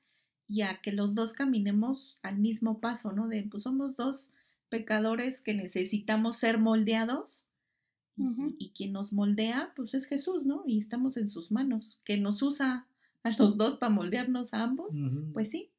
y 0.47 0.61
a 0.61 0.79
que 0.81 0.93
los 0.93 1.13
dos 1.13 1.33
caminemos 1.33 2.17
al 2.21 2.37
mismo 2.37 2.79
paso, 2.79 3.11
¿no? 3.11 3.27
De, 3.27 3.43
pues 3.43 3.63
somos 3.63 3.97
dos 3.97 4.31
pecadores 4.69 5.41
que 5.41 5.53
necesitamos 5.53 6.37
ser 6.37 6.57
moldeados 6.57 7.45
y, 8.57 8.71
quien 8.75 8.93
nos 8.93 9.13
moldea, 9.13 9.73
pues 9.75 9.93
es 9.93 10.05
Jesús, 10.05 10.45
¿no? 10.45 10.63
Y 10.67 10.77
estamos 10.77 11.17
en 11.17 11.27
sus 11.27 11.51
manos, 11.51 11.99
que 12.03 12.17
nos 12.17 12.41
usa 12.41 12.87
a 13.23 13.29
los 13.31 13.57
dos 13.57 13.77
para 13.77 13.89
moldearnos 13.89 14.53
a 14.53 14.63
ambos, 14.63 14.91
pues 15.33 15.49
sí. 15.49 15.71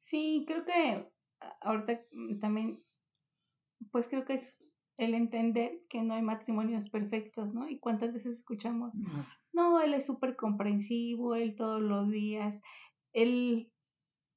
Sí, 0.00 0.44
creo 0.46 0.64
que 0.64 1.08
ahorita 1.60 2.00
también, 2.40 2.82
pues 3.90 4.08
creo 4.08 4.24
que 4.24 4.34
es 4.34 4.62
el 4.96 5.14
entender 5.14 5.80
que 5.88 6.02
no 6.02 6.14
hay 6.14 6.22
matrimonios 6.22 6.88
perfectos, 6.90 7.54
¿no? 7.54 7.68
Y 7.68 7.78
cuántas 7.78 8.12
veces 8.12 8.38
escuchamos, 8.38 8.94
no, 9.52 9.80
él 9.80 9.94
es 9.94 10.06
súper 10.06 10.36
comprensivo, 10.36 11.34
él 11.34 11.54
todos 11.56 11.80
los 11.80 12.10
días, 12.10 12.60
él, 13.12 13.72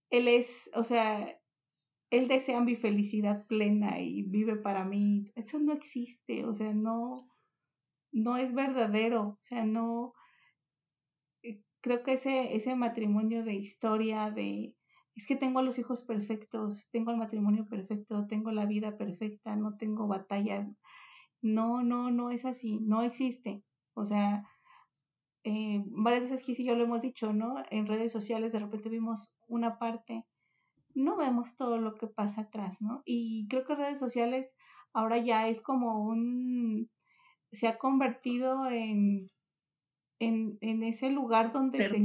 él 0.09 0.27
es, 0.27 0.69
o 0.73 0.83
sea, 0.83 1.39
él 2.09 2.27
desea 2.27 2.61
mi 2.61 2.75
felicidad 2.75 3.45
plena 3.47 3.99
y 3.99 4.23
vive 4.23 4.55
para 4.55 4.85
mí. 4.85 5.31
Eso 5.35 5.59
no 5.59 5.73
existe, 5.73 6.45
o 6.45 6.53
sea, 6.53 6.73
no, 6.73 7.29
no 8.11 8.37
es 8.37 8.53
verdadero, 8.53 9.21
o 9.21 9.39
sea, 9.41 9.65
no, 9.65 10.13
eh, 11.43 11.61
creo 11.81 12.03
que 12.03 12.13
ese, 12.13 12.55
ese 12.55 12.75
matrimonio 12.75 13.43
de 13.43 13.55
historia, 13.55 14.31
de, 14.31 14.75
es 15.15 15.27
que 15.27 15.35
tengo 15.35 15.59
a 15.59 15.63
los 15.63 15.79
hijos 15.79 16.03
perfectos, 16.03 16.89
tengo 16.91 17.11
el 17.11 17.17
matrimonio 17.17 17.65
perfecto, 17.65 18.27
tengo 18.27 18.51
la 18.51 18.65
vida 18.65 18.97
perfecta, 18.97 19.55
no 19.55 19.77
tengo 19.77 20.07
batallas. 20.07 20.67
No, 21.41 21.83
no, 21.83 22.11
no 22.11 22.31
es 22.31 22.45
así, 22.45 22.79
no 22.81 23.01
existe. 23.01 23.63
O 23.93 24.03
sea, 24.03 24.43
eh, 25.45 25.83
varias 25.85 26.23
veces 26.23 26.41
Gis 26.41 26.59
y 26.59 26.65
yo 26.65 26.75
lo 26.75 26.83
hemos 26.83 27.01
dicho, 27.01 27.31
¿no? 27.31 27.55
En 27.69 27.87
redes 27.87 28.11
sociales 28.11 28.51
de 28.51 28.59
repente 28.59 28.89
vimos 28.89 29.33
una 29.47 29.79
parte, 29.79 30.25
no 30.93 31.15
vemos 31.15 31.55
todo 31.55 31.77
lo 31.77 31.95
que 31.95 32.07
pasa 32.07 32.41
atrás, 32.41 32.81
¿no? 32.81 33.01
Y 33.05 33.47
creo 33.47 33.65
que 33.65 33.75
redes 33.75 33.99
sociales 33.99 34.55
ahora 34.91 35.17
ya 35.17 35.47
es 35.47 35.61
como 35.61 36.03
un, 36.03 36.89
se 37.51 37.67
ha 37.67 37.77
convertido 37.77 38.67
en, 38.67 39.31
en, 40.19 40.57
en 40.59 40.83
ese 40.83 41.09
lugar 41.09 41.53
donde 41.53 41.87
se 41.87 41.99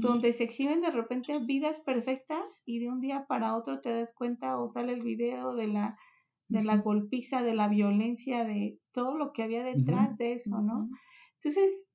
donde 0.00 0.32
se 0.32 0.42
exhiben 0.42 0.80
de 0.80 0.90
repente 0.90 1.38
vidas 1.38 1.80
perfectas 1.80 2.62
y 2.66 2.80
de 2.80 2.88
un 2.88 3.00
día 3.00 3.26
para 3.28 3.56
otro 3.56 3.80
te 3.80 3.90
das 3.90 4.12
cuenta 4.12 4.58
o 4.58 4.66
sale 4.66 4.92
el 4.92 5.02
video 5.02 5.54
de 5.54 5.68
la, 5.68 5.96
de 6.48 6.64
la 6.64 6.76
golpiza, 6.78 7.42
de 7.42 7.54
la 7.54 7.68
violencia, 7.68 8.44
de 8.44 8.80
todo 8.90 9.16
lo 9.16 9.32
que 9.32 9.44
había 9.44 9.62
detrás 9.62 10.16
de 10.16 10.32
eso, 10.32 10.60
¿no? 10.60 10.88
Entonces, 11.34 11.88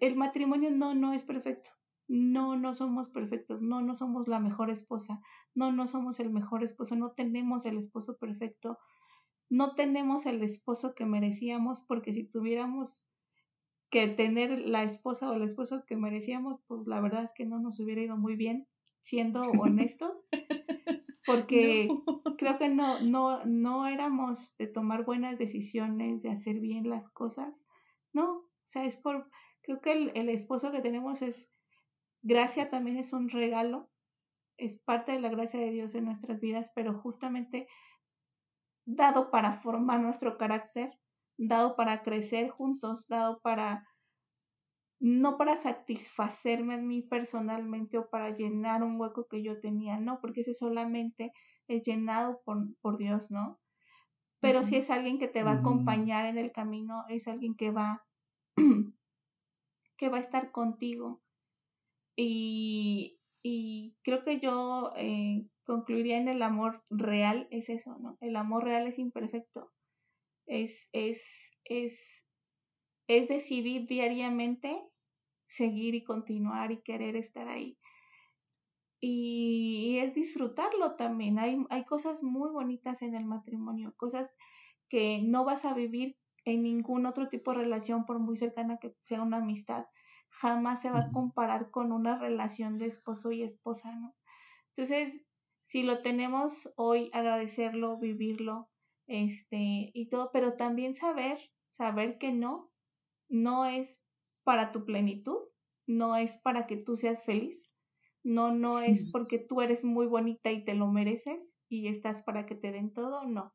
el 0.00 0.16
matrimonio 0.16 0.70
no, 0.70 0.94
no 0.94 1.14
es 1.14 1.24
perfecto. 1.24 1.70
No, 2.06 2.56
no 2.56 2.74
somos 2.74 3.08
perfectos. 3.08 3.62
No, 3.62 3.80
no 3.80 3.94
somos 3.94 4.28
la 4.28 4.40
mejor 4.40 4.70
esposa. 4.70 5.22
No, 5.54 5.72
no 5.72 5.86
somos 5.86 6.20
el 6.20 6.30
mejor 6.30 6.64
esposo. 6.64 6.96
No 6.96 7.12
tenemos 7.12 7.64
el 7.64 7.78
esposo 7.78 8.18
perfecto. 8.18 8.78
No 9.48 9.74
tenemos 9.74 10.26
el 10.26 10.42
esposo 10.42 10.94
que 10.94 11.06
merecíamos 11.06 11.80
porque 11.82 12.12
si 12.12 12.24
tuviéramos 12.24 13.09
que 13.90 14.06
tener 14.08 14.58
la 14.60 14.84
esposa 14.84 15.30
o 15.30 15.34
el 15.34 15.42
esposo 15.42 15.84
que 15.86 15.96
merecíamos, 15.96 16.60
pues 16.66 16.86
la 16.86 17.00
verdad 17.00 17.24
es 17.24 17.32
que 17.34 17.44
no 17.44 17.58
nos 17.58 17.80
hubiera 17.80 18.02
ido 18.02 18.16
muy 18.16 18.36
bien, 18.36 18.68
siendo 19.02 19.42
honestos, 19.42 20.28
porque 21.26 21.88
creo 22.38 22.58
que 22.58 22.68
no, 22.68 23.00
no, 23.00 23.44
no 23.44 23.86
éramos 23.86 24.56
de 24.58 24.68
tomar 24.68 25.04
buenas 25.04 25.38
decisiones, 25.38 26.22
de 26.22 26.30
hacer 26.30 26.60
bien 26.60 26.88
las 26.88 27.10
cosas, 27.10 27.66
no, 28.12 28.38
o 28.38 28.48
sea, 28.64 28.84
es 28.84 28.96
por, 28.96 29.28
creo 29.62 29.80
que 29.80 29.92
el, 29.92 30.12
el 30.14 30.28
esposo 30.28 30.70
que 30.70 30.82
tenemos 30.82 31.22
es, 31.22 31.54
gracia 32.22 32.70
también 32.70 32.96
es 32.96 33.12
un 33.12 33.28
regalo, 33.28 33.90
es 34.56 34.78
parte 34.78 35.12
de 35.12 35.20
la 35.20 35.30
gracia 35.30 35.58
de 35.58 35.70
Dios 35.70 35.94
en 35.94 36.04
nuestras 36.04 36.40
vidas, 36.40 36.70
pero 36.74 36.94
justamente 36.94 37.66
dado 38.84 39.30
para 39.30 39.52
formar 39.52 40.00
nuestro 40.00 40.36
carácter, 40.36 40.98
dado 41.40 41.74
para 41.74 42.02
crecer 42.02 42.50
juntos, 42.50 43.08
dado 43.08 43.40
para, 43.40 43.88
no 45.00 45.38
para 45.38 45.56
satisfacerme 45.56 46.74
a 46.74 46.78
mí 46.78 47.00
personalmente 47.00 47.96
o 47.96 48.10
para 48.10 48.36
llenar 48.36 48.82
un 48.82 49.00
hueco 49.00 49.26
que 49.26 49.42
yo 49.42 49.58
tenía, 49.58 49.98
no, 49.98 50.20
porque 50.20 50.42
ese 50.42 50.52
solamente 50.52 51.32
es 51.66 51.82
llenado 51.82 52.42
por, 52.44 52.66
por 52.82 52.98
Dios, 52.98 53.30
¿no? 53.30 53.58
Pero 54.40 54.62
si 54.62 54.76
es 54.76 54.90
alguien 54.90 55.18
que 55.18 55.28
te 55.28 55.42
va 55.42 55.52
a 55.52 55.60
acompañar 55.60 56.26
en 56.26 56.36
el 56.36 56.52
camino, 56.52 57.04
es 57.08 57.26
alguien 57.26 57.54
que 57.54 57.70
va, 57.70 58.04
que 59.96 60.08
va 60.08 60.18
a 60.18 60.20
estar 60.20 60.50
contigo. 60.50 61.22
Y, 62.16 63.18
y 63.42 63.96
creo 64.02 64.24
que 64.24 64.40
yo 64.40 64.92
eh, 64.96 65.46
concluiría 65.64 66.18
en 66.18 66.28
el 66.28 66.42
amor 66.42 66.84
real, 66.90 67.48
es 67.50 67.70
eso, 67.70 67.98
¿no? 67.98 68.18
El 68.20 68.36
amor 68.36 68.64
real 68.64 68.86
es 68.86 68.98
imperfecto 68.98 69.72
es, 70.50 70.90
es, 70.92 71.52
es, 71.64 72.26
es 73.06 73.28
decidir 73.28 73.86
diariamente 73.86 74.82
seguir 75.46 75.94
y 75.94 76.04
continuar 76.04 76.72
y 76.72 76.82
querer 76.82 77.16
estar 77.16 77.48
ahí. 77.48 77.78
Y, 79.00 79.98
es 79.98 80.14
disfrutarlo 80.14 80.96
también. 80.96 81.38
Hay, 81.38 81.64
hay 81.70 81.84
cosas 81.84 82.22
muy 82.22 82.50
bonitas 82.50 83.02
en 83.02 83.14
el 83.14 83.24
matrimonio, 83.24 83.94
cosas 83.96 84.36
que 84.88 85.22
no 85.22 85.44
vas 85.44 85.64
a 85.64 85.72
vivir 85.72 86.18
en 86.44 86.62
ningún 86.64 87.06
otro 87.06 87.28
tipo 87.28 87.52
de 87.52 87.58
relación, 87.58 88.04
por 88.04 88.18
muy 88.18 88.36
cercana 88.36 88.78
que 88.78 88.96
sea 89.02 89.22
una 89.22 89.38
amistad. 89.38 89.86
Jamás 90.30 90.82
se 90.82 90.90
va 90.90 91.00
a 91.00 91.10
comparar 91.12 91.70
con 91.70 91.92
una 91.92 92.18
relación 92.18 92.78
de 92.78 92.86
esposo 92.86 93.30
y 93.30 93.42
esposa, 93.42 93.94
¿no? 93.94 94.16
Entonces, 94.74 95.24
si 95.62 95.82
lo 95.82 96.02
tenemos 96.02 96.72
hoy, 96.76 97.10
agradecerlo, 97.12 97.98
vivirlo, 97.98 98.69
este, 99.10 99.90
y 99.92 100.08
todo, 100.08 100.30
pero 100.32 100.54
también 100.54 100.94
saber, 100.94 101.36
saber 101.66 102.16
que 102.16 102.30
no, 102.32 102.72
no 103.28 103.66
es 103.66 104.04
para 104.44 104.70
tu 104.70 104.84
plenitud, 104.84 105.48
no 105.88 106.14
es 106.14 106.38
para 106.38 106.68
que 106.68 106.76
tú 106.76 106.94
seas 106.94 107.24
feliz, 107.24 107.74
no, 108.22 108.52
no 108.52 108.78
es 108.78 109.10
porque 109.10 109.40
tú 109.40 109.62
eres 109.62 109.84
muy 109.84 110.06
bonita 110.06 110.52
y 110.52 110.64
te 110.64 110.74
lo 110.74 110.86
mereces 110.86 111.58
y 111.68 111.88
estás 111.88 112.22
para 112.22 112.46
que 112.46 112.54
te 112.54 112.70
den 112.70 112.92
todo, 112.92 113.26
no. 113.26 113.52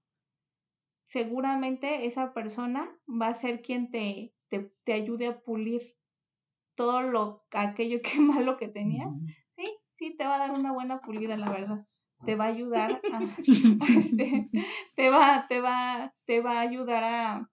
Seguramente 1.06 2.06
esa 2.06 2.34
persona 2.34 2.94
va 3.08 3.28
a 3.28 3.34
ser 3.34 3.62
quien 3.62 3.92
te, 3.92 4.36
te, 4.50 4.74
te 4.84 4.92
ayude 4.92 5.28
a 5.28 5.40
pulir 5.40 5.96
todo 6.76 7.02
lo, 7.02 7.46
aquello 7.52 8.02
que 8.02 8.20
malo 8.20 8.58
que 8.58 8.68
tenías. 8.68 9.10
Sí, 9.56 9.78
sí, 9.94 10.18
te 10.18 10.26
va 10.26 10.36
a 10.36 10.48
dar 10.48 10.60
una 10.60 10.74
buena 10.74 11.00
pulida, 11.00 11.38
la 11.38 11.50
verdad 11.50 11.88
te 12.26 12.36
va 12.36 12.46
a 12.46 12.50
ayudar 12.50 13.02
a, 13.12 13.20
este, 13.98 14.50
te 14.96 15.10
va, 15.10 15.46
te 15.48 15.62
va, 15.62 16.14
te 16.26 16.42
va 16.42 16.60
a 16.60 16.62
ayudar 16.62 17.04
a, 17.04 17.52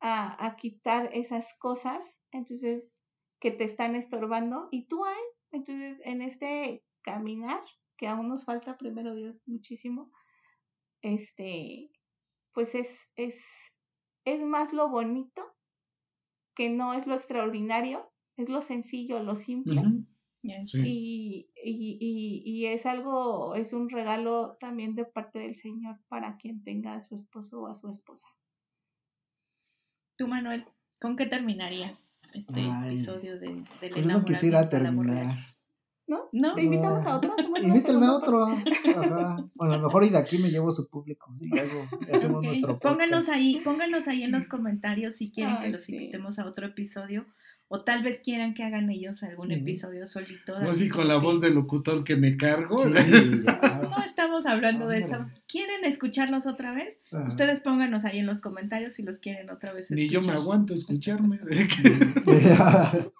a, 0.00 0.46
a, 0.46 0.56
quitar 0.56 1.10
esas 1.12 1.54
cosas, 1.58 2.22
entonces, 2.30 3.00
que 3.40 3.50
te 3.50 3.64
están 3.64 3.94
estorbando, 3.94 4.68
y 4.70 4.86
tú 4.86 5.04
hay, 5.04 5.22
entonces, 5.50 6.00
en 6.04 6.22
este 6.22 6.84
caminar, 7.02 7.62
que 7.96 8.08
aún 8.08 8.28
nos 8.28 8.44
falta, 8.44 8.76
primero 8.76 9.14
Dios, 9.14 9.40
muchísimo, 9.46 10.10
este, 11.02 11.90
pues 12.52 12.74
es, 12.74 13.10
es, 13.16 13.44
es 14.24 14.44
más 14.44 14.72
lo 14.72 14.88
bonito 14.88 15.54
que 16.54 16.70
no 16.70 16.94
es 16.94 17.06
lo 17.06 17.14
extraordinario, 17.14 18.10
es 18.36 18.48
lo 18.48 18.62
sencillo, 18.62 19.22
lo 19.22 19.36
simple. 19.36 19.82
Y, 20.44 21.48
y, 21.64 22.42
y, 22.44 22.66
es 22.66 22.84
algo, 22.84 23.54
es 23.54 23.72
un 23.72 23.88
regalo 23.88 24.56
también 24.60 24.94
de 24.94 25.06
parte 25.06 25.38
del 25.38 25.54
Señor 25.54 25.98
para 26.08 26.36
quien 26.36 26.62
tenga 26.62 26.94
a 26.94 27.00
su 27.00 27.14
esposo 27.14 27.62
o 27.62 27.66
a 27.66 27.74
su 27.74 27.88
esposa. 27.88 28.28
Tú, 30.16 30.28
Manuel, 30.28 30.66
¿con 31.00 31.16
qué 31.16 31.26
terminarías 31.26 32.30
este 32.34 32.66
episodio 32.66 33.38
de, 33.38 33.62
del 33.80 33.90
pues 33.92 34.06
no 34.06 34.24
quisiera 34.24 34.68
terminar. 34.68 35.36
¿No? 36.06 36.28
¿No? 36.32 36.54
¿Te 36.54 36.62
invitamos 36.62 37.02
a 37.06 37.16
otro? 37.16 37.34
Invítenme 37.62 38.04
a 38.04 38.12
otro. 38.12 38.44
Ajá. 38.44 39.36
a 39.58 39.66
lo 39.66 39.80
mejor 39.80 40.04
y 40.04 40.10
de 40.10 40.18
aquí 40.18 40.36
me 40.36 40.50
llevo 40.50 40.70
su 40.70 40.86
público. 40.88 41.34
Y 41.40 41.58
algo, 41.58 41.88
hacemos 42.12 42.44
nuestro 42.44 42.78
Pónganos 42.78 43.30
ahí, 43.30 43.60
pónganos 43.64 44.06
ahí 44.08 44.22
en 44.22 44.32
los 44.32 44.48
comentarios 44.48 45.16
si 45.16 45.32
quieren 45.32 45.58
que 45.60 45.70
los 45.70 45.88
invitemos 45.88 46.38
a 46.38 46.46
otro 46.46 46.66
episodio 46.66 47.24
o 47.68 47.82
tal 47.82 48.02
vez 48.02 48.20
quieran 48.22 48.54
que 48.54 48.62
hagan 48.62 48.90
ellos 48.90 49.22
algún 49.22 49.50
episodio 49.50 50.06
solito. 50.06 50.60
No 50.60 50.70
así 50.70 50.88
con 50.88 51.08
la 51.08 51.16
voz 51.16 51.40
del 51.40 51.54
locutor 51.54 52.04
que 52.04 52.16
me 52.16 52.36
cargo. 52.36 52.76
Sí. 52.78 53.44
No 53.94 54.02
estamos 54.04 54.46
hablando 54.46 54.86
de 54.88 54.98
eso. 54.98 55.20
¿Quieren 55.48 55.84
escucharlos 55.84 56.46
otra 56.46 56.72
vez? 56.72 56.98
Ajá. 57.12 57.28
Ustedes 57.28 57.60
pónganos 57.60 58.04
ahí 58.04 58.18
en 58.18 58.26
los 58.26 58.40
comentarios 58.40 58.94
si 58.94 59.02
los 59.02 59.18
quieren 59.18 59.50
otra 59.50 59.72
vez 59.72 59.90
Ni 59.90 60.08
yo 60.08 60.20
me 60.20 60.26
escuchar. 60.26 60.36
aguanto 60.36 60.74
escucharme. 60.74 61.40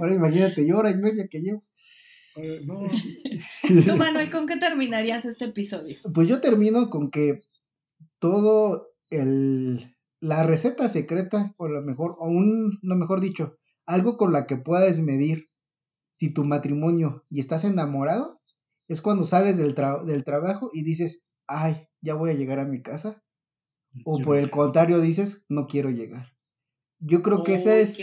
Ahora 0.00 0.14
imagínate, 0.14 0.66
yo 0.66 0.78
hora 0.78 0.90
y 0.90 0.96
media 0.96 1.28
que 1.28 1.40
llevo. 1.40 1.64
no, 2.64 2.88
Tú, 3.84 3.96
Manuel, 3.96 4.30
¿con 4.30 4.46
qué 4.46 4.56
terminarías 4.56 5.24
este 5.24 5.46
episodio? 5.46 5.98
Pues 6.14 6.28
yo 6.28 6.40
termino 6.40 6.88
con 6.88 7.10
que 7.10 7.42
todo 8.18 8.88
el 9.10 9.92
la 10.22 10.44
receta 10.44 10.88
secreta, 10.88 11.52
o 11.56 11.66
lo 11.68 11.82
mejor, 11.82 12.14
o 12.18 12.28
un, 12.28 12.78
no 12.82 12.94
mejor 12.94 13.20
dicho, 13.20 13.58
algo 13.86 14.16
con 14.16 14.32
la 14.32 14.46
que 14.46 14.56
puedes 14.56 15.00
medir 15.00 15.48
si 16.12 16.32
tu 16.32 16.44
matrimonio 16.44 17.24
y 17.30 17.40
estás 17.40 17.64
enamorado, 17.64 18.40
es 18.88 19.00
cuando 19.00 19.24
sales 19.24 19.56
del, 19.56 19.74
tra- 19.74 20.04
del 20.04 20.24
trabajo 20.24 20.70
y 20.72 20.82
dices, 20.84 21.28
ay, 21.46 21.88
ya 22.00 22.14
voy 22.14 22.30
a 22.30 22.34
llegar 22.34 22.58
a 22.58 22.64
mi 22.66 22.82
casa. 22.82 23.22
O 24.04 24.18
Yo- 24.18 24.24
por 24.24 24.36
el 24.36 24.50
contrario 24.50 25.00
dices, 25.00 25.44
no 25.48 25.66
quiero 25.66 25.90
llegar. 25.90 26.32
Yo 27.00 27.22
creo 27.22 27.42
que 27.42 27.54
ese 27.54 27.82
es 27.82 27.96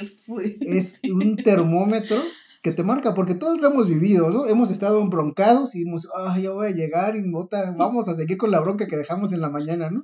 es 0.61 0.99
un 1.09 1.37
termómetro 1.37 2.21
que 2.61 2.71
te 2.73 2.83
marca, 2.83 3.13
porque 3.13 3.35
todos 3.35 3.57
lo 3.61 3.67
hemos 3.69 3.87
vivido, 3.87 4.29
¿no? 4.29 4.45
Hemos 4.45 4.69
estado 4.71 5.01
embroncados 5.01 5.75
y 5.75 5.83
hemos, 5.83 6.09
ah, 6.13 6.37
ya 6.37 6.51
voy 6.51 6.67
a 6.67 6.71
llegar 6.71 7.15
y 7.15 7.21
bota, 7.29 7.71
vamos 7.77 8.09
a 8.09 8.15
seguir 8.15 8.37
con 8.37 8.51
la 8.51 8.59
bronca 8.59 8.87
que 8.87 8.97
dejamos 8.97 9.31
en 9.31 9.39
la 9.39 9.49
mañana, 9.49 9.89
¿no? 9.89 10.01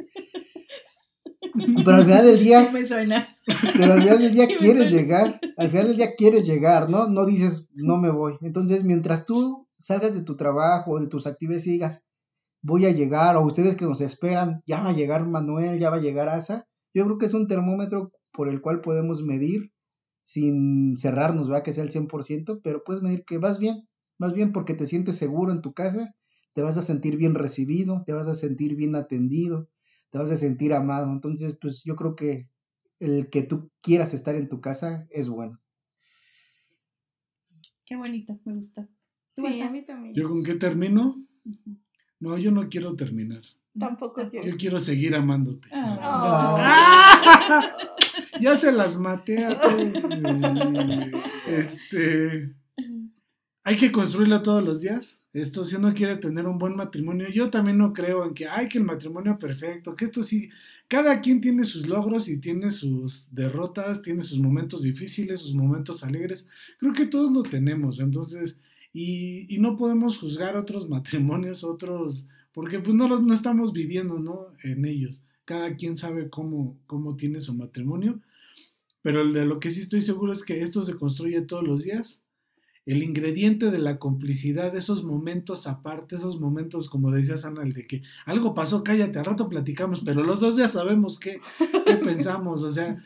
Pero 1.84 1.98
al 1.98 2.06
final 2.06 2.26
del 2.26 2.38
Sí 2.44 2.44
día, 2.46 2.70
me 2.72 2.86
suena. 2.86 3.28
pero 3.78 3.94
al 3.94 4.02
final 4.02 4.20
del 4.20 4.34
día 4.34 4.48
Sí 4.50 4.56
quieres 4.58 4.92
llegar, 4.92 5.40
al 5.58 5.70
final 5.70 5.88
del 5.88 5.98
día 5.98 6.16
quieres 6.16 6.46
llegar, 6.46 6.90
¿no? 6.90 7.08
No 7.08 7.26
dices, 7.26 7.70
no 7.74 7.98
me 7.98 8.10
voy. 8.12 8.38
Entonces, 8.42 8.84
mientras 8.84 9.26
tú 9.26 9.68
salgas 9.78 10.14
de 10.14 10.22
tu 10.22 10.36
trabajo 10.36 10.92
o 10.92 11.00
de 11.00 11.08
tus 11.08 11.28
actividades 11.28 11.68
y 11.68 11.72
digas, 11.72 12.04
voy 12.62 12.86
a 12.86 12.92
llegar, 12.92 13.38
o 13.38 13.46
ustedes 13.46 13.76
que 13.76 13.86
nos 13.86 14.02
esperan, 14.02 14.64
ya 14.66 14.82
va 14.82 14.90
a 14.90 14.94
llegar 14.94 15.26
Manuel, 15.28 15.80
ya 15.80 15.90
va 15.90 15.98
a 15.98 16.02
llegar 16.02 16.30
Asa, 16.30 16.68
yo 16.94 17.06
creo 17.06 17.18
que 17.18 17.28
es 17.28 17.34
un 17.34 17.48
termómetro 17.48 18.12
por 18.32 18.50
el 18.50 18.62
cual 18.62 18.82
podemos 18.82 19.22
medir 19.22 19.72
sin 20.24 20.98
cerrarnos, 20.98 21.48
¿verdad? 21.48 21.64
Que 21.64 21.74
sea 21.74 21.84
el 21.84 21.92
100%, 21.92 22.62
pero 22.64 22.84
puedes 22.84 23.04
medir 23.04 23.24
que 23.26 23.38
vas 23.38 23.60
bien, 23.60 23.88
vas 24.18 24.34
bien 24.34 24.52
porque 24.52 24.74
te 24.74 24.88
sientes 24.88 25.18
seguro 25.18 25.52
en 25.52 25.62
tu 25.62 25.74
casa, 25.74 26.16
te 26.54 26.64
vas 26.64 26.78
a 26.78 26.82
sentir 26.82 27.18
bien 27.18 27.36
recibido, 27.36 28.04
te 28.06 28.14
vas 28.14 28.28
a 28.28 28.34
sentir 28.34 28.76
bien 28.76 28.96
atendido, 28.96 29.70
te 30.16 30.20
vas 30.20 30.32
a 30.32 30.38
sentir 30.38 30.72
amado. 30.72 31.12
Entonces, 31.12 31.58
pues 31.60 31.84
yo 31.84 31.98
creo 31.98 32.16
que 32.16 32.48
el 33.02 33.30
que 33.30 33.44
tú 33.44 33.70
quieras 33.82 34.14
estar 34.14 34.34
en 34.36 34.48
tu 34.48 34.62
casa 34.62 35.06
es 35.10 35.28
bueno. 35.28 35.60
Qué 37.86 37.98
bonito, 37.98 38.40
me 38.46 38.54
gustó. 38.54 38.88
¿Tú, 39.34 39.46
Sí, 39.46 39.62
a 39.62 39.70
mí 39.70 39.82
también. 39.86 40.16
¿Yo 40.16 40.30
con 40.30 40.42
qué 40.42 40.56
termino? 40.56 41.22
No, 42.22 42.38
yo 42.38 42.52
no 42.52 42.70
quiero 42.70 42.96
terminar. 42.96 43.42
Tampoco 43.78 44.30
quiero. 44.30 44.48
Yo 44.48 44.56
quiero 44.56 44.80
seguir 44.80 45.16
amándote. 45.16 45.68
Ah. 45.74 47.62
Ya 48.40 48.56
se 48.56 48.72
las 48.72 48.98
maté 48.98 49.46
a 49.46 49.58
todos. 49.58 49.94
Este. 51.48 52.54
Hay 53.64 53.76
que 53.78 53.92
construirlo 53.92 54.42
todos 54.42 54.64
los 54.64 54.82
días. 54.82 55.22
Esto, 55.36 55.66
si 55.66 55.76
uno 55.76 55.94
quiere 55.94 56.16
tener 56.16 56.48
un 56.48 56.58
buen 56.58 56.78
matrimonio, 56.78 57.28
yo 57.28 57.50
también 57.50 57.78
no 57.78 57.92
creo 57.92 58.24
en 58.26 58.34
que, 58.34 58.48
ay, 58.48 58.70
que 58.70 58.78
el 58.78 58.86
matrimonio 58.86 59.36
perfecto, 59.36 59.94
que 59.94 60.06
esto 60.06 60.24
sí, 60.24 60.50
cada 60.88 61.20
quien 61.20 61.42
tiene 61.42 61.66
sus 61.66 61.90
logros 61.90 62.30
y 62.30 62.38
tiene 62.38 62.72
sus 62.72 63.28
derrotas, 63.36 64.02
tiene 64.02 64.24
sus 64.24 64.40
momentos 64.40 64.82
difíciles, 64.82 65.42
sus 65.42 65.54
momentos 65.54 66.06
alegres. 66.06 66.46
Creo 66.80 66.94
que 66.94 67.06
todos 67.08 67.34
lo 67.34 67.44
tenemos, 67.44 68.00
entonces, 68.00 68.58
y, 68.94 69.54
y 69.54 69.60
no 69.60 69.76
podemos 69.76 70.18
juzgar 70.20 70.56
otros 70.56 70.88
matrimonios, 70.96 71.66
otros, 71.66 72.26
porque 72.54 72.80
pues 72.80 72.96
no 72.96 73.10
los 73.10 73.22
no 73.22 73.34
estamos 73.34 73.74
viviendo, 73.74 74.20
¿no? 74.20 74.54
En 74.64 74.86
ellos. 74.86 75.22
Cada 75.44 75.76
quien 75.76 75.98
sabe 75.98 76.30
cómo, 76.30 76.78
cómo 76.88 77.18
tiene 77.18 77.42
su 77.42 77.54
matrimonio, 77.54 78.22
pero 79.02 79.30
de 79.30 79.46
lo 79.46 79.60
que 79.60 79.70
sí 79.70 79.82
estoy 79.82 80.02
seguro 80.02 80.32
es 80.32 80.44
que 80.44 80.62
esto 80.62 80.82
se 80.82 80.96
construye 80.96 81.42
todos 81.42 81.66
los 81.68 81.84
días 81.84 82.22
el 82.86 83.02
ingrediente 83.02 83.72
de 83.72 83.80
la 83.80 83.98
complicidad, 83.98 84.76
esos 84.76 85.04
momentos 85.04 85.66
aparte, 85.66 86.16
esos 86.18 86.40
momentos, 86.40 86.88
como 86.88 87.12
decía 87.12 87.38
Sana, 87.38 87.64
el 87.64 87.74
de 87.74 87.88
que 87.88 88.04
algo 88.26 88.54
pasó, 88.54 88.84
cállate, 88.84 89.18
al 89.18 89.26
rato 89.26 89.50
platicamos, 89.50 90.02
pero 90.06 90.24
los 90.24 90.40
dos 90.40 90.56
ya 90.56 90.70
sabemos 90.70 91.20
qué, 91.20 91.40
qué 91.86 91.96
pensamos, 92.04 92.62
o 92.62 92.72
sea, 92.72 93.04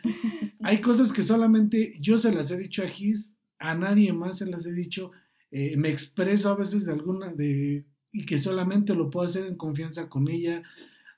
hay 0.62 0.82
cosas 0.82 1.14
que 1.14 1.24
solamente 1.24 1.94
yo 2.02 2.18
se 2.18 2.34
las 2.34 2.52
he 2.52 2.58
dicho 2.58 2.84
a 2.84 2.88
Gis, 2.88 3.34
a 3.58 3.76
nadie 3.76 4.12
más 4.12 4.40
se 4.40 4.48
las 4.48 4.66
he 4.66 4.74
dicho, 4.74 5.12
eh, 5.52 5.78
me 5.78 5.90
expreso 5.90 6.50
a 6.50 6.56
veces 6.56 6.86
de 6.86 6.92
alguna, 6.92 7.32
de, 7.32 7.86
y 8.12 8.26
que 8.26 8.38
solamente 8.38 8.94
lo 8.96 9.10
puedo 9.10 9.26
hacer 9.26 9.46
en 9.46 9.56
confianza 9.56 10.10
con 10.10 10.30
ella, 10.30 10.62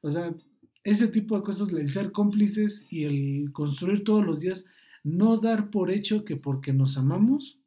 o 0.01 0.11
sea, 0.11 0.35
ese 0.83 1.07
tipo 1.07 1.35
de 1.35 1.43
cosas, 1.43 1.69
el 1.69 1.89
ser 1.89 2.11
cómplices 2.11 2.85
y 2.89 3.05
el 3.05 3.51
construir 3.53 4.03
todos 4.03 4.23
los 4.23 4.39
días, 4.39 4.65
no 5.03 5.38
dar 5.38 5.71
por 5.71 5.91
hecho 5.91 6.25
que 6.25 6.38
porque 6.38 6.73
nos 6.73 6.97
amamos, 6.97 7.60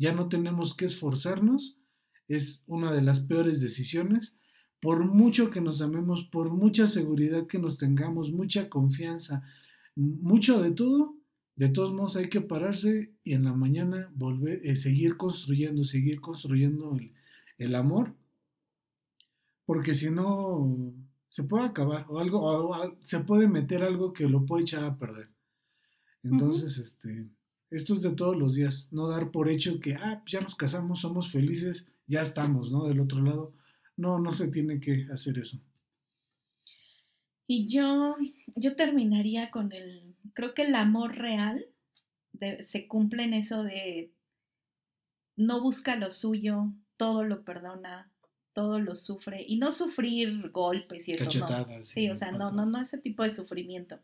ya 0.00 0.14
no 0.14 0.30
tenemos 0.30 0.74
que 0.74 0.86
esforzarnos, 0.86 1.76
es 2.26 2.62
una 2.66 2.92
de 2.94 3.02
las 3.02 3.20
peores 3.20 3.60
decisiones. 3.60 4.34
Por 4.80 5.04
mucho 5.04 5.50
que 5.50 5.60
nos 5.60 5.82
amemos, 5.82 6.24
por 6.32 6.50
mucha 6.50 6.86
seguridad 6.86 7.46
que 7.46 7.58
nos 7.58 7.76
tengamos, 7.76 8.32
mucha 8.32 8.70
confianza, 8.70 9.42
mucho 9.94 10.62
de 10.62 10.70
todo, 10.70 11.18
de 11.54 11.68
todos 11.68 11.92
modos 11.92 12.16
hay 12.16 12.30
que 12.30 12.40
pararse 12.40 13.12
y 13.22 13.34
en 13.34 13.44
la 13.44 13.52
mañana 13.52 14.10
volver, 14.14 14.60
eh, 14.64 14.76
seguir 14.76 15.18
construyendo, 15.18 15.84
seguir 15.84 16.22
construyendo 16.22 16.96
el, 16.96 17.12
el 17.58 17.74
amor, 17.74 18.16
porque 19.66 19.94
si 19.94 20.10
no 20.10 20.94
se 21.28 21.44
puede 21.44 21.66
acabar 21.66 22.06
o 22.08 22.20
algo, 22.20 22.40
o, 22.40 22.74
o, 22.74 22.96
se 23.00 23.20
puede 23.20 23.48
meter 23.48 23.82
algo 23.82 24.14
que 24.14 24.26
lo 24.30 24.46
puede 24.46 24.62
echar 24.62 24.82
a 24.82 24.96
perder. 24.96 25.28
Entonces, 26.22 26.78
uh 26.78 26.80
-huh. 26.80 26.84
este, 26.84 27.28
esto 27.70 27.94
es 27.94 28.02
de 28.02 28.12
todos 28.12 28.36
los 28.36 28.54
días, 28.54 28.88
no 28.90 29.08
dar 29.08 29.30
por 29.30 29.48
hecho 29.48 29.78
que, 29.80 29.94
ah, 29.94 30.22
ya 30.26 30.40
nos 30.40 30.54
casamos, 30.54 31.00
somos 31.00 31.30
felices, 31.30 31.86
ya 32.06 32.22
estamos, 32.22 32.70
¿no? 32.70 32.86
Del 32.86 33.00
otro 33.00 33.22
lado. 33.22 33.54
No, 33.96 34.18
no 34.18 34.32
se 34.32 34.48
tiene 34.48 34.80
que 34.80 35.06
hacer 35.12 35.38
eso. 35.38 35.60
Y 37.46 37.66
yo, 37.66 38.16
yo 38.56 38.76
terminaría 38.76 39.50
con 39.50 39.72
el, 39.72 40.14
creo 40.34 40.54
que 40.54 40.62
el 40.62 40.74
amor 40.74 41.16
real 41.16 41.66
de, 42.32 42.62
se 42.62 42.88
cumple 42.88 43.24
en 43.24 43.34
eso 43.34 43.62
de 43.62 44.12
no 45.36 45.60
busca 45.60 45.96
lo 45.96 46.10
suyo, 46.10 46.72
todo 46.96 47.24
lo 47.24 47.44
perdona, 47.44 48.10
todo 48.52 48.78
lo 48.78 48.94
sufre, 48.94 49.44
y 49.46 49.58
no 49.58 49.70
sufrir 49.70 50.50
golpes 50.50 51.08
y 51.08 51.12
eso, 51.12 51.30
no. 51.38 51.84
Sí, 51.84 52.10
o 52.10 52.16
sea, 52.16 52.32
no, 52.32 52.50
no, 52.52 52.66
no 52.66 52.80
ese 52.80 52.98
tipo 52.98 53.22
de 53.22 53.32
sufrimiento. 53.32 54.00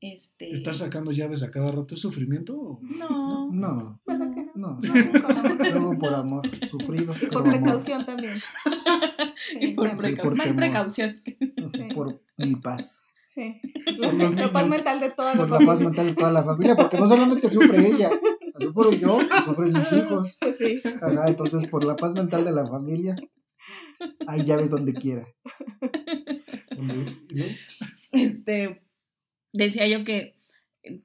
Este... 0.00 0.52
¿Estar 0.52 0.74
sacando 0.74 1.10
llaves 1.10 1.42
a 1.42 1.50
cada 1.50 1.72
rato 1.72 1.94
es 1.94 2.00
sufrimiento? 2.00 2.54
O... 2.54 2.80
No. 2.82 3.50
No. 3.50 4.00
¿Verdad 4.06 4.30
que 4.34 4.40
no? 4.44 4.52
No. 4.54 4.78
No. 4.78 5.54
Luego 5.70 5.98
por 5.98 6.14
amor, 6.14 6.42
sufrido. 6.68 7.14
Y 7.22 7.26
por 7.26 7.44
precaución 7.44 8.02
amor. 8.02 8.06
también. 8.06 8.38
Sí, 9.60 9.68
por 9.68 9.88
sí, 9.90 9.96
precau 9.96 10.24
por 10.24 10.36
más 10.36 10.46
temor. 10.46 10.60
precaución. 10.62 11.22
Por 11.94 12.20
mi 12.36 12.56
paz. 12.56 13.02
Sí. 13.30 13.60
Por 13.98 14.14
la 14.14 14.52
paz 14.52 14.66
mental 14.68 15.00
de 15.00 15.10
toda 15.10 15.34
la 15.34 15.40
Por 15.46 15.50
la 15.50 15.56
familia. 15.56 15.66
paz 15.66 15.80
mental 15.80 16.06
de 16.06 16.14
toda 16.14 16.32
la 16.32 16.42
familia, 16.42 16.76
porque 16.76 16.98
no 16.98 17.08
solamente 17.08 17.48
sufre 17.50 17.86
ella, 17.86 18.10
sufro 18.58 18.92
yo, 18.92 19.18
sufren 19.44 19.72
mis 19.74 19.92
hijos. 19.92 20.38
Pues 20.40 20.56
sí. 20.58 20.82
Ajá, 21.02 21.28
entonces 21.28 21.66
por 21.68 21.84
la 21.84 21.96
paz 21.96 22.14
mental 22.14 22.44
de 22.44 22.52
la 22.52 22.66
familia, 22.66 23.16
hay 24.26 24.44
llaves 24.44 24.70
donde 24.70 24.92
quiera. 24.94 25.26
Este, 28.12 28.82
decía 29.56 29.86
yo 29.86 30.04
que 30.04 30.36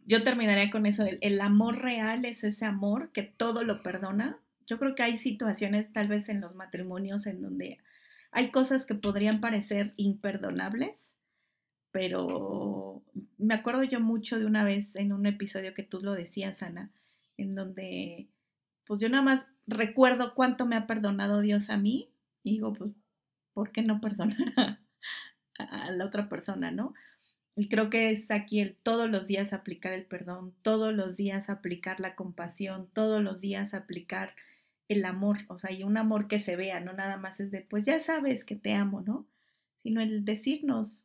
yo 0.06 0.24
terminaría 0.24 0.70
con 0.70 0.86
eso, 0.86 1.06
el, 1.22 1.42
amor 1.42 1.82
real 1.82 2.26
es 2.26 2.44
ese 2.44 2.66
amor 2.66 3.12
que 3.12 3.24
todo 3.24 3.64
lo 3.64 3.82
perdona. 3.82 4.38
Yo 4.68 4.78
creo 4.78 4.94
que 4.96 5.04
hay 5.04 5.18
situaciones 5.18 5.92
tal 5.92 6.08
vez 6.08 6.30
en 6.30 6.40
los 6.40 6.56
matrimonios 6.56 7.26
en 7.26 7.42
donde 7.42 7.80
hay 8.32 8.52
cosas 8.52 8.86
que 8.86 8.96
podrían 8.96 9.42
parecer 9.42 9.94
imperdonables, 9.98 10.98
pero 11.92 13.04
me 13.38 13.56
acuerdo 13.56 13.84
yo 13.84 14.00
mucho 14.00 14.40
de 14.40 14.46
una 14.46 14.64
vez 14.64 14.96
en 14.96 15.12
un 15.12 15.26
episodio 15.26 15.74
que 15.74 15.84
tú 15.84 16.00
lo 16.02 16.14
decías, 16.14 16.62
Ana, 16.62 16.92
en 17.38 17.56
donde 17.56 18.28
pues 18.86 19.02
yo 19.02 19.10
nada 19.10 19.24
más 19.24 19.48
recuerdo 19.68 20.34
cuánto 20.36 20.66
me 20.66 20.76
ha 20.76 20.88
perdonado 20.88 21.42
Dios 21.42 21.70
a 21.70 21.78
mí 21.78 22.10
y 22.44 22.52
digo, 22.52 22.74
pues, 22.74 22.92
¿por 23.54 23.72
qué 23.72 23.82
no 23.82 24.00
perdonar 24.02 24.80
a 25.58 25.92
la 25.92 26.06
otra 26.06 26.30
persona, 26.30 26.72
no? 26.72 26.94
Y 27.56 27.68
creo 27.68 27.90
que 27.90 28.12
es 28.12 28.32
aquí 28.32 28.62
el 28.62 28.76
todos 28.76 29.10
los 29.10 29.28
días 29.28 29.52
aplicar 29.52 29.94
el 29.94 30.06
perdón, 30.06 30.54
todos 30.64 30.94
los 30.94 31.18
días 31.18 31.50
aplicar 31.50 32.00
la 32.00 32.16
compasión, 32.16 32.88
todos 32.94 33.22
los 33.22 33.42
días 33.42 33.74
aplicar 33.74 34.36
el 34.88 35.06
amor, 35.06 35.40
o 35.48 35.60
sea, 35.60 35.72
y 35.72 35.84
un 35.84 35.98
amor 35.98 36.28
que 36.28 36.40
se 36.40 36.56
vea, 36.56 36.80
no 36.80 36.94
nada 36.94 37.18
más 37.18 37.40
es 37.40 37.52
de, 37.52 37.62
pues 37.62 37.86
ya 37.86 38.00
sabes 38.00 38.44
que 38.46 38.56
te 38.56 38.74
amo, 38.74 39.02
¿no? 39.02 39.26
Sino 39.84 40.02
el 40.02 40.26
decirnos, 40.26 41.04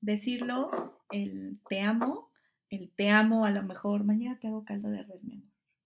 decirlo, 0.00 1.00
el 1.10 1.58
te 1.68 1.80
amo, 1.80 2.30
el 2.70 2.90
te 2.90 3.10
amo, 3.10 3.44
a 3.44 3.50
lo 3.50 3.62
mejor 3.62 4.04
mañana 4.04 4.38
te 4.40 4.48
hago 4.48 4.64
caldo 4.64 4.90
de 4.90 5.02
res, 5.02 5.22
mi 5.22 5.42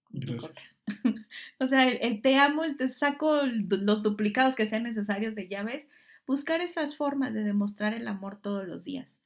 o 1.59 1.67
sea, 1.67 1.87
el, 1.87 1.99
el 2.01 2.21
te 2.21 2.37
amo, 2.37 2.63
el 2.63 2.77
te 2.77 2.89
saco 2.89 3.41
los 3.45 4.03
duplicados 4.03 4.55
que 4.55 4.67
sean 4.67 4.83
necesarios 4.83 5.35
de 5.35 5.47
llaves, 5.47 5.85
buscar 6.25 6.61
esas 6.61 6.95
formas 6.95 7.33
de 7.33 7.43
demostrar 7.43 7.93
el 7.93 8.07
amor 8.07 8.39
todos 8.41 8.67
los 8.67 8.83
días. 8.83 9.16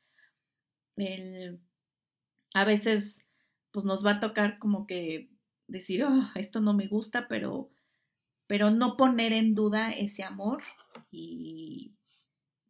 A 2.53 2.65
veces, 2.65 3.23
pues 3.71 3.85
nos 3.85 4.05
va 4.05 4.11
a 4.11 4.19
tocar 4.19 4.59
como 4.59 4.85
que 4.87 5.29
decir, 5.67 6.03
"Oh, 6.03 6.23
esto 6.35 6.59
no 6.61 6.73
me 6.73 6.87
gusta, 6.87 7.27
pero, 7.27 7.69
pero 8.47 8.71
no 8.71 8.97
poner 8.97 9.33
en 9.33 9.55
duda 9.55 9.91
ese 9.93 10.23
amor 10.23 10.63
y 11.11 11.93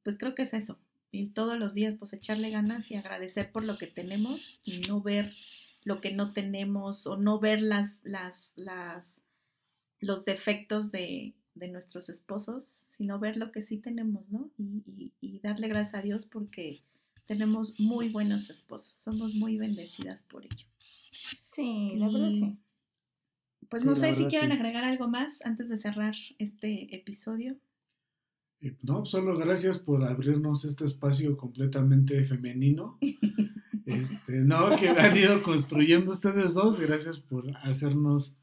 pues 0.03 0.17
creo 0.17 0.35
que 0.35 0.43
es 0.43 0.53
eso. 0.53 0.79
Y 1.11 1.29
todos 1.31 1.57
los 1.59 1.73
días 1.73 1.95
pues 1.99 2.13
echarle 2.13 2.49
ganas 2.51 2.89
y 2.91 2.95
agradecer 2.95 3.51
por 3.51 3.65
lo 3.65 3.77
que 3.77 3.87
tenemos 3.87 4.59
y 4.65 4.81
no 4.89 5.01
ver 5.01 5.33
lo 5.83 6.01
que 6.01 6.13
no 6.13 6.31
tenemos 6.33 7.07
o 7.07 7.17
no 7.17 7.39
ver 7.39 7.61
las, 7.61 7.99
las, 8.03 8.51
las, 8.55 9.19
los 10.01 10.25
defectos 10.25 10.91
de, 10.91 11.35
de 11.55 11.67
nuestros 11.69 12.09
esposos, 12.09 12.87
sino 12.91 13.19
ver 13.19 13.37
lo 13.37 13.51
que 13.51 13.61
sí 13.61 13.77
tenemos, 13.77 14.29
¿no? 14.29 14.51
Y- 14.57 15.13
y 15.21 15.39
darle 15.39 15.67
gracias 15.69 15.95
a 15.95 16.01
Dios 16.03 16.25
porque 16.25 16.83
tenemos 17.25 17.79
muy 17.79 18.09
buenos 18.09 18.49
esposos, 18.49 18.95
somos 18.95 19.33
muy 19.35 19.57
bendecidas 19.57 20.21
por 20.23 20.45
ello. 20.45 20.67
Sí, 21.51 21.93
la 21.95 22.07
verdad 22.07 22.31
sí. 22.31 22.57
Pues 23.69 23.83
Sí, 23.83 23.87
no 23.87 23.95
sé 23.95 24.13
si 24.15 24.25
quieren 24.25 24.51
sí. 24.51 24.57
agregar 24.57 24.83
algo 24.83 25.07
más 25.07 25.41
antes 25.45 25.69
de 25.69 25.77
cerrar 25.77 26.13
este 26.39 26.93
episodio. 26.95 27.57
Eh, 28.59 28.75
No, 28.83 29.05
solo 29.05 29.37
gracias 29.37 29.77
por 29.77 30.03
abrirnos 30.03 30.65
este 30.65 30.85
espacio 30.85 31.37
completamente 31.37 32.23
femenino. 32.23 32.97
Este, 33.83 34.45
no, 34.45 34.75
que 34.77 34.89
han 34.89 35.17
ido 35.17 35.41
construyendo 35.41 36.11
ustedes 36.11 36.53
dos. 36.53 36.79
Gracias 36.79 37.19
por 37.19 37.49
hacernos. 37.57 38.37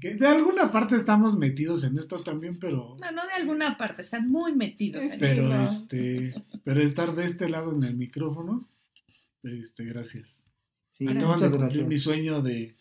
Que 0.00 0.14
de 0.14 0.26
alguna 0.26 0.70
parte 0.70 0.96
estamos 0.96 1.36
metidos 1.36 1.84
en 1.84 1.98
esto 1.98 2.20
también, 2.22 2.58
pero. 2.58 2.96
No, 3.00 3.12
no 3.12 3.26
de 3.26 3.32
alguna 3.34 3.76
parte, 3.76 4.02
están 4.02 4.28
muy 4.28 4.54
metidos. 4.56 5.02
en 5.02 5.18
Pero 5.18 5.48
no. 5.48 5.64
este. 5.66 6.34
Pero 6.64 6.80
estar 6.80 7.14
de 7.14 7.24
este 7.24 7.48
lado 7.48 7.72
en 7.74 7.84
el 7.84 7.96
micrófono. 7.96 8.68
Este, 9.42 9.84
gracias. 9.84 10.46
Sí, 10.90 11.04
Acaban 11.06 11.22
de 11.22 11.26
muchas 11.26 11.50
cumplir 11.50 11.60
gracias. 11.60 11.88
mi 11.88 11.98
sueño 11.98 12.42
de, 12.42 12.76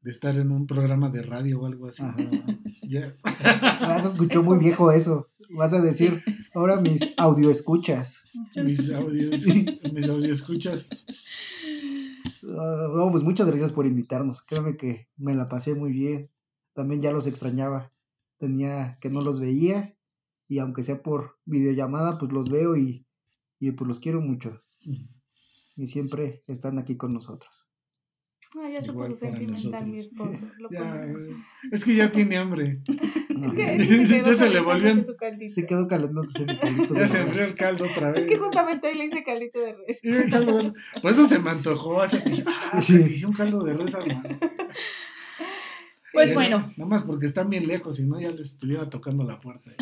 de 0.00 0.10
estar 0.10 0.36
en 0.36 0.50
un 0.50 0.66
programa 0.66 1.10
de 1.10 1.22
radio 1.22 1.60
o 1.60 1.66
algo 1.66 1.88
así. 1.88 2.02
Ajá. 2.02 2.16
Ya. 2.86 3.16
Ah, 3.24 3.98
se 3.98 4.08
escuchó 4.08 4.42
muy 4.44 4.58
viejo 4.58 4.92
eso. 4.92 5.30
Vas 5.48 5.72
a 5.72 5.80
decir, 5.80 6.22
ahora 6.54 6.78
mis 6.82 7.00
audio 7.16 7.48
escuchas. 7.50 8.24
mis 8.62 8.90
audios, 8.92 9.46
mis 9.46 10.06
audio 10.06 10.30
escuchas. 10.30 10.90
Ah, 12.46 12.88
no, 12.94 13.10
pues 13.10 13.22
muchas 13.22 13.46
gracias 13.46 13.72
por 13.72 13.86
invitarnos. 13.86 14.42
Créeme 14.42 14.76
que 14.76 15.08
me 15.16 15.34
la 15.34 15.48
pasé 15.48 15.74
muy 15.74 15.92
bien. 15.92 16.28
También 16.74 17.00
ya 17.00 17.12
los 17.12 17.26
extrañaba. 17.26 17.92
Tenía 18.38 18.98
que 19.00 19.10
no 19.10 19.22
los 19.22 19.40
veía. 19.40 19.96
Y 20.46 20.58
aunque 20.58 20.82
sea 20.82 21.02
por 21.02 21.38
videollamada, 21.46 22.18
pues 22.18 22.30
los 22.32 22.50
veo 22.50 22.76
y, 22.76 23.06
y 23.58 23.70
pues 23.72 23.88
los 23.88 24.00
quiero 24.00 24.20
mucho. 24.20 24.62
Y 24.80 25.86
siempre 25.86 26.44
están 26.46 26.78
aquí 26.78 26.96
con 26.96 27.14
nosotros. 27.14 27.68
Ah, 28.56 28.70
ya 28.70 28.82
su 28.82 28.94
para 28.94 29.12
sentimental 29.16 29.86
mi 29.88 29.98
esposo. 29.98 30.38
Lo 30.58 30.68
Ya, 30.70 31.06
es 31.72 31.84
que 31.84 31.96
ya 31.96 32.12
tiene 32.12 32.36
hambre. 32.36 32.82
Es 33.34 33.52
que 33.52 33.76
que 33.98 34.06
se 34.06 34.22
Ya 34.22 34.34
se 34.34 34.48
le 34.48 34.60
volvió. 34.60 34.94
Se 35.50 35.66
quedó 35.66 35.88
calentándose 35.88 36.46
mi 36.46 36.56
caldito 36.56 36.94
Ya 36.94 37.00
de 37.00 37.06
se 37.08 37.20
enfrió 37.20 37.44
el 37.44 37.54
caldo 37.56 37.84
otra 37.84 38.12
vez. 38.12 38.22
Es 38.22 38.28
que 38.30 38.38
justamente 38.38 38.86
hoy 38.88 38.96
le 38.96 39.06
hice 39.06 39.24
caldito 39.24 39.58
de 39.60 39.74
res. 39.74 40.00
Por 41.02 41.10
eso 41.10 41.26
se 41.26 41.38
me 41.40 41.50
antojó. 41.50 42.00
Hace... 42.00 42.22
Ah, 42.46 42.80
Sí. 42.80 42.94
bendición 42.94 43.32
caldo 43.32 43.64
de 43.64 43.74
res, 43.74 43.92
hermano. 43.94 44.38
Pues 46.14 46.28
Ya, 46.28 46.34
bueno. 46.34 46.58
Nada 46.76 46.88
más 46.88 47.02
porque 47.02 47.26
están 47.26 47.50
bien 47.50 47.66
lejos, 47.66 47.96
si 47.96 48.06
no 48.06 48.20
ya 48.20 48.30
les 48.30 48.52
estuviera 48.52 48.88
tocando 48.88 49.24
la 49.24 49.40
puerta. 49.40 49.72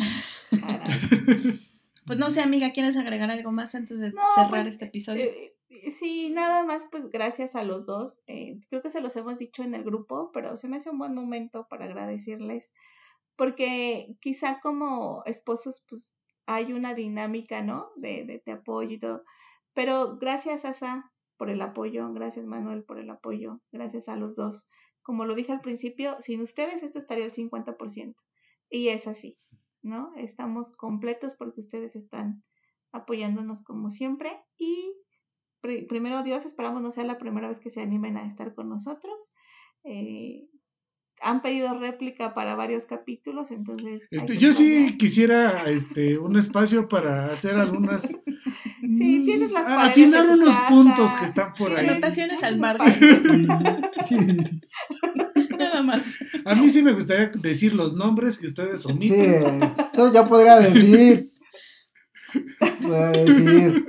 Pues 2.05 2.19
no 2.19 2.31
sé, 2.31 2.41
amiga, 2.41 2.73
¿quieres 2.73 2.97
agregar 2.97 3.31
algo 3.31 3.53
más 3.53 3.75
antes 3.75 3.97
de 3.97 4.11
No, 4.11 4.21
cerrar 4.35 4.49
pues, 4.49 4.67
este 4.67 4.85
episodio? 4.85 5.23
Eh, 5.23 5.55
eh, 5.69 5.91
sí, 5.91 6.29
nada 6.31 6.65
más, 6.65 6.85
pues 6.91 7.09
gracias 7.09 7.55
a 7.55 7.63
los 7.63 7.85
dos. 7.85 8.21
Eh, 8.27 8.59
creo 8.69 8.81
que 8.81 8.91
se 8.91 8.99
los 8.99 9.15
hemos 9.15 9.37
dicho 9.39 9.63
en 9.63 9.73
el 9.73 9.85
grupo, 9.85 10.29
pero 10.33 10.57
se 10.57 10.67
me 10.67 10.75
hace 10.77 10.89
un 10.89 10.97
buen 10.97 11.13
momento 11.13 11.65
para 11.69 11.85
agradecerles, 11.85 12.73
porque 13.37 14.17
quizá 14.19 14.59
como 14.59 15.23
esposos, 15.25 15.85
pues 15.87 16.17
hay 16.45 16.73
una 16.73 16.93
dinámica, 16.93 17.61
¿no? 17.61 17.91
De, 17.95 18.25
de, 18.25 18.43
de 18.45 18.51
apoyo 18.51 18.95
y 18.95 18.99
todo. 18.99 19.23
Pero 19.73 20.17
gracias, 20.17 20.65
Asa, 20.65 21.09
por 21.37 21.49
el 21.49 21.61
apoyo, 21.61 22.11
gracias, 22.11 22.45
Manuel, 22.45 22.83
por 22.83 22.99
el 22.99 23.09
apoyo, 23.09 23.61
gracias 23.71 24.09
a 24.09 24.17
los 24.17 24.35
dos. 24.35 24.69
Como 25.03 25.25
lo 25.25 25.35
dije 25.35 25.51
al 25.51 25.61
principio, 25.61 26.17
sin 26.19 26.41
ustedes 26.41 26.81
esto 26.81 26.97
estaría 26.97 27.25
al 27.25 27.31
50%. 27.33 28.15
Y 28.69 28.87
es 28.87 29.05
así, 29.07 29.37
¿no? 29.83 30.11
Estamos 30.15 30.71
completos 30.75 31.35
porque 31.37 31.59
ustedes 31.61 31.95
están 31.95 32.43
apoyándonos 32.91 33.61
como 33.61 33.91
siempre 33.91 34.31
y 34.57 34.93
pri- 35.61 35.85
primero 35.87 36.23
Dios, 36.23 36.45
esperamos 36.45 36.81
no 36.81 36.89
sea 36.91 37.03
la 37.03 37.17
primera 37.17 37.47
vez 37.47 37.59
que 37.59 37.69
se 37.69 37.81
animen 37.81 38.17
a 38.17 38.25
estar 38.25 38.53
con 38.55 38.69
nosotros. 38.69 39.33
Eh, 39.83 40.47
han 41.21 41.41
pedido 41.41 41.77
réplica 41.79 42.33
para 42.33 42.55
varios 42.55 42.85
capítulos, 42.85 43.51
entonces... 43.51 44.07
Este, 44.09 44.37
yo 44.37 44.51
sí 44.51 44.97
quisiera 44.97 45.69
este, 45.69 46.17
un 46.17 46.35
espacio 46.37 46.87
para 46.89 47.25
hacer 47.25 47.55
algunas. 47.55 48.01
Sí, 48.81 49.21
tienes 49.23 49.51
las 49.51 49.65
Afinar 49.69 50.27
unos 50.29 50.49
casa. 50.53 50.67
puntos 50.69 51.09
que 51.19 51.25
están 51.25 51.53
por 51.53 51.71
ahí. 51.73 51.87
Anotaciones 51.87 52.43
al 52.43 52.57
margen. 52.59 53.47
Nada 55.57 55.81
más. 55.83 56.03
A 56.45 56.55
mí 56.55 56.69
sí 56.69 56.81
me 56.83 56.93
gustaría 56.93 57.27
decir 57.41 57.73
los 57.73 57.93
nombres 57.95 58.37
que 58.37 58.47
ustedes 58.47 58.81
Sí, 58.81 58.91
omiten. 58.91 59.61
eso 59.93 60.11
ya 60.13 60.27
podría 60.27 60.59
decir. 60.59 61.31
Podría 62.81 63.23
decir. 63.23 63.85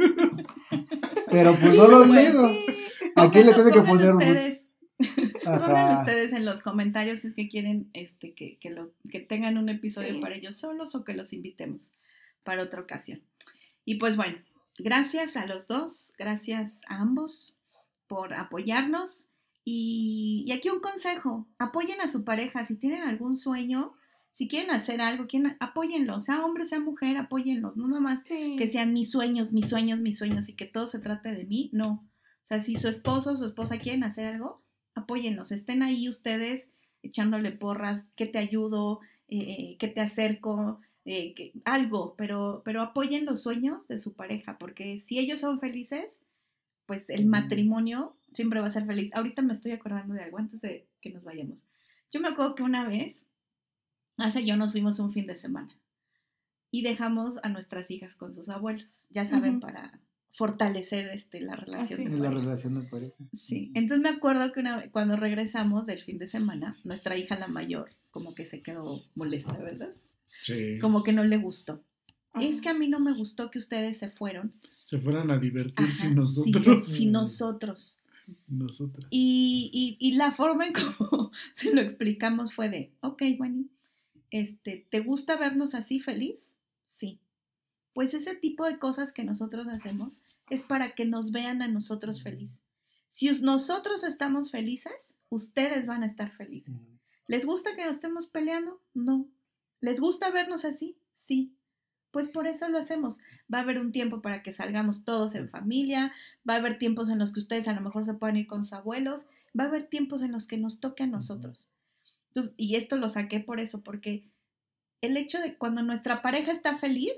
Pero 1.31 1.57
pues 1.57 1.75
no 1.77 1.87
los 1.89 2.09
Bueno. 2.09 2.49
digo. 2.49 2.49
Sí. 2.49 3.11
Aquí 3.17 3.43
le 3.45 3.55
tiene 3.55 3.71
que 3.71 3.83
poner 3.83 4.15
ustedes, 4.15 4.75
pongan 5.45 5.99
ustedes 6.01 6.33
en 6.33 6.45
los 6.45 6.61
comentarios 6.63 7.21
si 7.21 7.29
es 7.29 7.35
que 7.35 7.49
quieren 7.49 7.89
este, 7.93 8.35
que, 8.35 8.59
que, 8.59 8.71
lo, 8.71 8.93
que 9.09 9.21
tengan 9.21 9.57
un 9.57 9.69
episodio 9.69 10.15
Sí. 10.15 10.21
para 10.21 10.35
ellos 10.35 10.57
solos 10.57 10.95
o 10.95 11.05
que 11.05 11.15
los 11.15 11.33
invitemos 11.33 11.93
para 12.43 12.63
otra 12.63 12.81
ocasión. 12.81 13.23
Y 13.85 13.97
pues 13.97 14.17
bueno, 14.17 14.37
gracias 14.79 15.37
a 15.37 15.47
los 15.47 15.67
dos, 15.69 16.13
gracias 16.19 16.81
a 16.89 16.97
ambos 17.01 17.57
por 18.09 18.35
apoyarnos. 18.35 19.29
Y, 19.65 20.45
y 20.47 20.53
aquí 20.53 20.69
un 20.69 20.81
consejo, 20.81 21.47
apoyen 21.59 22.01
a 22.01 22.11
su 22.11 22.25
pareja, 22.25 22.65
si 22.67 22.77
tienen 22.77 23.03
algún 23.03 23.35
sueño, 23.37 23.95
si 24.35 24.49
quieren 24.49 24.71
hacer 24.73 25.01
algo, 25.01 25.27
quieren, 25.27 25.57
apóyenlo, 25.61 26.21
sea 26.21 26.45
hombre, 26.45 26.65
sea 26.65 26.81
mujer, 26.81 27.17
apóyenlos, 27.17 27.77
no 27.77 27.87
nada 27.89 28.01
más 28.01 28.23
Sí. 28.27 28.57
que 28.59 28.69
sean 28.69 28.93
mis 28.93 29.11
sueños, 29.11 29.53
mis 29.53 29.69
sueños, 29.71 30.01
mis 30.01 30.19
sueños 30.19 30.49
y 30.49 30.55
que 30.55 30.67
todo 30.67 30.87
se 30.87 30.99
trate 30.99 31.33
de 31.33 31.45
mí, 31.45 31.71
no. 31.73 32.05
O 32.43 32.47
sea, 32.47 32.61
si 32.61 32.77
su 32.77 32.89
esposo 32.89 33.33
o 33.33 33.37
su 33.37 33.45
esposa 33.45 33.79
quieren 33.79 34.05
hacer 34.05 34.27
algo, 34.27 34.61
apóyenlos, 34.95 35.51
estén 35.51 35.83
ahí 35.83 36.09
ustedes 36.09 36.69
echándole 37.03 37.53
porras, 37.53 38.05
que 38.17 38.27
te 38.27 38.39
ayudo, 38.39 39.01
eh, 39.29 39.77
que 39.79 39.89
te 39.89 40.01
acerco, 40.01 40.81
eh, 41.05 41.33
que, 41.35 41.53
algo, 41.65 42.15
pero, 42.19 42.63
pero 42.65 42.83
apoyen 42.83 43.25
los 43.27 43.43
sueños 43.43 43.87
de 43.89 43.99
su 43.99 44.15
pareja, 44.15 44.59
porque 44.59 45.01
si 45.01 45.19
ellos 45.19 45.41
son 45.41 45.61
felices, 45.61 46.19
pues 46.87 47.09
el 47.09 47.27
matrimonio 47.27 48.15
siempre 48.35 48.61
va 48.61 48.67
a 48.67 48.71
ser 48.71 48.85
feliz. 48.87 49.11
Ahorita 49.15 49.41
me 49.43 49.55
estoy 49.55 49.73
acordando 49.73 50.15
de 50.15 50.23
algo 50.23 50.39
antes 50.39 50.61
de 50.61 50.87
que 51.01 51.11
nos 51.11 51.25
vayamos. 51.25 51.65
Yo 52.13 52.21
me 52.21 52.29
acuerdo 52.29 52.55
que 52.55 52.63
una 52.63 52.87
vez, 52.87 53.23
hace 54.17 54.43
y 54.43 54.47
yo 54.47 54.57
nos 54.57 54.73
fuimos 54.73 54.99
un 54.99 55.13
fin 55.13 55.27
de 55.27 55.35
semana 55.35 55.75
y 56.71 56.83
dejamos 56.83 57.39
a 57.43 57.49
nuestras 57.49 57.91
hijas 57.91 58.17
con 58.17 58.35
sus 58.35 58.49
abuelos, 58.49 59.07
ya 59.11 59.27
saben, 59.27 59.61
para 59.61 60.01
fortalecer 60.33 61.07
este, 61.11 61.41
la 61.41 61.55
relación. 61.55 61.99
sí. 62.01 62.05
de 62.05 62.11
la 62.19 62.25
pareja. 62.29 62.45
relación 62.45 62.75
de 62.75 62.89
pareja. 62.89 63.15
Sí, 63.47 63.71
entonces 63.75 64.03
me 64.03 64.09
acuerdo 64.09 64.53
que 64.53 64.61
una 64.61 64.77
vez- 64.77 64.91
cuando 64.91 65.17
regresamos 65.17 65.87
del 65.87 66.03
fin 66.03 66.19
de 66.19 66.27
semana, 66.27 66.77
nuestra 66.85 67.17
hija 67.17 67.39
la 67.39 67.47
mayor 67.49 67.91
como 68.11 68.35
que 68.35 68.47
se 68.47 68.63
quedó 68.63 69.01
molesta, 69.15 69.57
¿verdad? 69.57 69.91
Sí. 70.27 70.79
Como 70.81 71.03
que 71.05 71.13
no 71.13 71.25
le 71.25 71.37
gustó. 71.37 71.83
Es 72.41 72.61
que 72.61 72.69
a 72.69 72.75
mí 72.75 72.89
no 72.89 72.99
me 72.99 73.13
gustó 73.13 73.51
que 73.51 73.59
ustedes 73.59 73.99
se 73.99 74.09
fueron. 74.09 74.53
Se 74.85 74.99
fueran 74.99 75.31
a 75.31 75.39
divertir 75.39 75.87
Ajá, 75.87 75.93
sin 75.95 76.15
nosotros. 76.17 76.87
sin 76.89 77.13
nosotros. 77.13 77.99
Nosotras. 78.49 79.07
Y, 79.11 79.71
y, 79.73 79.97
y 80.07 80.17
la 80.17 80.33
forma 80.33 80.67
en 80.67 80.73
cómo 80.73 81.31
se 81.53 81.73
lo 81.73 81.81
explicamos 81.81 82.53
fue 82.55 82.69
de, 82.69 82.93
ok, 83.01 83.23
bueno, 83.39 83.65
este, 84.31 84.87
¿te 84.91 85.01
gusta 85.01 85.37
vernos 85.37 85.75
así 85.75 86.01
feliz? 86.01 86.57
Sí. 86.91 87.21
Pues 87.93 88.15
ese 88.15 88.35
tipo 88.35 88.65
de 88.65 88.79
cosas 88.79 89.13
que 89.13 89.25
nosotros 89.25 89.69
hacemos 89.69 90.21
es 90.51 90.63
para 90.63 90.95
que 90.95 91.05
nos 91.05 91.31
vean 91.31 91.63
a 91.63 91.69
nosotros 91.69 92.23
felices. 92.23 92.59
Si 93.11 93.31
nosotros 93.43 94.03
estamos 94.03 94.51
felices, 94.51 95.13
ustedes 95.29 95.87
van 95.87 96.03
a 96.03 96.07
estar 96.07 96.33
felices. 96.33 96.75
¿Les 97.29 97.47
gusta 97.47 97.77
que 97.77 97.85
nos 97.85 97.97
estemos 97.97 98.27
peleando? 98.27 98.81
No. 98.93 99.29
¿Les 99.81 100.01
gusta 100.01 100.31
vernos 100.31 100.65
así? 100.65 100.97
Sí. 101.15 101.55
Pues 102.15 102.29
por 102.29 102.47
eso 102.47 102.69
lo 102.69 102.79
hacemos. 102.79 103.19
Va 103.53 103.59
a 103.59 103.63
haber 103.63 103.81
un 103.81 103.91
tiempo 103.91 104.23
para 104.23 104.45
que 104.45 104.53
salgamos 104.53 105.05
todos 105.05 105.35
en 105.35 105.49
familia, 105.49 106.13
va 106.49 106.55
a 106.55 106.59
haber 106.59 106.79
tiempos 106.79 107.09
en 107.09 107.19
los 107.19 107.33
que 107.33 107.41
ustedes 107.41 107.67
a 107.67 107.73
lo 107.73 107.81
mejor 107.81 108.05
se 108.05 108.15
puedan 108.15 108.37
ir 108.37 108.47
con 108.47 108.65
sus 108.65 108.73
abuelos, 108.73 109.27
va 109.59 109.65
a 109.65 109.67
haber 109.67 109.89
tiempos 109.89 110.23
en 110.23 110.31
los 110.31 110.47
que 110.47 110.57
nos 110.57 110.79
toque 110.79 111.03
a 111.03 111.09
nosotros. 111.09 111.69
Entonces, 112.29 112.55
y 112.57 112.77
esto 112.77 112.97
lo 112.99 113.09
saqué 113.09 113.41
por 113.41 113.59
eso, 113.59 113.83
porque 113.83 114.29
el 115.01 115.17
hecho 115.17 115.41
de 115.41 115.59
cuando 115.59 115.83
nuestra 115.83 116.23
pareja 116.23 116.53
está 116.53 116.79
feliz, 116.79 117.15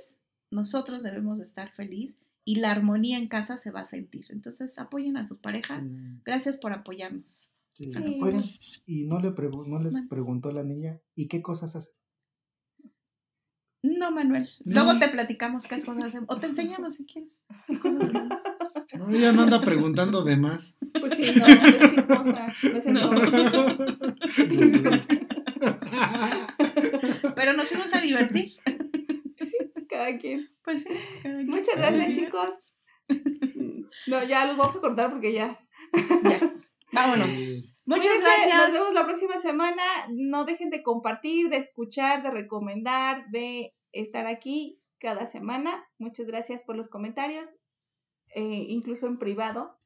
nosotros 0.51 1.02
debemos 1.02 1.36
de 1.36 1.44
estar 1.44 1.73
feliz 1.73 2.14
y 2.47 2.56
la 2.56 2.70
armonía 2.70 3.18
en 3.18 3.28
casa 3.28 3.59
se 3.59 3.70
va 3.70 3.81
a 3.81 3.86
sentir. 3.86 4.24
Entonces, 4.31 4.78
apoyen 4.78 5.18
a 5.18 5.28
su 5.28 5.36
pareja. 5.36 5.78
Sí, 5.78 5.90
Gracias 6.24 6.56
por 6.56 6.73
apoyarnos. 6.73 7.52
sí. 7.74 7.90
a 7.94 7.98
Sí. 7.98 7.98
Oigan, 8.23 8.36
nosotros. 8.36 8.82
y 8.86 9.05
no 9.05 9.20
le 9.20 9.35
no 9.66 9.78
les 9.78 9.94
preguntó 10.09 10.52
la 10.52 10.64
niña, 10.64 11.02
¿y 11.14 11.28
qué 11.28 11.43
cosas 11.43 11.77
hace? 11.77 11.90
No, 13.82 14.10
Manuel. 14.10 14.48
No. 14.64 14.84
Luego 14.84 14.98
te 14.98 15.08
platicamos 15.08 15.64
qué 15.66 15.80
cosas 15.80 16.04
hacemos. 16.04 16.28
O 16.28 16.38
te 16.38 16.46
enseñamos 16.46 16.94
si 16.94 17.06
quieres. 17.06 17.38
qué 17.66 17.78
cosas 17.78 18.76
hacemos. 18.76 19.08
No, 19.08 19.16
ella 19.16 19.32
no 19.32 19.42
anda 19.42 19.60
preguntando 19.60 20.22
de 20.22 20.36
más. 20.36 20.76
Pues 20.98 21.12
sí, 21.12 21.38
no, 21.38 21.46
es 21.46 21.94
chismosa. 21.94 22.46
No. 22.86 23.10
Sí. 24.34 24.82
Pero 27.36 27.52
nos 27.52 27.68
fuimos 27.68 27.92
a 27.94 28.00
divertir. 28.00 28.52
Cada 29.88 30.18
quien. 30.18 30.48
Pues 30.64 30.82
sí. 30.82 30.88
cada 31.22 31.36
quien. 31.36 31.48
Muchas 31.48 31.76
gracias, 31.76 32.16
chicos. 32.16 32.50
No, 34.06 34.24
ya 34.24 34.46
los 34.46 34.56
vamos 34.56 34.76
a 34.76 34.80
cortar 34.80 35.10
porque 35.10 35.32
ya. 35.32 35.58
Ya. 36.24 36.52
Vámonos. 36.92 37.66
Muchas 37.86 38.06
Cuídense, 38.06 38.26
gracias. 38.26 38.58
Nos 38.58 38.72
vemos 38.72 38.94
la 38.94 39.06
próxima 39.06 39.38
semana. 39.38 39.82
No 40.10 40.44
dejen 40.44 40.70
de 40.70 40.82
compartir, 40.82 41.48
de 41.48 41.58
escuchar, 41.58 42.22
de 42.22 42.30
recomendar, 42.30 43.30
de 43.30 43.74
estar 43.92 44.26
aquí 44.26 44.80
cada 44.98 45.26
semana. 45.26 45.88
Muchas 45.98 46.26
gracias 46.26 46.62
por 46.64 46.76
los 46.76 46.88
comentarios, 46.88 47.48
eh, 48.34 48.66
incluso 48.68 49.06
en 49.06 49.18
privado, 49.18 49.78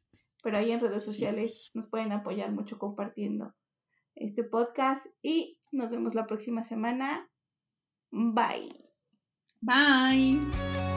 pero 0.42 0.56
ahí 0.56 0.72
en 0.72 0.80
redes 0.80 1.04
sociales 1.04 1.70
nos 1.74 1.88
pueden 1.88 2.12
apoyar 2.12 2.52
mucho 2.52 2.78
compartiendo 2.78 3.54
este 4.14 4.44
podcast 4.44 5.06
y 5.22 5.58
nos 5.70 5.90
vemos 5.90 6.14
la 6.14 6.26
próxima 6.26 6.62
semana. 6.62 7.30
Bye. 8.10 8.90
Bye. 9.60 10.89